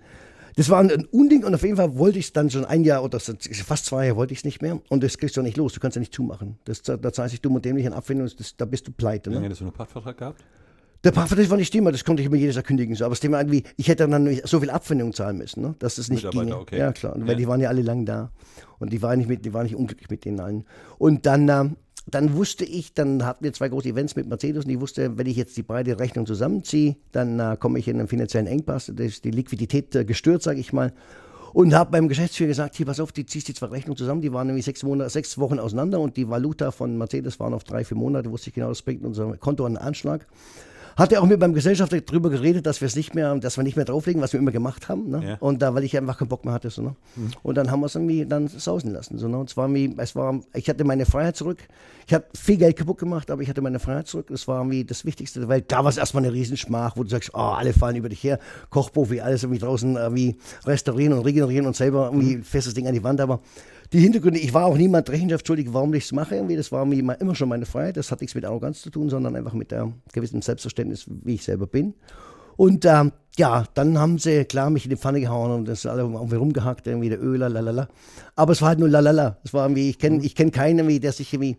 das 0.56 0.70
war 0.70 0.80
ein 0.80 1.06
Unding 1.12 1.44
und 1.44 1.54
auf 1.54 1.62
jeden 1.62 1.76
Fall 1.76 1.96
wollte 1.98 2.18
ich 2.18 2.26
es 2.26 2.32
dann 2.32 2.50
schon 2.50 2.64
ein 2.64 2.82
Jahr 2.82 3.04
oder 3.04 3.20
fast 3.20 3.84
zwei 3.84 4.06
Jahre 4.06 4.16
wollte 4.16 4.32
ich 4.32 4.40
es 4.40 4.44
nicht 4.44 4.62
mehr 4.62 4.80
und 4.88 5.02
das 5.02 5.18
kriegst 5.18 5.36
du 5.36 5.42
nicht 5.42 5.58
los. 5.58 5.74
Du 5.74 5.80
kannst 5.80 5.96
ja 5.96 6.00
nicht 6.00 6.14
zumachen. 6.14 6.58
Das, 6.64 6.82
da 6.82 7.12
zahlst 7.12 7.36
du 7.36 7.40
dumm 7.40 7.56
und 7.56 7.64
dämlich 7.64 7.86
an 7.86 7.92
Abfindung, 7.92 8.28
das, 8.36 8.56
da 8.56 8.64
bist 8.64 8.88
du 8.88 8.92
pleite. 8.92 9.30
Ne? 9.30 9.40
Hättest 9.42 9.60
du 9.60 9.66
einen 9.66 9.74
Pachtvertrag 9.74 10.16
gehabt? 10.16 10.42
Der 11.04 11.12
Pachtvertrag 11.12 11.50
war 11.50 11.58
nicht 11.58 11.70
Thema, 11.70 11.92
das 11.92 12.04
konnte 12.04 12.22
ich 12.22 12.26
immer 12.26 12.36
jedes 12.36 12.56
Jahr 12.56 12.64
kündigen. 12.64 12.94
So. 12.94 13.04
Aber 13.04 13.12
das 13.12 13.20
Thema 13.20 13.38
irgendwie, 13.38 13.64
ich 13.76 13.88
hätte 13.88 14.08
dann 14.08 14.40
so 14.44 14.58
viel 14.58 14.70
Abfindung 14.70 15.12
zahlen 15.12 15.36
müssen, 15.36 15.60
ne? 15.60 15.74
dass 15.78 15.98
es 15.98 16.08
nicht 16.08 16.28
ging. 16.30 16.52
Okay. 16.52 16.78
Ja, 16.78 16.92
klar. 16.92 17.14
Weil 17.18 17.28
ja. 17.28 17.34
die 17.34 17.46
waren 17.46 17.60
ja 17.60 17.68
alle 17.68 17.82
lang 17.82 18.06
da. 18.06 18.32
Und 18.78 18.92
die 18.92 19.02
waren 19.02 19.18
nicht, 19.18 19.28
mit, 19.28 19.44
die 19.44 19.52
waren 19.52 19.64
nicht 19.64 19.76
unglücklich 19.76 20.08
mit 20.08 20.24
denen 20.24 20.40
allen. 20.40 20.64
Und 20.96 21.26
dann, 21.26 21.48
ähm, 21.48 21.76
dann 22.06 22.34
wusste 22.34 22.64
ich, 22.64 22.94
dann 22.94 23.24
hatten 23.24 23.42
wir 23.42 23.52
zwei 23.52 23.68
große 23.68 23.88
Events 23.88 24.14
mit 24.14 24.28
Mercedes 24.28 24.64
und 24.64 24.70
ich 24.70 24.80
wusste, 24.80 25.18
wenn 25.18 25.26
ich 25.26 25.36
jetzt 25.36 25.56
die 25.56 25.62
beide 25.62 25.98
Rechnung 25.98 26.24
zusammenziehe, 26.24 26.96
dann 27.10 27.40
äh, 27.40 27.56
komme 27.58 27.80
ich 27.80 27.88
in 27.88 27.98
einen 27.98 28.06
finanziellen 28.06 28.46
Engpass. 28.46 28.92
Da 28.94 29.02
ist 29.02 29.24
die 29.24 29.32
Liquidität 29.32 29.94
äh, 29.96 30.04
gestört, 30.04 30.42
sage 30.42 30.60
ich 30.60 30.72
mal. 30.72 30.92
Und 31.52 31.74
habe 31.74 31.90
beim 31.90 32.06
Geschäftsführer 32.06 32.48
gesagt, 32.48 32.76
hier, 32.76 32.86
pass 32.86 33.00
auf, 33.00 33.12
die 33.12 33.26
ziehst 33.26 33.48
die 33.48 33.54
zwei 33.54 33.66
Rechnungen 33.66 33.96
zusammen, 33.96 34.20
die 34.20 34.32
waren 34.32 34.46
nämlich 34.46 34.64
sechs, 34.64 34.82
Monate, 34.82 35.10
sechs 35.10 35.36
Wochen 35.38 35.58
auseinander 35.58 35.98
und 35.98 36.16
die 36.16 36.28
Valuta 36.28 36.70
von 36.70 36.96
Mercedes 36.96 37.40
waren 37.40 37.54
auf 37.54 37.64
drei, 37.64 37.82
vier 37.84 37.96
Monate, 37.96 38.30
wusste 38.30 38.50
ich 38.50 38.54
genau, 38.54 38.68
das 38.68 38.82
bringt 38.82 39.04
unser 39.04 39.36
Konto 39.38 39.64
einen 39.64 39.78
Anschlag. 39.78 40.26
Hat 40.96 41.12
er 41.12 41.20
auch 41.20 41.26
mit 41.26 41.38
beim 41.38 41.52
Gesellschafter 41.52 42.00
darüber 42.00 42.30
geredet, 42.30 42.64
dass 42.64 42.80
wir 42.80 42.86
es 42.86 42.96
nicht 42.96 43.14
mehr, 43.14 43.34
dass 43.36 43.58
wir 43.58 43.64
nicht 43.64 43.76
mehr 43.76 43.84
drauflegen, 43.84 44.22
was 44.22 44.32
wir 44.32 44.40
immer 44.40 44.50
gemacht 44.50 44.88
haben. 44.88 45.10
Ne? 45.10 45.28
Ja. 45.28 45.36
Und 45.40 45.60
da, 45.60 45.74
weil 45.74 45.84
ich 45.84 45.94
einfach 45.96 46.16
keinen 46.16 46.28
Bock 46.28 46.46
mehr 46.46 46.54
hatte. 46.54 46.70
So, 46.70 46.80
ne? 46.80 46.96
Mhm. 47.16 47.30
Und 47.42 47.56
dann 47.56 47.70
haben 47.70 47.80
wir 47.80 47.86
es 47.86 47.94
irgendwie 47.94 48.24
dann 48.24 48.48
sausen 48.48 48.92
lassen. 48.92 49.18
So, 49.18 49.28
ne? 49.28 49.36
Und 49.36 49.50
zwar 49.50 49.72
wie, 49.74 49.94
es 49.98 50.16
war, 50.16 50.40
ich 50.54 50.70
hatte 50.70 50.84
meine 50.84 51.04
Freiheit 51.04 51.36
zurück. 51.36 51.58
Ich 52.06 52.14
habe 52.14 52.24
viel 52.34 52.56
Geld 52.56 52.76
kaputt 52.76 52.96
gemacht, 52.96 53.30
aber 53.30 53.42
ich 53.42 53.48
hatte 53.50 53.60
meine 53.60 53.78
Freiheit 53.78 54.06
zurück. 54.06 54.28
Das 54.30 54.48
war 54.48 54.60
irgendwie 54.60 54.84
das 54.84 55.04
Wichtigste, 55.04 55.46
weil 55.48 55.60
da 55.60 55.84
war 55.84 55.90
es 55.90 55.98
erstmal 55.98 56.24
eine 56.24 56.32
Riesenschmach, 56.32 56.96
wo 56.96 57.02
du 57.02 57.10
sagst, 57.10 57.30
oh, 57.34 57.38
alle 57.38 57.74
fallen 57.74 57.96
über 57.96 58.08
dich 58.08 58.22
her, 58.24 58.38
Kochprofi, 58.70 59.20
alles 59.20 59.42
irgendwie 59.42 59.60
draußen 59.60 59.96
irgendwie 59.96 60.38
restaurieren 60.64 61.12
und 61.12 61.26
regenerieren 61.26 61.66
und 61.66 61.76
selber 61.76 62.06
irgendwie 62.06 62.36
mhm. 62.36 62.42
festes 62.42 62.72
Ding 62.72 62.86
an 62.86 62.94
die 62.94 63.04
Wand. 63.04 63.20
Aber 63.20 63.40
die 63.92 64.00
Hintergründe, 64.00 64.40
ich 64.40 64.52
war 64.54 64.66
auch 64.66 64.76
niemand 64.76 65.08
Rechenschaft 65.10 65.46
schuldig, 65.46 65.68
warum 65.72 65.94
ich 65.94 66.04
es 66.04 66.12
mache. 66.12 66.36
Irgendwie. 66.36 66.56
Das 66.56 66.72
war 66.72 66.84
mir 66.84 67.16
immer 67.20 67.34
schon 67.34 67.48
meine 67.48 67.66
Freiheit. 67.66 67.96
Das 67.96 68.10
hat 68.10 68.20
nichts 68.20 68.34
mit 68.34 68.44
Arroganz 68.44 68.82
zu 68.82 68.90
tun, 68.90 69.08
sondern 69.08 69.36
einfach 69.36 69.52
mit 69.52 69.70
der 69.70 69.92
gewissen 70.12 70.42
Selbstverständnis, 70.42 71.06
wie 71.08 71.34
ich 71.34 71.44
selber 71.44 71.66
bin. 71.66 71.94
Und 72.56 72.86
ähm, 72.86 73.12
ja, 73.36 73.64
dann 73.74 73.98
haben 73.98 74.18
sie 74.18 74.44
klar 74.44 74.70
mich 74.70 74.84
in 74.84 74.90
die 74.90 74.96
Pfanne 74.96 75.20
gehauen 75.20 75.50
und 75.50 75.68
das 75.68 75.84
alle 75.84 76.02
irgendwie 76.02 76.36
rumgehackt, 76.36 76.86
irgendwie 76.86 77.10
der 77.10 77.22
Öler, 77.22 77.50
lalala. 77.50 77.88
Aber 78.34 78.52
es 78.52 78.62
war 78.62 78.68
halt 78.68 78.78
nur 78.78 78.88
lalala. 78.88 79.36
Es 79.44 79.52
war 79.52 79.66
irgendwie, 79.66 79.90
ich 79.90 79.98
kenne 79.98 80.24
ich 80.24 80.34
kenn 80.34 80.50
keinen, 80.50 81.00
der 81.00 81.12
sich 81.12 81.32
irgendwie 81.32 81.58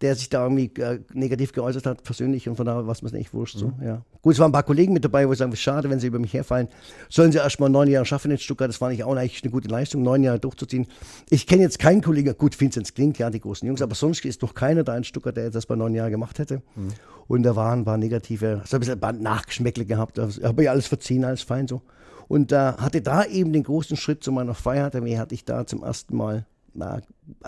der 0.00 0.14
sich 0.14 0.28
da 0.28 0.44
irgendwie 0.44 0.70
äh, 0.80 1.00
negativ 1.12 1.52
geäußert 1.52 1.86
hat, 1.86 2.04
persönlich 2.04 2.48
und 2.48 2.56
von 2.56 2.66
daher 2.66 2.86
war 2.86 2.92
es 2.92 3.02
mir 3.02 3.10
nicht 3.10 3.34
wurscht. 3.34 3.58
So, 3.58 3.68
mhm. 3.68 3.82
ja. 3.82 4.02
Gut, 4.22 4.34
es 4.34 4.38
waren 4.38 4.50
ein 4.50 4.52
paar 4.52 4.62
Kollegen 4.62 4.92
mit 4.92 5.04
dabei, 5.04 5.26
wo 5.26 5.32
ich 5.32 5.38
sagen, 5.38 5.54
schade, 5.56 5.90
wenn 5.90 5.98
sie 5.98 6.06
über 6.06 6.18
mich 6.18 6.32
herfallen. 6.34 6.68
Sollen 7.08 7.32
sie 7.32 7.38
erst 7.38 7.58
mal 7.60 7.68
neun 7.68 7.88
Jahre 7.88 8.06
schaffen 8.06 8.30
in 8.30 8.38
Stuttgart, 8.38 8.68
das 8.68 8.80
war 8.80 8.90
nicht 8.90 9.04
auch 9.04 9.16
eigentlich 9.16 9.42
eine 9.42 9.50
gute 9.50 9.68
Leistung, 9.68 10.02
neun 10.02 10.22
Jahre 10.22 10.38
durchzuziehen. 10.38 10.86
Ich 11.30 11.46
kenne 11.46 11.62
jetzt 11.62 11.78
keinen 11.78 12.02
Kollegen, 12.02 12.36
gut, 12.36 12.58
Vinzenz 12.60 12.94
Klink, 12.94 13.18
ja, 13.18 13.30
die 13.30 13.40
großen 13.40 13.66
Jungs, 13.66 13.82
aber 13.82 13.94
sonst 13.94 14.24
ist 14.24 14.42
noch 14.42 14.54
keiner 14.54 14.84
da 14.84 14.96
in 14.96 15.04
Stuttgart, 15.04 15.36
der 15.36 15.50
das 15.50 15.66
bei 15.66 15.74
neun 15.76 15.94
Jahren 15.94 16.10
gemacht 16.10 16.38
hätte. 16.38 16.62
Mhm. 16.76 16.88
Und 17.26 17.42
da 17.42 17.56
waren 17.56 17.80
ein 17.80 17.84
paar 17.84 17.98
negative, 17.98 18.62
so 18.64 18.76
ein 18.76 18.80
bisschen 18.80 19.00
Nachgeschmäckle 19.22 19.84
gehabt, 19.84 20.18
habe 20.18 20.62
ich 20.62 20.70
alles 20.70 20.86
verziehen, 20.86 21.24
alles 21.24 21.42
fein 21.42 21.66
so. 21.68 21.82
Und 22.28 22.52
äh, 22.52 22.56
hatte 22.56 23.00
da 23.00 23.24
eben 23.24 23.52
den 23.52 23.62
großen 23.62 23.96
Schritt 23.96 24.22
zu 24.22 24.32
meiner 24.32 24.54
wie 24.54 25.18
hatte 25.18 25.34
ich 25.34 25.44
da 25.44 25.66
zum 25.66 25.82
ersten 25.82 26.16
Mal 26.16 26.46
na, 26.74 27.00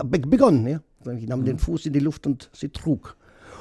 begonnen. 0.03 0.67
Ja. 0.67 0.81
Ich 1.17 1.27
nahm 1.27 1.41
mhm. 1.41 1.45
den 1.45 1.59
Fuß 1.59 1.85
in 1.85 1.93
die 1.93 1.99
Luft 1.99 2.27
und 2.27 2.49
sie 2.53 2.69
trug. 2.69 3.17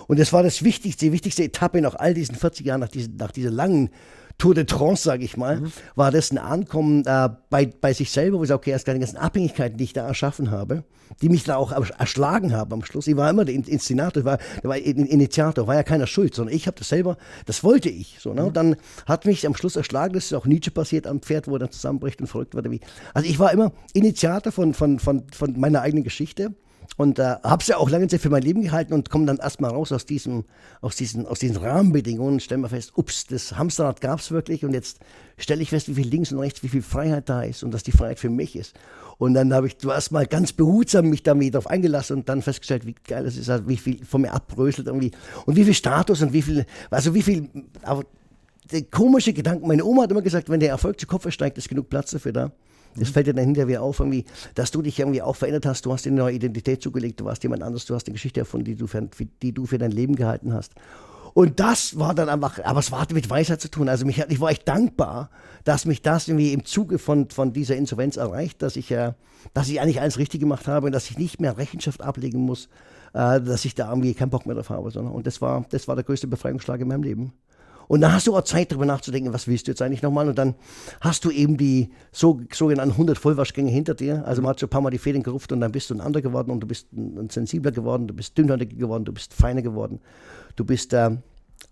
Und 0.06 0.18
das 0.18 0.32
war 0.32 0.42
das 0.42 0.62
wichtigste, 0.64 1.06
die 1.06 1.12
wichtigste 1.12 1.44
Etappe 1.44 1.80
nach 1.80 1.94
all 1.94 2.14
diesen 2.14 2.34
40 2.34 2.66
Jahren, 2.66 2.80
nach, 2.80 2.88
diesen, 2.88 3.16
nach 3.16 3.30
dieser 3.30 3.50
langen 3.50 3.90
Tour 4.38 4.54
de 4.54 4.64
Trance, 4.64 5.04
sage 5.04 5.22
ich 5.22 5.36
mal, 5.36 5.60
mhm. 5.60 5.72
war 5.94 6.10
das 6.10 6.32
ein 6.32 6.38
Ankommen 6.38 7.04
äh, 7.06 7.28
bei, 7.50 7.66
bei 7.66 7.92
sich 7.92 8.10
selber, 8.10 8.38
wo 8.38 8.42
ich 8.42 8.48
sage, 8.48 8.58
okay, 8.58 8.70
erst 8.70 8.86
die 8.86 8.98
ganzen 8.98 9.18
Abhängigkeiten, 9.18 9.76
die 9.76 9.84
ich 9.84 9.92
da 9.92 10.06
erschaffen 10.06 10.50
habe, 10.50 10.82
die 11.20 11.28
mich 11.28 11.44
da 11.44 11.56
auch 11.56 11.72
erschlagen 11.72 12.52
haben 12.52 12.72
am 12.72 12.82
Schluss. 12.82 13.06
Ich 13.06 13.16
war 13.16 13.28
immer 13.28 13.44
der 13.44 13.54
Inszenator, 13.54 14.20
ich 14.20 14.24
war 14.24 14.38
der 14.62 14.70
war 14.70 14.78
Initiator, 14.78 15.66
war 15.66 15.74
ja 15.74 15.82
keiner 15.82 16.06
schuld, 16.06 16.34
sondern 16.34 16.54
ich 16.54 16.66
habe 16.66 16.78
das 16.78 16.88
selber, 16.88 17.18
das 17.44 17.62
wollte 17.62 17.90
ich. 17.90 18.16
So, 18.18 18.32
ne? 18.32 18.44
Und 18.44 18.56
dann 18.56 18.76
hat 19.06 19.26
mich 19.26 19.46
am 19.46 19.54
Schluss 19.54 19.76
erschlagen, 19.76 20.14
das 20.14 20.26
ist 20.26 20.32
auch 20.32 20.46
Nietzsche 20.46 20.70
passiert 20.70 21.06
am 21.06 21.20
Pferd, 21.20 21.46
wo 21.46 21.56
er 21.56 21.60
dann 21.60 21.70
zusammenbricht 21.70 22.20
und 22.20 22.26
verrückt 22.26 22.54
wird. 22.54 22.66
Also 23.12 23.28
ich 23.28 23.38
war 23.38 23.52
immer 23.52 23.72
Initiator 23.92 24.52
von, 24.52 24.72
von, 24.72 24.98
von, 24.98 25.24
von 25.32 25.60
meiner 25.60 25.82
eigenen 25.82 26.04
Geschichte. 26.04 26.54
Und 26.96 27.18
äh, 27.18 27.36
habe 27.42 27.62
es 27.62 27.68
ja 27.68 27.78
auch 27.78 27.88
lange 27.88 28.08
Zeit 28.08 28.20
für 28.20 28.28
mein 28.28 28.42
Leben 28.42 28.62
gehalten 28.62 28.92
und 28.92 29.08
komme 29.08 29.24
dann 29.24 29.38
erstmal 29.38 29.70
raus 29.70 29.90
aus, 29.90 30.04
diesem, 30.04 30.44
aus, 30.80 30.96
diesen, 30.96 31.24
aus 31.24 31.38
diesen 31.38 31.56
Rahmenbedingungen, 31.56 32.40
stelle 32.40 32.60
mir 32.60 32.68
fest, 32.68 32.92
ups, 32.94 33.26
das 33.26 33.56
Hamsterrad 33.56 34.00
gab 34.00 34.18
es 34.18 34.30
wirklich 34.30 34.64
und 34.64 34.74
jetzt 34.74 34.98
stelle 35.38 35.62
ich 35.62 35.70
fest, 35.70 35.88
wie 35.88 35.94
viel 35.94 36.08
links 36.08 36.30
und 36.30 36.40
rechts, 36.40 36.62
wie 36.62 36.68
viel 36.68 36.82
Freiheit 36.82 37.28
da 37.28 37.42
ist 37.42 37.62
und 37.62 37.72
dass 37.72 37.82
die 37.82 37.92
Freiheit 37.92 38.18
für 38.18 38.28
mich 38.28 38.54
ist. 38.54 38.74
Und 39.16 39.34
dann 39.34 39.52
habe 39.54 39.66
ich 39.66 39.78
zuerst 39.78 40.12
mal 40.12 40.26
ganz 40.26 40.52
behutsam 40.52 41.08
mich 41.08 41.22
damit 41.22 41.54
darauf 41.54 41.68
eingelassen 41.68 42.18
und 42.18 42.28
dann 42.28 42.42
festgestellt, 42.42 42.86
wie 42.86 42.94
geil 43.06 43.24
das 43.24 43.36
ist, 43.36 43.48
also 43.48 43.68
wie 43.68 43.76
viel 43.76 44.04
von 44.04 44.22
mir 44.22 44.32
abbröselt 44.32 44.86
irgendwie 44.86 45.12
und 45.46 45.56
wie 45.56 45.64
viel 45.64 45.74
Status 45.74 46.20
und 46.22 46.32
wie 46.32 46.42
viel, 46.42 46.66
also 46.90 47.14
wie 47.14 47.22
viel, 47.22 47.48
aber 47.82 48.04
der 48.70 48.82
komische 48.82 49.32
Gedanke, 49.32 49.66
meine 49.66 49.84
Oma 49.84 50.02
hat 50.02 50.10
immer 50.10 50.22
gesagt, 50.22 50.48
wenn 50.48 50.60
der 50.60 50.70
Erfolg 50.70 51.00
zu 51.00 51.06
Kopf 51.06 51.30
steigt, 51.30 51.58
ist 51.58 51.68
genug 51.68 51.88
Platz 51.88 52.10
dafür 52.10 52.32
da. 52.32 52.52
Das 52.96 53.10
fällt 53.10 53.26
dir 53.26 53.34
dann 53.34 53.44
hinterher 53.44 53.82
auf, 53.82 54.00
irgendwie, 54.00 54.24
dass 54.54 54.70
du 54.70 54.82
dich 54.82 54.98
irgendwie 54.98 55.22
auch 55.22 55.36
verändert 55.36 55.66
hast. 55.66 55.86
Du 55.86 55.92
hast 55.92 56.04
dir 56.04 56.10
eine 56.10 56.20
neue 56.20 56.34
Identität 56.34 56.82
zugelegt, 56.82 57.20
du 57.20 57.24
warst 57.24 57.42
jemand 57.42 57.62
anderes, 57.62 57.86
du 57.86 57.94
hast 57.94 58.06
eine 58.06 58.14
Geschichte 58.14 58.40
erfunden, 58.40 58.64
die 58.64 58.76
du 58.76 58.86
für, 58.86 59.08
die 59.42 59.52
du 59.52 59.66
für 59.66 59.78
dein 59.78 59.92
Leben 59.92 60.16
gehalten 60.16 60.52
hast. 60.52 60.72
Und 61.32 61.60
das 61.60 61.98
war 61.98 62.14
dann 62.14 62.28
einfach, 62.28 62.62
aber 62.64 62.80
es 62.80 62.90
hatte 62.90 63.14
mit 63.14 63.30
Weisheit 63.30 63.60
zu 63.60 63.70
tun. 63.70 63.88
Also 63.88 64.04
mich, 64.04 64.18
ich 64.18 64.40
war 64.40 64.50
echt 64.50 64.66
dankbar, 64.66 65.30
dass 65.64 65.84
mich 65.84 66.02
das 66.02 66.28
irgendwie 66.28 66.52
im 66.52 66.64
Zuge 66.64 66.98
von, 66.98 67.30
von 67.30 67.52
dieser 67.52 67.76
Insolvenz 67.76 68.16
erreicht, 68.16 68.62
dass 68.62 68.76
ich, 68.76 68.90
äh, 68.90 69.12
dass 69.54 69.68
ich 69.68 69.80
eigentlich 69.80 70.00
alles 70.00 70.18
richtig 70.18 70.40
gemacht 70.40 70.66
habe 70.66 70.86
und 70.86 70.92
dass 70.92 71.10
ich 71.10 71.18
nicht 71.18 71.40
mehr 71.40 71.56
Rechenschaft 71.56 72.02
ablegen 72.02 72.40
muss, 72.40 72.68
äh, 73.14 73.40
dass 73.40 73.64
ich 73.64 73.74
da 73.74 73.88
irgendwie 73.88 74.14
keinen 74.14 74.30
Bock 74.30 74.46
mehr 74.46 74.56
drauf 74.56 74.70
habe. 74.70 74.90
Sondern, 74.90 75.14
und 75.14 75.26
das 75.26 75.40
war, 75.40 75.64
das 75.70 75.86
war 75.86 75.94
der 75.94 76.04
größte 76.04 76.26
Befreiungsschlag 76.26 76.80
in 76.80 76.88
meinem 76.88 77.04
Leben. 77.04 77.32
Und 77.90 78.02
dann 78.02 78.12
hast 78.12 78.28
du 78.28 78.36
auch 78.36 78.42
Zeit, 78.42 78.70
darüber 78.70 78.86
nachzudenken, 78.86 79.32
was 79.32 79.48
willst 79.48 79.66
du 79.66 79.72
jetzt 79.72 79.82
eigentlich 79.82 80.00
nochmal? 80.00 80.28
Und 80.28 80.38
dann 80.38 80.54
hast 81.00 81.24
du 81.24 81.30
eben 81.32 81.56
die 81.56 81.90
so, 82.12 82.40
sogenannten 82.52 82.92
100 82.92 83.18
Vollwaschgänge 83.18 83.68
hinter 83.68 83.94
dir. 83.94 84.24
Also 84.26 84.42
man 84.42 84.50
hat 84.50 84.60
so 84.60 84.66
ein 84.66 84.70
paar 84.70 84.80
Mal 84.80 84.90
die 84.90 84.98
Fäden 84.98 85.24
gerupft 85.24 85.50
und 85.50 85.60
dann 85.60 85.72
bist 85.72 85.90
du 85.90 85.94
ein 85.94 86.00
anderer 86.00 86.22
geworden 86.22 86.52
und 86.52 86.60
du 86.60 86.68
bist 86.68 86.86
ein 86.92 87.28
sensibler 87.30 87.72
geworden, 87.72 88.06
du 88.06 88.14
bist 88.14 88.38
dünnhäutiger 88.38 88.76
geworden, 88.76 89.06
du 89.06 89.12
bist 89.12 89.34
feiner 89.34 89.60
geworden. 89.60 89.98
Du 90.54 90.64
bist, 90.64 90.92
äh, 90.92 91.10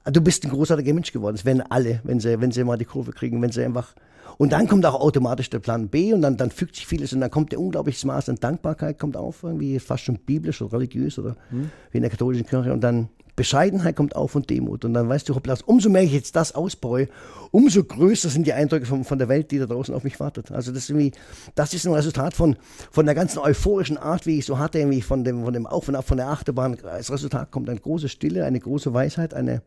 du 0.06 0.20
bist 0.20 0.44
ein 0.44 0.50
großartiger 0.50 0.92
Mensch 0.92 1.12
geworden. 1.12 1.36
Das 1.36 1.44
werden 1.44 1.62
alle, 1.62 2.00
wenn 2.02 2.18
sie, 2.18 2.40
wenn 2.40 2.50
sie 2.50 2.64
mal 2.64 2.78
die 2.78 2.84
Kurve 2.84 3.12
kriegen, 3.12 3.40
wenn 3.40 3.52
sie 3.52 3.64
einfach 3.64 3.94
und 4.38 4.52
dann 4.52 4.66
kommt 4.66 4.84
auch 4.86 5.00
automatisch 5.00 5.50
der 5.50 5.60
Plan 5.60 5.88
B 5.88 6.12
und 6.12 6.22
dann, 6.22 6.36
dann 6.36 6.50
fügt 6.50 6.74
sich 6.74 6.86
vieles 6.86 7.12
und 7.12 7.20
dann 7.20 7.30
kommt 7.30 7.52
der 7.52 7.60
unglaubliches 7.60 8.04
Maß 8.04 8.28
an 8.28 8.36
Dankbarkeit 8.36 8.98
kommt 8.98 9.16
auf, 9.16 9.44
irgendwie 9.44 9.78
fast 9.78 10.04
schon 10.04 10.18
biblisch 10.18 10.62
oder 10.62 10.74
religiös 10.74 11.18
oder 11.18 11.36
hm. 11.50 11.70
wie 11.92 11.98
in 11.98 12.02
der 12.02 12.10
katholischen 12.10 12.46
Kirche 12.46 12.72
und 12.72 12.80
dann 12.80 13.08
Bescheidenheit 13.38 13.94
kommt 13.94 14.16
auf 14.16 14.34
und 14.34 14.50
Demut. 14.50 14.84
Und 14.84 14.94
dann 14.94 15.08
weißt 15.08 15.28
du, 15.28 15.36
hoppla, 15.36 15.56
umso 15.64 15.88
mehr 15.88 16.02
ich 16.02 16.12
jetzt 16.12 16.34
das 16.34 16.56
ausbaue, 16.56 17.08
umso 17.52 17.84
größer 17.84 18.28
sind 18.28 18.48
die 18.48 18.52
Eindrücke 18.52 18.84
von, 18.84 19.04
von 19.04 19.16
der 19.16 19.28
Welt, 19.28 19.52
die 19.52 19.60
da 19.60 19.66
draußen 19.66 19.94
auf 19.94 20.02
mich 20.02 20.18
wartet. 20.18 20.50
Also 20.50 20.72
das 20.72 20.82
ist 20.82 20.90
irgendwie, 20.90 21.12
das 21.54 21.72
ist 21.72 21.86
ein 21.86 21.94
Resultat 21.94 22.34
von, 22.34 22.56
von 22.90 23.06
der 23.06 23.14
ganzen 23.14 23.38
euphorischen 23.38 23.96
Art, 23.96 24.26
wie 24.26 24.40
ich 24.40 24.44
so 24.44 24.58
hatte, 24.58 24.80
irgendwie 24.80 25.02
von 25.02 25.22
dem, 25.22 25.44
von 25.44 25.54
dem 25.54 25.68
Auf 25.68 25.88
und 25.88 25.94
Ab 25.94 26.04
von 26.04 26.16
der 26.16 26.28
Achterbahn. 26.28 26.76
Als 26.84 27.12
Resultat 27.12 27.52
kommt 27.52 27.70
eine 27.70 27.78
große 27.78 28.08
Stille, 28.08 28.44
eine 28.44 28.58
große 28.58 28.92
Weisheit, 28.92 29.34
eine, 29.34 29.62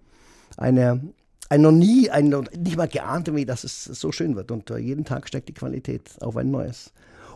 eine, 0.57 1.01
ein 1.47 1.61
noch 1.61 1.71
nie, 1.71 2.09
ein, 2.09 2.27
nicht 2.59 2.75
mal 2.75 2.89
geahnt, 2.89 3.33
wie 3.33 3.45
dass 3.45 3.63
es 3.63 3.85
so 3.85 4.11
schön 4.11 4.35
wird. 4.35 4.51
Und 4.51 4.69
uh, 4.69 4.75
jeden 4.75 5.05
Tag 5.05 5.29
steigt 5.29 5.47
die 5.47 5.53
Qualität 5.53 6.11
auf 6.19 6.35
ein 6.35 6.51
neues. 6.51 6.91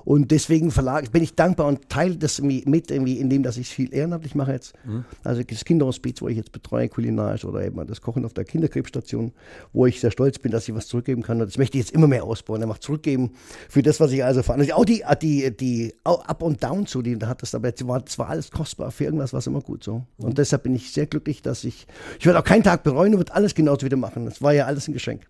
Und 0.05 0.29
deswegen 0.29 0.69
Verlag, 0.69 1.11
bin 1.11 1.23
ich 1.23 1.35
dankbar 1.35 1.67
und 1.67 1.89
teile 1.89 2.15
das 2.15 2.39
mit, 2.39 2.91
irgendwie, 2.91 3.19
indem 3.19 3.41
dass 3.41 3.57
ich 3.57 3.67
viel 3.67 3.93
ehrenamtlich 3.93 4.35
mache 4.35 4.51
jetzt. 4.51 4.73
Mhm. 4.85 5.03
Also 5.23 5.41
das 5.43 5.65
Kinderhospiz, 5.65 6.21
wo 6.21 6.27
ich 6.27 6.37
jetzt 6.37 6.51
betreue, 6.51 6.87
kulinarisch 6.87 7.43
oder 7.43 7.65
eben 7.65 7.85
das 7.87 8.01
Kochen 8.01 8.23
auf 8.23 8.33
der 8.33 8.45
Kinderkrebsstation, 8.45 9.33
wo 9.73 9.87
ich 9.87 9.99
sehr 9.99 10.11
stolz 10.11 10.37
bin, 10.37 10.51
dass 10.51 10.69
ich 10.69 10.75
was 10.75 10.87
zurückgeben 10.87 11.23
kann. 11.23 11.41
Und 11.41 11.47
das 11.47 11.57
möchte 11.57 11.77
ich 11.77 11.85
jetzt 11.85 11.93
immer 11.93 12.07
mehr 12.07 12.23
ausbauen. 12.23 12.61
Er 12.61 12.67
macht 12.67 12.83
zurückgeben 12.83 13.31
für 13.67 13.81
das, 13.81 13.99
was 13.99 14.11
ich 14.11 14.23
also 14.23 14.43
veranlasse. 14.43 14.75
Auch 14.75 14.85
die, 14.85 15.03
die, 15.21 15.57
die 15.57 15.95
Up 16.03 16.43
und 16.43 16.63
Down 16.63 16.85
zu, 16.85 17.01
die 17.01 17.17
da 17.17 17.27
hat 17.27 17.41
das, 17.41 17.55
aber 17.55 17.73
es 17.73 17.87
war, 17.87 17.99
das 17.99 18.19
war 18.19 18.29
alles 18.29 18.51
kostbar 18.51 18.91
für 18.91 19.05
irgendwas, 19.05 19.33
was 19.33 19.47
immer 19.47 19.61
gut 19.61 19.83
so. 19.83 20.03
Und 20.17 20.29
mhm. 20.29 20.35
deshalb 20.35 20.63
bin 20.63 20.75
ich 20.75 20.91
sehr 20.91 21.07
glücklich, 21.07 21.41
dass 21.41 21.63
ich, 21.63 21.87
ich 22.19 22.25
werde 22.27 22.39
auch 22.39 22.43
keinen 22.43 22.63
Tag 22.63 22.83
bereuen 22.83 23.13
und 23.13 23.17
wird 23.17 23.31
alles 23.31 23.55
genauso 23.55 23.85
wieder 23.85 23.97
machen. 23.97 24.25
Das 24.25 24.41
war 24.41 24.53
ja 24.53 24.67
alles 24.67 24.87
ein 24.87 24.93
Geschenk. 24.93 25.27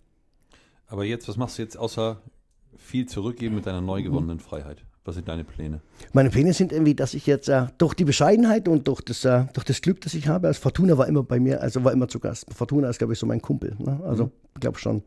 Aber 0.88 1.04
jetzt, 1.04 1.26
was 1.28 1.36
machst 1.36 1.58
du 1.58 1.62
jetzt 1.62 1.76
außer 1.76 2.20
viel 2.86 3.06
zurückgeben 3.06 3.56
mit 3.56 3.66
deiner 3.66 3.80
neu 3.80 4.02
gewonnenen 4.02 4.40
Freiheit. 4.40 4.84
Was 5.04 5.14
sind 5.14 5.28
deine 5.28 5.44
Pläne? 5.44 5.80
Meine 6.12 6.30
Pläne 6.30 6.52
sind 6.52 6.72
irgendwie, 6.72 6.94
dass 6.94 7.14
ich 7.14 7.26
jetzt 7.26 7.48
äh, 7.48 7.66
durch 7.78 7.94
die 7.94 8.04
Bescheidenheit 8.04 8.66
und 8.66 8.88
durch 8.88 9.00
das, 9.02 9.24
äh, 9.24 9.44
durch 9.52 9.64
das 9.64 9.80
Glück, 9.80 10.00
das 10.00 10.14
ich 10.14 10.26
habe, 10.26 10.48
also 10.48 10.60
Fortuna 10.60 10.98
war 10.98 11.06
immer 11.06 11.22
bei 11.22 11.38
mir, 11.38 11.60
also 11.60 11.84
war 11.84 11.92
immer 11.92 12.08
zu 12.08 12.18
Gast. 12.18 12.46
Fortuna 12.52 12.88
ist, 12.88 12.98
glaube 12.98 13.12
ich, 13.12 13.18
so 13.18 13.26
mein 13.26 13.40
Kumpel. 13.40 13.76
Ne? 13.78 14.00
Also, 14.04 14.24
mhm. 14.24 14.30
ich 14.54 14.60
glaube 14.60 14.78
schon 14.78 15.02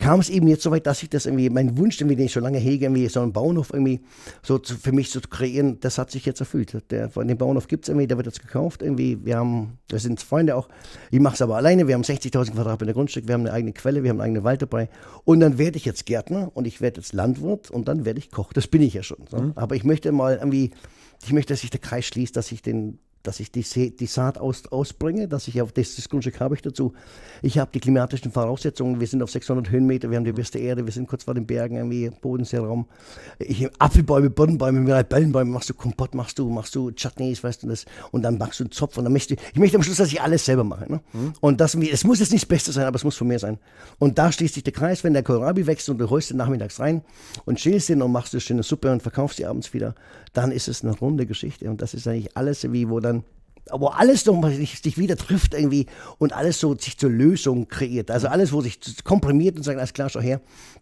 kam 0.00 0.18
es 0.18 0.30
eben 0.30 0.48
jetzt 0.48 0.62
so 0.62 0.70
weit, 0.70 0.86
dass 0.86 1.02
ich 1.02 1.10
das 1.10 1.26
irgendwie, 1.26 1.50
mein 1.50 1.76
Wunsch, 1.76 1.98
den 1.98 2.10
ich 2.10 2.32
schon 2.32 2.42
lange 2.42 2.58
hege, 2.58 2.86
irgendwie 2.86 3.06
so 3.08 3.20
einen 3.20 3.32
Bauernhof 3.32 3.70
irgendwie 3.72 4.00
so 4.42 4.58
zu, 4.58 4.76
für 4.76 4.92
mich 4.92 5.10
zu 5.10 5.20
kreieren, 5.20 5.78
das 5.80 5.98
hat 5.98 6.10
sich 6.10 6.24
jetzt 6.24 6.40
erfüllt. 6.40 6.76
Der, 6.90 7.10
von 7.10 7.28
dem 7.28 7.36
Bauernhof 7.36 7.68
gibt 7.68 7.84
es 7.84 7.90
irgendwie, 7.90 8.06
der 8.06 8.16
wird 8.16 8.26
jetzt 8.26 8.40
gekauft 8.40 8.82
irgendwie. 8.82 9.24
Wir 9.24 9.36
haben, 9.36 9.78
wir 9.88 9.98
sind 9.98 10.20
Freunde 10.20 10.56
auch, 10.56 10.68
ich 11.10 11.20
mache 11.20 11.34
es 11.34 11.42
aber 11.42 11.56
alleine, 11.56 11.86
wir 11.86 11.94
haben 11.94 12.02
60.000 12.02 12.52
Quadratmeter 12.52 12.94
Grundstück, 12.94 13.28
wir 13.28 13.34
haben 13.34 13.42
eine 13.42 13.52
eigene 13.52 13.72
Quelle, 13.72 14.02
wir 14.02 14.10
haben 14.10 14.20
einen 14.20 14.30
eigenen 14.30 14.44
Wald 14.44 14.62
dabei 14.62 14.88
und 15.24 15.40
dann 15.40 15.58
werde 15.58 15.76
ich 15.76 15.84
jetzt 15.84 16.06
Gärtner 16.06 16.50
und 16.54 16.66
ich 16.66 16.80
werde 16.80 17.00
jetzt 17.00 17.12
Landwirt 17.12 17.70
und 17.70 17.86
dann 17.86 18.06
werde 18.06 18.18
ich 18.18 18.30
Koch. 18.30 18.54
Das 18.54 18.66
bin 18.66 18.80
ich 18.80 18.94
ja 18.94 19.02
schon. 19.02 19.18
So. 19.30 19.38
Mhm. 19.38 19.52
Aber 19.54 19.76
ich 19.76 19.84
möchte 19.84 20.10
mal 20.12 20.36
irgendwie, 20.36 20.70
ich 21.24 21.32
möchte, 21.32 21.52
dass 21.52 21.60
sich 21.60 21.70
der 21.70 21.80
Kreis 21.80 22.06
schließt, 22.06 22.34
dass 22.34 22.50
ich 22.52 22.62
den, 22.62 22.98
dass 23.22 23.40
ich 23.40 23.50
die, 23.52 23.64
die 23.94 24.06
Saat 24.06 24.38
aus, 24.38 24.66
ausbringe, 24.70 25.28
dass 25.28 25.46
ich 25.48 25.60
auf 25.60 25.72
das, 25.72 25.96
das 25.96 26.08
Grundstück 26.08 26.40
habe 26.40 26.54
ich 26.54 26.62
dazu. 26.62 26.94
Ich 27.42 27.58
habe 27.58 27.70
die 27.72 27.80
klimatischen 27.80 28.32
Voraussetzungen. 28.32 29.00
Wir 29.00 29.06
sind 29.06 29.22
auf 29.22 29.30
600 29.30 29.70
Höhenmeter, 29.70 30.10
wir 30.10 30.16
haben 30.16 30.24
die 30.24 30.32
beste 30.32 30.58
Erde, 30.58 30.86
wir 30.86 30.92
sind 30.92 31.08
kurz 31.08 31.24
vor 31.24 31.34
den 31.34 31.46
Bergen, 31.46 31.76
irgendwie 31.76 32.10
Bodenseeraum. 32.20 32.86
Ich 33.38 33.68
Apfelbäume, 33.78 34.30
Birnenbäume, 34.30 34.80
Mirabellenbäume, 34.80 35.50
machst 35.50 35.68
du 35.68 35.74
Kompott, 35.74 36.14
machst 36.14 36.38
du, 36.38 36.48
machst 36.48 36.74
du 36.74 36.90
Chutneys, 36.92 37.44
weißt 37.44 37.62
du 37.62 37.68
das, 37.68 37.84
und 38.10 38.22
dann 38.22 38.38
machst 38.38 38.60
du 38.60 38.64
einen 38.64 38.72
Zopf 38.72 38.96
und 38.96 39.04
dann 39.04 39.12
möchte 39.12 39.34
ich, 39.34 39.40
ich 39.52 39.58
möchte 39.58 39.76
am 39.76 39.82
Schluss, 39.82 39.98
dass 39.98 40.08
ich 40.08 40.20
alles 40.20 40.44
selber 40.44 40.64
mache. 40.64 40.90
Ne? 40.90 41.00
Mhm. 41.12 41.32
Und 41.40 41.60
das, 41.60 41.74
es 41.74 42.04
muss 42.04 42.20
jetzt 42.20 42.32
nicht 42.32 42.44
das 42.44 42.48
Beste 42.48 42.72
sein, 42.72 42.86
aber 42.86 42.96
es 42.96 43.04
muss 43.04 43.16
von 43.16 43.28
mir 43.28 43.38
sein. 43.38 43.58
Und 43.98 44.18
da 44.18 44.32
schließt 44.32 44.54
sich 44.54 44.64
der 44.64 44.72
Kreis, 44.72 45.04
wenn 45.04 45.12
der 45.12 45.22
Kohlrabi 45.22 45.66
wächst 45.66 45.88
und 45.90 45.98
du 45.98 46.08
holst 46.08 46.30
den 46.30 46.38
nachmittags 46.38 46.80
rein 46.80 47.02
und 47.44 47.60
schälst 47.60 47.90
ihn 47.90 48.00
und 48.00 48.12
machst 48.12 48.32
eine 48.34 48.40
schöne 48.40 48.62
Suppe 48.62 48.90
und 48.90 49.02
verkaufst 49.02 49.36
sie 49.36 49.46
abends 49.46 49.74
wieder, 49.74 49.94
dann 50.32 50.52
ist 50.52 50.68
es 50.68 50.82
eine 50.82 50.96
runde 50.96 51.26
Geschichte. 51.26 51.68
Und 51.68 51.82
das 51.82 51.92
ist 51.94 52.06
eigentlich 52.06 52.36
alles, 52.36 52.70
wie 52.72 52.88
wo 52.88 53.00
dann 53.00 53.09
wo 53.72 53.88
alles 53.88 54.26
nochmal 54.26 54.52
sich, 54.52 54.80
sich 54.80 54.98
wieder 54.98 55.16
trifft 55.16 55.54
irgendwie 55.54 55.86
und 56.18 56.32
alles 56.32 56.60
so 56.60 56.76
sich 56.76 56.98
zur 56.98 57.10
Lösung 57.10 57.68
kreiert. 57.68 58.10
Also 58.10 58.28
alles, 58.28 58.52
wo 58.52 58.60
sich 58.60 58.78
komprimiert 59.04 59.56
und 59.56 59.62
sagt, 59.62 59.78
alles 59.78 59.92
klar, 59.92 60.08
schau 60.08 60.20
her, 60.20 60.40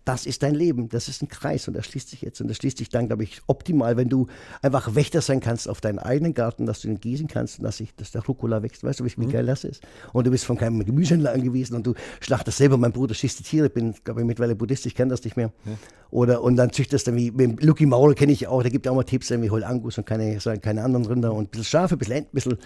das 0.09 0.25
ist 0.25 0.43
dein 0.43 0.55
Leben, 0.55 0.89
das 0.89 1.07
ist 1.09 1.23
ein 1.23 1.29
Kreis 1.29 1.69
und 1.69 1.75
das 1.75 1.85
schließt 1.85 2.09
sich 2.09 2.23
jetzt. 2.23 2.41
Und 2.41 2.49
das 2.49 2.57
schließt 2.57 2.79
sich 2.79 2.89
dann, 2.89 3.09
glaube 3.09 3.25
ich, 3.25 3.43
optimal, 3.47 3.99
wenn 3.99 4.09
du 4.09 4.27
einfach 4.63 4.95
Wächter 4.95 5.21
sein 5.21 5.41
kannst 5.41 5.69
auf 5.69 5.83
deinen 5.83 5.99
eigenen 5.99 6.33
Garten, 6.33 6.65
dass 6.65 6.81
du 6.81 6.89
ihn 6.89 6.99
gießen 6.99 7.29
kannst 7.29 7.59
und 7.59 7.65
dass, 7.65 7.77
sich, 7.77 7.95
dass 7.95 8.11
der 8.13 8.25
Rucola 8.25 8.63
wächst. 8.63 8.83
Weißt 8.83 9.01
du, 9.01 9.05
wie, 9.05 9.27
mhm. 9.27 9.31
geil 9.31 9.45
das 9.45 9.65
ist? 9.65 9.83
Und 10.15 10.27
du 10.27 10.31
bist 10.31 10.47
von 10.47 10.57
keinem 10.57 10.83
Gemüsehändler 10.83 11.35
angewiesen 11.35 11.77
und 11.77 11.87
du 11.87 11.93
schlachtest 12.21 12.57
selber. 12.57 12.79
Mein 12.79 12.93
Bruder 12.93 13.15
schießt 13.15 13.41
die 13.41 13.43
Tiere, 13.43 13.67
ich 13.67 13.75
bin, 13.75 13.95
glaube 14.03 14.23
ich, 14.23 14.27
mittlerweile 14.27 14.57
Buddhist, 14.57 14.87
ich 14.87 14.95
kenne 14.95 15.11
das 15.11 15.23
nicht 15.25 15.37
mehr. 15.37 15.53
Ja. 15.67 15.73
Oder, 16.11 16.43
und 16.43 16.57
dann 16.57 16.73
züchtest 16.73 17.07
du 17.07 17.15
wie, 17.15 17.31
mit 17.31 17.63
Lucky 17.63 17.85
Maul 17.85 18.15
kenne 18.15 18.33
ich 18.33 18.47
auch, 18.47 18.63
der 18.63 18.71
gibt 18.71 18.89
auch 18.89 18.95
mal 18.95 19.05
Tipps, 19.05 19.31
irgendwie 19.31 19.51
hol 19.51 19.63
Angus 19.63 19.99
und 19.99 20.07
keine, 20.07 20.39
keine 20.39 20.85
anderen 20.85 21.05
Rinder 21.05 21.35
und 21.35 21.49
ein 21.49 21.51
bisschen 21.51 21.65
Schafe, 21.65 21.97
ein 21.97 21.99
bisschen 21.99 22.15
Enten, 22.15 22.31
ein 22.31 22.35
bisschen 22.35 22.59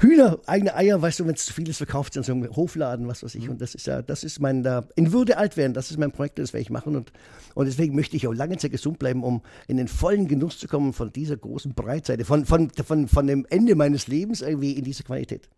Hühner, 0.00 0.38
eigene 0.46 0.74
Eier, 0.74 1.00
weißt 1.00 1.20
du, 1.20 1.26
wenn 1.26 1.34
es 1.34 1.44
zu 1.44 1.52
viel 1.52 1.68
ist, 1.68 1.76
verkauft 1.76 2.16
in 2.16 2.22
so 2.22 2.32
einem 2.32 2.56
Hofladen, 2.56 3.06
was 3.06 3.22
weiß 3.22 3.34
ich. 3.34 3.44
Mhm. 3.44 3.52
Und 3.52 3.60
das 3.60 3.74
ist 3.74 3.86
ja, 3.86 4.00
das 4.00 4.24
ist 4.24 4.40
mein, 4.40 4.62
da, 4.62 4.88
in 4.96 5.12
Würde 5.12 5.36
alt 5.36 5.58
werden, 5.58 5.74
das 5.74 5.90
ist 5.90 5.98
mein 5.98 6.10
Projekt, 6.10 6.38
das 6.38 6.54
werde 6.54 6.62
ich 6.62 6.70
machen. 6.70 6.96
Und, 6.96 7.12
und 7.54 7.66
deswegen 7.66 7.94
möchte 7.94 8.16
ich 8.16 8.26
auch 8.26 8.32
lange 8.32 8.56
Zeit 8.56 8.70
gesund 8.70 8.98
bleiben, 8.98 9.22
um 9.22 9.42
in 9.68 9.76
den 9.76 9.88
vollen 9.88 10.26
Genuss 10.26 10.58
zu 10.58 10.68
kommen 10.68 10.94
von 10.94 11.12
dieser 11.12 11.36
großen 11.36 11.74
Breitseite, 11.74 12.24
von, 12.24 12.46
von, 12.46 12.70
von, 12.70 13.08
von 13.08 13.26
dem 13.26 13.46
Ende 13.50 13.74
meines 13.74 14.08
Lebens 14.08 14.40
irgendwie 14.40 14.72
in 14.72 14.84
diese 14.84 15.02
Qualität. 15.02 15.50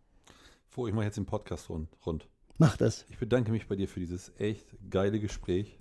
Vor, 0.69 0.89
ich 0.89 0.95
mache 0.95 1.05
jetzt 1.05 1.19
den 1.19 1.27
Podcast 1.27 1.69
rund. 1.71 2.29
Mach 2.59 2.77
das. 2.77 3.07
Ich 3.11 3.19
bedanke 3.19 3.53
mich 3.53 3.69
bei 3.69 3.77
dir 3.77 3.89
für 3.89 4.01
dieses 4.01 4.33
echt 4.39 4.67
geile 4.91 5.21
Gespräch, 5.21 5.79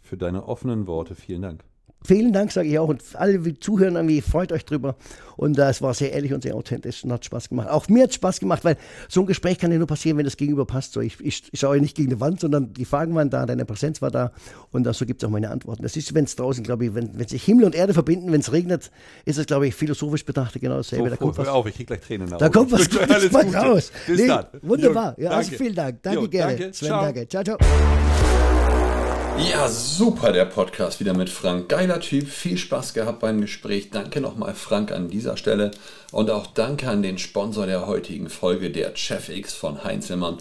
für 0.00 0.16
deine 0.16 0.46
offenen 0.46 0.86
Worte. 0.86 1.14
Vielen 1.14 1.42
Dank. 1.42 1.64
Vielen 2.04 2.32
Dank, 2.32 2.52
sage 2.52 2.68
ich 2.68 2.78
auch. 2.78 2.88
Und 2.88 3.02
alle, 3.14 3.38
die 3.38 3.58
zuhören, 3.58 3.96
irgendwie 3.96 4.20
freut 4.20 4.52
euch 4.52 4.64
drüber. 4.64 4.96
Und 5.36 5.58
äh, 5.58 5.68
es 5.68 5.82
war 5.82 5.94
sehr 5.94 6.12
ehrlich 6.12 6.32
und 6.32 6.42
sehr 6.42 6.54
authentisch 6.54 7.04
und 7.04 7.12
hat 7.12 7.24
Spaß 7.24 7.48
gemacht. 7.48 7.68
Auch 7.68 7.88
mir 7.88 8.04
hat 8.04 8.14
Spaß 8.14 8.40
gemacht, 8.40 8.64
weil 8.64 8.76
so 9.08 9.20
ein 9.20 9.26
Gespräch 9.26 9.58
kann 9.58 9.72
ja 9.72 9.78
nur 9.78 9.86
passieren, 9.86 10.18
wenn 10.18 10.24
das 10.24 10.36
Gegenüber 10.36 10.66
passt. 10.66 10.92
So, 10.92 11.00
ich, 11.00 11.20
ich, 11.20 11.44
ich 11.50 11.60
schaue 11.60 11.80
nicht 11.80 11.96
gegen 11.96 12.10
die 12.10 12.20
Wand, 12.20 12.40
sondern 12.40 12.72
die 12.72 12.84
Fragen 12.84 13.14
waren 13.14 13.30
da, 13.30 13.46
deine 13.46 13.64
Präsenz 13.64 14.02
war 14.02 14.10
da 14.10 14.32
und 14.70 14.86
äh, 14.86 14.92
so 14.92 15.06
gibt 15.06 15.22
es 15.22 15.26
auch 15.26 15.32
meine 15.32 15.50
Antworten. 15.50 15.82
Das 15.82 15.96
ist, 15.96 16.14
wenn 16.14 16.24
es 16.24 16.36
draußen, 16.36 16.64
glaube 16.64 16.86
ich, 16.86 16.94
wenn, 16.94 17.18
wenn 17.18 17.28
sich 17.28 17.42
Himmel 17.44 17.64
und 17.64 17.74
Erde 17.74 17.94
verbinden, 17.94 18.32
wenn 18.32 18.40
es 18.40 18.52
regnet, 18.52 18.90
ist 19.24 19.38
es, 19.38 19.46
glaube 19.46 19.66
ich, 19.66 19.74
philosophisch 19.74 20.24
betrachtet 20.24 20.62
genau 20.62 20.76
dasselbe. 20.76 21.04
So, 21.04 21.10
da 21.10 21.16
kommt 21.16 21.38
hör 21.38 21.54
auf, 21.54 21.66
ich 21.66 21.74
kriege 21.74 21.86
gleich 21.86 22.00
Tränen. 22.00 22.28
Da 22.38 22.48
kommt 22.48 22.72
was 22.72 22.88
Gutes 22.90 23.54
raus. 23.54 23.92
Nee, 24.08 24.30
wunderbar. 24.62 25.14
Ja, 25.18 25.30
also 25.30 25.52
vielen 25.52 25.74
Dank. 25.74 26.02
Danke 26.02 26.20
jo, 26.20 26.28
gerne. 26.28 26.56
Danke. 26.56 26.74
Sven, 26.74 26.88
ciao. 26.88 27.02
danke. 27.02 27.28
Ciao, 27.28 27.44
ciao. 27.44 28.11
Ja, 29.38 29.68
super 29.68 30.32
der 30.32 30.44
Podcast 30.44 31.00
wieder 31.00 31.14
mit 31.14 31.30
Frank. 31.30 31.68
Geiler 31.68 32.00
Typ, 32.00 32.28
viel 32.28 32.58
Spaß 32.58 32.94
gehabt 32.94 33.20
beim 33.20 33.40
Gespräch. 33.40 33.90
Danke 33.90 34.20
nochmal 34.20 34.54
Frank 34.54 34.92
an 34.92 35.08
dieser 35.08 35.36
Stelle 35.36 35.70
und 36.10 36.30
auch 36.30 36.46
danke 36.46 36.88
an 36.88 37.02
den 37.02 37.18
Sponsor 37.18 37.66
der 37.66 37.86
heutigen 37.86 38.28
Folge, 38.28 38.70
der 38.70 38.96
Chef 38.96 39.28
X 39.28 39.54
von 39.54 39.84
Heinzelmann, 39.84 40.38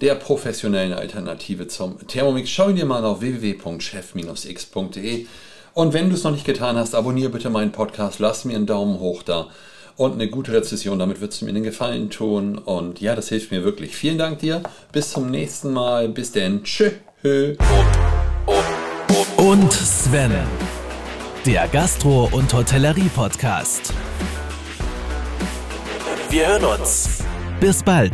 der 0.00 0.14
professionellen 0.14 0.92
Alternative 0.92 1.68
zum 1.68 2.06
Thermomix. 2.06 2.50
Schau 2.50 2.68
ihn 2.68 2.76
dir 2.76 2.86
mal 2.86 3.04
auf 3.04 3.20
www.chef-x.de 3.20 5.26
und 5.74 5.92
wenn 5.92 6.08
du 6.08 6.14
es 6.14 6.24
noch 6.24 6.32
nicht 6.32 6.46
getan 6.46 6.76
hast, 6.76 6.94
abonniere 6.94 7.30
bitte 7.30 7.50
meinen 7.50 7.72
Podcast, 7.72 8.18
lass 8.18 8.44
mir 8.44 8.56
einen 8.56 8.66
Daumen 8.66 9.00
hoch 9.00 9.22
da 9.22 9.48
und 9.96 10.14
eine 10.14 10.28
gute 10.28 10.52
Rezession. 10.52 10.98
Damit 10.98 11.20
würdest 11.20 11.40
du 11.40 11.46
mir 11.46 11.52
den 11.52 11.62
Gefallen 11.62 12.10
tun. 12.10 12.58
Und 12.58 13.00
ja, 13.00 13.14
das 13.14 13.28
hilft 13.28 13.50
mir 13.50 13.64
wirklich. 13.64 13.96
Vielen 13.96 14.18
Dank 14.18 14.38
dir. 14.38 14.62
Bis 14.92 15.10
zum 15.10 15.30
nächsten 15.30 15.72
Mal. 15.72 16.08
Bis 16.08 16.32
denn. 16.32 16.64
Tschüss. 16.64 16.92
Und 19.36 19.72
Sven, 19.72 20.32
der 21.44 21.66
Gastro- 21.68 22.28
und 22.30 22.54
Hotellerie-Podcast. 22.54 23.92
Wir 26.30 26.46
hören 26.46 26.64
uns. 26.64 27.24
Bis 27.58 27.82
bald. 27.82 28.12